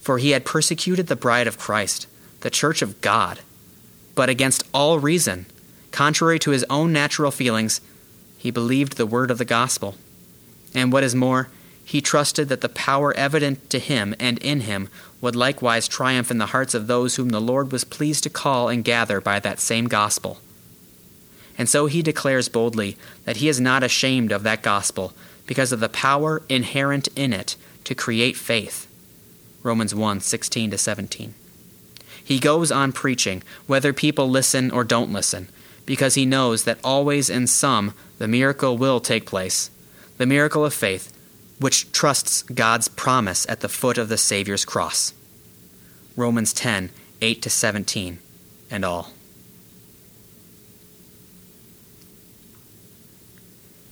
for 0.00 0.18
he 0.18 0.32
had 0.32 0.44
persecuted 0.44 1.06
the 1.06 1.16
bride 1.16 1.46
of 1.46 1.58
Christ, 1.58 2.06
the 2.40 2.50
church 2.50 2.82
of 2.82 3.00
God. 3.00 3.40
But 4.14 4.28
against 4.28 4.64
all 4.74 4.98
reason, 4.98 5.46
contrary 5.92 6.38
to 6.40 6.50
his 6.50 6.66
own 6.68 6.92
natural 6.92 7.30
feelings, 7.30 7.80
he 8.36 8.50
believed 8.50 8.96
the 8.96 9.06
word 9.06 9.30
of 9.30 9.38
the 9.38 9.46
gospel. 9.46 9.94
And 10.74 10.92
what 10.92 11.04
is 11.04 11.14
more, 11.14 11.48
he 11.88 12.02
trusted 12.02 12.50
that 12.50 12.60
the 12.60 12.68
power 12.68 13.14
evident 13.14 13.70
to 13.70 13.78
him 13.78 14.14
and 14.20 14.36
in 14.40 14.60
him 14.60 14.90
would 15.22 15.34
likewise 15.34 15.88
triumph 15.88 16.30
in 16.30 16.36
the 16.36 16.52
hearts 16.52 16.74
of 16.74 16.86
those 16.86 17.16
whom 17.16 17.30
the 17.30 17.40
Lord 17.40 17.72
was 17.72 17.82
pleased 17.82 18.24
to 18.24 18.30
call 18.30 18.68
and 18.68 18.84
gather 18.84 19.22
by 19.22 19.40
that 19.40 19.58
same 19.58 19.86
gospel. 19.86 20.36
And 21.56 21.66
so 21.66 21.86
he 21.86 22.02
declares 22.02 22.50
boldly 22.50 22.98
that 23.24 23.38
he 23.38 23.48
is 23.48 23.58
not 23.58 23.82
ashamed 23.82 24.32
of 24.32 24.42
that 24.42 24.62
gospel 24.62 25.14
because 25.46 25.72
of 25.72 25.80
the 25.80 25.88
power 25.88 26.42
inherent 26.50 27.08
in 27.16 27.32
it 27.32 27.56
to 27.84 27.94
create 27.94 28.36
faith. 28.36 28.86
Romans 29.62 29.94
1 29.94 30.20
16 30.20 30.72
to 30.72 30.76
17. 30.76 31.32
He 32.22 32.38
goes 32.38 32.70
on 32.70 32.92
preaching, 32.92 33.42
whether 33.66 33.94
people 33.94 34.28
listen 34.28 34.70
or 34.70 34.84
don't 34.84 35.10
listen, 35.10 35.48
because 35.86 36.16
he 36.16 36.26
knows 36.26 36.64
that 36.64 36.80
always 36.84 37.30
in 37.30 37.46
some 37.46 37.94
the 38.18 38.28
miracle 38.28 38.76
will 38.76 39.00
take 39.00 39.24
place, 39.24 39.70
the 40.18 40.26
miracle 40.26 40.66
of 40.66 40.74
faith 40.74 41.14
which 41.60 41.90
trusts 41.92 42.42
God's 42.42 42.88
promise 42.88 43.46
at 43.48 43.60
the 43.60 43.68
foot 43.68 43.98
of 43.98 44.08
the 44.08 44.18
Savior's 44.18 44.64
cross. 44.64 45.12
Romans 46.16 46.52
10 46.52 46.90
8 47.20 47.42
to 47.42 47.50
17, 47.50 48.18
and 48.70 48.84
all. 48.84 49.12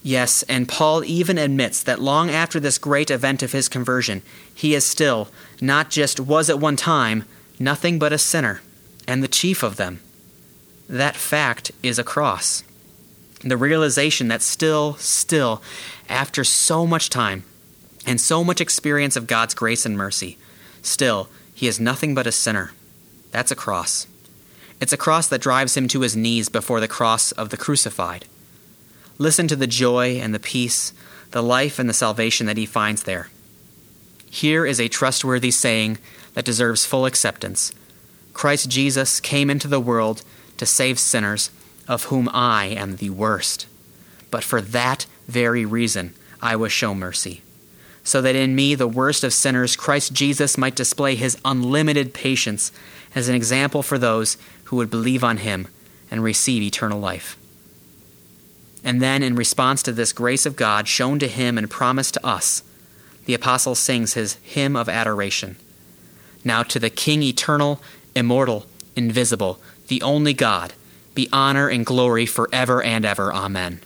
Yes, 0.06 0.44
and 0.44 0.68
Paul 0.68 1.02
even 1.04 1.36
admits 1.36 1.82
that 1.82 2.00
long 2.00 2.30
after 2.30 2.60
this 2.60 2.78
great 2.78 3.10
event 3.10 3.42
of 3.42 3.50
his 3.50 3.68
conversion, 3.68 4.22
he 4.54 4.72
is 4.72 4.84
still, 4.84 5.26
not 5.60 5.90
just 5.90 6.20
was 6.20 6.48
at 6.48 6.60
one 6.60 6.76
time, 6.76 7.24
nothing 7.58 7.98
but 7.98 8.12
a 8.12 8.18
sinner, 8.18 8.60
and 9.08 9.20
the 9.20 9.28
chief 9.28 9.64
of 9.64 9.74
them. 9.74 9.98
That 10.88 11.16
fact 11.16 11.72
is 11.82 11.98
a 11.98 12.04
cross. 12.04 12.62
The 13.42 13.56
realization 13.56 14.28
that 14.28 14.42
still, 14.42 14.94
still, 14.94 15.60
after 16.08 16.44
so 16.44 16.86
much 16.86 17.10
time, 17.10 17.42
and 18.06 18.20
so 18.20 18.44
much 18.44 18.60
experience 18.60 19.16
of 19.16 19.26
God's 19.26 19.52
grace 19.52 19.84
and 19.84 19.96
mercy. 19.96 20.38
Still, 20.80 21.28
he 21.52 21.66
is 21.66 21.80
nothing 21.80 22.14
but 22.14 22.26
a 22.26 22.32
sinner. 22.32 22.72
That's 23.32 23.50
a 23.50 23.56
cross. 23.56 24.06
It's 24.80 24.92
a 24.92 24.96
cross 24.96 25.26
that 25.28 25.40
drives 25.40 25.76
him 25.76 25.88
to 25.88 26.00
his 26.02 26.16
knees 26.16 26.48
before 26.48 26.80
the 26.80 26.88
cross 26.88 27.32
of 27.32 27.50
the 27.50 27.56
crucified. 27.56 28.26
Listen 29.18 29.48
to 29.48 29.56
the 29.56 29.66
joy 29.66 30.20
and 30.20 30.34
the 30.34 30.38
peace, 30.38 30.92
the 31.32 31.42
life 31.42 31.78
and 31.78 31.88
the 31.88 31.94
salvation 31.94 32.46
that 32.46 32.56
he 32.56 32.66
finds 32.66 33.02
there. 33.02 33.28
Here 34.30 34.64
is 34.64 34.78
a 34.78 34.88
trustworthy 34.88 35.50
saying 35.50 35.98
that 36.34 36.44
deserves 36.44 36.86
full 36.86 37.06
acceptance 37.06 37.72
Christ 38.34 38.68
Jesus 38.68 39.18
came 39.18 39.48
into 39.48 39.66
the 39.66 39.80
world 39.80 40.22
to 40.58 40.66
save 40.66 40.98
sinners, 40.98 41.50
of 41.88 42.04
whom 42.04 42.28
I 42.34 42.66
am 42.66 42.96
the 42.96 43.08
worst. 43.08 43.66
But 44.30 44.44
for 44.44 44.60
that 44.60 45.06
very 45.26 45.64
reason 45.64 46.12
I 46.42 46.54
was 46.54 46.70
shown 46.70 46.98
mercy 46.98 47.40
so 48.06 48.22
that 48.22 48.36
in 48.36 48.54
me, 48.54 48.76
the 48.76 48.86
worst 48.86 49.24
of 49.24 49.32
sinners, 49.32 49.74
Christ 49.74 50.12
Jesus 50.12 50.56
might 50.56 50.76
display 50.76 51.16
his 51.16 51.36
unlimited 51.44 52.14
patience 52.14 52.70
as 53.16 53.28
an 53.28 53.34
example 53.34 53.82
for 53.82 53.98
those 53.98 54.36
who 54.64 54.76
would 54.76 54.90
believe 54.90 55.24
on 55.24 55.38
him 55.38 55.66
and 56.08 56.22
receive 56.22 56.62
eternal 56.62 57.00
life. 57.00 57.36
And 58.84 59.02
then, 59.02 59.24
in 59.24 59.34
response 59.34 59.82
to 59.82 59.92
this 59.92 60.12
grace 60.12 60.46
of 60.46 60.54
God 60.54 60.86
shown 60.86 61.18
to 61.18 61.26
him 61.26 61.58
and 61.58 61.68
promised 61.68 62.14
to 62.14 62.24
us, 62.24 62.62
the 63.24 63.34
apostle 63.34 63.74
sings 63.74 64.14
his 64.14 64.34
hymn 64.34 64.76
of 64.76 64.88
adoration. 64.88 65.56
Now 66.44 66.62
to 66.62 66.78
the 66.78 66.90
King 66.90 67.24
eternal, 67.24 67.82
immortal, 68.14 68.66
invisible, 68.94 69.58
the 69.88 70.00
only 70.02 70.32
God, 70.32 70.74
be 71.16 71.28
honor 71.32 71.68
and 71.68 71.84
glory 71.84 72.24
forever 72.24 72.80
and 72.84 73.04
ever. 73.04 73.34
Amen. 73.34 73.80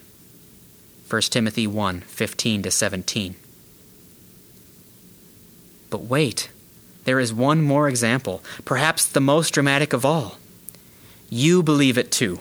1 1.09 1.23
Timothy 1.23 1.67
1 1.67 2.01
15 2.03 2.63
to 2.65 2.71
17. 2.71 3.37
But 5.91 6.05
wait, 6.05 6.51
there 7.05 7.21
is 7.21 7.35
one 7.35 7.63
more 7.63 7.89
example, 7.89 8.43
perhaps 8.65 9.05
the 9.05 9.21
most 9.21 9.51
dramatic 9.51 9.93
of 9.93 10.05
all. 10.05 10.39
You 11.29 11.63
believe 11.63 11.99
it 11.99 12.11
too. 12.11 12.41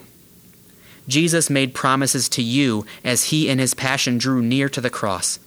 Jesus 1.08 1.50
made 1.50 1.74
promises 1.74 2.28
to 2.30 2.42
you 2.42 2.86
as 3.04 3.24
he 3.24 3.48
in 3.48 3.58
his 3.58 3.74
passion 3.74 4.18
drew 4.18 4.40
near 4.40 4.68
to 4.68 4.80
the 4.80 4.90
cross. 4.90 5.38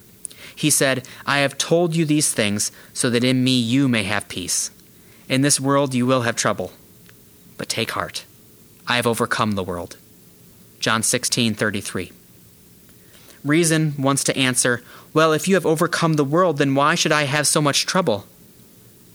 He 0.55 0.69
said, 0.69 1.07
I 1.25 1.39
have 1.39 1.57
told 1.57 1.95
you 1.95 2.05
these 2.05 2.33
things 2.33 2.71
so 2.93 3.09
that 3.09 3.23
in 3.23 3.43
me 3.43 3.57
you 3.59 3.87
may 3.87 4.03
have 4.03 4.27
peace. 4.27 4.71
In 5.29 5.41
this 5.41 5.59
world 5.59 5.93
you 5.93 6.05
will 6.05 6.21
have 6.21 6.35
trouble. 6.35 6.73
But 7.57 7.69
take 7.69 7.91
heart. 7.91 8.25
I 8.87 8.97
have 8.97 9.07
overcome 9.07 9.53
the 9.53 9.63
world. 9.63 9.97
John 10.79 11.01
16:33. 11.01 12.11
Reason 13.43 13.93
wants 13.97 14.23
to 14.25 14.37
answer, 14.37 14.83
Well, 15.13 15.31
if 15.31 15.47
you 15.47 15.53
have 15.53 15.65
overcome 15.65 16.13
the 16.13 16.23
world, 16.23 16.57
then 16.57 16.73
why 16.73 16.95
should 16.95 17.11
I 17.11 17.23
have 17.23 17.47
so 17.47 17.61
much 17.61 17.85
trouble? 17.85 18.25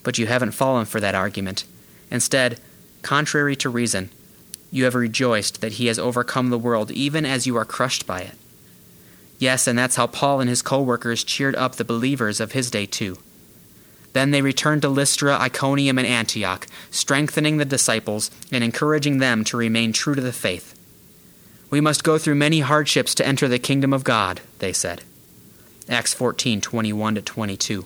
But 0.03 0.17
you 0.17 0.27
haven't 0.27 0.51
fallen 0.51 0.85
for 0.85 1.01
that 1.01 1.15
argument. 1.15 1.65
Instead, 2.09 2.59
contrary 3.01 3.55
to 3.57 3.69
reason, 3.69 4.09
you 4.71 4.85
have 4.85 4.95
rejoiced 4.95 5.61
that 5.61 5.73
he 5.73 5.87
has 5.87 5.99
overcome 5.99 6.49
the 6.49 6.57
world, 6.57 6.91
even 6.91 7.25
as 7.25 7.45
you 7.45 7.57
are 7.57 7.65
crushed 7.65 8.07
by 8.07 8.21
it. 8.21 8.35
Yes, 9.39 9.67
and 9.67 9.77
that's 9.77 9.95
how 9.95 10.07
Paul 10.07 10.39
and 10.39 10.49
his 10.49 10.61
co 10.61 10.81
workers 10.81 11.23
cheered 11.23 11.55
up 11.55 11.75
the 11.75 11.83
believers 11.83 12.39
of 12.39 12.53
his 12.53 12.71
day, 12.71 12.85
too. 12.85 13.17
Then 14.13 14.31
they 14.31 14.41
returned 14.41 14.81
to 14.83 14.89
Lystra, 14.89 15.37
Iconium, 15.37 15.97
and 15.97 16.07
Antioch, 16.07 16.67
strengthening 16.91 17.57
the 17.57 17.65
disciples 17.65 18.31
and 18.51 18.63
encouraging 18.63 19.19
them 19.19 19.43
to 19.45 19.57
remain 19.57 19.93
true 19.93 20.15
to 20.15 20.21
the 20.21 20.33
faith. 20.33 20.75
We 21.69 21.81
must 21.81 22.03
go 22.03 22.17
through 22.17 22.35
many 22.35 22.61
hardships 22.61 23.13
to 23.15 23.27
enter 23.27 23.47
the 23.47 23.59
kingdom 23.59 23.93
of 23.93 24.03
God, 24.03 24.41
they 24.59 24.73
said. 24.73 25.03
Acts 25.89 26.13
14 26.13 26.61
21 26.61 27.15
to 27.15 27.21
22. 27.21 27.85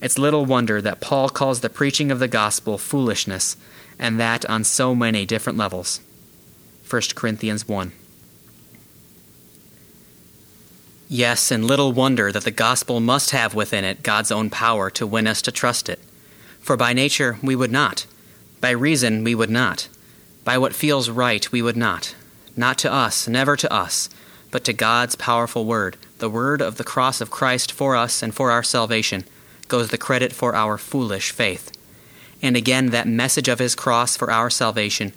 It's 0.00 0.18
little 0.18 0.44
wonder 0.44 0.80
that 0.80 1.00
Paul 1.00 1.28
calls 1.28 1.60
the 1.60 1.68
preaching 1.68 2.12
of 2.12 2.20
the 2.20 2.28
gospel 2.28 2.78
foolishness, 2.78 3.56
and 3.98 4.20
that 4.20 4.44
on 4.46 4.62
so 4.62 4.94
many 4.94 5.26
different 5.26 5.58
levels. 5.58 6.00
1 6.88 7.02
Corinthians 7.16 7.66
1. 7.66 7.90
Yes, 11.08 11.50
and 11.50 11.64
little 11.64 11.92
wonder 11.92 12.30
that 12.30 12.44
the 12.44 12.50
gospel 12.50 13.00
must 13.00 13.30
have 13.30 13.54
within 13.54 13.84
it 13.84 14.04
God's 14.04 14.30
own 14.30 14.50
power 14.50 14.88
to 14.90 15.06
win 15.06 15.26
us 15.26 15.42
to 15.42 15.52
trust 15.52 15.88
it. 15.88 15.98
For 16.60 16.76
by 16.76 16.92
nature 16.92 17.38
we 17.42 17.56
would 17.56 17.72
not. 17.72 18.06
By 18.60 18.70
reason 18.70 19.24
we 19.24 19.34
would 19.34 19.50
not. 19.50 19.88
By 20.44 20.58
what 20.58 20.74
feels 20.74 21.10
right 21.10 21.50
we 21.50 21.62
would 21.62 21.76
not. 21.76 22.14
Not 22.56 22.78
to 22.78 22.92
us, 22.92 23.28
never 23.28 23.56
to 23.56 23.72
us, 23.72 24.08
but 24.50 24.64
to 24.64 24.72
God's 24.72 25.14
powerful 25.14 25.64
word, 25.64 25.96
the 26.18 26.30
word 26.30 26.60
of 26.60 26.76
the 26.76 26.84
cross 26.84 27.20
of 27.20 27.30
Christ 27.30 27.72
for 27.72 27.96
us 27.96 28.22
and 28.22 28.34
for 28.34 28.50
our 28.50 28.62
salvation, 28.62 29.24
goes 29.68 29.88
the 29.88 29.98
credit 29.98 30.32
for 30.32 30.54
our 30.54 30.78
foolish 30.78 31.30
faith. 31.30 31.72
And 32.42 32.56
again, 32.56 32.90
that 32.90 33.08
message 33.08 33.48
of 33.48 33.58
his 33.58 33.74
cross 33.74 34.16
for 34.16 34.30
our 34.30 34.50
salvation 34.50 35.12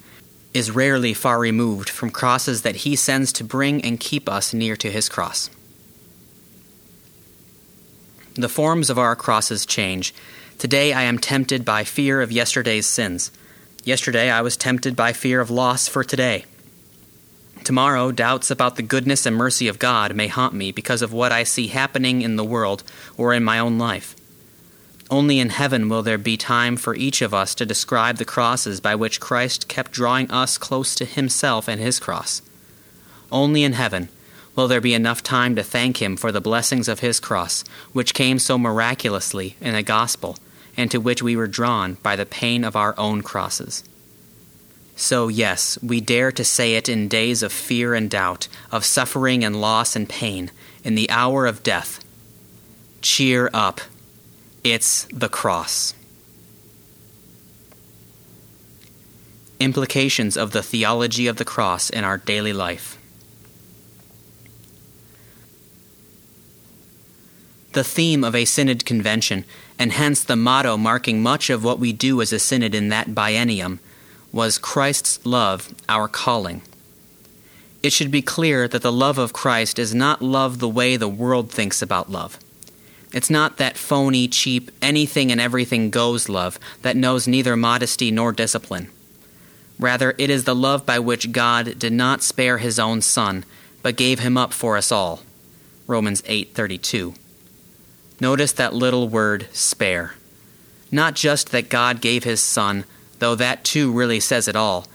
is 0.52 0.70
rarely 0.70 1.14
far 1.14 1.38
removed 1.38 1.88
from 1.88 2.10
crosses 2.10 2.62
that 2.62 2.76
he 2.76 2.96
sends 2.96 3.32
to 3.32 3.44
bring 3.44 3.82
and 3.84 4.00
keep 4.00 4.28
us 4.28 4.52
near 4.52 4.76
to 4.76 4.90
his 4.90 5.08
cross. 5.08 5.48
The 8.34 8.48
forms 8.48 8.90
of 8.90 8.98
our 8.98 9.14
crosses 9.14 9.66
change. 9.66 10.14
Today 10.58 10.92
I 10.92 11.02
am 11.02 11.18
tempted 11.18 11.64
by 11.64 11.84
fear 11.84 12.20
of 12.20 12.32
yesterday's 12.32 12.86
sins. 12.86 13.30
Yesterday 13.84 14.30
I 14.30 14.42
was 14.42 14.56
tempted 14.56 14.96
by 14.96 15.12
fear 15.12 15.40
of 15.40 15.50
loss 15.50 15.88
for 15.88 16.04
today. 16.04 16.44
Tomorrow, 17.64 18.12
doubts 18.12 18.50
about 18.50 18.76
the 18.76 18.82
goodness 18.82 19.26
and 19.26 19.36
mercy 19.36 19.68
of 19.68 19.78
God 19.78 20.14
may 20.14 20.28
haunt 20.28 20.54
me 20.54 20.72
because 20.72 21.02
of 21.02 21.12
what 21.12 21.32
I 21.32 21.44
see 21.44 21.68
happening 21.68 22.22
in 22.22 22.36
the 22.36 22.44
world 22.44 22.82
or 23.16 23.32
in 23.34 23.44
my 23.44 23.58
own 23.58 23.78
life. 23.78 24.16
Only 25.10 25.38
in 25.40 25.50
heaven 25.50 25.88
will 25.88 26.02
there 26.02 26.18
be 26.18 26.36
time 26.36 26.76
for 26.76 26.94
each 26.94 27.20
of 27.20 27.34
us 27.34 27.54
to 27.56 27.66
describe 27.66 28.16
the 28.16 28.24
crosses 28.24 28.80
by 28.80 28.94
which 28.94 29.20
Christ 29.20 29.68
kept 29.68 29.92
drawing 29.92 30.30
us 30.30 30.56
close 30.56 30.94
to 30.94 31.04
Himself 31.04 31.68
and 31.68 31.80
His 31.80 31.98
cross. 31.98 32.42
Only 33.32 33.64
in 33.64 33.74
heaven 33.74 34.08
will 34.56 34.68
there 34.68 34.80
be 34.80 34.94
enough 34.94 35.22
time 35.22 35.54
to 35.56 35.62
thank 35.62 36.02
him 36.02 36.16
for 36.16 36.32
the 36.32 36.40
blessings 36.40 36.88
of 36.88 37.00
his 37.00 37.20
cross, 37.20 37.64
which 37.92 38.14
came 38.14 38.38
so 38.38 38.58
miraculously 38.58 39.56
in 39.60 39.74
the 39.74 39.82
gospel, 39.82 40.36
and 40.76 40.90
to 40.90 40.98
which 40.98 41.22
we 41.22 41.36
were 41.36 41.46
drawn 41.46 41.94
by 42.02 42.16
the 42.16 42.26
pain 42.26 42.64
of 42.64 42.76
our 42.76 42.94
own 42.98 43.22
crosses? 43.22 43.84
So, 45.00 45.28
yes, 45.28 45.78
we 45.82 46.02
dare 46.02 46.30
to 46.30 46.44
say 46.44 46.74
it 46.74 46.86
in 46.86 47.08
days 47.08 47.42
of 47.42 47.54
fear 47.54 47.94
and 47.94 48.10
doubt, 48.10 48.48
of 48.70 48.84
suffering 48.84 49.42
and 49.42 49.58
loss 49.58 49.96
and 49.96 50.06
pain, 50.06 50.50
in 50.84 50.94
the 50.94 51.08
hour 51.08 51.46
of 51.46 51.62
death. 51.62 52.04
Cheer 53.00 53.48
up. 53.54 53.80
It's 54.62 55.08
the 55.10 55.30
cross. 55.30 55.94
Implications 59.58 60.36
of 60.36 60.50
the 60.50 60.62
theology 60.62 61.26
of 61.26 61.36
the 61.36 61.46
cross 61.46 61.88
in 61.88 62.04
our 62.04 62.18
daily 62.18 62.52
life. 62.52 62.98
The 67.72 67.84
theme 67.84 68.22
of 68.22 68.34
a 68.34 68.44
synod 68.44 68.84
convention, 68.84 69.46
and 69.78 69.92
hence 69.92 70.22
the 70.22 70.36
motto 70.36 70.76
marking 70.76 71.22
much 71.22 71.48
of 71.48 71.64
what 71.64 71.78
we 71.78 71.94
do 71.94 72.20
as 72.20 72.34
a 72.34 72.38
synod 72.38 72.74
in 72.74 72.90
that 72.90 73.08
biennium, 73.08 73.78
was 74.32 74.58
Christ's 74.58 75.24
love, 75.24 75.74
our 75.88 76.08
calling. 76.08 76.62
It 77.82 77.92
should 77.92 78.10
be 78.10 78.22
clear 78.22 78.68
that 78.68 78.82
the 78.82 78.92
love 78.92 79.18
of 79.18 79.32
Christ 79.32 79.78
is 79.78 79.94
not 79.94 80.22
love 80.22 80.58
the 80.58 80.68
way 80.68 80.96
the 80.96 81.08
world 81.08 81.50
thinks 81.50 81.80
about 81.80 82.10
love. 82.10 82.38
It's 83.12 83.30
not 83.30 83.56
that 83.56 83.76
phony, 83.76 84.28
cheap, 84.28 84.70
anything 84.80 85.32
and 85.32 85.40
everything 85.40 85.90
goes 85.90 86.28
love 86.28 86.58
that 86.82 86.96
knows 86.96 87.26
neither 87.26 87.56
modesty 87.56 88.10
nor 88.10 88.32
discipline. 88.32 88.88
Rather, 89.78 90.14
it 90.18 90.30
is 90.30 90.44
the 90.44 90.54
love 90.54 90.84
by 90.84 90.98
which 90.98 91.32
God 91.32 91.78
did 91.78 91.92
not 91.92 92.22
spare 92.22 92.58
his 92.58 92.78
own 92.78 93.00
son, 93.00 93.44
but 93.82 93.96
gave 93.96 94.20
him 94.20 94.36
up 94.36 94.52
for 94.52 94.76
us 94.76 94.92
all. 94.92 95.22
Romans 95.86 96.22
8:32. 96.26 97.14
Notice 98.20 98.52
that 98.52 98.74
little 98.74 99.08
word 99.08 99.48
spare. 99.52 100.14
Not 100.92 101.14
just 101.14 101.50
that 101.50 101.70
God 101.70 102.00
gave 102.00 102.24
his 102.24 102.42
son, 102.42 102.84
though 103.20 103.34
that 103.36 103.64
too 103.64 103.92
really 103.92 104.20
says 104.20 104.48
it 104.48 104.56
all, 104.56 104.86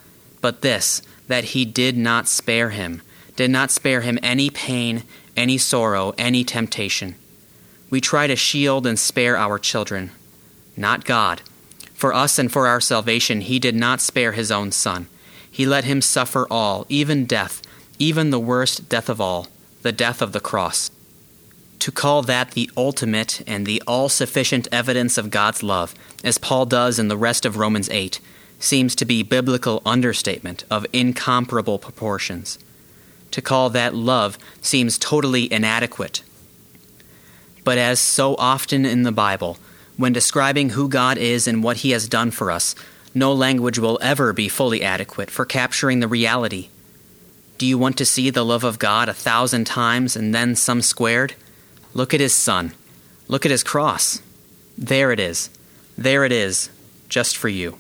but 0.42 0.62
this 0.62 1.02
that 1.28 1.46
he 1.46 1.66
did 1.66 1.98
not 1.98 2.28
spare 2.28 2.70
him, 2.70 3.02
did 3.36 3.50
not 3.50 3.72
spare 3.72 4.02
him 4.02 4.20
any 4.22 4.50
pain, 4.50 5.04
any 5.36 5.58
sorrow, 5.58 6.14
any 6.18 6.44
temptation. 6.44 7.16
We 7.90 8.00
try 8.02 8.28
to 8.28 8.36
shield 8.36 8.86
and 8.86 9.00
spare 9.00 9.38
our 9.38 9.58
children, 9.58 10.12
not 10.78 11.06
God. 11.06 11.42
For 11.94 12.14
us 12.14 12.38
and 12.38 12.52
for 12.52 12.68
our 12.68 12.82
salvation, 12.82 13.42
he 13.42 13.58
did 13.58 13.76
not 13.76 14.02
spare 14.02 14.34
his 14.34 14.52
own 14.52 14.72
son. 14.72 15.08
He 15.50 15.66
let 15.66 15.86
him 15.86 16.02
suffer 16.02 16.46
all, 16.52 16.86
even 16.90 17.26
death, 17.26 17.62
even 17.98 18.30
the 18.30 18.40
worst 18.40 18.90
death 18.90 19.10
of 19.10 19.22
all, 19.22 19.48
the 19.82 19.92
death 19.92 20.22
of 20.22 20.32
the 20.34 20.40
cross. 20.40 20.92
To 21.86 21.92
call 21.92 22.24
that 22.24 22.54
the 22.54 22.68
ultimate 22.76 23.44
and 23.46 23.64
the 23.68 23.80
all 23.86 24.10
sufficient 24.10 24.68
evidence 24.72 25.20
of 25.20 25.30
God's 25.30 25.62
love, 25.62 25.94
as 26.24 26.40
Paul 26.40 26.66
does 26.66 26.98
in 26.98 27.10
the 27.10 27.16
rest 27.16 27.46
of 27.46 27.58
Romans 27.58 27.92
8, 27.92 28.20
seems 28.60 28.96
to 28.96 29.06
be 29.06 29.22
biblical 29.22 29.84
understatement 29.86 30.64
of 30.72 30.88
incomparable 30.92 31.78
proportions. 31.78 32.58
To 33.30 33.40
call 33.40 33.70
that 33.70 33.94
love 33.94 34.40
seems 34.64 34.98
totally 34.98 35.54
inadequate. 35.54 36.24
But 37.64 37.78
as 37.78 38.00
so 38.00 38.34
often 38.40 38.84
in 38.84 39.04
the 39.04 39.12
Bible, 39.12 39.60
when 39.96 40.12
describing 40.12 40.70
who 40.72 40.90
God 40.90 41.20
is 41.20 41.48
and 41.48 41.62
what 41.62 41.78
He 41.78 41.92
has 41.92 42.10
done 42.10 42.32
for 42.32 42.50
us, 42.50 42.74
no 43.14 43.32
language 43.32 43.78
will 43.78 44.00
ever 44.02 44.34
be 44.34 44.50
fully 44.50 44.82
adequate 44.82 45.30
for 45.30 45.46
capturing 45.46 46.00
the 46.00 46.08
reality. 46.08 46.70
Do 47.60 47.68
you 47.68 47.78
want 47.78 47.96
to 48.00 48.06
see 48.06 48.32
the 48.32 48.44
love 48.44 48.64
of 48.64 48.80
God 48.80 49.08
a 49.08 49.14
thousand 49.14 49.66
times 49.66 50.16
and 50.16 50.34
then 50.34 50.56
some 50.56 50.82
squared? 50.82 51.36
Look 51.96 52.14
at 52.14 52.20
His 52.20 52.36
Son. 52.36 52.74
Look 53.28 53.46
at 53.46 53.52
His 53.52 53.64
cross. 53.64 54.22
There 54.78 55.12
it 55.12 55.20
is. 55.20 55.50
There 55.98 56.26
it 56.26 56.32
is, 56.32 56.70
just 57.10 57.38
for 57.38 57.50
you. 57.50 57.78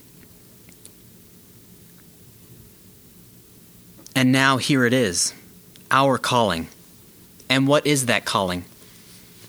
And 4.16 4.32
now 4.32 4.58
here 4.58 4.86
it 4.86 4.94
is, 4.94 5.34
our 5.92 6.18
calling. 6.18 6.70
And 7.50 7.68
what 7.68 7.86
is 7.86 8.06
that 8.06 8.26
calling? 8.26 8.64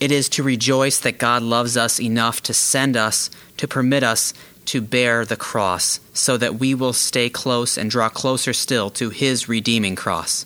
It 0.01 0.11
is 0.11 0.29
to 0.31 0.43
rejoice 0.43 0.99
that 0.99 1.19
God 1.19 1.43
loves 1.43 1.77
us 1.77 2.01
enough 2.01 2.43
to 2.43 2.53
send 2.53 2.97
us, 2.97 3.31
to 3.57 3.69
permit 3.69 4.03
us 4.03 4.35
to 4.67 4.81
bear 4.81 5.25
the 5.25 5.37
cross, 5.37 6.01
so 6.13 6.37
that 6.37 6.57
we 6.57 6.75
will 6.75 6.93
stay 6.93 7.31
close 7.31 7.79
and 7.79 7.89
draw 7.89 8.09
closer 8.09 8.53
still 8.53 8.91
to 8.91 9.11
His 9.11 9.49
redeeming 9.49 9.95
cross. 9.95 10.45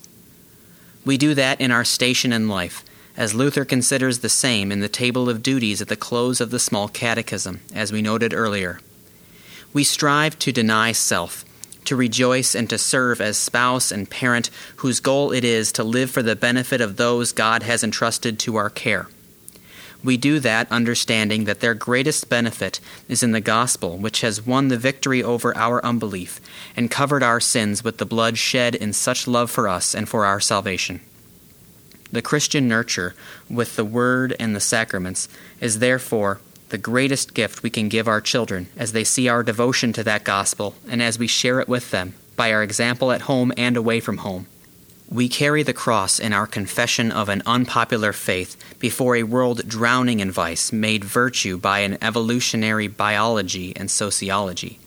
We 1.07 1.17
do 1.17 1.35
that 1.35 1.59
in 1.59 1.71
our 1.71 1.85
station 1.85 2.31
in 2.33 2.47
life, 2.47 2.85
as 3.21 3.35
Luther 3.35 3.67
considers 3.67 4.21
the 4.21 4.31
same 4.31 4.73
in 4.73 4.81
the 4.81 4.89
table 4.89 5.29
of 5.29 5.43
duties 5.43 5.83
at 5.83 5.89
the 5.89 5.95
close 5.95 6.41
of 6.41 6.51
the 6.51 6.59
small 6.59 6.89
catechism, 6.89 7.61
as 7.75 7.93
we 7.93 8.01
noted 8.01 8.33
earlier. 8.33 8.81
We 9.75 9.85
strive 9.85 10.39
to 10.39 10.53
deny 10.53 10.93
self 10.93 11.45
to 11.85 11.97
rejoice 11.97 12.55
and 12.55 12.71
to 12.71 12.79
serve 12.79 13.21
as 13.21 13.37
spouse 13.37 13.93
and 13.93 14.09
parent 14.09 14.49
whose 14.77 15.01
goal 15.01 15.33
it 15.33 15.45
is 15.45 15.71
to 15.73 15.85
live 15.85 16.11
for 16.11 16.23
the 16.23 16.35
benefit 16.35 16.81
of 16.81 16.97
those 16.97 17.33
God 17.33 17.63
has 17.63 17.85
entrusted 17.85 18.39
to 18.39 18.57
our 18.57 18.71
care. 18.71 19.07
We 20.03 20.17
do 20.17 20.41
that 20.41 20.73
understanding 20.73 21.45
that 21.45 21.61
their 21.61 21.75
greatest 21.75 22.31
benefit 22.31 22.81
is 23.07 23.23
in 23.23 23.33
the 23.33 23.41
gospel, 23.43 23.99
which 23.99 24.23
has 24.23 24.47
won 24.47 24.69
the 24.69 24.79
victory 24.79 25.23
over 25.23 25.55
our 25.59 25.85
unbelief 25.85 26.41
and 26.75 26.91
covered 26.91 27.23
our 27.23 27.41
sins 27.41 27.85
with 27.85 27.99
the 27.99 28.07
blood 28.07 28.39
shed 28.39 28.75
in 28.75 28.95
such 28.95 29.29
love 29.29 29.51
for 29.51 29.69
us 29.69 29.95
and 29.95 30.09
for 30.09 30.25
our 30.25 30.41
salvation. 30.41 31.03
The 32.13 32.23
Christian 32.23 32.67
nurture 32.67 33.15
with 33.49 33.77
the 33.77 33.85
Word 33.85 34.35
and 34.41 34.55
the 34.55 34.61
sacraments 34.61 35.29
is 35.61 35.79
therefore 35.79 36.41
the 36.71 36.79
greatest 36.79 37.35
gift 37.35 37.63
we 37.63 37.71
can 37.71 37.89
give 37.89 38.09
our 38.09 38.21
children 38.21 38.69
as 38.77 38.93
they 38.93 39.05
see 39.05 39.29
our 39.29 39.43
devotion 39.43 39.93
to 39.93 40.03
that 40.05 40.25
gospel 40.25 40.75
and 40.89 41.03
as 41.03 41.19
we 41.19 41.27
share 41.27 41.61
it 41.61 41.69
with 41.69 41.91
them 41.91 42.15
by 42.37 42.53
our 42.53 42.63
example 42.63 43.13
at 43.13 43.23
home 43.23 43.53
and 43.57 43.77
away 43.77 44.01
from 44.01 44.19
home. 44.19 44.47
We 45.09 45.29
carry 45.29 45.63
the 45.63 45.73
cross 45.73 46.19
in 46.21 46.33
our 46.33 46.47
confession 46.47 47.11
of 47.11 47.29
an 47.29 47.43
unpopular 47.47 48.13
faith 48.13 48.57
before 48.79 49.17
a 49.17 49.25
world 49.25 49.69
drowning 49.69 50.21
in 50.21 50.31
vice, 50.31 50.73
made 50.73 51.05
virtue 51.05 51.59
by 51.59 51.81
an 51.81 51.99
evolutionary 52.01 52.87
biology 52.87 53.75
and 53.75 53.91
sociology. 53.91 54.79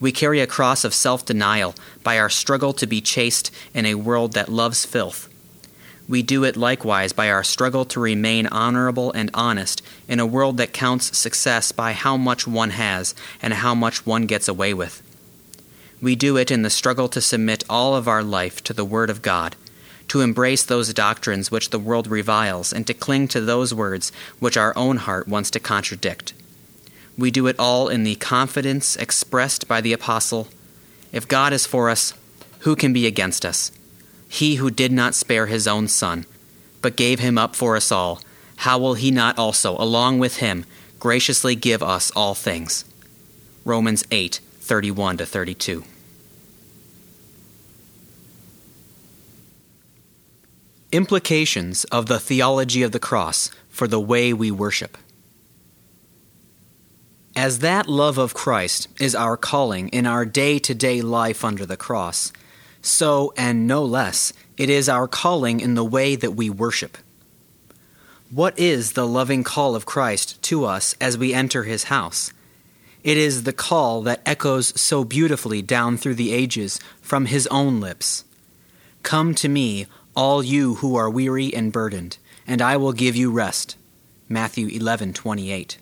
We 0.00 0.12
carry 0.12 0.40
a 0.40 0.46
cross 0.46 0.84
of 0.84 0.92
self 0.92 1.24
denial 1.24 1.74
by 2.02 2.18
our 2.18 2.28
struggle 2.28 2.72
to 2.74 2.86
be 2.86 3.00
chaste 3.00 3.52
in 3.72 3.86
a 3.86 3.94
world 3.94 4.32
that 4.32 4.48
loves 4.48 4.84
filth 4.84 5.28
we 6.08 6.22
do 6.22 6.44
it 6.44 6.56
likewise 6.56 7.12
by 7.12 7.30
our 7.30 7.42
struggle 7.42 7.84
to 7.86 8.00
remain 8.00 8.46
honorable 8.46 9.12
and 9.12 9.30
honest 9.34 9.82
in 10.08 10.20
a 10.20 10.26
world 10.26 10.56
that 10.58 10.72
counts 10.72 11.16
success 11.16 11.72
by 11.72 11.92
how 11.92 12.16
much 12.16 12.46
one 12.46 12.70
has 12.70 13.14
and 13.42 13.54
how 13.54 13.74
much 13.74 14.06
one 14.06 14.26
gets 14.26 14.46
away 14.46 14.72
with. 14.72 15.02
We 16.00 16.14
do 16.14 16.36
it 16.36 16.50
in 16.50 16.62
the 16.62 16.70
struggle 16.70 17.08
to 17.08 17.20
submit 17.20 17.64
all 17.68 17.96
of 17.96 18.06
our 18.06 18.22
life 18.22 18.62
to 18.64 18.72
the 18.72 18.84
Word 18.84 19.10
of 19.10 19.22
God, 19.22 19.56
to 20.08 20.20
embrace 20.20 20.62
those 20.62 20.94
doctrines 20.94 21.50
which 21.50 21.70
the 21.70 21.78
world 21.78 22.06
reviles, 22.06 22.72
and 22.72 22.86
to 22.86 22.94
cling 22.94 23.26
to 23.28 23.40
those 23.40 23.74
words 23.74 24.12
which 24.38 24.56
our 24.56 24.76
own 24.76 24.98
heart 24.98 25.26
wants 25.26 25.50
to 25.52 25.60
contradict. 25.60 26.32
We 27.18 27.30
do 27.30 27.46
it 27.46 27.56
all 27.58 27.88
in 27.88 28.04
the 28.04 28.14
confidence 28.16 28.94
expressed 28.96 29.66
by 29.66 29.80
the 29.80 29.94
Apostle 29.94 30.48
If 31.12 31.26
God 31.26 31.52
is 31.52 31.66
for 31.66 31.88
us, 31.88 32.12
who 32.60 32.76
can 32.76 32.92
be 32.92 33.06
against 33.06 33.44
us? 33.44 33.72
He 34.28 34.56
who 34.56 34.70
did 34.70 34.92
not 34.92 35.14
spare 35.14 35.46
his 35.46 35.66
own 35.66 35.88
Son, 35.88 36.26
but 36.82 36.96
gave 36.96 37.20
him 37.20 37.38
up 37.38 37.56
for 37.56 37.76
us 37.76 37.90
all, 37.90 38.20
how 38.56 38.78
will 38.78 38.94
he 38.94 39.10
not 39.10 39.38
also, 39.38 39.76
along 39.78 40.18
with 40.18 40.38
him, 40.38 40.64
graciously 40.98 41.54
give 41.54 41.82
us 41.82 42.10
all 42.16 42.34
things? 42.34 42.84
Romans 43.64 44.04
8 44.10 44.40
31 44.60 45.18
32. 45.18 45.84
Implications 50.92 51.84
of 51.84 52.06
the 52.06 52.18
theology 52.18 52.82
of 52.82 52.92
the 52.92 52.98
cross 52.98 53.50
for 53.68 53.86
the 53.86 54.00
way 54.00 54.32
we 54.32 54.50
worship. 54.50 54.96
As 57.36 57.58
that 57.58 57.86
love 57.86 58.16
of 58.16 58.32
Christ 58.32 58.88
is 58.98 59.14
our 59.14 59.36
calling 59.36 59.88
in 59.90 60.06
our 60.06 60.24
day 60.24 60.58
to 60.60 60.74
day 60.74 61.02
life 61.02 61.44
under 61.44 61.66
the 61.66 61.76
cross, 61.76 62.32
so, 62.86 63.32
and 63.36 63.66
no 63.66 63.84
less, 63.84 64.32
it 64.56 64.70
is 64.70 64.88
our 64.88 65.08
calling 65.08 65.60
in 65.60 65.74
the 65.74 65.84
way 65.84 66.16
that 66.16 66.32
we 66.32 66.48
worship. 66.48 66.96
What 68.30 68.58
is 68.58 68.92
the 68.92 69.06
loving 69.06 69.44
call 69.44 69.76
of 69.76 69.86
Christ 69.86 70.42
to 70.42 70.64
us 70.64 70.94
as 71.00 71.16
we 71.16 71.32
enter 71.32 71.62
his 71.62 71.84
house? 71.84 72.32
It 73.04 73.16
is 73.16 73.44
the 73.44 73.52
call 73.52 74.02
that 74.02 74.20
echoes 74.26 74.78
so 74.80 75.04
beautifully 75.04 75.62
down 75.62 75.96
through 75.96 76.16
the 76.16 76.32
ages 76.32 76.80
from 77.00 77.26
his 77.26 77.46
own 77.48 77.80
lips. 77.80 78.24
Come 79.04 79.32
to 79.36 79.48
me, 79.48 79.86
all 80.16 80.42
you 80.42 80.76
who 80.76 80.96
are 80.96 81.08
weary 81.08 81.54
and 81.54 81.72
burdened, 81.72 82.18
and 82.48 82.60
I 82.60 82.76
will 82.76 82.92
give 82.92 83.14
you 83.14 83.30
rest. 83.30 83.76
Matthew 84.28 84.66
11:28. 84.66 85.78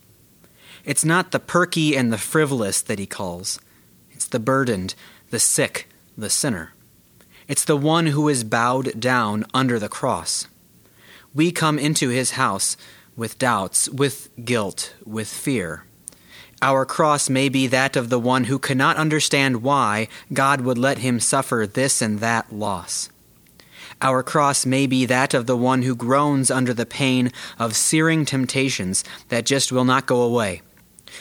It's 0.85 1.05
not 1.05 1.31
the 1.31 1.41
perky 1.41 1.97
and 1.97 2.13
the 2.13 2.19
frivolous 2.19 2.83
that 2.83 2.99
he 2.99 3.07
calls. 3.07 3.59
It's 4.13 4.27
the 4.27 4.39
burdened, 4.39 4.95
the 5.31 5.41
sick, 5.41 5.89
the 6.19 6.29
sinner. 6.29 6.74
It's 7.47 7.65
the 7.65 7.77
one 7.77 8.07
who 8.07 8.29
is 8.29 8.45
bowed 8.45 8.99
down 8.99 9.45
under 9.53 9.79
the 9.79 9.89
cross. 9.89 10.47
We 11.35 11.53
come 11.53 11.79
into 11.79 12.09
his 12.09 12.33
house 12.33 12.77
with 13.16 13.39
doubts, 13.39 13.89
with 13.89 14.31
guilt, 14.45 14.95
with 15.05 15.29
fear. 15.29 15.85
Our 16.62 16.87
cross 16.87 17.29
may 17.29 17.49
be 17.49 17.66
that 17.66 17.97
of 17.97 18.09
the 18.09 18.19
one 18.19 18.45
who 18.45 18.59
cannot 18.59 18.97
understand 18.97 19.62
why 19.62 20.09
God 20.33 20.62
would 20.62 20.79
let 20.79 20.99
him 20.99 21.21
suffer 21.21 21.69
this 21.71 22.01
and 22.01 22.21
that 22.21 22.53
loss. 22.53 23.11
Our 24.01 24.23
cross 24.23 24.65
may 24.65 24.87
be 24.87 25.05
that 25.07 25.35
of 25.35 25.47
the 25.47 25.57
one 25.57 25.83
who 25.83 25.95
groans 25.95 26.51
under 26.51 26.73
the 26.73 26.87
pain 26.87 27.31
of 27.59 27.77
searing 27.77 28.25
temptations 28.25 29.05
that 29.29 29.45
just 29.45 29.71
will 29.71 29.85
not 29.85 30.07
go 30.07 30.23
away, 30.23 30.62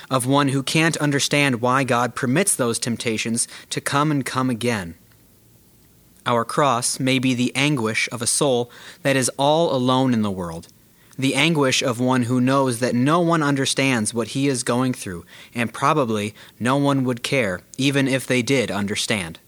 of 0.10 0.26
one 0.26 0.50
who 0.50 0.64
can't 0.64 0.98
understand 0.98 1.62
why 1.62 1.84
God 1.84 2.16
permits 2.16 2.56
those 2.56 2.80
temptations 2.80 3.48
to 3.70 3.82
come 3.82 4.12
and 4.12 4.26
come 4.26 4.50
again. 4.50 4.96
Our 6.26 6.46
cross 6.46 7.00
may 7.00 7.20
be 7.20 7.34
the 7.34 7.54
anguish 7.56 8.08
of 8.12 8.22
a 8.22 8.28
soul 8.28 8.72
that 9.02 9.16
is 9.16 9.30
all 9.38 9.76
alone 9.76 10.14
in 10.14 10.22
the 10.22 10.32
world, 10.32 10.68
the 11.18 11.36
anguish 11.36 11.82
of 11.82 12.00
one 12.00 12.24
who 12.24 12.40
knows 12.40 12.80
that 12.80 12.96
no 12.96 13.20
one 13.20 13.44
understands 13.44 14.14
what 14.14 14.30
he 14.30 14.48
is 14.48 14.64
going 14.64 14.94
through, 14.94 15.26
and 15.54 15.74
probably 15.74 16.34
no 16.60 16.78
one 16.78 17.04
would 17.04 17.24
care, 17.24 17.62
even 17.78 18.08
if 18.08 18.26
they 18.26 18.42
did 18.42 18.72
understand. 18.72 19.40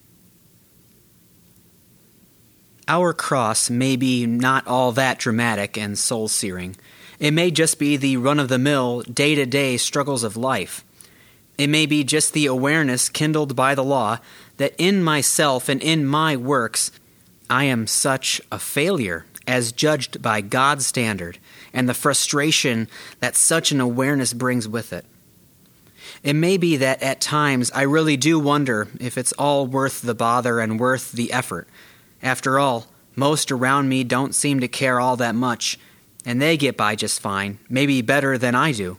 Our 2.88 3.14
cross 3.14 3.70
may 3.70 3.96
be 3.96 4.28
not 4.28 4.68
all 4.68 4.92
that 4.92 5.18
dramatic 5.18 5.78
and 5.78 5.98
soul 5.98 6.28
searing. 6.28 6.76
It 7.20 7.32
may 7.32 7.50
just 7.50 7.80
be 7.80 7.98
the 7.98 8.18
run 8.18 8.40
of 8.40 8.50
the 8.50 8.60
mill, 8.60 9.02
day 9.02 9.34
to 9.34 9.46
day 9.46 9.78
struggles 9.78 10.24
of 10.24 10.38
life. 10.38 10.84
It 11.58 11.68
may 11.68 11.86
be 11.86 12.04
just 12.04 12.34
the 12.34 12.46
awareness 12.46 13.10
kindled 13.10 13.56
by 13.56 13.76
the 13.76 13.84
law 13.84 14.20
that 14.58 14.74
in 14.78 15.04
myself 15.04 15.70
and 15.70 15.82
in 15.82 16.06
my 16.06 16.36
works 16.36 16.92
I 17.50 17.66
am 17.66 17.88
such 17.88 18.42
a 18.52 18.60
failure 18.60 19.26
as 19.48 19.72
judged 19.72 20.22
by 20.22 20.42
God's 20.42 20.88
standard, 20.88 21.38
and 21.72 21.88
the 21.88 21.94
frustration 21.94 22.88
that 23.20 23.36
such 23.36 23.72
an 23.72 23.80
awareness 23.80 24.34
brings 24.34 24.68
with 24.68 24.92
it. 24.92 25.06
It 26.24 26.34
may 26.34 26.58
be 26.58 26.78
that 26.78 27.04
at 27.04 27.22
times 27.22 27.72
I 27.76 27.84
really 27.84 28.18
do 28.18 28.40
wonder 28.40 28.88
if 29.00 29.18
it's 29.18 29.34
all 29.34 29.68
worth 29.68 30.02
the 30.02 30.16
bother 30.16 30.60
and 30.60 30.80
worth 30.80 31.12
the 31.12 31.32
effort. 31.32 31.68
After 32.24 32.58
all, 32.58 32.88
most 33.16 33.52
around 33.52 33.88
me 33.88 34.04
don't 34.04 34.34
seem 34.34 34.60
to 34.62 34.68
care 34.68 35.00
all 35.00 35.18
that 35.18 35.36
much, 35.36 35.78
and 36.26 36.42
they 36.42 36.58
get 36.58 36.76
by 36.76 36.96
just 36.96 37.20
fine, 37.20 37.60
maybe 37.70 38.02
better 38.02 38.38
than 38.38 38.56
I 38.56 38.72
do. 38.72 38.98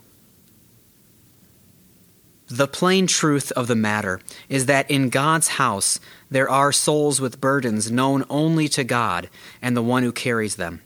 The 2.49 2.69
plain 2.69 3.09
truth 3.09 3.51
of 3.53 3.67
the 3.67 3.75
matter 3.75 4.21
is 4.49 4.67
that 4.67 4.89
in 4.89 5.09
God's 5.09 5.49
house 5.49 5.99
there 6.31 6.49
are 6.49 6.71
souls 6.71 7.21
with 7.21 7.41
burdens 7.41 7.91
known 7.91 8.25
only 8.31 8.69
to 8.69 8.85
God 8.85 9.29
and 9.61 9.77
the 9.77 9.83
one 9.83 10.05
who 10.05 10.13
carries 10.13 10.55
them. 10.55 10.81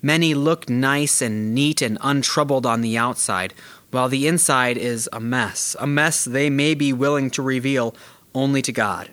Many 0.00 0.32
look 0.32 0.68
nice 0.70 1.20
and 1.20 1.54
neat 1.54 1.82
and 1.82 1.98
untroubled 2.00 2.64
on 2.64 2.80
the 2.80 2.96
outside, 2.96 3.52
while 3.90 4.08
the 4.08 4.26
inside 4.26 4.78
is 4.78 5.10
a 5.12 5.20
mess, 5.20 5.76
a 5.78 5.86
mess 5.86 6.24
they 6.24 6.48
may 6.48 6.74
be 6.74 6.92
willing 6.92 7.30
to 7.32 7.42
reveal 7.42 7.94
only 8.34 8.62
to 8.62 8.72
God. 8.72 9.10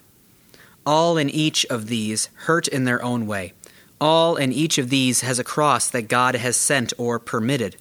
All 0.85 1.17
in 1.17 1.29
each 1.29 1.65
of 1.65 1.87
these 1.87 2.29
hurt 2.45 2.67
in 2.67 2.85
their 2.85 3.03
own 3.03 3.27
way. 3.27 3.53
All 3.99 4.35
in 4.35 4.53
each 4.53 4.77
of 4.77 4.89
these 4.89 5.21
has 5.21 5.39
a 5.39 5.43
cross 5.43 5.89
that 5.89 6.07
God 6.07 6.35
has 6.35 6.55
sent 6.55 6.93
or 6.97 7.19
permitted. 7.19 7.75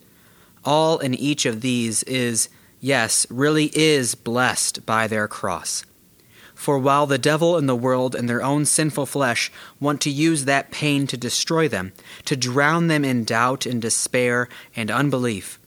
All 0.65 0.99
in 0.99 1.15
each 1.15 1.45
of 1.45 1.61
these 1.61 2.03
is 2.05 2.49
yes, 2.85 3.27
really 3.31 3.71
is 3.75 4.15
blessed 4.15 4.85
by 4.85 5.07
their 5.07 5.27
cross. 5.27 5.87
For 6.55 6.79
while 6.79 7.07
the 7.07 7.19
devil 7.19 7.57
and 7.57 7.67
the 7.67 7.75
world 7.75 8.15
and 8.15 8.29
their 8.29 8.43
own 8.43 8.67
sinful 8.67 9.07
flesh 9.07 9.51
want 9.81 10.03
to 10.03 10.11
use 10.11 10.45
that 10.45 10.71
pain 10.71 11.07
to 11.07 11.17
destroy 11.17 11.67
them, 11.67 11.95
to 12.27 12.37
drown 12.37 12.89
them 12.89 13.03
in 13.03 13.25
doubt 13.25 13.65
and 13.65 13.81
despair 13.81 14.49
and 14.77 14.91
unbelief, 14.91 15.59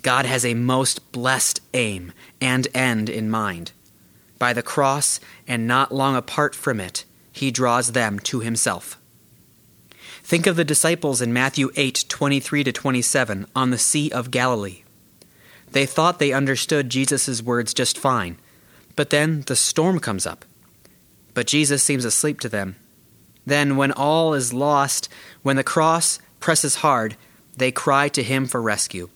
God 0.00 0.24
has 0.24 0.46
a 0.46 0.54
most 0.54 1.12
blessed 1.12 1.60
aim 1.74 2.12
and 2.40 2.68
end 2.74 3.10
in 3.10 3.28
mind. 3.28 3.72
By 4.38 4.54
the 4.54 4.62
cross, 4.62 5.20
and 5.46 5.66
not 5.66 5.92
long 5.92 6.16
apart 6.16 6.54
from 6.54 6.80
it, 6.80 7.04
he 7.32 7.50
draws 7.50 7.92
them 7.92 8.18
to 8.20 8.40
himself. 8.40 8.98
Think 10.22 10.46
of 10.46 10.56
the 10.56 10.64
disciples 10.64 11.20
in 11.20 11.32
Matthew 11.32 11.70
8 11.76 12.06
23 12.08 12.64
to 12.64 12.72
27 12.72 13.46
on 13.54 13.70
the 13.70 13.78
Sea 13.78 14.10
of 14.10 14.30
Galilee. 14.30 14.82
They 15.72 15.86
thought 15.86 16.18
they 16.18 16.32
understood 16.32 16.88
Jesus' 16.88 17.42
words 17.42 17.74
just 17.74 17.98
fine, 17.98 18.38
but 18.94 19.10
then 19.10 19.42
the 19.42 19.56
storm 19.56 19.98
comes 19.98 20.26
up. 20.26 20.44
But 21.34 21.46
Jesus 21.46 21.82
seems 21.82 22.04
asleep 22.04 22.40
to 22.40 22.48
them. 22.48 22.76
Then, 23.44 23.76
when 23.76 23.92
all 23.92 24.34
is 24.34 24.52
lost, 24.52 25.08
when 25.42 25.56
the 25.56 25.62
cross 25.62 26.18
presses 26.40 26.76
hard, 26.76 27.16
they 27.56 27.70
cry 27.70 28.08
to 28.08 28.22
him 28.22 28.46
for 28.46 28.60
rescue. 28.60 29.08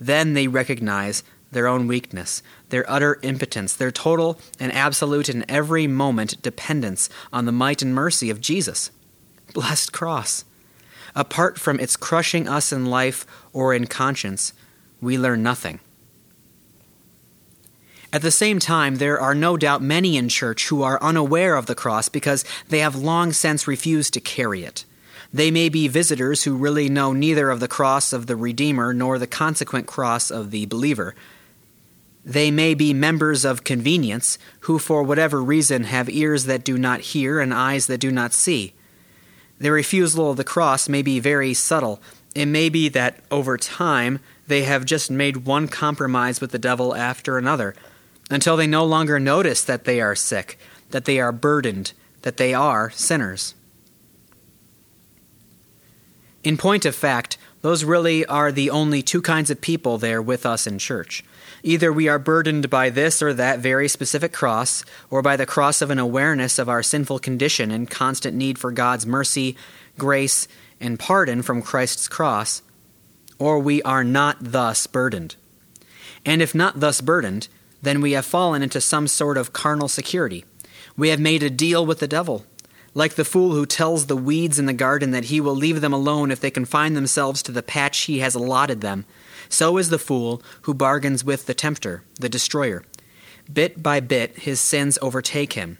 Then 0.00 0.34
they 0.34 0.48
recognize 0.48 1.22
their 1.50 1.66
own 1.66 1.86
weakness, 1.86 2.42
their 2.68 2.88
utter 2.90 3.18
impotence, 3.22 3.74
their 3.74 3.90
total 3.90 4.38
and 4.60 4.72
absolute 4.72 5.28
in 5.28 5.48
every 5.48 5.86
moment 5.86 6.42
dependence 6.42 7.08
on 7.32 7.46
the 7.46 7.52
might 7.52 7.82
and 7.82 7.94
mercy 7.94 8.30
of 8.30 8.40
Jesus. 8.40 8.90
Blessed 9.54 9.92
cross! 9.92 10.44
Apart 11.14 11.58
from 11.58 11.80
its 11.80 11.96
crushing 11.96 12.48
us 12.48 12.72
in 12.72 12.86
life 12.86 13.26
or 13.52 13.72
in 13.72 13.86
conscience, 13.86 14.52
we 15.00 15.16
learn 15.16 15.42
nothing. 15.42 15.80
At 18.10 18.22
the 18.22 18.30
same 18.30 18.58
time, 18.58 18.96
there 18.96 19.20
are 19.20 19.34
no 19.34 19.58
doubt 19.58 19.82
many 19.82 20.16
in 20.16 20.30
church 20.30 20.68
who 20.68 20.82
are 20.82 21.02
unaware 21.02 21.56
of 21.56 21.66
the 21.66 21.74
cross 21.74 22.08
because 22.08 22.44
they 22.68 22.78
have 22.78 22.96
long 22.96 23.32
since 23.32 23.68
refused 23.68 24.14
to 24.14 24.20
carry 24.20 24.64
it. 24.64 24.86
They 25.30 25.50
may 25.50 25.68
be 25.68 25.88
visitors 25.88 26.44
who 26.44 26.56
really 26.56 26.88
know 26.88 27.12
neither 27.12 27.50
of 27.50 27.60
the 27.60 27.68
cross 27.68 28.14
of 28.14 28.26
the 28.26 28.36
Redeemer 28.36 28.94
nor 28.94 29.18
the 29.18 29.26
consequent 29.26 29.86
cross 29.86 30.30
of 30.30 30.50
the 30.50 30.64
believer. 30.64 31.14
They 32.24 32.50
may 32.50 32.72
be 32.72 32.94
members 32.94 33.44
of 33.44 33.64
convenience 33.64 34.38
who, 34.60 34.78
for 34.78 35.02
whatever 35.02 35.42
reason, 35.42 35.84
have 35.84 36.08
ears 36.08 36.44
that 36.44 36.64
do 36.64 36.78
not 36.78 37.00
hear 37.00 37.40
and 37.40 37.52
eyes 37.52 37.88
that 37.88 37.98
do 37.98 38.10
not 38.10 38.32
see. 38.32 38.72
Their 39.58 39.72
refusal 39.72 40.30
of 40.30 40.38
the 40.38 40.44
cross 40.44 40.88
may 40.88 41.02
be 41.02 41.20
very 41.20 41.52
subtle. 41.52 42.00
It 42.34 42.46
may 42.46 42.70
be 42.70 42.88
that 42.88 43.20
over 43.30 43.58
time 43.58 44.20
they 44.46 44.62
have 44.62 44.86
just 44.86 45.10
made 45.10 45.44
one 45.44 45.68
compromise 45.68 46.40
with 46.40 46.52
the 46.52 46.58
devil 46.58 46.94
after 46.94 47.36
another 47.36 47.74
until 48.30 48.56
they 48.56 48.66
no 48.66 48.84
longer 48.84 49.18
notice 49.18 49.64
that 49.64 49.84
they 49.84 50.00
are 50.00 50.14
sick, 50.14 50.58
that 50.90 51.04
they 51.04 51.18
are 51.20 51.32
burdened, 51.32 51.92
that 52.22 52.36
they 52.36 52.54
are 52.54 52.90
sinners. 52.90 53.54
In 56.44 56.56
point 56.56 56.84
of 56.84 56.94
fact, 56.94 57.38
those 57.62 57.84
really 57.84 58.24
are 58.26 58.52
the 58.52 58.70
only 58.70 59.02
two 59.02 59.20
kinds 59.20 59.50
of 59.50 59.60
people 59.60 59.98
there 59.98 60.22
with 60.22 60.46
us 60.46 60.66
in 60.66 60.78
church. 60.78 61.24
Either 61.64 61.92
we 61.92 62.08
are 62.08 62.18
burdened 62.18 62.70
by 62.70 62.88
this 62.88 63.20
or 63.20 63.34
that 63.34 63.58
very 63.58 63.88
specific 63.88 64.32
cross, 64.32 64.84
or 65.10 65.22
by 65.22 65.36
the 65.36 65.46
cross 65.46 65.82
of 65.82 65.90
an 65.90 65.98
awareness 65.98 66.58
of 66.58 66.68
our 66.68 66.82
sinful 66.82 67.18
condition 67.18 67.72
and 67.72 67.90
constant 67.90 68.36
need 68.36 68.58
for 68.58 68.70
God's 68.70 69.06
mercy, 69.06 69.56
grace, 69.98 70.46
and 70.80 70.98
pardon 70.98 71.42
from 71.42 71.60
Christ's 71.60 72.06
cross, 72.06 72.62
or 73.40 73.58
we 73.58 73.82
are 73.82 74.04
not 74.04 74.36
thus 74.40 74.86
burdened. 74.86 75.34
And 76.24 76.40
if 76.40 76.54
not 76.54 76.78
thus 76.78 77.00
burdened, 77.00 77.48
then 77.82 78.00
we 78.00 78.12
have 78.12 78.26
fallen 78.26 78.62
into 78.62 78.80
some 78.80 79.06
sort 79.06 79.36
of 79.36 79.52
carnal 79.52 79.88
security. 79.88 80.44
We 80.96 81.10
have 81.10 81.20
made 81.20 81.42
a 81.42 81.50
deal 81.50 81.86
with 81.86 82.00
the 82.00 82.08
devil. 82.08 82.44
Like 82.94 83.14
the 83.14 83.24
fool 83.24 83.52
who 83.52 83.66
tells 83.66 84.06
the 84.06 84.16
weeds 84.16 84.58
in 84.58 84.66
the 84.66 84.72
garden 84.72 85.12
that 85.12 85.26
he 85.26 85.40
will 85.40 85.54
leave 85.54 85.80
them 85.80 85.92
alone 85.92 86.30
if 86.30 86.40
they 86.40 86.50
confine 86.50 86.94
themselves 86.94 87.42
to 87.44 87.52
the 87.52 87.62
patch 87.62 87.98
he 88.02 88.18
has 88.18 88.34
allotted 88.34 88.80
them, 88.80 89.04
so 89.48 89.76
is 89.78 89.90
the 89.90 89.98
fool 89.98 90.42
who 90.62 90.74
bargains 90.74 91.24
with 91.24 91.46
the 91.46 91.54
tempter, 91.54 92.02
the 92.18 92.28
destroyer. 92.28 92.82
Bit 93.52 93.82
by 93.82 94.00
bit, 94.00 94.38
his 94.38 94.60
sins 94.60 94.98
overtake 95.00 95.52
him. 95.52 95.78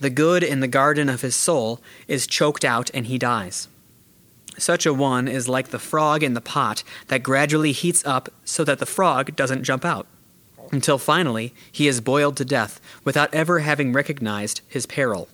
The 0.00 0.10
good 0.10 0.42
in 0.42 0.60
the 0.60 0.68
garden 0.68 1.08
of 1.08 1.20
his 1.20 1.36
soul 1.36 1.80
is 2.08 2.26
choked 2.26 2.64
out 2.64 2.90
and 2.94 3.06
he 3.06 3.18
dies. 3.18 3.68
Such 4.56 4.86
a 4.86 4.94
one 4.94 5.28
is 5.28 5.48
like 5.48 5.68
the 5.68 5.78
frog 5.78 6.22
in 6.22 6.34
the 6.34 6.40
pot 6.40 6.82
that 7.08 7.22
gradually 7.22 7.72
heats 7.72 8.04
up 8.06 8.28
so 8.44 8.64
that 8.64 8.78
the 8.78 8.86
frog 8.86 9.36
doesn't 9.36 9.64
jump 9.64 9.84
out 9.84 10.06
until 10.74 10.98
finally 10.98 11.54
he 11.72 11.88
is 11.88 12.00
boiled 12.00 12.36
to 12.36 12.44
death 12.44 12.80
without 13.04 13.32
ever 13.32 13.60
having 13.60 13.92
recognized 13.92 14.60
his 14.68 14.84
peril. 14.84 15.28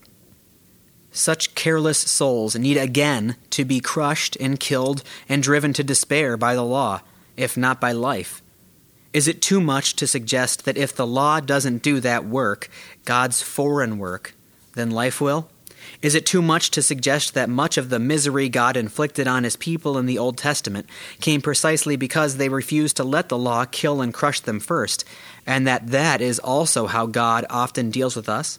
Such 1.11 1.55
careless 1.57 1.99
souls 1.99 2.55
need 2.55 2.77
again 2.77 3.37
to 3.51 3.65
be 3.65 3.81
crushed 3.81 4.37
and 4.39 4.61
killed 4.61 5.03
and 5.29 5.43
driven 5.43 5.73
to 5.73 5.83
despair 5.83 6.37
by 6.37 6.55
the 6.55 6.63
law, 6.63 7.01
if 7.37 7.57
not 7.57 7.81
by 7.81 7.91
life. 7.91 8.43
Is 9.13 9.27
it 9.27 9.43
too 9.43 9.61
much 9.61 9.97
to 9.97 10.07
suggest 10.07 10.65
that 10.65 10.77
if 10.77 10.95
the 10.95 11.07
law 11.07 11.41
doesn't 11.41 11.83
do 11.83 11.99
that 11.99 12.25
work, 12.25 12.69
God's 13.05 13.43
foreign 13.43 13.99
work, 13.99 14.35
then 14.75 14.93
life 14.93 15.21
will? 15.21 15.51
Is 16.03 16.15
it 16.15 16.27
too 16.27 16.43
much 16.43 16.71
to 16.71 16.83
suggest 16.83 17.35
that 17.35 17.49
much 17.49 17.77
of 17.77 17.91
the 17.91 17.99
misery 17.99 18.49
God 18.49 18.77
inflicted 18.77 19.27
on 19.27 19.45
his 19.45 19.57
people 19.57 19.99
in 19.99 20.07
the 20.07 20.19
Old 20.19 20.39
Testament 20.39 20.87
came 21.21 21.43
precisely 21.43 21.97
because 21.97 22.37
they 22.37 22.49
refused 22.49 22.97
to 22.99 23.05
let 23.05 23.29
the 23.29 23.39
law 23.39 23.65
kill 23.65 24.01
and 24.01 24.15
crush 24.15 24.41
them 24.41 24.61
first, 24.61 25.05
and 25.47 25.67
that 25.67 25.89
that 25.89 26.21
is 26.21 26.39
also 26.39 26.87
how 26.87 27.07
God 27.07 27.45
often 27.51 27.91
deals 27.91 28.17
with 28.17 28.29
us? 28.29 28.59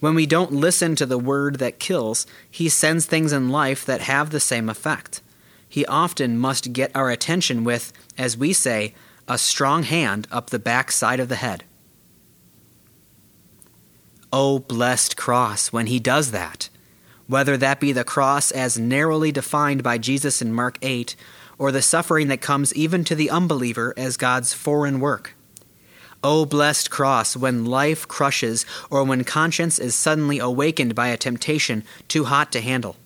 When 0.00 0.14
we 0.14 0.26
don't 0.26 0.52
listen 0.52 0.96
to 0.96 1.06
the 1.06 1.18
word 1.18 1.60
that 1.60 1.78
kills, 1.78 2.26
he 2.50 2.68
sends 2.68 3.06
things 3.06 3.32
in 3.32 3.48
life 3.48 3.86
that 3.86 4.02
have 4.02 4.30
the 4.30 4.40
same 4.40 4.68
effect. 4.68 5.22
He 5.68 5.86
often 5.86 6.38
must 6.38 6.72
get 6.72 6.94
our 6.94 7.10
attention 7.10 7.64
with, 7.64 7.92
as 8.18 8.36
we 8.36 8.52
say, 8.52 8.94
a 9.26 9.38
strong 9.38 9.84
hand 9.84 10.28
up 10.30 10.50
the 10.50 10.58
back 10.58 10.92
side 10.92 11.20
of 11.20 11.28
the 11.28 11.36
head. 11.36 11.64
Oh, 14.32 14.58
blessed 14.58 15.16
cross 15.16 15.72
when 15.72 15.86
he 15.86 15.98
does 15.98 16.32
that! 16.32 16.68
Whether 17.26 17.56
that 17.56 17.80
be 17.80 17.92
the 17.92 18.04
cross 18.04 18.50
as 18.50 18.78
narrowly 18.78 19.32
defined 19.32 19.82
by 19.82 19.96
Jesus 19.96 20.42
in 20.42 20.52
Mark 20.52 20.76
8, 20.82 21.16
or 21.56 21.72
the 21.72 21.80
suffering 21.80 22.28
that 22.28 22.40
comes 22.40 22.74
even 22.74 23.04
to 23.04 23.14
the 23.14 23.30
unbeliever 23.30 23.94
as 23.96 24.16
God's 24.16 24.52
foreign 24.52 25.00
work. 25.00 25.33
O 26.24 26.46
blessed 26.46 26.90
cross, 26.90 27.36
when 27.36 27.66
life 27.66 28.08
crushes 28.08 28.64
or 28.90 29.04
when 29.04 29.24
conscience 29.24 29.78
is 29.78 29.94
suddenly 29.94 30.38
awakened 30.38 30.94
by 30.94 31.08
a 31.08 31.18
temptation 31.18 31.84
too 32.08 32.24
hot 32.24 32.50
to 32.52 32.62
handle. 32.62 32.96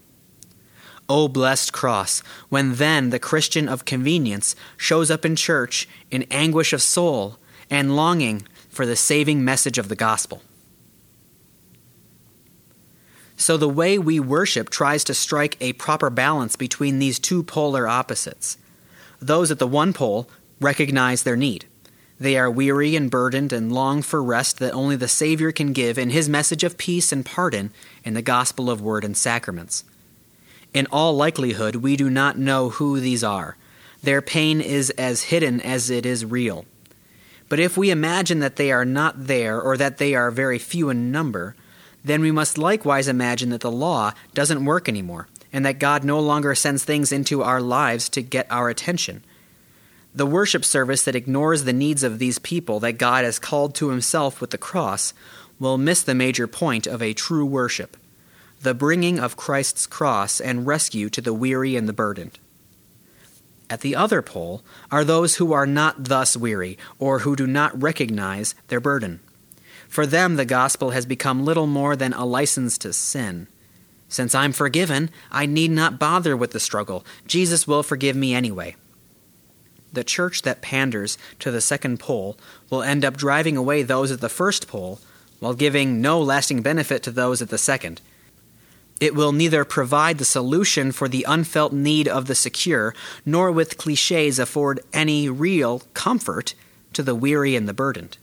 O 1.08 1.26
blessed 1.26 1.72
cross, 1.72 2.20
when 2.48 2.76
then 2.76 3.10
the 3.10 3.18
Christian 3.18 3.68
of 3.68 3.84
convenience 3.84 4.54
shows 4.76 5.10
up 5.10 5.24
in 5.24 5.34
church 5.34 5.88
in 6.12 6.26
anguish 6.30 6.72
of 6.72 6.80
soul 6.80 7.38
and 7.68 7.96
longing 7.96 8.46
for 8.68 8.86
the 8.86 8.94
saving 8.94 9.44
message 9.44 9.78
of 9.78 9.88
the 9.88 9.96
gospel. 9.96 10.42
So 13.36 13.56
the 13.56 13.68
way 13.68 13.98
we 13.98 14.20
worship 14.20 14.70
tries 14.70 15.02
to 15.04 15.14
strike 15.14 15.56
a 15.60 15.72
proper 15.74 16.10
balance 16.10 16.54
between 16.54 16.98
these 16.98 17.18
two 17.18 17.42
polar 17.42 17.88
opposites. 17.88 18.58
Those 19.18 19.50
at 19.50 19.58
the 19.58 19.66
one 19.66 19.92
pole 19.92 20.28
recognize 20.60 21.24
their 21.24 21.36
need. 21.36 21.66
They 22.20 22.36
are 22.36 22.50
weary 22.50 22.96
and 22.96 23.10
burdened 23.10 23.52
and 23.52 23.72
long 23.72 24.02
for 24.02 24.22
rest 24.22 24.58
that 24.58 24.74
only 24.74 24.96
the 24.96 25.08
Savior 25.08 25.52
can 25.52 25.72
give 25.72 25.98
in 25.98 26.10
his 26.10 26.28
message 26.28 26.64
of 26.64 26.78
peace 26.78 27.12
and 27.12 27.24
pardon 27.24 27.70
in 28.04 28.14
the 28.14 28.22
gospel 28.22 28.70
of 28.70 28.80
word 28.82 29.04
and 29.04 29.16
sacraments. 29.16 29.84
In 30.74 30.86
all 30.90 31.14
likelihood, 31.14 31.76
we 31.76 31.96
do 31.96 32.10
not 32.10 32.36
know 32.36 32.70
who 32.70 32.98
these 32.98 33.22
are. 33.22 33.56
Their 34.02 34.20
pain 34.20 34.60
is 34.60 34.90
as 34.90 35.24
hidden 35.24 35.60
as 35.60 35.90
it 35.90 36.04
is 36.04 36.24
real. 36.24 36.64
But 37.48 37.60
if 37.60 37.76
we 37.76 37.90
imagine 37.90 38.40
that 38.40 38.56
they 38.56 38.72
are 38.72 38.84
not 38.84 39.26
there 39.26 39.60
or 39.60 39.76
that 39.76 39.98
they 39.98 40.14
are 40.14 40.30
very 40.30 40.58
few 40.58 40.90
in 40.90 41.10
number, 41.10 41.54
then 42.04 42.20
we 42.20 42.30
must 42.30 42.58
likewise 42.58 43.08
imagine 43.08 43.50
that 43.50 43.60
the 43.60 43.70
law 43.70 44.12
doesn't 44.34 44.64
work 44.64 44.88
anymore 44.88 45.28
and 45.52 45.64
that 45.64 45.78
God 45.78 46.04
no 46.04 46.20
longer 46.20 46.54
sends 46.54 46.84
things 46.84 47.12
into 47.12 47.42
our 47.42 47.60
lives 47.60 48.08
to 48.10 48.22
get 48.22 48.46
our 48.50 48.68
attention. 48.68 49.24
The 50.14 50.26
worship 50.26 50.64
service 50.64 51.04
that 51.04 51.14
ignores 51.14 51.64
the 51.64 51.72
needs 51.72 52.02
of 52.02 52.18
these 52.18 52.38
people 52.38 52.80
that 52.80 52.98
God 52.98 53.24
has 53.24 53.38
called 53.38 53.74
to 53.76 53.90
himself 53.90 54.40
with 54.40 54.50
the 54.50 54.58
cross 54.58 55.12
will 55.58 55.78
miss 55.78 56.02
the 56.02 56.14
major 56.14 56.46
point 56.46 56.86
of 56.86 57.02
a 57.02 57.14
true 57.14 57.46
worship 57.46 57.96
the 58.60 58.74
bringing 58.74 59.20
of 59.20 59.36
Christ's 59.36 59.86
cross 59.86 60.40
and 60.40 60.66
rescue 60.66 61.08
to 61.10 61.20
the 61.20 61.32
weary 61.32 61.76
and 61.76 61.88
the 61.88 61.92
burdened. 61.92 62.38
At 63.70 63.82
the 63.82 63.94
other 63.94 64.22
pole 64.22 64.62
are 64.90 65.04
those 65.04 65.36
who 65.36 65.52
are 65.52 65.66
not 65.66 66.04
thus 66.04 66.36
weary 66.36 66.78
or 66.98 67.20
who 67.20 67.36
do 67.36 67.46
not 67.46 67.80
recognize 67.80 68.54
their 68.68 68.80
burden. 68.80 69.20
For 69.88 70.06
them, 70.06 70.36
the 70.36 70.44
gospel 70.44 70.90
has 70.90 71.06
become 71.06 71.44
little 71.44 71.66
more 71.66 71.96
than 71.96 72.12
a 72.12 72.24
license 72.24 72.78
to 72.78 72.92
sin. 72.92 73.46
Since 74.08 74.34
I'm 74.34 74.52
forgiven, 74.52 75.10
I 75.30 75.46
need 75.46 75.70
not 75.70 75.98
bother 75.98 76.36
with 76.36 76.52
the 76.52 76.60
struggle. 76.60 77.04
Jesus 77.26 77.66
will 77.66 77.82
forgive 77.82 78.16
me 78.16 78.34
anyway. 78.34 78.76
The 79.92 80.04
church 80.04 80.42
that 80.42 80.62
panders 80.62 81.16
to 81.38 81.50
the 81.50 81.60
second 81.60 81.98
pole 81.98 82.36
will 82.70 82.82
end 82.82 83.04
up 83.04 83.16
driving 83.16 83.56
away 83.56 83.82
those 83.82 84.10
at 84.10 84.20
the 84.20 84.28
first 84.28 84.68
pole 84.68 85.00
while 85.40 85.54
giving 85.54 86.00
no 86.00 86.20
lasting 86.20 86.62
benefit 86.62 87.02
to 87.04 87.10
those 87.10 87.40
at 87.40 87.48
the 87.48 87.58
second. 87.58 88.00
It 89.00 89.14
will 89.14 89.32
neither 89.32 89.64
provide 89.64 90.18
the 90.18 90.24
solution 90.24 90.90
for 90.90 91.08
the 91.08 91.24
unfelt 91.28 91.72
need 91.72 92.08
of 92.08 92.26
the 92.26 92.34
secure, 92.34 92.94
nor 93.24 93.52
with 93.52 93.78
cliches 93.78 94.38
afford 94.38 94.80
any 94.92 95.28
real 95.28 95.82
comfort 95.94 96.54
to 96.92 97.02
the 97.02 97.14
weary 97.14 97.54
and 97.54 97.68
the 97.68 97.74
burdened. 97.74 98.18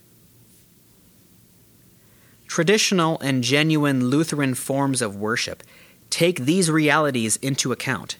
Traditional 2.46 3.18
and 3.20 3.42
genuine 3.42 4.08
Lutheran 4.08 4.54
forms 4.54 5.00
of 5.02 5.16
worship 5.16 5.62
take 6.10 6.40
these 6.40 6.70
realities 6.70 7.36
into 7.36 7.72
account. 7.72 8.16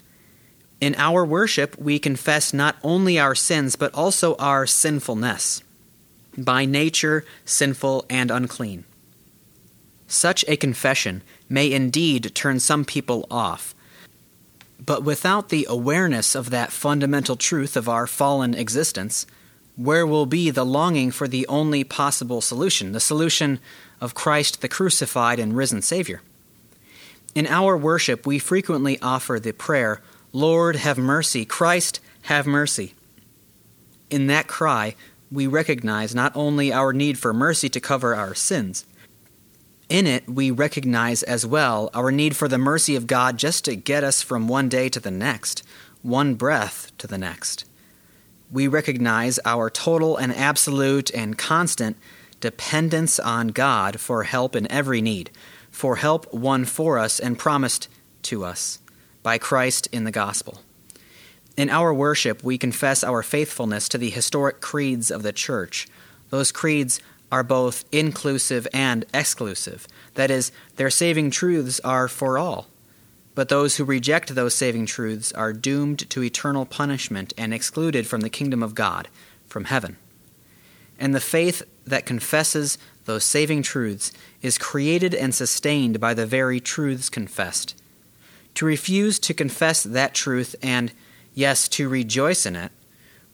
In 0.80 0.94
our 0.96 1.24
worship, 1.24 1.78
we 1.78 1.98
confess 1.98 2.52
not 2.52 2.76
only 2.82 3.18
our 3.18 3.34
sins, 3.34 3.76
but 3.76 3.94
also 3.94 4.36
our 4.36 4.66
sinfulness, 4.66 5.62
by 6.36 6.64
nature 6.66 7.24
sinful 7.44 8.04
and 8.10 8.30
unclean. 8.30 8.84
Such 10.06 10.44
a 10.46 10.56
confession 10.56 11.22
may 11.48 11.72
indeed 11.72 12.34
turn 12.34 12.60
some 12.60 12.84
people 12.84 13.26
off, 13.30 13.74
but 14.84 15.02
without 15.02 15.48
the 15.48 15.66
awareness 15.68 16.34
of 16.34 16.50
that 16.50 16.72
fundamental 16.72 17.36
truth 17.36 17.76
of 17.76 17.88
our 17.88 18.06
fallen 18.06 18.54
existence, 18.54 19.26
where 19.76 20.06
will 20.06 20.26
be 20.26 20.50
the 20.50 20.64
longing 20.64 21.10
for 21.10 21.26
the 21.26 21.46
only 21.48 21.84
possible 21.84 22.40
solution, 22.40 22.92
the 22.92 23.00
solution 23.00 23.60
of 24.00 24.14
Christ 24.14 24.60
the 24.60 24.68
crucified 24.68 25.38
and 25.38 25.56
risen 25.56 25.82
Savior? 25.82 26.20
In 27.34 27.46
our 27.46 27.76
worship, 27.76 28.26
we 28.26 28.38
frequently 28.38 29.00
offer 29.00 29.38
the 29.38 29.52
prayer, 29.52 30.00
Lord, 30.36 30.76
have 30.76 30.98
mercy, 30.98 31.46
Christ, 31.46 31.98
have 32.24 32.46
mercy. 32.46 32.92
In 34.10 34.26
that 34.26 34.46
cry, 34.46 34.94
we 35.32 35.46
recognize 35.46 36.14
not 36.14 36.36
only 36.36 36.70
our 36.70 36.92
need 36.92 37.18
for 37.18 37.32
mercy 37.32 37.70
to 37.70 37.80
cover 37.80 38.14
our 38.14 38.34
sins, 38.34 38.84
in 39.88 40.06
it, 40.06 40.28
we 40.28 40.50
recognize 40.50 41.22
as 41.22 41.46
well 41.46 41.88
our 41.94 42.12
need 42.12 42.36
for 42.36 42.48
the 42.48 42.58
mercy 42.58 42.94
of 42.94 43.06
God 43.06 43.38
just 43.38 43.64
to 43.64 43.76
get 43.76 44.04
us 44.04 44.20
from 44.20 44.46
one 44.46 44.68
day 44.68 44.90
to 44.90 45.00
the 45.00 45.10
next, 45.10 45.62
one 46.02 46.34
breath 46.34 46.92
to 46.98 47.06
the 47.06 47.16
next. 47.16 47.64
We 48.52 48.68
recognize 48.68 49.40
our 49.46 49.70
total 49.70 50.18
and 50.18 50.34
absolute 50.34 51.10
and 51.14 51.38
constant 51.38 51.96
dependence 52.40 53.18
on 53.18 53.48
God 53.48 54.00
for 54.00 54.24
help 54.24 54.54
in 54.54 54.70
every 54.70 55.00
need, 55.00 55.30
for 55.70 55.96
help 55.96 56.30
won 56.30 56.66
for 56.66 56.98
us 56.98 57.18
and 57.18 57.38
promised 57.38 57.88
to 58.24 58.44
us 58.44 58.80
by 59.26 59.38
Christ 59.38 59.88
in 59.90 60.04
the 60.04 60.12
gospel. 60.12 60.60
In 61.56 61.68
our 61.68 61.92
worship, 61.92 62.44
we 62.44 62.58
confess 62.58 63.02
our 63.02 63.24
faithfulness 63.24 63.88
to 63.88 63.98
the 63.98 64.10
historic 64.10 64.60
creeds 64.60 65.10
of 65.10 65.24
the 65.24 65.32
Church. 65.32 65.88
Those 66.30 66.52
creeds 66.52 67.00
are 67.32 67.42
both 67.42 67.84
inclusive 67.90 68.68
and 68.72 69.04
exclusive. 69.12 69.88
That 70.14 70.30
is, 70.30 70.52
their 70.76 70.90
saving 70.90 71.32
truths 71.32 71.80
are 71.80 72.06
for 72.06 72.38
all. 72.38 72.68
But 73.34 73.48
those 73.48 73.78
who 73.78 73.84
reject 73.84 74.32
those 74.32 74.54
saving 74.54 74.86
truths 74.86 75.32
are 75.32 75.52
doomed 75.52 76.08
to 76.10 76.22
eternal 76.22 76.64
punishment 76.64 77.34
and 77.36 77.52
excluded 77.52 78.06
from 78.06 78.20
the 78.20 78.30
kingdom 78.30 78.62
of 78.62 78.76
God, 78.76 79.08
from 79.48 79.64
heaven. 79.64 79.96
And 81.00 81.12
the 81.12 81.20
faith 81.20 81.64
that 81.84 82.06
confesses 82.06 82.78
those 83.06 83.24
saving 83.24 83.64
truths 83.64 84.12
is 84.40 84.56
created 84.56 85.16
and 85.16 85.34
sustained 85.34 85.98
by 85.98 86.14
the 86.14 86.26
very 86.26 86.60
truths 86.60 87.08
confessed. 87.10 87.74
To 88.56 88.64
refuse 88.64 89.18
to 89.20 89.34
confess 89.34 89.82
that 89.82 90.14
truth 90.14 90.56
and, 90.62 90.92
yes, 91.34 91.68
to 91.68 91.88
rejoice 91.88 92.46
in 92.46 92.56
it, 92.56 92.72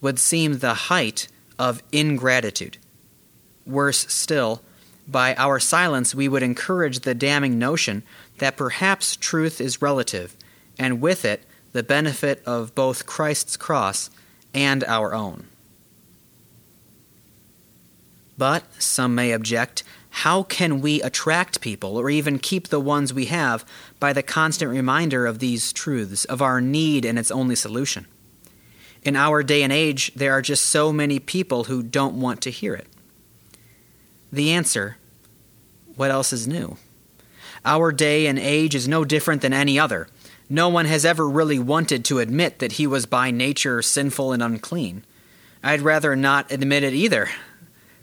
would 0.01 0.19
seem 0.19 0.59
the 0.59 0.75
height 0.75 1.29
of 1.59 1.83
ingratitude. 1.93 2.77
Worse 3.65 4.13
still, 4.13 4.63
by 5.07 5.35
our 5.37 5.61
silence 5.61 6.15
we 6.15 6.29
would 6.29 6.43
encourage 6.43 7.01
the 7.01 7.15
damning 7.15 7.59
notion 7.59 8.03
that 8.39 8.57
perhaps 8.57 9.15
truth 9.15 9.61
is 9.61 9.81
relative, 9.81 10.37
and 10.79 11.01
with 11.01 11.25
it 11.25 11.45
the 11.71 11.85
benefit 11.85 12.43
of 12.45 12.75
both 12.75 13.07
Christ's 13.07 13.57
cross 13.57 14.11
and 14.53 14.83
our 14.85 15.15
own. 15.15 15.45
But, 18.37 18.65
some 18.83 19.15
may 19.15 19.31
object, 19.31 19.85
how 20.17 20.43
can 20.43 20.83
we 20.83 21.01
attract 21.01 21.63
people 21.63 21.97
or 21.97 22.11
even 22.11 22.39
keep 22.39 22.69
the 22.69 22.79
ones 22.79 23.15
we 23.15 23.27
have 23.27 23.65
by 23.99 24.13
the 24.13 24.23
constant 24.23 24.71
reminder 24.71 25.27
of 25.27 25.39
these 25.39 25.73
truths, 25.73 26.27
of 26.27 26.43
our 26.43 26.61
need 26.61 27.07
and 27.07 27.19
its 27.19 27.31
only 27.31 27.57
solution? 27.57 28.07
In 29.03 29.17
our 29.17 29.43
day 29.43 29.63
and 29.63 29.73
age, 29.73 30.13
there 30.15 30.33
are 30.33 30.43
just 30.43 30.67
so 30.67 30.93
many 30.93 31.19
people 31.19 31.65
who 31.65 31.83
don't 31.83 32.21
want 32.21 32.43
to 32.43 32.51
hear 32.51 32.75
it. 32.75 32.87
The 34.31 34.51
answer 34.53 34.99
what 35.97 36.11
else 36.11 36.33
is 36.33 36.47
new? 36.47 36.77
Our 37.65 37.91
day 37.91 38.27
and 38.27 38.39
age 38.39 38.75
is 38.75 38.87
no 38.87 39.05
different 39.05 39.41
than 39.41 39.53
any 39.53 39.79
other. 39.79 40.09
No 40.49 40.69
one 40.69 40.87
has 40.87 41.05
ever 41.05 41.29
really 41.29 41.59
wanted 41.59 42.05
to 42.07 42.19
admit 42.19 42.59
that 42.59 42.73
he 42.73 42.87
was 42.87 43.07
by 43.07 43.31
nature 43.31 43.81
sinful 43.81 44.33
and 44.33 44.43
unclean. 44.43 45.05
I'd 45.63 45.81
rather 45.81 46.15
not 46.17 46.51
admit 46.53 46.83
it 46.83 46.93
either. 46.93 47.29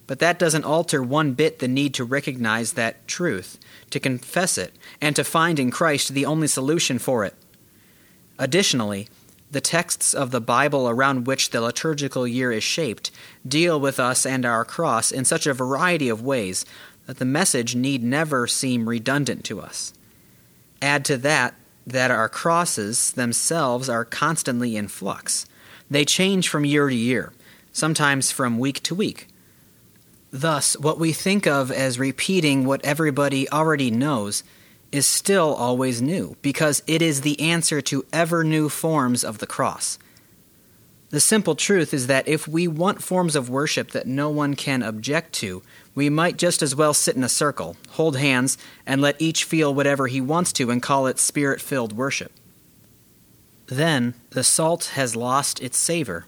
But 0.10 0.18
that 0.18 0.40
doesn't 0.40 0.64
alter 0.64 1.04
one 1.04 1.34
bit 1.34 1.60
the 1.60 1.68
need 1.68 1.94
to 1.94 2.04
recognize 2.04 2.74
that 2.74 3.08
truth, 3.08 3.60
to 3.92 4.00
confess 4.00 4.58
it, 4.58 4.74
and 5.00 5.16
to 5.16 5.24
find 5.24 5.60
in 5.60 5.70
Christ 5.70 6.16
the 6.16 6.26
only 6.26 6.48
solution 6.48 6.98
for 6.98 7.26
it. 7.26 7.36
Additionally, 8.40 9.08
the 9.52 9.62
texts 9.62 10.16
of 10.16 10.32
the 10.32 10.42
Bible 10.42 10.90
around 10.90 11.28
which 11.28 11.52
the 11.52 11.62
liturgical 11.62 12.28
year 12.28 12.52
is 12.52 12.64
shaped 12.64 13.12
deal 13.48 13.80
with 13.80 14.00
us 14.00 14.26
and 14.26 14.48
our 14.48 14.66
cross 14.66 15.12
in 15.12 15.26
such 15.26 15.46
a 15.46 15.54
variety 15.54 16.10
of 16.10 16.24
ways 16.24 16.66
that 17.06 17.20
the 17.20 17.24
message 17.24 17.76
need 17.76 18.02
never 18.02 18.48
seem 18.48 18.90
redundant 18.90 19.44
to 19.44 19.62
us. 19.62 19.94
Add 20.82 21.06
to 21.06 21.18
that 21.18 21.54
that 21.86 22.10
our 22.10 22.30
crosses 22.30 23.12
themselves 23.12 23.88
are 23.88 24.06
constantly 24.06 24.76
in 24.76 24.88
flux. 24.88 25.46
They 25.88 26.04
change 26.04 26.50
from 26.50 26.66
year 26.66 26.90
to 26.90 26.96
year, 26.96 27.32
sometimes 27.72 28.32
from 28.32 28.58
week 28.58 28.82
to 28.82 28.96
week. 28.96 29.29
Thus, 30.32 30.78
what 30.78 31.00
we 31.00 31.12
think 31.12 31.48
of 31.48 31.72
as 31.72 31.98
repeating 31.98 32.66
what 32.66 32.86
everybody 32.86 33.50
already 33.50 33.90
knows 33.90 34.44
is 34.92 35.08
still 35.08 35.54
always 35.56 36.02
new, 36.02 36.36
because 36.42 36.84
it 36.88 37.02
is 37.02 37.22
the 37.22 37.40
answer 37.40 37.82
to 37.82 38.06
ever 38.12 38.44
new 38.44 38.70
forms 38.70 39.24
of 39.24 39.40
the 39.40 39.48
cross. 39.48 39.98
The 41.12 41.20
simple 41.20 41.56
truth 41.56 41.94
is 41.94 42.08
that 42.08 42.28
if 42.28 42.48
we 42.48 42.68
want 42.68 43.02
forms 43.02 43.36
of 43.36 43.50
worship 43.50 43.92
that 43.92 44.06
no 44.06 44.30
one 44.30 44.56
can 44.56 44.84
object 44.84 45.34
to, 45.34 45.64
we 45.96 46.10
might 46.10 46.38
just 46.38 46.62
as 46.62 46.76
well 46.76 46.94
sit 46.94 47.16
in 47.16 47.24
a 47.24 47.30
circle, 47.30 47.78
hold 47.90 48.18
hands, 48.18 48.60
and 48.86 49.02
let 49.02 49.20
each 49.20 49.44
feel 49.44 49.74
whatever 49.74 50.06
he 50.06 50.22
wants 50.22 50.54
to 50.54 50.70
and 50.70 50.84
call 50.84 51.08
it 51.08 51.18
spirit 51.18 51.62
filled 51.62 51.94
worship. 51.94 52.32
Then 53.66 54.14
the 54.30 54.44
salt 54.44 54.92
has 54.94 55.16
lost 55.16 55.62
its 55.62 55.78
savor, 55.78 56.26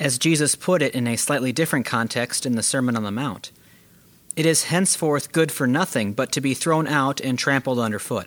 as 0.00 0.18
Jesus 0.18 0.54
put 0.54 0.82
it 0.82 0.94
in 0.94 1.06
a 1.06 1.16
slightly 1.16 1.52
different 1.52 1.86
context 1.86 2.44
in 2.46 2.56
the 2.56 2.62
Sermon 2.62 2.96
on 2.96 3.04
the 3.04 3.10
Mount. 3.10 3.52
It 4.36 4.46
is 4.46 4.64
henceforth 4.64 5.32
good 5.32 5.52
for 5.52 5.66
nothing 5.66 6.12
but 6.12 6.32
to 6.32 6.40
be 6.40 6.54
thrown 6.54 6.86
out 6.86 7.20
and 7.20 7.38
trampled 7.38 7.78
underfoot. 7.78 8.26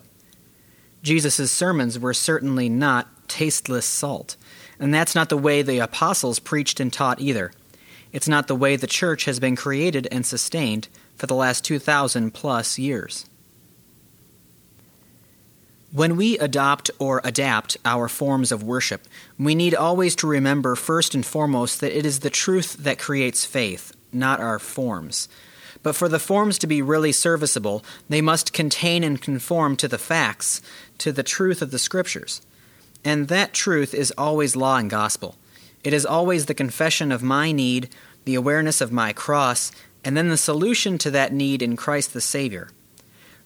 Jesus' 1.03 1.51
sermons 1.51 1.99
were 1.99 2.13
certainly 2.13 2.69
not 2.69 3.27
tasteless 3.27 3.85
salt 3.85 4.37
and 4.79 4.93
that's 4.93 5.15
not 5.15 5.29
the 5.29 5.37
way 5.37 5.61
the 5.61 5.79
apostles 5.79 6.39
preached 6.39 6.79
and 6.79 6.91
taught 6.91 7.21
either. 7.21 7.51
It's 8.11 8.27
not 8.27 8.47
the 8.47 8.55
way 8.55 8.75
the 8.75 8.87
church 8.87 9.25
has 9.25 9.39
been 9.39 9.55
created 9.55 10.07
and 10.11 10.25
sustained 10.25 10.87
for 11.15 11.27
the 11.27 11.35
last 11.35 11.65
2,000 11.65 12.31
plus 12.33 12.77
years. 12.79 13.25
When 15.91 16.17
we 16.17 16.37
adopt 16.37 16.91
or 16.99 17.21
adapt 17.23 17.77
our 17.85 18.09
forms 18.09 18.51
of 18.51 18.61
worship, 18.61 19.07
we 19.39 19.55
need 19.55 19.73
always 19.73 20.15
to 20.17 20.27
remember 20.27 20.75
first 20.75 21.15
and 21.15 21.25
foremost 21.25 21.79
that 21.79 21.97
it 21.97 22.05
is 22.05 22.19
the 22.19 22.29
truth 22.29 22.75
that 22.77 22.99
creates 22.99 23.45
faith, 23.45 23.95
not 24.11 24.41
our 24.41 24.59
forms. 24.59 25.29
But 25.83 25.95
for 25.95 26.09
the 26.09 26.19
forms 26.19 26.57
to 26.59 26.67
be 26.67 26.81
really 26.81 27.13
serviceable, 27.13 27.85
they 28.09 28.19
must 28.19 28.51
contain 28.51 29.01
and 29.01 29.21
conform 29.21 29.77
to 29.77 29.87
the 29.87 29.97
facts, 29.97 30.61
to 30.97 31.13
the 31.13 31.23
truth 31.23 31.61
of 31.61 31.71
the 31.71 31.79
Scriptures. 31.79 32.41
And 33.05 33.29
that 33.29 33.53
truth 33.53 33.93
is 33.93 34.13
always 34.17 34.57
law 34.57 34.77
and 34.77 34.89
gospel. 34.89 35.37
It 35.85 35.93
is 35.93 36.05
always 36.05 36.47
the 36.47 36.53
confession 36.53 37.13
of 37.13 37.23
my 37.23 37.53
need, 37.53 37.87
the 38.25 38.35
awareness 38.35 38.81
of 38.81 38.91
my 38.91 39.13
cross, 39.13 39.71
and 40.03 40.17
then 40.17 40.27
the 40.27 40.35
solution 40.35 40.97
to 40.97 41.11
that 41.11 41.31
need 41.31 41.61
in 41.61 41.77
Christ 41.77 42.13
the 42.13 42.19
Savior. 42.19 42.69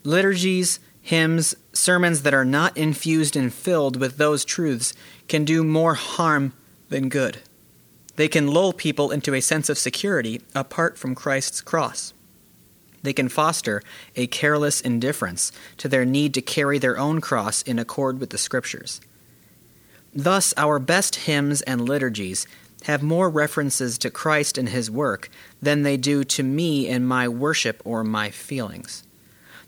Liturgies, 0.03 0.79
hymns, 1.01 1.53
sermons 1.73 2.23
that 2.23 2.33
are 2.33 2.45
not 2.45 2.77
infused 2.77 3.35
and 3.35 3.53
filled 3.53 3.95
with 3.97 4.17
those 4.17 4.45
truths 4.45 4.93
can 5.27 5.45
do 5.45 5.63
more 5.63 5.95
harm 5.95 6.53
than 6.89 7.09
good. 7.09 7.39
They 8.15 8.27
can 8.27 8.47
lull 8.47 8.73
people 8.73 9.11
into 9.11 9.33
a 9.33 9.41
sense 9.41 9.69
of 9.69 9.77
security 9.77 10.41
apart 10.53 10.97
from 10.97 11.15
Christ's 11.15 11.61
cross. 11.61 12.13
They 13.03 13.13
can 13.13 13.29
foster 13.29 13.81
a 14.15 14.27
careless 14.27 14.81
indifference 14.81 15.51
to 15.77 15.87
their 15.87 16.05
need 16.05 16.33
to 16.35 16.41
carry 16.41 16.77
their 16.77 16.97
own 16.97 17.21
cross 17.21 17.61
in 17.63 17.79
accord 17.79 18.19
with 18.19 18.29
the 18.29 18.37
Scriptures. 18.37 19.01
Thus, 20.13 20.53
our 20.57 20.77
best 20.77 21.15
hymns 21.15 21.61
and 21.63 21.87
liturgies 21.87 22.45
have 22.83 23.01
more 23.01 23.29
references 23.29 23.97
to 23.99 24.09
Christ 24.09 24.57
and 24.57 24.69
His 24.69 24.91
work 24.91 25.29
than 25.61 25.83
they 25.83 25.97
do 25.97 26.23
to 26.25 26.43
me 26.43 26.89
and 26.89 27.07
my 27.07 27.27
worship 27.27 27.81
or 27.85 28.03
my 28.03 28.29
feelings. 28.29 29.03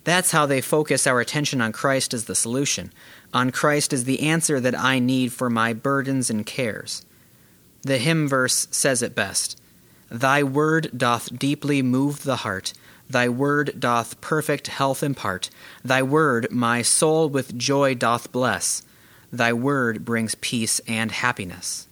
That's 0.03 0.31
how 0.31 0.45
they 0.45 0.61
focus 0.61 1.07
our 1.07 1.21
attention 1.21 1.61
on 1.61 1.71
Christ 1.71 2.13
as 2.13 2.25
the 2.25 2.35
solution, 2.35 2.91
on 3.33 3.51
Christ 3.51 3.93
as 3.93 4.03
the 4.03 4.21
answer 4.21 4.59
that 4.59 4.77
I 4.77 4.99
need 4.99 5.31
for 5.31 5.49
my 5.49 5.73
burdens 5.73 6.29
and 6.29 6.45
cares. 6.45 7.05
The 7.83 7.97
hymn 7.97 8.27
verse 8.27 8.67
says 8.71 9.01
it 9.01 9.15
best 9.15 9.59
Thy 10.09 10.43
word 10.43 10.91
doth 10.95 11.37
deeply 11.37 11.81
move 11.81 12.23
the 12.23 12.37
heart, 12.37 12.73
Thy 13.09 13.29
word 13.29 13.79
doth 13.79 14.19
perfect 14.21 14.67
health 14.67 15.03
impart, 15.03 15.49
Thy 15.83 16.01
word 16.03 16.47
my 16.51 16.81
soul 16.81 17.29
with 17.29 17.57
joy 17.57 17.95
doth 17.95 18.31
bless. 18.31 18.83
Thy 19.31 19.51
word 19.53 20.05
brings 20.05 20.35
peace 20.35 20.79
and 20.87 21.11
happiness. 21.11 21.87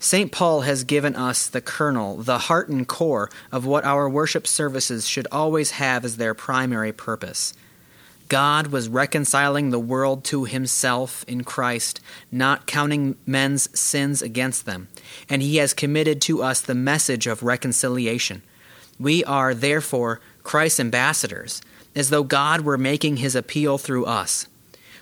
St. 0.00 0.30
Paul 0.30 0.60
has 0.60 0.84
given 0.84 1.16
us 1.16 1.48
the 1.48 1.60
kernel, 1.60 2.18
the 2.18 2.38
heart 2.38 2.68
and 2.68 2.86
core 2.86 3.30
of 3.50 3.66
what 3.66 3.84
our 3.84 4.08
worship 4.08 4.46
services 4.46 5.08
should 5.08 5.26
always 5.32 5.72
have 5.72 6.04
as 6.04 6.16
their 6.16 6.34
primary 6.34 6.92
purpose. 6.92 7.52
God 8.28 8.68
was 8.68 8.88
reconciling 8.88 9.70
the 9.70 9.78
world 9.80 10.22
to 10.24 10.44
himself 10.44 11.24
in 11.26 11.44
Christ, 11.44 12.00
not 12.30 12.66
counting 12.66 13.16
men's 13.26 13.68
sins 13.78 14.20
against 14.20 14.66
them, 14.66 14.88
and 15.28 15.42
he 15.42 15.56
has 15.56 15.72
committed 15.72 16.20
to 16.22 16.42
us 16.42 16.60
the 16.60 16.74
message 16.74 17.26
of 17.26 17.42
reconciliation. 17.42 18.42
We 19.00 19.24
are, 19.24 19.54
therefore, 19.54 20.20
Christ's 20.42 20.80
ambassadors, 20.80 21.62
as 21.96 22.10
though 22.10 22.22
God 22.22 22.60
were 22.60 22.78
making 22.78 23.16
his 23.16 23.34
appeal 23.34 23.78
through 23.78 24.04
us. 24.04 24.46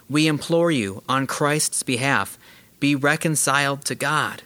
We 0.08 0.28
implore 0.28 0.70
you, 0.70 1.02
on 1.08 1.26
Christ's 1.26 1.82
behalf, 1.82 2.38
be 2.78 2.94
reconciled 2.94 3.84
to 3.86 3.94
God. 3.94 4.42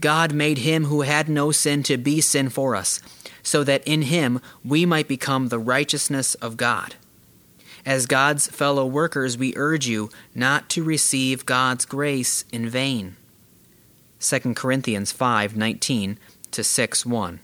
God 0.00 0.32
made 0.32 0.58
him 0.58 0.84
who 0.84 1.02
had 1.02 1.28
no 1.28 1.50
sin 1.50 1.82
to 1.84 1.96
be 1.96 2.20
sin 2.20 2.48
for 2.48 2.76
us, 2.76 3.00
so 3.42 3.64
that 3.64 3.86
in 3.86 4.02
him 4.02 4.40
we 4.64 4.86
might 4.86 5.08
become 5.08 5.48
the 5.48 5.58
righteousness 5.58 6.34
of 6.36 6.56
God. 6.56 6.94
As 7.86 8.06
God's 8.06 8.48
fellow 8.48 8.84
workers, 8.86 9.38
we 9.38 9.54
urge 9.56 9.86
you 9.86 10.10
not 10.34 10.68
to 10.70 10.84
receive 10.84 11.46
God's 11.46 11.86
grace 11.86 12.44
in 12.52 12.68
vain. 12.68 13.16
2 14.20 14.54
Corinthians 14.54 15.12
5:19 15.12 16.18
to 16.50 16.62
6:1. 16.62 17.40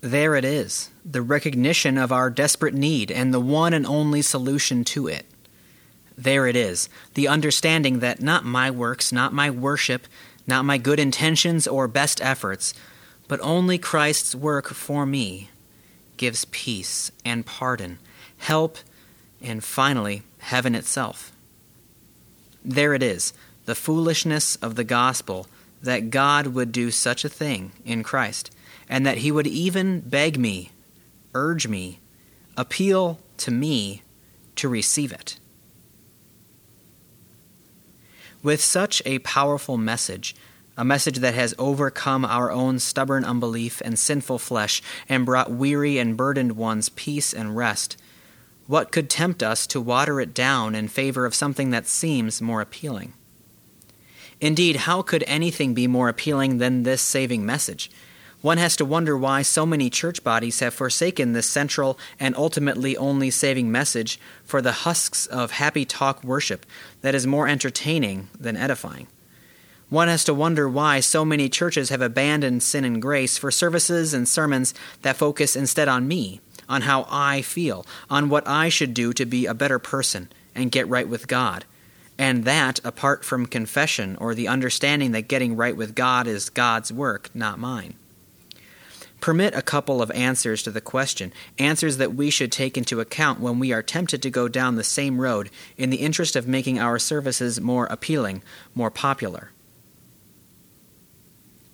There 0.00 0.34
it 0.34 0.44
is, 0.44 0.90
the 1.04 1.22
recognition 1.22 1.96
of 1.96 2.10
our 2.10 2.30
desperate 2.30 2.74
need 2.74 3.10
and 3.10 3.32
the 3.32 3.40
one 3.40 3.72
and 3.72 3.86
only 3.86 4.22
solution 4.22 4.84
to 4.84 5.06
it. 5.06 5.26
There 6.16 6.46
it 6.46 6.56
is, 6.56 6.88
the 7.14 7.28
understanding 7.28 8.00
that 8.00 8.20
not 8.20 8.44
my 8.44 8.70
works, 8.70 9.12
not 9.12 9.32
my 9.32 9.50
worship, 9.50 10.06
not 10.46 10.64
my 10.64 10.78
good 10.78 10.98
intentions 10.98 11.66
or 11.66 11.88
best 11.88 12.20
efforts, 12.20 12.74
but 13.28 13.40
only 13.42 13.78
Christ's 13.78 14.34
work 14.34 14.68
for 14.68 15.06
me 15.06 15.50
gives 16.16 16.44
peace 16.46 17.10
and 17.24 17.46
pardon, 17.46 17.98
help, 18.38 18.78
and 19.40 19.62
finally, 19.62 20.22
heaven 20.38 20.74
itself. 20.74 21.32
There 22.64 22.94
it 22.94 23.02
is, 23.02 23.32
the 23.64 23.74
foolishness 23.74 24.56
of 24.56 24.74
the 24.74 24.84
gospel 24.84 25.46
that 25.82 26.10
God 26.10 26.48
would 26.48 26.72
do 26.72 26.90
such 26.90 27.24
a 27.24 27.28
thing 27.28 27.72
in 27.84 28.02
Christ 28.02 28.50
and 28.88 29.06
that 29.06 29.18
he 29.18 29.32
would 29.32 29.46
even 29.46 30.00
beg 30.00 30.38
me, 30.38 30.70
urge 31.34 31.66
me, 31.66 31.98
appeal 32.56 33.18
to 33.38 33.50
me 33.50 34.02
to 34.56 34.68
receive 34.68 35.12
it. 35.12 35.38
With 38.42 38.60
such 38.60 39.02
a 39.06 39.20
powerful 39.20 39.76
message, 39.76 40.34
a 40.76 40.84
message 40.84 41.18
that 41.18 41.34
has 41.34 41.54
overcome 41.58 42.24
our 42.24 42.50
own 42.50 42.78
stubborn 42.80 43.24
unbelief 43.24 43.80
and 43.84 43.98
sinful 43.98 44.38
flesh 44.38 44.82
and 45.08 45.24
brought 45.24 45.50
weary 45.50 45.98
and 45.98 46.16
burdened 46.16 46.52
ones 46.52 46.88
peace 46.88 47.32
and 47.32 47.56
rest, 47.56 47.96
what 48.66 48.90
could 48.90 49.08
tempt 49.08 49.42
us 49.42 49.66
to 49.68 49.80
water 49.80 50.20
it 50.20 50.34
down 50.34 50.74
in 50.74 50.88
favor 50.88 51.24
of 51.24 51.34
something 51.34 51.70
that 51.70 51.86
seems 51.86 52.42
more 52.42 52.60
appealing? 52.60 53.12
Indeed, 54.40 54.76
how 54.76 55.02
could 55.02 55.22
anything 55.28 55.72
be 55.72 55.86
more 55.86 56.08
appealing 56.08 56.58
than 56.58 56.82
this 56.82 57.00
saving 57.00 57.46
message? 57.46 57.90
One 58.42 58.58
has 58.58 58.74
to 58.76 58.84
wonder 58.84 59.16
why 59.16 59.42
so 59.42 59.64
many 59.64 59.88
church 59.88 60.24
bodies 60.24 60.58
have 60.58 60.74
forsaken 60.74 61.32
this 61.32 61.46
central 61.46 61.96
and 62.18 62.36
ultimately 62.36 62.96
only 62.96 63.30
saving 63.30 63.70
message 63.70 64.18
for 64.44 64.60
the 64.60 64.72
husks 64.72 65.26
of 65.26 65.52
happy 65.52 65.84
talk 65.84 66.24
worship 66.24 66.66
that 67.02 67.14
is 67.14 67.24
more 67.24 67.46
entertaining 67.46 68.28
than 68.38 68.56
edifying. 68.56 69.06
One 69.90 70.08
has 70.08 70.24
to 70.24 70.34
wonder 70.34 70.68
why 70.68 70.98
so 70.98 71.24
many 71.24 71.48
churches 71.48 71.90
have 71.90 72.02
abandoned 72.02 72.64
sin 72.64 72.84
and 72.84 73.00
grace 73.00 73.38
for 73.38 73.52
services 73.52 74.12
and 74.12 74.26
sermons 74.26 74.74
that 75.02 75.16
focus 75.16 75.54
instead 75.54 75.86
on 75.86 76.08
me, 76.08 76.40
on 76.68 76.82
how 76.82 77.06
I 77.08 77.42
feel, 77.42 77.86
on 78.10 78.28
what 78.28 78.48
I 78.48 78.70
should 78.70 78.92
do 78.92 79.12
to 79.12 79.24
be 79.24 79.46
a 79.46 79.54
better 79.54 79.78
person 79.78 80.32
and 80.52 80.72
get 80.72 80.88
right 80.88 81.08
with 81.08 81.28
God. 81.28 81.64
And 82.18 82.44
that 82.44 82.80
apart 82.84 83.24
from 83.24 83.46
confession 83.46 84.16
or 84.16 84.34
the 84.34 84.48
understanding 84.48 85.12
that 85.12 85.28
getting 85.28 85.54
right 85.54 85.76
with 85.76 85.94
God 85.94 86.26
is 86.26 86.50
God's 86.50 86.92
work, 86.92 87.30
not 87.34 87.60
mine. 87.60 87.94
Permit 89.22 89.54
a 89.54 89.62
couple 89.62 90.02
of 90.02 90.10
answers 90.10 90.64
to 90.64 90.72
the 90.72 90.80
question, 90.80 91.32
answers 91.56 91.96
that 91.98 92.12
we 92.12 92.28
should 92.28 92.50
take 92.50 92.76
into 92.76 92.98
account 92.98 93.38
when 93.38 93.60
we 93.60 93.72
are 93.72 93.80
tempted 93.80 94.20
to 94.20 94.30
go 94.30 94.48
down 94.48 94.74
the 94.74 94.82
same 94.82 95.20
road 95.20 95.48
in 95.76 95.90
the 95.90 95.98
interest 95.98 96.34
of 96.34 96.48
making 96.48 96.80
our 96.80 96.98
services 96.98 97.60
more 97.60 97.86
appealing, 97.86 98.42
more 98.74 98.90
popular. 98.90 99.52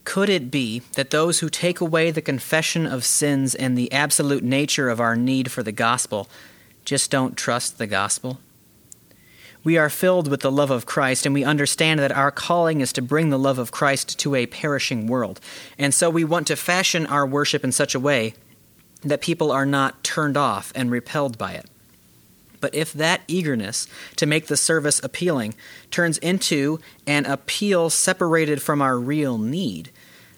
Could 0.04 0.28
it 0.28 0.50
be 0.50 0.82
that 0.92 1.08
those 1.08 1.38
who 1.38 1.48
take 1.48 1.80
away 1.80 2.10
the 2.10 2.20
confession 2.20 2.86
of 2.86 3.02
sins 3.02 3.54
and 3.54 3.78
the 3.78 3.90
absolute 3.92 4.44
nature 4.44 4.90
of 4.90 5.00
our 5.00 5.16
need 5.16 5.50
for 5.50 5.62
the 5.62 5.72
gospel 5.72 6.28
just 6.84 7.10
don't 7.10 7.34
trust 7.34 7.78
the 7.78 7.86
gospel? 7.86 8.40
We 9.64 9.76
are 9.76 9.90
filled 9.90 10.28
with 10.28 10.40
the 10.40 10.52
love 10.52 10.70
of 10.70 10.86
Christ, 10.86 11.26
and 11.26 11.35
we 11.35 11.44
understand 11.44 12.01
that 12.01 12.12
our 12.12 12.30
calling 12.30 12.80
is 12.80 12.93
to 12.94 13.02
bring 13.02 13.30
the 13.30 13.39
love 13.39 13.59
of 13.59 13.72
Christ 13.72 14.18
to 14.20 14.35
a 14.35 14.47
perishing 14.47 15.06
world. 15.06 15.40
And 15.78 15.93
so 15.93 16.09
we 16.09 16.24
want 16.24 16.47
to 16.47 16.56
fashion 16.56 17.06
our 17.06 17.26
worship 17.26 17.64
in 17.64 17.72
such 17.72 17.94
a 17.94 18.01
way 18.01 18.35
that 19.02 19.20
people 19.20 19.51
are 19.51 19.66
not 19.66 20.02
turned 20.05 20.36
off 20.36 20.72
and 20.74 20.90
repelled 20.90 21.39
by 21.39 21.52
it. 21.52 21.66
But 22.60 22.74
if 22.74 22.93
that 22.93 23.22
eagerness 23.28 23.86
to 24.16 24.26
make 24.26 24.47
the 24.47 24.56
service 24.56 25.01
appealing 25.02 25.55
turns 25.90 26.18
into 26.18 26.80
an 27.06 27.26
appeal 27.26 27.90
separated 27.90 28.60
from 28.60 28.82
our 28.82 28.98
real 28.98 29.39
need, 29.39 29.90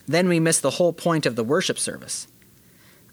then 0.07 0.29
we 0.29 0.41
miss 0.41 0.61
the 0.61 0.73
whole 0.73 0.93
point 0.93 1.25
of 1.25 1.37
the 1.37 1.45
worship 1.45 1.79
service. 1.79 2.27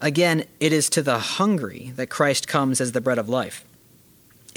Again, 0.01 0.45
it 0.59 0.73
is 0.73 0.89
to 0.89 1.01
the 1.01 1.19
hungry 1.19 1.91
that 1.95 2.09
Christ 2.09 2.47
comes 2.47 2.81
as 2.81 2.91
the 2.91 3.01
bread 3.01 3.17
of 3.17 3.29
life. 3.29 3.63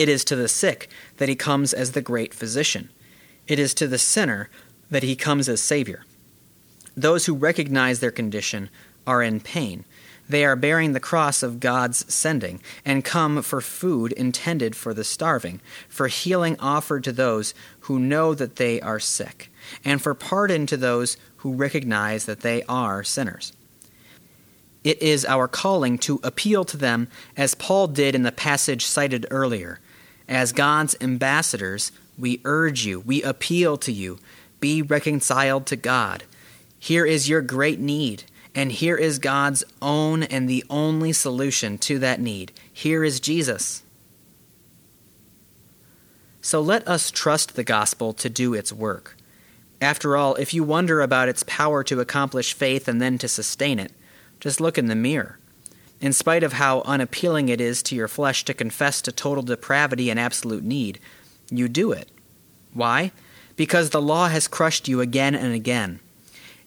It 0.00 0.08
is 0.08 0.24
to 0.24 0.34
the 0.36 0.48
sick 0.48 0.88
that 1.18 1.28
he 1.28 1.36
comes 1.36 1.74
as 1.74 1.92
the 1.92 2.00
great 2.00 2.32
physician. 2.32 2.88
It 3.46 3.58
is 3.58 3.74
to 3.74 3.86
the 3.86 3.98
sinner 3.98 4.48
that 4.90 5.02
he 5.02 5.14
comes 5.14 5.46
as 5.46 5.60
Savior. 5.60 6.06
Those 6.96 7.26
who 7.26 7.34
recognize 7.34 8.00
their 8.00 8.10
condition 8.10 8.70
are 9.06 9.22
in 9.22 9.40
pain. 9.40 9.84
They 10.26 10.42
are 10.46 10.56
bearing 10.56 10.94
the 10.94 11.00
cross 11.00 11.42
of 11.42 11.60
God's 11.60 12.10
sending 12.10 12.62
and 12.82 13.04
come 13.04 13.42
for 13.42 13.60
food 13.60 14.12
intended 14.12 14.74
for 14.74 14.94
the 14.94 15.04
starving, 15.04 15.60
for 15.86 16.08
healing 16.08 16.56
offered 16.60 17.04
to 17.04 17.12
those 17.12 17.52
who 17.80 17.98
know 17.98 18.32
that 18.32 18.56
they 18.56 18.80
are 18.80 19.00
sick, 19.00 19.52
and 19.84 20.00
for 20.00 20.14
pardon 20.14 20.64
to 20.68 20.78
those 20.78 21.18
who 21.36 21.52
recognize 21.52 22.24
that 22.24 22.40
they 22.40 22.62
are 22.62 23.04
sinners. 23.04 23.52
It 24.82 25.02
is 25.02 25.26
our 25.26 25.46
calling 25.46 25.98
to 25.98 26.20
appeal 26.24 26.64
to 26.64 26.78
them 26.78 27.08
as 27.36 27.54
Paul 27.54 27.86
did 27.86 28.14
in 28.14 28.22
the 28.22 28.32
passage 28.32 28.86
cited 28.86 29.26
earlier 29.30 29.78
as 30.30 30.52
God's 30.52 30.94
ambassadors, 31.00 31.90
we 32.16 32.40
urge 32.44 32.86
you, 32.86 33.00
we 33.00 33.20
appeal 33.22 33.76
to 33.78 33.90
you, 33.90 34.20
be 34.60 34.80
reconciled 34.80 35.66
to 35.66 35.76
God. 35.76 36.22
Here 36.78 37.04
is 37.04 37.28
your 37.28 37.42
great 37.42 37.80
need, 37.80 38.22
and 38.54 38.70
here 38.70 38.96
is 38.96 39.18
God's 39.18 39.64
own 39.82 40.22
and 40.22 40.48
the 40.48 40.64
only 40.70 41.12
solution 41.12 41.76
to 41.78 41.98
that 41.98 42.20
need. 42.20 42.52
Here 42.72 43.02
is 43.02 43.18
Jesus. 43.18 43.82
So 46.40 46.60
let 46.60 46.86
us 46.86 47.10
trust 47.10 47.56
the 47.56 47.64
gospel 47.64 48.12
to 48.14 48.30
do 48.30 48.54
its 48.54 48.72
work. 48.72 49.16
After 49.80 50.16
all, 50.16 50.36
if 50.36 50.54
you 50.54 50.62
wonder 50.62 51.00
about 51.00 51.28
its 51.28 51.42
power 51.46 51.82
to 51.84 52.00
accomplish 52.00 52.52
faith 52.52 52.86
and 52.86 53.02
then 53.02 53.18
to 53.18 53.28
sustain 53.28 53.80
it, 53.80 53.92
just 54.38 54.60
look 54.60 54.78
in 54.78 54.86
the 54.86 54.94
mirror 54.94 55.39
in 56.00 56.12
spite 56.12 56.42
of 56.42 56.54
how 56.54 56.80
unappealing 56.82 57.48
it 57.48 57.60
is 57.60 57.82
to 57.84 57.94
your 57.94 58.08
flesh 58.08 58.44
to 58.46 58.54
confess 58.54 59.02
to 59.02 59.12
total 59.12 59.42
depravity 59.42 60.10
and 60.10 60.18
absolute 60.18 60.64
need, 60.64 60.98
you 61.50 61.68
do 61.68 61.92
it. 61.92 62.08
Why? 62.72 63.12
Because 63.56 63.90
the 63.90 64.00
law 64.00 64.28
has 64.28 64.48
crushed 64.48 64.88
you 64.88 65.00
again 65.00 65.34
and 65.34 65.52
again. 65.52 66.00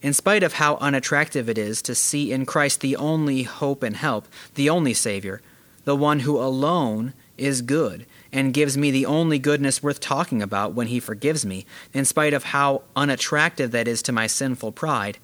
In 0.01 0.14
spite 0.14 0.43
of 0.43 0.53
how 0.53 0.76
unattractive 0.77 1.49
it 1.49 1.57
is 1.57 1.81
to 1.84 1.95
see 1.95 2.31
in 2.31 2.45
Christ 2.45 2.81
the 2.81 2.95
only 2.95 3.43
hope 3.43 3.84
and 3.84 3.95
help, 3.95 4.27
the 4.55 4.69
only 4.69 4.93
Savior, 4.93 5.41
the 5.85 5.95
one 5.95 6.19
who 6.19 6.38
alone 6.38 7.14
is 7.38 7.61
good 7.61 8.05
and 8.31 8.53
gives 8.53 8.77
me 8.77 8.91
the 8.91 9.05
only 9.05 9.39
goodness 9.39 9.81
worth 9.81 9.99
talking 9.99 10.41
about 10.41 10.73
when 10.73 10.88
He 10.88 10.99
forgives 10.99 11.45
me, 11.45 11.65
in 11.93 12.05
spite 12.05 12.34
of 12.34 12.45
how 12.45 12.84
unattractive 12.95 13.72
that 13.72 13.88
is 13.88 14.01
to 14.03 14.11
my 14.11 14.27
sinful 14.27 14.73
pride, 14.73 15.18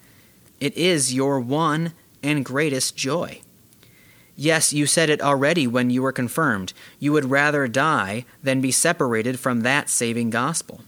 it 0.59 0.75
is 0.75 1.13
your 1.13 1.39
one 1.39 1.93
and 2.23 2.43
greatest 2.43 2.95
joy. 2.95 3.41
Yes, 4.41 4.71
you 4.71 4.85
said 4.85 5.09
it 5.09 5.21
already 5.21 5.67
when 5.67 5.89
you 5.89 6.01
were 6.01 6.13
confirmed. 6.13 6.71
You 6.97 7.11
would 7.11 7.29
rather 7.29 7.67
die 7.67 8.23
than 8.41 8.61
be 8.61 8.71
separated 8.71 9.37
from 9.37 9.61
that 9.61 9.89
saving 9.89 10.29
gospel. 10.29 10.79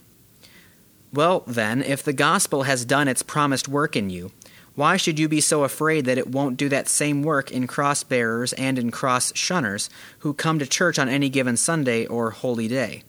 Well, 1.12 1.44
then, 1.46 1.82
if 1.82 2.02
the 2.02 2.14
gospel 2.14 2.62
has 2.62 2.86
done 2.86 3.08
its 3.08 3.22
promised 3.22 3.68
work 3.68 3.94
in 3.94 4.08
you, 4.08 4.32
why 4.74 4.96
should 4.96 5.18
you 5.18 5.28
be 5.28 5.42
so 5.42 5.64
afraid 5.64 6.06
that 6.06 6.16
it 6.16 6.30
won't 6.30 6.56
do 6.56 6.70
that 6.70 6.88
same 6.88 7.22
work 7.22 7.52
in 7.52 7.66
cross 7.66 8.02
bearers 8.02 8.54
and 8.54 8.78
in 8.78 8.90
cross 8.90 9.32
shunners 9.32 9.90
who 10.20 10.32
come 10.32 10.58
to 10.58 10.66
church 10.66 10.98
on 10.98 11.10
any 11.10 11.28
given 11.28 11.58
Sunday 11.58 12.06
or 12.06 12.30
holy 12.30 12.68
day? 12.68 13.02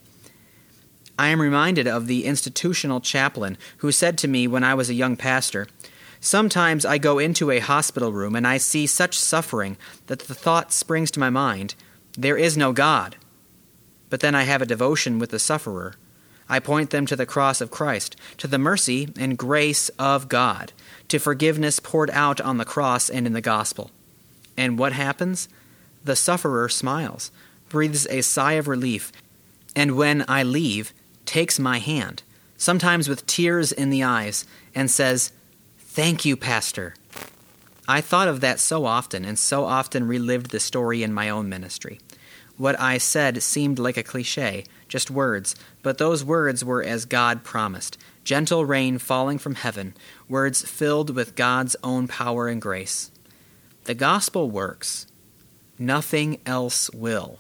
I 1.18 1.30
am 1.30 1.40
reminded 1.40 1.88
of 1.88 2.07
the 2.07 2.26
institutional 2.26 2.99
chaplain 2.99 3.57
who 3.78 3.94
said 3.94 4.18
to 4.18 4.28
me 4.28 4.48
when 4.48 4.65
I 4.65 4.74
was 4.74 4.90
a 4.90 4.94
young 4.94 5.15
pastor, 5.15 5.68
Sometimes 6.25 6.85
I 6.85 6.99
go 6.99 7.19
into 7.19 7.51
a 7.51 7.59
hospital 7.59 8.13
room 8.13 8.33
and 8.33 8.47
I 8.47 8.55
see 8.55 8.87
such 8.87 9.19
suffering 9.19 9.75
that 10.07 10.19
the 10.19 10.33
thought 10.33 10.71
springs 10.71 11.11
to 11.11 11.19
my 11.19 11.29
mind, 11.29 11.75
there 12.17 12.37
is 12.37 12.55
no 12.55 12.71
God. 12.71 13.17
But 14.09 14.21
then 14.21 14.33
I 14.33 14.43
have 14.43 14.61
a 14.61 14.65
devotion 14.65 15.19
with 15.19 15.31
the 15.31 15.37
sufferer. 15.37 15.95
I 16.47 16.59
point 16.59 16.91
them 16.91 17.05
to 17.07 17.17
the 17.17 17.25
cross 17.25 17.59
of 17.59 17.71
Christ, 17.71 18.15
to 18.37 18.47
the 18.47 18.57
mercy 18.57 19.09
and 19.19 19.37
grace 19.37 19.89
of 19.99 20.29
God, 20.29 20.71
to 21.09 21.19
forgiveness 21.19 21.81
poured 21.81 22.09
out 22.11 22.39
on 22.39 22.55
the 22.55 22.63
cross 22.63 23.09
and 23.09 23.27
in 23.27 23.33
the 23.33 23.41
gospel. 23.41 23.91
And 24.55 24.79
what 24.79 24.93
happens? 24.93 25.49
The 26.05 26.15
sufferer 26.15 26.69
smiles, 26.69 27.31
breathes 27.67 28.07
a 28.07 28.21
sigh 28.21 28.53
of 28.53 28.69
relief, 28.69 29.11
and 29.75 29.97
when 29.97 30.23
I 30.29 30.43
leave, 30.43 30.93
takes 31.25 31.59
my 31.59 31.79
hand, 31.79 32.23
sometimes 32.55 33.09
with 33.09 33.25
tears 33.25 33.73
in 33.73 33.89
the 33.89 34.03
eyes, 34.03 34.45
and 34.73 34.89
says, 34.89 35.33
Thank 35.94 36.26
you, 36.26 36.36
Pastor. 36.36 36.95
I 37.88 38.02
thought 38.02 38.28
of 38.28 38.41
that 38.41 38.60
so 38.60 38.86
often 38.86 39.24
and 39.24 39.38
so 39.38 39.65
often 39.65 40.07
relived 40.07 40.49
the 40.49 40.60
story 40.60 41.03
in 41.03 41.14
my 41.14 41.30
own 41.30 41.48
ministry. 41.48 41.99
What 42.57 42.80
I 42.80 42.98
said 42.98 43.44
seemed 43.44 43.78
like 43.78 43.95
a 43.95 44.02
cliche, 44.02 44.64
just 44.88 45.11
words, 45.11 45.56
but 45.84 45.99
those 45.99 46.24
words 46.24 46.65
were 46.65 46.84
as 46.84 47.06
God 47.06 47.44
promised 47.44 47.99
gentle 48.24 48.65
rain 48.65 48.98
falling 48.98 49.38
from 49.38 49.53
heaven, 49.53 49.94
words 50.28 50.64
filled 50.64 51.11
with 51.11 51.36
God's 51.36 51.76
own 51.84 52.07
power 52.07 52.48
and 52.48 52.60
grace. 52.60 53.11
The 53.84 53.94
gospel 53.94 54.49
works. 54.49 55.06
Nothing 55.78 56.40
else 56.44 56.90
will. 56.90 57.38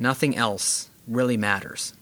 Nothing 0.00 0.36
else 0.36 0.90
really 1.06 1.36
matters. 1.36 1.94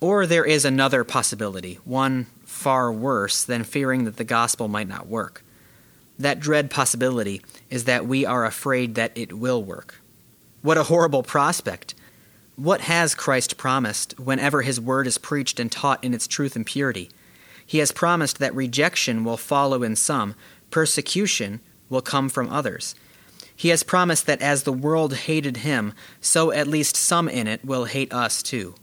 Or 0.00 0.26
there 0.26 0.44
is 0.44 0.64
another 0.64 1.04
possibility, 1.04 1.78
one 1.84 2.26
far 2.60 2.92
worse 2.92 3.42
than 3.42 3.64
fearing 3.64 4.04
that 4.04 4.18
the 4.18 4.24
gospel 4.24 4.68
might 4.68 4.86
not 4.86 5.06
work. 5.06 5.42
That 6.18 6.40
dread 6.40 6.70
possibility 6.70 7.40
is 7.70 7.84
that 7.84 8.06
we 8.06 8.26
are 8.26 8.44
afraid 8.44 8.94
that 8.96 9.12
it 9.16 9.32
will 9.32 9.64
work. 9.64 9.98
What 10.60 10.76
a 10.76 10.84
horrible 10.84 11.22
prospect! 11.22 11.94
What 12.56 12.82
has 12.82 13.14
Christ 13.14 13.56
promised 13.56 14.20
whenever 14.20 14.60
his 14.60 14.78
word 14.78 15.06
is 15.06 15.16
preached 15.16 15.58
and 15.58 15.72
taught 15.72 16.04
in 16.04 16.12
its 16.12 16.26
truth 16.26 16.54
and 16.54 16.66
purity? 16.66 17.08
He 17.64 17.78
has 17.78 17.92
promised 17.92 18.38
that 18.38 18.54
rejection 18.54 19.24
will 19.24 19.38
follow 19.38 19.82
in 19.82 19.96
some, 19.96 20.34
persecution 20.70 21.60
will 21.88 22.02
come 22.02 22.28
from 22.28 22.50
others. 22.50 22.94
He 23.56 23.70
has 23.70 23.82
promised 23.82 24.26
that 24.26 24.42
as 24.42 24.64
the 24.64 24.72
world 24.72 25.14
hated 25.14 25.58
him, 25.58 25.94
so 26.20 26.52
at 26.52 26.66
least 26.66 26.96
some 26.96 27.26
in 27.26 27.46
it 27.46 27.64
will 27.64 27.86
hate 27.86 28.12
us 28.12 28.42
too. 28.42 28.74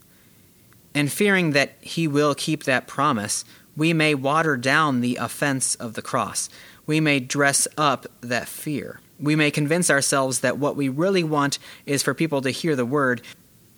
And 0.94 1.12
fearing 1.12 1.52
that 1.52 1.76
he 1.80 2.08
will 2.08 2.34
keep 2.34 2.64
that 2.64 2.88
promise, 2.88 3.44
we 3.78 3.92
may 3.92 4.12
water 4.12 4.56
down 4.56 5.00
the 5.00 5.16
offense 5.16 5.76
of 5.76 5.94
the 5.94 6.02
cross. 6.02 6.50
We 6.84 6.98
may 6.98 7.20
dress 7.20 7.68
up 7.78 8.06
that 8.20 8.48
fear. 8.48 9.00
We 9.20 9.36
may 9.36 9.52
convince 9.52 9.88
ourselves 9.88 10.40
that 10.40 10.58
what 10.58 10.74
we 10.74 10.88
really 10.88 11.22
want 11.22 11.60
is 11.86 12.02
for 12.02 12.12
people 12.12 12.42
to 12.42 12.50
hear 12.50 12.74
the 12.74 12.84
word, 12.84 13.22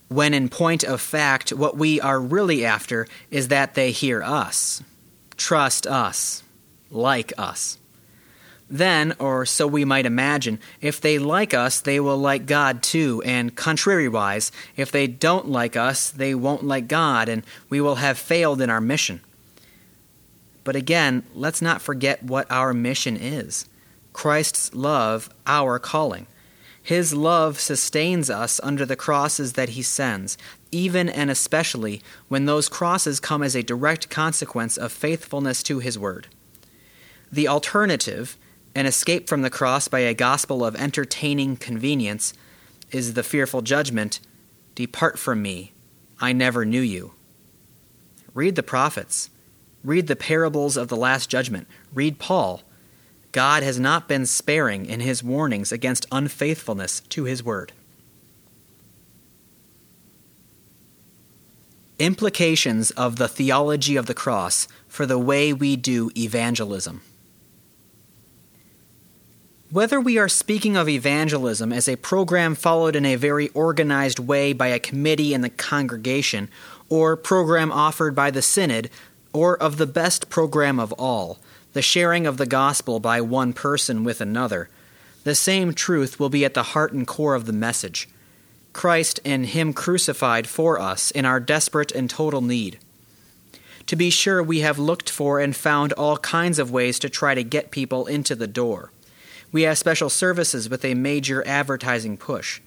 when 0.08 0.32
in 0.32 0.48
point 0.48 0.84
of 0.84 1.02
fact, 1.02 1.52
what 1.52 1.76
we 1.76 2.00
are 2.00 2.18
really 2.18 2.64
after 2.64 3.06
is 3.30 3.48
that 3.48 3.74
they 3.74 3.90
hear 3.90 4.22
us, 4.22 4.82
trust 5.36 5.86
us, 5.86 6.42
like 6.90 7.34
us. 7.36 7.76
Then, 8.70 9.14
or 9.18 9.44
so 9.44 9.66
we 9.66 9.84
might 9.84 10.06
imagine, 10.06 10.60
if 10.80 10.98
they 11.00 11.18
like 11.18 11.52
us, 11.52 11.80
they 11.80 12.00
will 12.00 12.16
like 12.16 12.46
God 12.46 12.82
too, 12.82 13.20
and 13.26 13.54
contrariwise, 13.54 14.50
if 14.76 14.90
they 14.90 15.06
don't 15.06 15.48
like 15.48 15.76
us, 15.76 16.10
they 16.10 16.34
won't 16.34 16.64
like 16.64 16.88
God, 16.88 17.28
and 17.28 17.42
we 17.68 17.82
will 17.82 17.96
have 17.96 18.18
failed 18.18 18.62
in 18.62 18.70
our 18.70 18.80
mission. 18.80 19.20
But 20.64 20.76
again, 20.76 21.24
let's 21.34 21.62
not 21.62 21.82
forget 21.82 22.22
what 22.22 22.50
our 22.50 22.72
mission 22.74 23.16
is 23.16 23.66
Christ's 24.12 24.74
love, 24.74 25.30
our 25.46 25.78
calling. 25.78 26.26
His 26.82 27.12
love 27.12 27.60
sustains 27.60 28.30
us 28.30 28.58
under 28.62 28.86
the 28.86 28.96
crosses 28.96 29.52
that 29.52 29.70
he 29.70 29.82
sends, 29.82 30.38
even 30.72 31.08
and 31.08 31.30
especially 31.30 32.02
when 32.28 32.46
those 32.46 32.68
crosses 32.68 33.20
come 33.20 33.42
as 33.42 33.54
a 33.54 33.62
direct 33.62 34.08
consequence 34.08 34.76
of 34.76 34.90
faithfulness 34.90 35.62
to 35.64 35.78
his 35.78 35.98
word. 35.98 36.28
The 37.30 37.46
alternative, 37.46 38.36
an 38.74 38.86
escape 38.86 39.28
from 39.28 39.42
the 39.42 39.50
cross 39.50 39.88
by 39.88 40.00
a 40.00 40.14
gospel 40.14 40.64
of 40.64 40.74
entertaining 40.74 41.56
convenience, 41.56 42.32
is 42.90 43.14
the 43.14 43.22
fearful 43.22 43.62
judgment 43.62 44.20
Depart 44.74 45.18
from 45.18 45.42
me, 45.42 45.72
I 46.20 46.32
never 46.32 46.64
knew 46.64 46.80
you. 46.80 47.12
Read 48.32 48.54
the 48.54 48.62
prophets. 48.62 49.28
Read 49.82 50.06
the 50.06 50.16
parables 50.16 50.76
of 50.76 50.88
the 50.88 50.96
Last 50.96 51.30
Judgment. 51.30 51.66
Read 51.94 52.18
Paul. 52.18 52.62
God 53.32 53.62
has 53.62 53.78
not 53.78 54.08
been 54.08 54.26
sparing 54.26 54.86
in 54.86 55.00
his 55.00 55.22
warnings 55.22 55.72
against 55.72 56.06
unfaithfulness 56.10 57.00
to 57.00 57.24
his 57.24 57.42
word. 57.42 57.72
Implications 61.98 62.90
of 62.92 63.16
the 63.16 63.28
theology 63.28 63.96
of 63.96 64.06
the 64.06 64.14
cross 64.14 64.66
for 64.88 65.06
the 65.06 65.18
way 65.18 65.52
we 65.52 65.76
do 65.76 66.10
evangelism. 66.16 67.02
Whether 69.70 70.00
we 70.00 70.18
are 70.18 70.28
speaking 70.28 70.76
of 70.76 70.88
evangelism 70.88 71.72
as 71.72 71.88
a 71.88 71.94
program 71.94 72.56
followed 72.56 72.96
in 72.96 73.06
a 73.06 73.14
very 73.14 73.50
organized 73.50 74.18
way 74.18 74.52
by 74.52 74.68
a 74.68 74.80
committee 74.80 75.32
in 75.32 75.42
the 75.42 75.50
congregation, 75.50 76.48
or 76.88 77.16
program 77.16 77.70
offered 77.70 78.16
by 78.16 78.32
the 78.32 78.42
synod, 78.42 78.90
or 79.32 79.56
of 79.56 79.76
the 79.76 79.86
best 79.86 80.28
program 80.28 80.78
of 80.78 80.92
all, 80.94 81.38
the 81.72 81.82
sharing 81.82 82.26
of 82.26 82.36
the 82.36 82.46
gospel 82.46 83.00
by 83.00 83.20
one 83.20 83.52
person 83.52 84.04
with 84.04 84.20
another, 84.20 84.68
the 85.24 85.34
same 85.34 85.74
truth 85.74 86.18
will 86.18 86.30
be 86.30 86.44
at 86.44 86.54
the 86.54 86.62
heart 86.62 86.92
and 86.92 87.06
core 87.06 87.34
of 87.34 87.46
the 87.46 87.52
message 87.52 88.08
Christ 88.72 89.18
and 89.24 89.46
Him 89.46 89.72
crucified 89.72 90.46
for 90.46 90.78
us 90.78 91.10
in 91.10 91.24
our 91.24 91.40
desperate 91.40 91.90
and 91.90 92.08
total 92.08 92.40
need. 92.40 92.78
To 93.86 93.96
be 93.96 94.10
sure, 94.10 94.42
we 94.42 94.60
have 94.60 94.78
looked 94.78 95.10
for 95.10 95.40
and 95.40 95.56
found 95.56 95.92
all 95.94 96.16
kinds 96.18 96.60
of 96.60 96.70
ways 96.70 97.00
to 97.00 97.10
try 97.10 97.34
to 97.34 97.42
get 97.42 97.72
people 97.72 98.06
into 98.06 98.36
the 98.36 98.46
door. 98.46 98.92
We 99.50 99.62
have 99.62 99.78
special 99.78 100.08
services 100.08 100.68
with 100.68 100.84
a 100.84 100.94
major 100.94 101.44
advertising 101.46 102.16
push. 102.16 102.60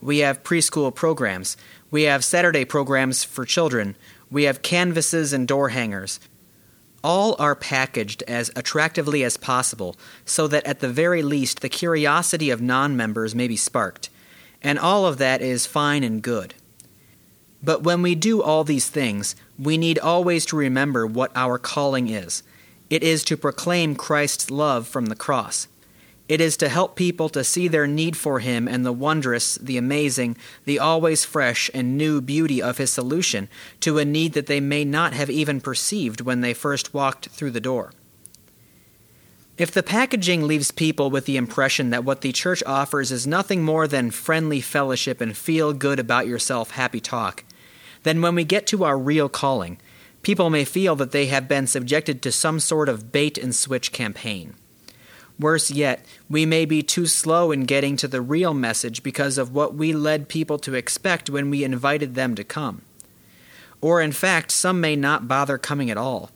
We 0.00 0.18
have 0.18 0.42
preschool 0.42 0.92
programs. 0.92 1.56
We 1.90 2.02
have 2.02 2.24
Saturday 2.24 2.64
programs 2.64 3.22
for 3.22 3.44
children. 3.44 3.94
We 4.34 4.44
have 4.44 4.62
canvasses 4.62 5.32
and 5.32 5.46
door 5.46 5.68
hangers. 5.68 6.18
All 7.04 7.36
are 7.38 7.54
packaged 7.54 8.24
as 8.26 8.50
attractively 8.56 9.22
as 9.22 9.36
possible 9.36 9.94
so 10.24 10.48
that 10.48 10.66
at 10.66 10.80
the 10.80 10.88
very 10.88 11.22
least 11.22 11.60
the 11.60 11.68
curiosity 11.68 12.50
of 12.50 12.60
non 12.60 12.96
members 12.96 13.32
may 13.32 13.46
be 13.46 13.56
sparked. 13.56 14.10
And 14.60 14.76
all 14.76 15.06
of 15.06 15.18
that 15.18 15.40
is 15.40 15.66
fine 15.66 16.02
and 16.02 16.20
good. 16.20 16.54
But 17.62 17.84
when 17.84 18.02
we 18.02 18.16
do 18.16 18.42
all 18.42 18.64
these 18.64 18.90
things, 18.90 19.36
we 19.56 19.78
need 19.78 20.00
always 20.00 20.44
to 20.46 20.56
remember 20.56 21.06
what 21.06 21.30
our 21.36 21.56
calling 21.56 22.08
is. 22.08 22.42
It 22.90 23.04
is 23.04 23.22
to 23.24 23.36
proclaim 23.36 23.94
Christ's 23.94 24.50
love 24.50 24.88
from 24.88 25.06
the 25.06 25.14
cross. 25.14 25.68
It 26.26 26.40
is 26.40 26.56
to 26.56 26.70
help 26.70 26.96
people 26.96 27.28
to 27.30 27.44
see 27.44 27.68
their 27.68 27.86
need 27.86 28.16
for 28.16 28.38
Him 28.38 28.66
and 28.66 28.84
the 28.84 28.92
wondrous, 28.92 29.56
the 29.56 29.76
amazing, 29.76 30.36
the 30.64 30.78
always 30.78 31.24
fresh 31.24 31.70
and 31.74 31.98
new 31.98 32.22
beauty 32.22 32.62
of 32.62 32.78
His 32.78 32.90
solution 32.90 33.48
to 33.80 33.98
a 33.98 34.04
need 34.06 34.32
that 34.32 34.46
they 34.46 34.60
may 34.60 34.84
not 34.84 35.12
have 35.12 35.28
even 35.28 35.60
perceived 35.60 36.22
when 36.22 36.40
they 36.40 36.54
first 36.54 36.94
walked 36.94 37.28
through 37.28 37.50
the 37.50 37.60
door. 37.60 37.92
If 39.56 39.70
the 39.70 39.84
packaging 39.84 40.46
leaves 40.46 40.70
people 40.70 41.10
with 41.10 41.26
the 41.26 41.36
impression 41.36 41.90
that 41.90 42.04
what 42.04 42.22
the 42.22 42.32
church 42.32 42.62
offers 42.64 43.12
is 43.12 43.26
nothing 43.26 43.62
more 43.62 43.86
than 43.86 44.10
friendly 44.10 44.60
fellowship 44.60 45.20
and 45.20 45.36
feel 45.36 45.72
good 45.72 46.00
about 46.00 46.26
yourself 46.26 46.72
happy 46.72 47.00
talk, 47.00 47.44
then 48.02 48.20
when 48.20 48.34
we 48.34 48.44
get 48.44 48.66
to 48.68 48.82
our 48.82 48.98
real 48.98 49.28
calling, 49.28 49.78
people 50.22 50.50
may 50.50 50.64
feel 50.64 50.96
that 50.96 51.12
they 51.12 51.26
have 51.26 51.46
been 51.46 51.66
subjected 51.66 52.20
to 52.22 52.32
some 52.32 52.58
sort 52.58 52.88
of 52.88 53.12
bait 53.12 53.38
and 53.38 53.54
switch 53.54 53.92
campaign. 53.92 54.54
Worse 55.38 55.70
yet, 55.70 56.06
we 56.30 56.46
may 56.46 56.64
be 56.64 56.82
too 56.82 57.06
slow 57.06 57.50
in 57.50 57.64
getting 57.64 57.96
to 57.96 58.08
the 58.08 58.22
real 58.22 58.54
message 58.54 59.02
because 59.02 59.36
of 59.36 59.52
what 59.52 59.74
we 59.74 59.92
led 59.92 60.28
people 60.28 60.58
to 60.60 60.74
expect 60.74 61.28
when 61.28 61.50
we 61.50 61.64
invited 61.64 62.14
them 62.14 62.34
to 62.36 62.44
come. 62.44 62.82
Or, 63.80 64.00
in 64.00 64.12
fact, 64.12 64.50
some 64.52 64.80
may 64.80 64.94
not 64.94 65.28
bother 65.28 65.58
coming 65.58 65.90
at 65.90 65.98
all. 65.98 66.30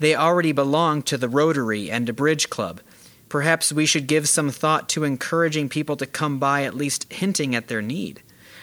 They 0.00 0.14
already 0.14 0.52
belong 0.52 1.02
to 1.04 1.16
the 1.16 1.28
Rotary 1.28 1.90
and 1.90 2.08
a 2.08 2.12
bridge 2.12 2.50
club. 2.50 2.80
Perhaps 3.28 3.72
we 3.72 3.86
should 3.86 4.08
give 4.08 4.28
some 4.28 4.50
thought 4.50 4.88
to 4.90 5.04
encouraging 5.04 5.68
people 5.68 5.96
to 5.96 6.06
come 6.06 6.38
by, 6.38 6.64
at 6.64 6.74
least 6.74 7.10
hinting 7.12 7.54
at 7.54 7.68
their 7.68 7.80
need, 7.80 8.22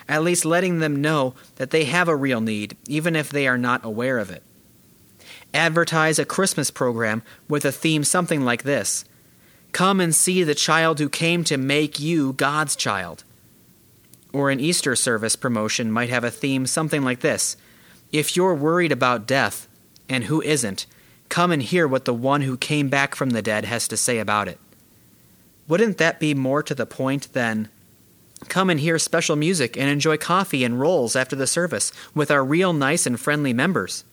at 0.10 0.24
least 0.24 0.44
letting 0.44 0.80
them 0.80 1.02
know 1.02 1.34
that 1.56 1.72
they 1.72 1.86
have 1.86 2.10
a 2.10 2.16
real 2.16 2.42
need, 2.42 2.76
even 2.88 3.16
if 3.16 3.30
they 3.30 3.48
are 3.48 3.58
not 3.58 3.86
aware 3.86 4.18
of 4.18 4.30
it. 4.30 4.44
Advertise 5.54 6.20
a 6.20 6.26
Christmas 6.26 6.70
program 6.70 7.24
with 7.48 7.64
a 7.64 7.72
theme 7.72 8.04
something 8.04 8.44
like 8.44 8.64
this 8.64 9.06
Come 9.78 10.00
and 10.00 10.16
see 10.16 10.42
the 10.42 10.56
child 10.56 10.98
who 10.98 11.08
came 11.08 11.44
to 11.44 11.56
make 11.56 12.00
you 12.00 12.34
God's 12.34 12.76
child. 12.76 13.24
Or 14.34 14.50
an 14.50 14.60
Easter 14.60 14.96
service 14.96 15.36
promotion 15.36 15.92
might 15.92 16.10
have 16.10 16.24
a 16.24 16.32
theme 16.32 16.66
something 16.66 17.04
like 17.04 17.20
this 17.20 17.58
If 18.12 18.36
you're 18.36 18.56
worried 18.56 18.92
about 18.92 19.28
death, 19.28 19.68
and 20.10 20.24
who 20.24 20.42
isn't, 20.42 20.88
come 21.30 21.52
and 21.52 21.62
hear 21.62 21.88
what 21.88 22.06
the 22.06 22.14
one 22.16 22.42
who 22.42 22.58
came 22.58 22.90
back 22.90 23.14
from 23.14 23.30
the 23.30 23.44
dead 23.44 23.66
has 23.66 23.88
to 23.90 23.98
say 23.98 24.18
about 24.18 24.48
it. 24.48 24.60
Wouldn't 25.68 26.00
that 26.00 26.20
be 26.20 26.34
more 26.34 26.64
to 26.64 26.74
the 26.74 26.88
point 26.88 27.32
than 27.34 27.70
come 28.48 28.72
and 28.72 28.80
hear 28.80 28.98
special 28.98 29.36
music 29.36 29.78
and 29.78 29.92
enjoy 29.92 30.18
coffee 30.18 30.64
and 30.64 30.80
rolls 30.80 31.16
after 31.16 31.36
the 31.36 31.46
service 31.46 31.92
with 32.16 32.32
our 32.32 32.44
real 32.44 32.74
nice 32.74 33.06
and 33.06 33.20
friendly 33.20 33.54
members? 33.54 34.04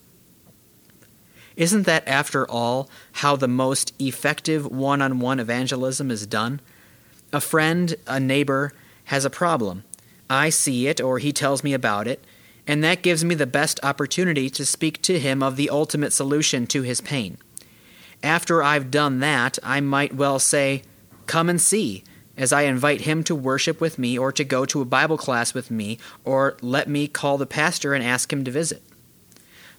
Isn't 1.57 1.83
that, 1.83 2.07
after 2.07 2.49
all, 2.49 2.89
how 3.13 3.35
the 3.35 3.47
most 3.47 3.93
effective 3.99 4.65
one 4.65 5.01
on 5.01 5.19
one 5.19 5.39
evangelism 5.39 6.11
is 6.11 6.27
done? 6.27 6.59
A 7.31 7.39
friend, 7.39 7.95
a 8.07 8.19
neighbor, 8.19 8.73
has 9.05 9.25
a 9.25 9.29
problem. 9.29 9.83
I 10.29 10.49
see 10.49 10.87
it, 10.87 10.99
or 10.99 11.19
he 11.19 11.31
tells 11.31 11.63
me 11.63 11.73
about 11.73 12.07
it, 12.07 12.23
and 12.67 12.83
that 12.83 13.03
gives 13.03 13.23
me 13.23 13.35
the 13.35 13.45
best 13.45 13.79
opportunity 13.83 14.49
to 14.49 14.65
speak 14.65 15.01
to 15.03 15.19
him 15.19 15.43
of 15.43 15.55
the 15.55 15.69
ultimate 15.69 16.13
solution 16.13 16.67
to 16.67 16.81
his 16.81 16.99
pain. 16.99 17.37
After 18.23 18.63
I've 18.63 18.91
done 18.91 19.19
that, 19.19 19.59
I 19.63 19.81
might 19.81 20.15
well 20.15 20.39
say, 20.39 20.83
Come 21.27 21.49
and 21.49 21.61
see, 21.61 22.03
as 22.37 22.51
I 22.51 22.63
invite 22.63 23.01
him 23.01 23.23
to 23.25 23.35
worship 23.35 23.79
with 23.79 23.97
me, 23.97 24.17
or 24.17 24.31
to 24.31 24.43
go 24.43 24.65
to 24.65 24.81
a 24.81 24.85
Bible 24.85 25.17
class 25.17 25.53
with 25.53 25.71
me, 25.71 25.99
or 26.23 26.57
let 26.61 26.89
me 26.89 27.07
call 27.07 27.37
the 27.37 27.45
pastor 27.45 27.93
and 27.93 28.03
ask 28.03 28.33
him 28.33 28.43
to 28.43 28.51
visit. 28.51 28.81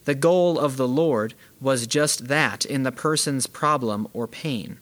The 0.07 0.15
goal 0.15 0.59
of 0.59 0.77
the 0.77 0.89
Lord 0.89 1.35
was 1.61 1.87
just 1.87 2.29
that 2.29 2.65
in 2.65 2.85
the 2.85 2.93
person's 2.93 3.47
problem 3.49 4.09
or 4.13 4.27
pain 4.27 4.79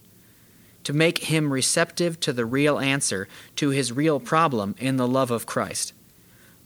to 0.85 0.93
make 0.93 1.25
him 1.25 1.51
receptive 1.51 2.21
to 2.21 2.31
the 2.31 2.45
real 2.45 2.79
answer 2.79 3.27
to 3.57 3.71
his 3.71 3.91
real 3.91 4.21
problem 4.21 4.75
in 4.79 4.99
the 4.99 5.09
love 5.09 5.31
of 5.31 5.47
Christ. 5.47 5.95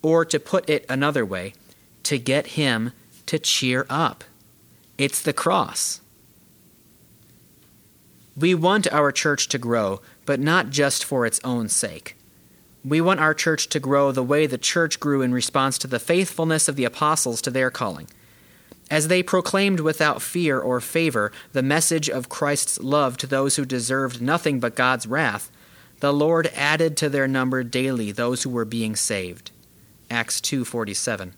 Or 0.03 0.25
to 0.25 0.41
put 0.41 0.69
it 0.69 0.85
another 0.89 1.25
way, 1.25 1.55
to 2.03 2.19
get 2.19 2.49
him 2.49 2.93
to 3.27 3.39
cheer 3.39 3.87
up. 3.89 4.25
It's 4.99 5.23
the 5.23 5.33
cross. 5.33 6.01
We 8.37 8.57
want 8.57 8.93
our 8.93 9.13
church 9.13 9.47
to 9.49 9.59
grow, 9.59 10.01
but 10.27 10.41
not 10.41 10.71
just 10.71 11.05
for 11.05 11.25
its 11.25 11.41
own 11.45 11.69
sake. 11.69 12.17
We 12.85 13.01
want 13.01 13.21
our 13.21 13.35
church 13.35 13.69
to 13.69 13.79
grow 13.79 14.11
the 14.11 14.25
way 14.25 14.49
the 14.49 14.59
church 14.59 14.99
grew 14.99 15.23
in 15.23 15.33
response 15.33 15.79
to 15.79 15.87
the 15.87 16.01
faithfulness 16.01 16.67
of 16.69 16.75
the 16.75 16.85
apostles 16.85 17.41
to 17.43 17.53
their 17.53 17.71
calling 17.71 18.09
as 18.91 19.09
they 19.09 19.23
proclaimed 19.23 19.81
without 19.81 20.23
fear 20.23 20.59
or 20.59 20.81
favor 20.81 21.31
the 21.53 21.63
message 21.63 22.09
of 22.09 22.29
Christ's 22.29 22.81
love 22.81 23.17
to 23.19 23.27
those 23.27 23.57
who 23.57 23.65
deserved 23.65 24.23
nothing 24.23 24.61
but 24.61 24.75
God's 24.75 25.07
wrath, 25.07 25.51
the 26.01 26.13
Lord 26.13 26.51
added 26.55 26.97
to 26.99 27.09
their 27.09 27.29
number 27.29 27.63
daily 27.63 28.13
those 28.13 28.43
who 28.43 28.51
were 28.51 28.65
being 28.65 28.97
saved. 28.97 29.51
Acts 30.11 30.41
2:47. 30.41 31.35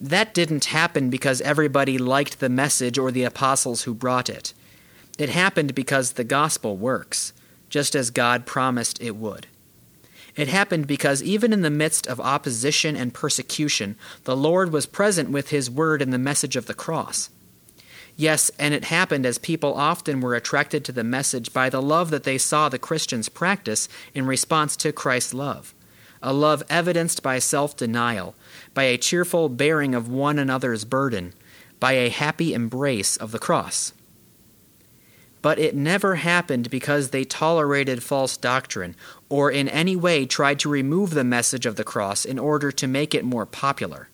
That 0.00 0.32
didn't 0.32 0.66
happen 0.66 1.10
because 1.10 1.42
everybody 1.42 1.98
liked 1.98 2.40
the 2.40 2.48
message 2.48 2.98
or 2.98 3.12
the 3.12 3.24
apostles 3.24 3.82
who 3.82 3.94
brought 3.94 4.30
it. 4.30 4.54
It 5.18 5.28
happened 5.28 5.74
because 5.74 6.12
the 6.12 6.24
gospel 6.24 6.78
works, 6.78 7.34
just 7.68 7.94
as 7.94 8.10
God 8.10 8.46
promised 8.46 9.00
it 9.02 9.14
would. 9.14 9.46
It 10.36 10.48
happened 10.48 10.86
because 10.86 11.22
even 11.22 11.52
in 11.52 11.62
the 11.62 11.70
midst 11.70 12.06
of 12.06 12.20
opposition 12.20 12.96
and 12.96 13.14
persecution, 13.14 13.96
the 14.24 14.36
Lord 14.36 14.72
was 14.72 14.86
present 14.86 15.30
with 15.30 15.50
His 15.50 15.70
word 15.70 16.00
and 16.00 16.12
the 16.12 16.18
message 16.18 16.56
of 16.56 16.66
the 16.66 16.74
cross. 16.74 17.30
Yes, 18.16 18.50
and 18.58 18.74
it 18.74 18.84
happened 18.84 19.24
as 19.24 19.38
people 19.38 19.74
often 19.74 20.20
were 20.20 20.34
attracted 20.34 20.84
to 20.84 20.92
the 20.92 21.04
message 21.04 21.52
by 21.52 21.70
the 21.70 21.80
love 21.80 22.10
that 22.10 22.24
they 22.24 22.38
saw 22.38 22.68
the 22.68 22.78
Christians 22.78 23.28
practice 23.28 23.88
in 24.14 24.26
response 24.26 24.76
to 24.76 24.92
Christ's 24.92 25.32
love. 25.32 25.74
A 26.22 26.34
love 26.34 26.62
evidenced 26.68 27.22
by 27.22 27.38
self 27.38 27.76
denial, 27.76 28.34
by 28.74 28.82
a 28.82 28.98
cheerful 28.98 29.48
bearing 29.48 29.94
of 29.94 30.10
one 30.10 30.38
another's 30.38 30.84
burden, 30.84 31.32
by 31.78 31.92
a 31.92 32.10
happy 32.10 32.52
embrace 32.52 33.16
of 33.16 33.32
the 33.32 33.38
cross. 33.38 33.94
But 35.42 35.58
it 35.58 35.74
never 35.74 36.16
happened 36.16 36.68
because 36.68 37.08
they 37.08 37.24
tolerated 37.24 38.02
false 38.02 38.36
doctrine 38.36 38.94
or 39.30 39.50
in 39.50 39.68
any 39.68 39.96
way 39.96 40.26
tried 40.26 40.58
to 40.58 40.68
remove 40.68 41.10
the 41.10 41.24
message 41.24 41.64
of 41.64 41.76
the 41.76 41.84
cross 41.84 42.26
in 42.26 42.38
order 42.38 42.70
to 42.72 42.86
make 42.86 43.14
it 43.14 43.24
more 43.24 43.46
popular. 43.46 44.08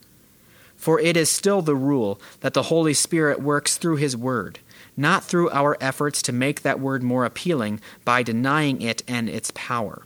For 0.76 1.00
it 1.00 1.16
is 1.16 1.30
still 1.30 1.62
the 1.62 1.74
rule 1.74 2.20
that 2.40 2.54
the 2.54 2.64
Holy 2.64 2.94
Spirit 2.94 3.40
works 3.40 3.78
through 3.78 3.96
His 3.96 4.16
Word, 4.16 4.60
not 4.96 5.24
through 5.24 5.50
our 5.50 5.76
efforts 5.80 6.20
to 6.22 6.32
make 6.32 6.62
that 6.62 6.78
Word 6.78 7.02
more 7.02 7.24
appealing 7.24 7.80
by 8.04 8.22
denying 8.22 8.82
it 8.82 9.02
and 9.08 9.28
its 9.28 9.50
power. 9.54 10.02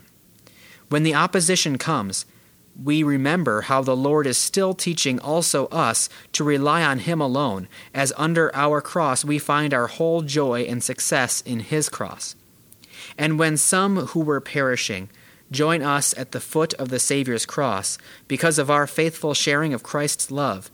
When 0.88 1.02
the 1.02 1.14
opposition 1.14 1.76
comes, 1.76 2.24
we 2.82 3.02
remember 3.02 3.62
how 3.62 3.82
the 3.82 3.96
Lord 3.96 4.26
is 4.26 4.38
still 4.38 4.74
teaching 4.74 5.18
also 5.18 5.66
us 5.66 6.08
to 6.32 6.44
rely 6.44 6.82
on 6.82 7.00
Him 7.00 7.20
alone, 7.20 7.68
as 7.92 8.12
under 8.16 8.54
our 8.54 8.80
cross 8.80 9.24
we 9.24 9.38
find 9.40 9.74
our 9.74 9.88
whole 9.88 10.22
joy 10.22 10.62
and 10.62 10.82
success 10.82 11.40
in 11.42 11.60
His 11.60 11.88
cross. 11.88 12.36
And 13.20 13.38
when 13.38 13.58
some 13.58 13.98
who 13.98 14.20
were 14.20 14.40
perishing 14.40 15.10
join 15.50 15.82
us 15.82 16.16
at 16.16 16.32
the 16.32 16.40
foot 16.40 16.72
of 16.74 16.88
the 16.88 16.98
Saviour's 16.98 17.44
cross 17.44 17.98
because 18.26 18.58
of 18.58 18.70
our 18.70 18.86
faithful 18.86 19.34
sharing 19.34 19.74
of 19.74 19.82
Christ's 19.82 20.30
love, 20.30 20.70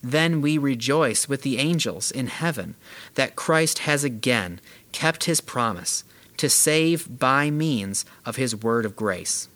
then 0.00 0.40
we 0.40 0.58
rejoice 0.58 1.28
with 1.28 1.42
the 1.42 1.58
angels 1.58 2.12
in 2.12 2.28
heaven 2.28 2.76
that 3.16 3.34
Christ 3.34 3.80
has 3.80 4.04
again 4.04 4.60
kept 4.92 5.24
his 5.24 5.40
promise 5.40 6.04
to 6.36 6.48
save 6.48 7.18
by 7.18 7.50
means 7.50 8.04
of 8.24 8.36
his 8.36 8.54
word 8.54 8.84
of 8.84 8.94
grace. 8.94 9.48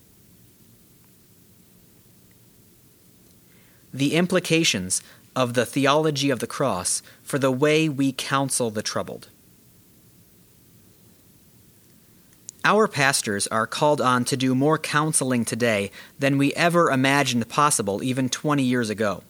The 3.95 4.17
implications 4.17 5.01
of 5.37 5.55
the 5.55 5.65
theology 5.65 6.29
of 6.29 6.41
the 6.41 6.49
cross 6.49 7.05
for 7.23 7.39
the 7.39 7.53
way 7.53 7.89
we 7.89 8.11
counsel 8.11 8.71
the 8.71 8.83
troubled. 8.83 9.29
Our 12.65 12.87
pastors 12.87 13.49
are 13.49 13.67
called 13.67 14.01
on 14.01 14.25
to 14.27 14.37
do 14.37 14.55
more 14.55 14.79
counseling 14.79 15.45
today 15.45 15.91
than 16.21 16.39
we 16.39 16.55
ever 16.55 16.93
imagined 16.93 17.49
possible 17.49 18.05
even 18.05 18.29
20 18.29 18.63
years 18.63 18.89
ago. 18.89 19.25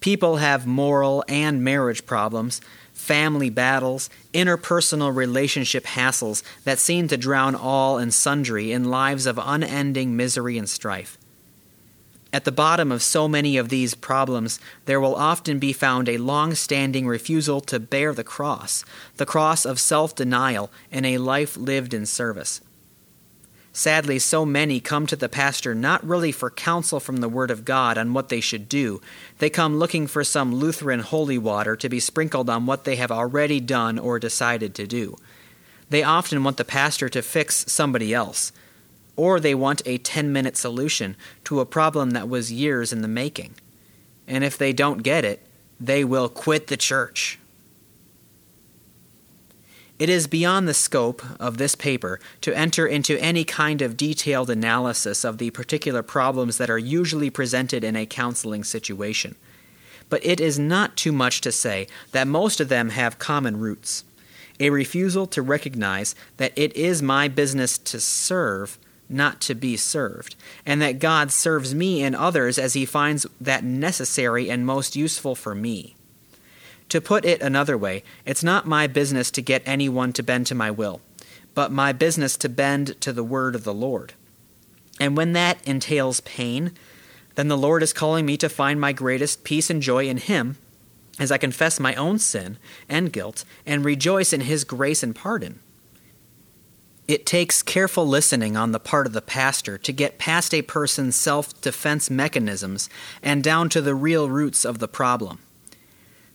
People 0.00 0.36
have 0.36 0.66
moral 0.66 1.22
and 1.28 1.62
marriage 1.62 2.06
problems, 2.06 2.62
family 2.94 3.50
battles, 3.50 4.08
interpersonal 4.32 5.14
relationship 5.14 5.84
hassles 5.84 6.42
that 6.64 6.78
seem 6.78 7.08
to 7.08 7.18
drown 7.18 7.54
all 7.54 7.98
and 7.98 8.14
sundry 8.14 8.72
in 8.72 8.84
lives 8.84 9.26
of 9.26 9.38
unending 9.42 10.16
misery 10.16 10.56
and 10.56 10.68
strife. 10.68 11.18
At 12.36 12.44
the 12.44 12.52
bottom 12.52 12.92
of 12.92 13.02
so 13.02 13.28
many 13.28 13.56
of 13.56 13.70
these 13.70 13.94
problems, 13.94 14.60
there 14.84 15.00
will 15.00 15.14
often 15.14 15.58
be 15.58 15.72
found 15.72 16.06
a 16.06 16.18
long 16.18 16.54
standing 16.54 17.06
refusal 17.06 17.62
to 17.62 17.80
bear 17.80 18.12
the 18.12 18.22
cross, 18.22 18.84
the 19.16 19.24
cross 19.24 19.64
of 19.64 19.80
self 19.80 20.14
denial 20.14 20.70
and 20.92 21.06
a 21.06 21.16
life 21.16 21.56
lived 21.56 21.94
in 21.94 22.04
service. 22.04 22.60
Sadly, 23.72 24.18
so 24.18 24.44
many 24.44 24.80
come 24.80 25.06
to 25.06 25.16
the 25.16 25.30
pastor 25.30 25.74
not 25.74 26.06
really 26.06 26.30
for 26.30 26.50
counsel 26.50 27.00
from 27.00 27.18
the 27.18 27.28
Word 27.30 27.50
of 27.50 27.64
God 27.64 27.96
on 27.96 28.12
what 28.12 28.28
they 28.28 28.42
should 28.42 28.68
do. 28.68 29.00
They 29.38 29.48
come 29.48 29.78
looking 29.78 30.06
for 30.06 30.22
some 30.22 30.54
Lutheran 30.54 31.00
holy 31.00 31.38
water 31.38 31.74
to 31.76 31.88
be 31.88 32.00
sprinkled 32.00 32.50
on 32.50 32.66
what 32.66 32.84
they 32.84 32.96
have 32.96 33.10
already 33.10 33.60
done 33.60 33.98
or 33.98 34.18
decided 34.18 34.74
to 34.74 34.86
do. 34.86 35.16
They 35.88 36.02
often 36.02 36.44
want 36.44 36.58
the 36.58 36.66
pastor 36.66 37.08
to 37.08 37.22
fix 37.22 37.64
somebody 37.72 38.12
else 38.12 38.52
or 39.16 39.40
they 39.40 39.54
want 39.54 39.82
a 39.84 39.98
10 39.98 40.32
minute 40.32 40.56
solution 40.56 41.16
to 41.44 41.60
a 41.60 41.66
problem 41.66 42.10
that 42.10 42.28
was 42.28 42.52
years 42.52 42.92
in 42.92 43.02
the 43.02 43.08
making. 43.08 43.54
And 44.26 44.44
if 44.44 44.58
they 44.58 44.72
don't 44.72 45.02
get 45.02 45.24
it, 45.24 45.46
they 45.80 46.04
will 46.04 46.28
quit 46.28 46.66
the 46.66 46.76
church. 46.76 47.38
It 49.98 50.10
is 50.10 50.26
beyond 50.26 50.68
the 50.68 50.74
scope 50.74 51.22
of 51.40 51.56
this 51.56 51.74
paper 51.74 52.20
to 52.42 52.56
enter 52.56 52.86
into 52.86 53.18
any 53.18 53.44
kind 53.44 53.80
of 53.80 53.96
detailed 53.96 54.50
analysis 54.50 55.24
of 55.24 55.38
the 55.38 55.50
particular 55.50 56.02
problems 56.02 56.58
that 56.58 56.68
are 56.68 56.78
usually 56.78 57.30
presented 57.30 57.82
in 57.82 57.96
a 57.96 58.04
counseling 58.04 58.62
situation. 58.62 59.36
But 60.10 60.24
it 60.24 60.38
is 60.38 60.58
not 60.58 60.96
too 60.96 61.12
much 61.12 61.40
to 61.40 61.50
say 61.50 61.88
that 62.12 62.28
most 62.28 62.60
of 62.60 62.68
them 62.68 62.90
have 62.90 63.18
common 63.18 63.58
roots 63.58 64.04
a 64.58 64.70
refusal 64.70 65.26
to 65.26 65.42
recognize 65.42 66.14
that 66.36 66.52
it 66.56 66.74
is 66.76 67.02
my 67.02 67.28
business 67.28 67.78
to 67.78 68.00
serve 68.00 68.78
not 69.08 69.40
to 69.42 69.54
be 69.54 69.76
served, 69.76 70.34
and 70.64 70.80
that 70.82 70.98
God 70.98 71.30
serves 71.30 71.74
me 71.74 72.02
and 72.02 72.16
others 72.16 72.58
as 72.58 72.74
he 72.74 72.84
finds 72.84 73.26
that 73.40 73.64
necessary 73.64 74.50
and 74.50 74.66
most 74.66 74.96
useful 74.96 75.34
for 75.34 75.54
me. 75.54 75.96
To 76.90 77.00
put 77.00 77.24
it 77.24 77.40
another 77.42 77.76
way, 77.76 78.02
it's 78.24 78.44
not 78.44 78.66
my 78.66 78.86
business 78.86 79.30
to 79.32 79.42
get 79.42 79.62
anyone 79.66 80.12
to 80.12 80.22
bend 80.22 80.46
to 80.48 80.54
my 80.54 80.70
will, 80.70 81.00
but 81.54 81.72
my 81.72 81.92
business 81.92 82.36
to 82.38 82.48
bend 82.48 83.00
to 83.00 83.12
the 83.12 83.24
word 83.24 83.54
of 83.54 83.64
the 83.64 83.74
Lord. 83.74 84.14
And 85.00 85.16
when 85.16 85.32
that 85.32 85.58
entails 85.66 86.20
pain, 86.20 86.72
then 87.34 87.48
the 87.48 87.58
Lord 87.58 87.82
is 87.82 87.92
calling 87.92 88.24
me 88.24 88.36
to 88.38 88.48
find 88.48 88.80
my 88.80 88.92
greatest 88.92 89.44
peace 89.44 89.68
and 89.68 89.82
joy 89.82 90.08
in 90.08 90.18
Him 90.18 90.56
as 91.18 91.30
I 91.30 91.38
confess 91.38 91.80
my 91.80 91.94
own 91.94 92.18
sin 92.18 92.58
and 92.88 93.12
guilt 93.12 93.44
and 93.66 93.84
rejoice 93.84 94.32
in 94.32 94.42
His 94.42 94.64
grace 94.64 95.02
and 95.02 95.14
pardon. 95.14 95.60
It 97.08 97.24
takes 97.24 97.62
careful 97.62 98.04
listening 98.06 98.56
on 98.56 98.72
the 98.72 98.80
part 98.80 99.06
of 99.06 99.12
the 99.12 99.22
pastor 99.22 99.78
to 99.78 99.92
get 99.92 100.18
past 100.18 100.52
a 100.52 100.62
person's 100.62 101.14
self 101.14 101.60
defense 101.60 102.10
mechanisms 102.10 102.90
and 103.22 103.44
down 103.44 103.68
to 103.70 103.80
the 103.80 103.94
real 103.94 104.28
roots 104.28 104.64
of 104.64 104.80
the 104.80 104.88
problem. 104.88 105.38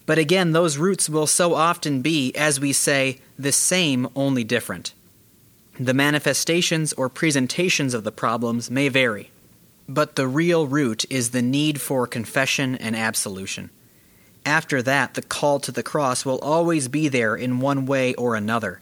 But 0.06 0.18
again, 0.18 0.52
those 0.52 0.78
roots 0.78 1.10
will 1.10 1.28
so 1.28 1.56
often 1.56 2.02
be, 2.02 2.34
as 2.36 2.60
we 2.60 2.72
say, 2.72 3.20
the 3.38 3.52
same, 3.52 4.08
only 4.16 4.46
different. 4.46 4.94
The 5.78 5.94
manifestations 5.94 6.94
or 6.94 7.10
presentations 7.10 7.94
of 7.94 8.04
the 8.06 8.12
problems 8.12 8.72
may 8.72 8.88
vary, 8.88 9.30
but 9.90 10.16
the 10.16 10.28
real 10.28 10.68
root 10.68 11.06
is 11.10 11.32
the 11.32 11.42
need 11.42 11.82
for 11.82 12.08
confession 12.08 12.76
and 12.76 12.96
absolution. 12.96 13.72
After 14.46 14.82
that, 14.82 15.16
the 15.16 15.22
call 15.22 15.60
to 15.60 15.72
the 15.72 15.84
cross 15.84 16.26
will 16.26 16.40
always 16.40 16.88
be 16.88 17.10
there 17.10 17.36
in 17.36 17.60
one 17.60 17.86
way 17.86 18.14
or 18.16 18.36
another 18.36 18.80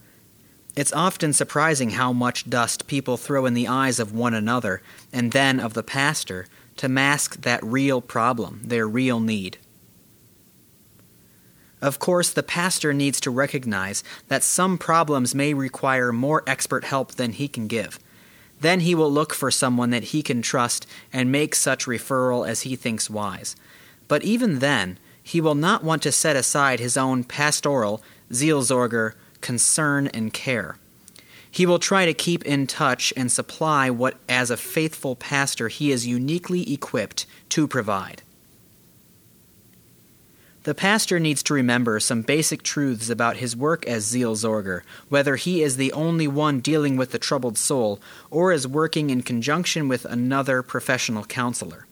it's 0.76 0.94
often 0.94 1.34
surprising 1.34 1.91
how 1.91 2.14
much 2.14 2.50
dust 2.50 2.88
people 2.88 3.18
throw 3.18 3.46
in 3.46 3.54
the 3.54 3.68
eyes 3.68 4.00
of 4.00 4.14
one 4.14 4.34
another 4.34 4.82
and 5.12 5.32
then 5.32 5.60
of 5.60 5.74
the 5.74 5.84
pastor 5.84 6.46
to 6.78 6.88
mask 6.88 7.41
that 7.41 7.64
real 7.64 8.02
problem, 8.02 8.62
their 8.64 8.88
real 8.88 9.20
need. 9.20 9.58
Of 11.82 12.00
course, 12.00 12.32
the 12.32 12.44
pastor 12.44 12.94
needs 12.94 13.20
to 13.22 13.32
recognize 13.32 14.04
that 14.28 14.44
some 14.44 14.78
problems 14.78 15.34
may 15.34 15.54
require 15.54 16.12
more 16.12 16.44
expert 16.46 16.84
help 16.84 17.14
than 17.14 17.34
he 17.34 17.48
can 17.48 17.68
give. 17.68 18.00
Then 18.60 18.82
he 18.82 18.94
will 18.94 19.12
look 19.12 19.34
for 19.34 19.50
someone 19.50 19.90
that 19.91 20.06
he 20.06 20.22
can 20.22 20.41
trust 20.41 20.86
and 21.14 21.32
make 21.32 21.56
such 21.56 21.86
referral 21.86 22.48
as 22.48 22.62
he 22.62 22.76
thinks 22.76 23.10
wise. 23.10 23.56
But 24.10 24.24
even 24.24 24.60
then, 24.60 25.00
he 25.24 25.40
will 25.40 25.56
not 25.56 25.84
want 25.84 26.02
to 26.04 26.12
set 26.12 26.36
aside 26.36 26.80
his 26.80 26.98
own 26.98 27.24
pastoral, 27.24 28.02
Seelsorger, 28.30 29.14
concern, 29.41 30.07
and 30.07 30.34
care. 30.34 30.78
He 31.52 31.66
will 31.66 31.80
try 31.80 32.06
to 32.06 32.14
keep 32.14 32.45
in 32.45 32.68
touch 32.68 33.11
and 33.18 33.32
supply 33.32 33.90
what, 33.90 34.18
as 34.28 34.52
a 34.52 34.57
faithful 34.57 35.16
pastor, 35.16 35.68
he 35.68 35.91
is 35.91 36.06
uniquely 36.06 36.72
equipped 36.72 37.26
to 37.49 37.68
provide. 37.68 38.22
The 40.64 40.76
pastor 40.76 41.20
needs 41.20 41.41
to 41.44 41.53
remember 41.53 41.99
some 41.99 42.22
basic 42.22 42.61
truths 42.61 43.10
about 43.10 43.38
his 43.38 43.56
work 43.56 43.88
as 43.88 44.06
Seelsorger, 44.06 44.82
whether 45.07 45.36
he 45.36 45.64
is 45.64 45.78
the 45.78 45.91
only 45.94 46.28
one 46.28 46.60
dealing 46.60 46.98
with 46.98 47.11
the 47.11 47.18
troubled 47.18 47.57
soul 47.57 47.99
or 48.30 48.52
is 48.52 48.68
working 48.68 49.10
in 49.10 49.24
conjunction 49.24 49.88
with 49.88 50.06
another 50.06 50.61
professional 50.61 51.24
counselor. 51.24 51.88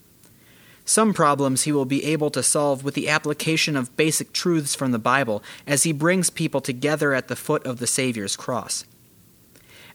Some 0.88 1.14
problems 1.14 1.64
he 1.64 1.73
will 1.73 1.84
be 1.84 2.05
able 2.05 2.30
to 2.30 2.41
solve 2.41 2.81
with 2.81 2.93
the 2.93 3.09
application 3.09 3.76
of 3.76 3.97
basic 3.97 4.31
truths 4.31 4.73
from 4.73 4.93
the 4.93 4.97
Bible 4.97 5.43
as 5.68 5.84
he 5.84 5.91
brings 5.91 6.30
people 6.30 6.61
together 6.61 7.14
at 7.14 7.27
the 7.27 7.35
foot 7.35 7.65
of 7.65 7.80
the 7.80 7.85
Savior's 7.85 8.38
cross. 8.38 8.85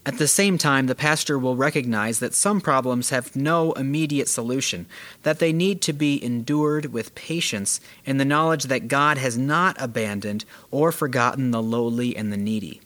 At 0.05 0.19
the 0.19 0.27
same 0.27 0.59
time, 0.59 0.85
the 0.85 0.93
pastor 0.93 1.39
will 1.39 1.55
recognize 1.55 2.19
that 2.19 2.35
some 2.35 2.61
problems 2.61 3.09
have 3.09 3.35
no 3.35 3.71
immediate 3.71 4.27
solution, 4.27 4.85
that 5.23 5.39
they 5.39 5.51
need 5.51 5.81
to 5.81 5.93
be 5.93 6.23
endured 6.23 6.93
with 6.93 7.15
patience 7.15 7.81
in 8.05 8.17
the 8.17 8.25
knowledge 8.25 8.65
that 8.65 8.87
God 8.87 9.17
has 9.17 9.35
not 9.35 9.75
abandoned 9.79 10.45
or 10.69 10.91
forgotten 10.91 11.49
the 11.49 11.63
lowly 11.63 12.15
and 12.15 12.31
the 12.31 12.37
needy. 12.37 12.81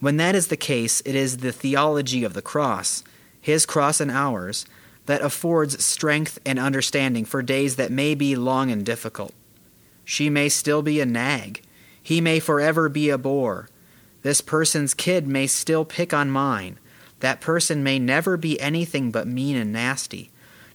When 0.00 0.16
that 0.16 0.34
is 0.34 0.48
the 0.48 0.56
case, 0.56 1.00
it 1.04 1.14
is 1.14 1.36
the 1.36 1.52
theology 1.52 2.24
of 2.24 2.34
the 2.34 2.42
cross, 2.42 3.04
his 3.40 3.64
cross 3.64 4.00
and 4.00 4.10
ours, 4.10 4.66
that 5.06 5.20
affords 5.20 5.84
strength 5.84 6.38
and 6.46 6.58
understanding 6.58 7.24
for 7.24 7.42
days 7.42 7.76
that 7.76 7.90
may 7.90 8.14
be 8.14 8.36
long 8.36 8.70
and 8.70 8.84
difficult. 8.86 9.32
She 10.04 10.30
may 10.30 10.48
still 10.48 10.82
be 10.82 11.00
a 11.00 11.06
nag. 11.06 11.62
He 12.02 12.20
may 12.20 12.40
forever 12.40 12.88
be 12.88 13.10
a 13.10 13.18
bore. 13.18 13.68
This 14.22 14.40
person's 14.40 14.94
kid 14.94 15.26
may 15.26 15.46
still 15.46 15.84
pick 15.84 16.14
on 16.14 16.30
mine. 16.30 16.78
That 17.20 17.40
person 17.40 17.82
may 17.82 17.98
never 17.98 18.36
be 18.36 18.60
anything 18.60 19.10
but 19.10 19.26
mean 19.26 19.56
and 19.56 19.72
nasty, 19.72 20.30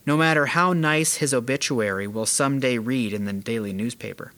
no 0.06 0.16
matter 0.16 0.46
how 0.46 0.72
nice 0.72 1.16
his 1.16 1.34
obituary 1.34 2.06
will 2.06 2.26
someday 2.26 2.78
read 2.78 3.12
in 3.12 3.24
the 3.24 3.32
daily 3.32 3.72
newspaper. 3.72 4.32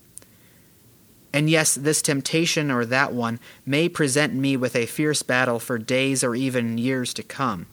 And 1.32 1.48
yes, 1.48 1.74
this 1.74 2.02
temptation 2.02 2.70
or 2.70 2.84
that 2.84 3.12
one 3.12 3.40
may 3.64 3.88
present 3.88 4.34
me 4.34 4.56
with 4.56 4.76
a 4.76 4.86
fierce 4.86 5.22
battle 5.22 5.58
for 5.58 5.78
days 5.78 6.22
or 6.22 6.34
even 6.34 6.76
years 6.76 7.14
to 7.14 7.22
come. 7.22 7.66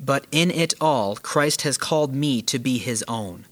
But 0.00 0.26
in 0.32 0.50
it 0.50 0.72
all, 0.80 1.16
Christ 1.16 1.62
has 1.62 1.76
called 1.76 2.14
me 2.14 2.40
to 2.42 2.58
be 2.58 2.78
his 2.78 3.04
own. 3.06 3.46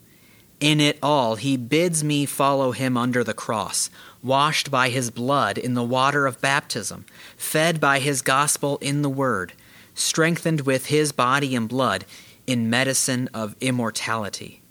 In 0.60 0.80
it 0.80 0.98
all, 1.02 1.36
he 1.36 1.56
bids 1.56 2.02
me 2.02 2.24
follow 2.26 2.72
him 2.72 2.96
under 2.96 3.22
the 3.22 3.34
cross, 3.34 3.90
washed 4.22 4.70
by 4.70 4.88
his 4.88 5.10
blood 5.10 5.56
in 5.58 5.74
the 5.74 5.84
water 5.84 6.26
of 6.26 6.40
baptism, 6.40 7.04
fed 7.36 7.80
by 7.80 8.00
his 8.00 8.22
gospel 8.22 8.78
in 8.78 9.02
the 9.02 9.10
word, 9.10 9.52
strengthened 9.94 10.62
with 10.62 10.86
his 10.86 11.12
body 11.12 11.54
and 11.54 11.68
blood, 11.68 12.04
in 12.46 12.70
medicine 12.70 13.28
of 13.34 13.54
immortality. 13.60 14.62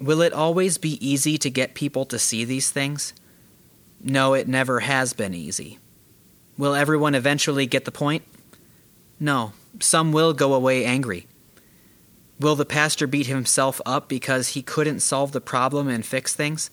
Will 0.00 0.20
it 0.20 0.32
always 0.32 0.78
be 0.78 0.98
easy 1.06 1.38
to 1.38 1.48
get 1.48 1.74
people 1.74 2.04
to 2.06 2.18
see 2.18 2.44
these 2.44 2.70
things? 2.70 3.14
No, 4.02 4.34
it 4.34 4.48
never 4.48 4.80
has 4.80 5.12
been 5.12 5.34
easy. 5.34 5.78
Will 6.56 6.74
everyone 6.74 7.14
eventually 7.14 7.66
get 7.66 7.84
the 7.84 7.92
point? 7.92 8.24
No, 9.20 9.52
some 9.80 10.12
will 10.12 10.32
go 10.32 10.54
away 10.54 10.84
angry. 10.84 11.26
Will 12.40 12.54
the 12.54 12.64
pastor 12.64 13.06
beat 13.06 13.26
himself 13.26 13.80
up 13.84 14.08
because 14.08 14.48
he 14.48 14.62
couldn't 14.62 15.00
solve 15.00 15.32
the 15.32 15.40
problem 15.40 15.88
and 15.88 16.06
fix 16.06 16.34
things? 16.34 16.70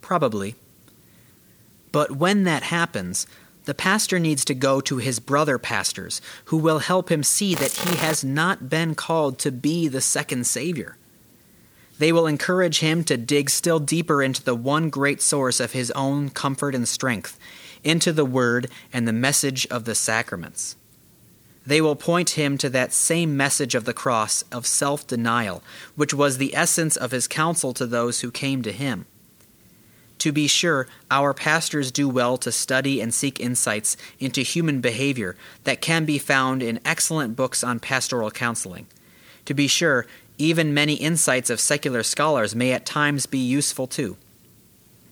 Probably. 0.00 0.54
But 1.92 2.12
when 2.12 2.44
that 2.44 2.64
happens, 2.64 3.26
the 3.66 3.74
pastor 3.74 4.18
needs 4.18 4.46
to 4.46 4.54
go 4.54 4.80
to 4.80 4.96
his 4.96 5.20
brother 5.20 5.58
pastors, 5.58 6.22
who 6.46 6.56
will 6.56 6.78
help 6.78 7.10
him 7.12 7.22
see 7.22 7.54
that 7.54 7.72
he 7.72 7.96
has 7.96 8.24
not 8.24 8.70
been 8.70 8.94
called 8.94 9.38
to 9.40 9.52
be 9.52 9.88
the 9.88 10.00
second 10.00 10.46
Savior. 10.46 10.96
They 11.98 12.10
will 12.10 12.26
encourage 12.26 12.78
him 12.78 13.04
to 13.04 13.18
dig 13.18 13.50
still 13.50 13.78
deeper 13.78 14.22
into 14.22 14.42
the 14.42 14.54
one 14.54 14.88
great 14.88 15.20
source 15.20 15.60
of 15.60 15.72
his 15.72 15.90
own 15.90 16.30
comfort 16.30 16.74
and 16.74 16.88
strength, 16.88 17.38
into 17.84 18.10
the 18.10 18.24
Word 18.24 18.70
and 18.90 19.06
the 19.06 19.12
message 19.12 19.66
of 19.66 19.84
the 19.84 19.94
sacraments. 19.94 20.76
They 21.68 21.82
will 21.82 21.96
point 21.96 22.30
him 22.30 22.56
to 22.58 22.70
that 22.70 22.94
same 22.94 23.36
message 23.36 23.74
of 23.74 23.84
the 23.84 23.92
cross 23.92 24.42
of 24.50 24.66
self 24.66 25.06
denial, 25.06 25.62
which 25.96 26.14
was 26.14 26.38
the 26.38 26.56
essence 26.56 26.96
of 26.96 27.10
his 27.10 27.28
counsel 27.28 27.74
to 27.74 27.84
those 27.84 28.22
who 28.22 28.30
came 28.30 28.62
to 28.62 28.72
him. 28.72 29.04
To 30.20 30.32
be 30.32 30.46
sure, 30.46 30.88
our 31.10 31.34
pastors 31.34 31.92
do 31.92 32.08
well 32.08 32.38
to 32.38 32.50
study 32.50 33.02
and 33.02 33.12
seek 33.12 33.38
insights 33.38 33.98
into 34.18 34.40
human 34.40 34.80
behavior 34.80 35.36
that 35.64 35.82
can 35.82 36.06
be 36.06 36.18
found 36.18 36.62
in 36.62 36.80
excellent 36.86 37.36
books 37.36 37.62
on 37.62 37.80
pastoral 37.80 38.30
counseling. 38.30 38.86
To 39.44 39.52
be 39.52 39.66
sure, 39.66 40.06
even 40.38 40.72
many 40.72 40.94
insights 40.94 41.50
of 41.50 41.60
secular 41.60 42.02
scholars 42.02 42.56
may 42.56 42.72
at 42.72 42.86
times 42.86 43.26
be 43.26 43.36
useful 43.36 43.86
too. 43.86 44.16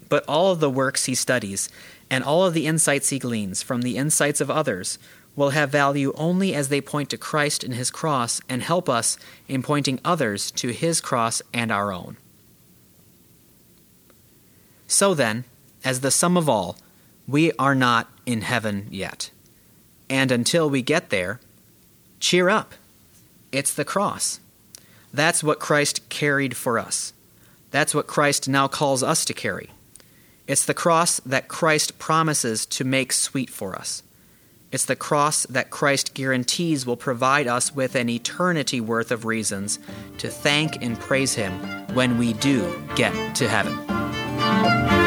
But 0.09 0.25
all 0.27 0.53
of 0.53 0.61
the 0.61 0.71
works 0.71 1.05
he 1.05 1.15
studies, 1.15 1.69
and 2.09 2.25
all 2.25 2.47
of 2.47 2.55
the 2.55 2.67
insights 2.67 3.11
he 3.11 3.19
gleans 3.19 3.63
from 3.63 3.83
the 3.83 3.99
insights 3.99 4.41
of 4.41 4.51
others, 4.51 4.99
will 5.37 5.51
have 5.51 5.71
value 5.71 6.13
only 6.17 6.55
as 6.55 6.71
they 6.71 6.81
point 6.81 7.11
to 7.11 7.19
Christ 7.19 7.63
and 7.63 7.75
his 7.75 7.91
cross 7.91 8.41
and 8.49 8.63
help 8.63 8.89
us 8.89 9.19
in 9.47 9.63
pointing 9.63 10.01
others 10.05 10.51
to 10.53 10.69
his 10.71 11.01
cross 11.01 11.43
and 11.53 11.71
our 11.71 11.93
own. 11.93 12.17
So 14.89 15.15
then, 15.15 15.45
as 15.85 16.01
the 16.01 16.11
sum 16.11 16.37
of 16.37 16.49
all, 16.49 16.77
we 17.29 17.53
are 17.59 17.75
not 17.75 18.09
in 18.25 18.41
heaven 18.41 18.89
yet. 18.91 19.31
And 20.09 20.33
until 20.33 20.71
we 20.71 20.83
get 20.83 21.11
there, 21.11 21.41
cheer 22.19 22.49
up. 22.49 22.75
It's 23.53 23.75
the 23.75 23.85
cross. 23.85 24.41
That's 25.13 25.43
what 25.43 25.61
Christ 25.61 26.09
carried 26.09 26.57
for 26.57 26.79
us. 26.79 27.13
That's 27.71 27.95
what 27.95 28.07
Christ 28.07 28.49
now 28.49 28.69
calls 28.69 29.03
us 29.03 29.25
to 29.25 29.35
carry. 29.35 29.71
It's 30.47 30.65
the 30.65 30.75
cross 30.75 31.21
that 31.21 31.49
Christ 31.49 31.99
promises 31.99 32.65
to 32.67 32.85
make 32.85 33.13
sweet 33.13 33.51
for 33.51 33.75
us. 33.75 34.03
It's 34.77 34.85
the 34.85 34.95
cross 34.95 35.47
that 35.47 35.71
Christ 35.71 36.13
guarantees 36.13 36.85
will 36.85 36.99
provide 36.99 37.47
us 37.47 37.75
with 37.75 37.95
an 37.95 38.11
eternity 38.11 38.79
worth 38.79 39.11
of 39.11 39.25
reasons 39.25 39.79
to 40.19 40.29
thank 40.29 40.83
and 40.83 41.01
praise 41.01 41.33
Him 41.33 41.51
when 41.95 42.19
we 42.19 42.35
do 42.35 42.79
get 42.95 43.35
to 43.37 43.49
heaven. 43.49 45.06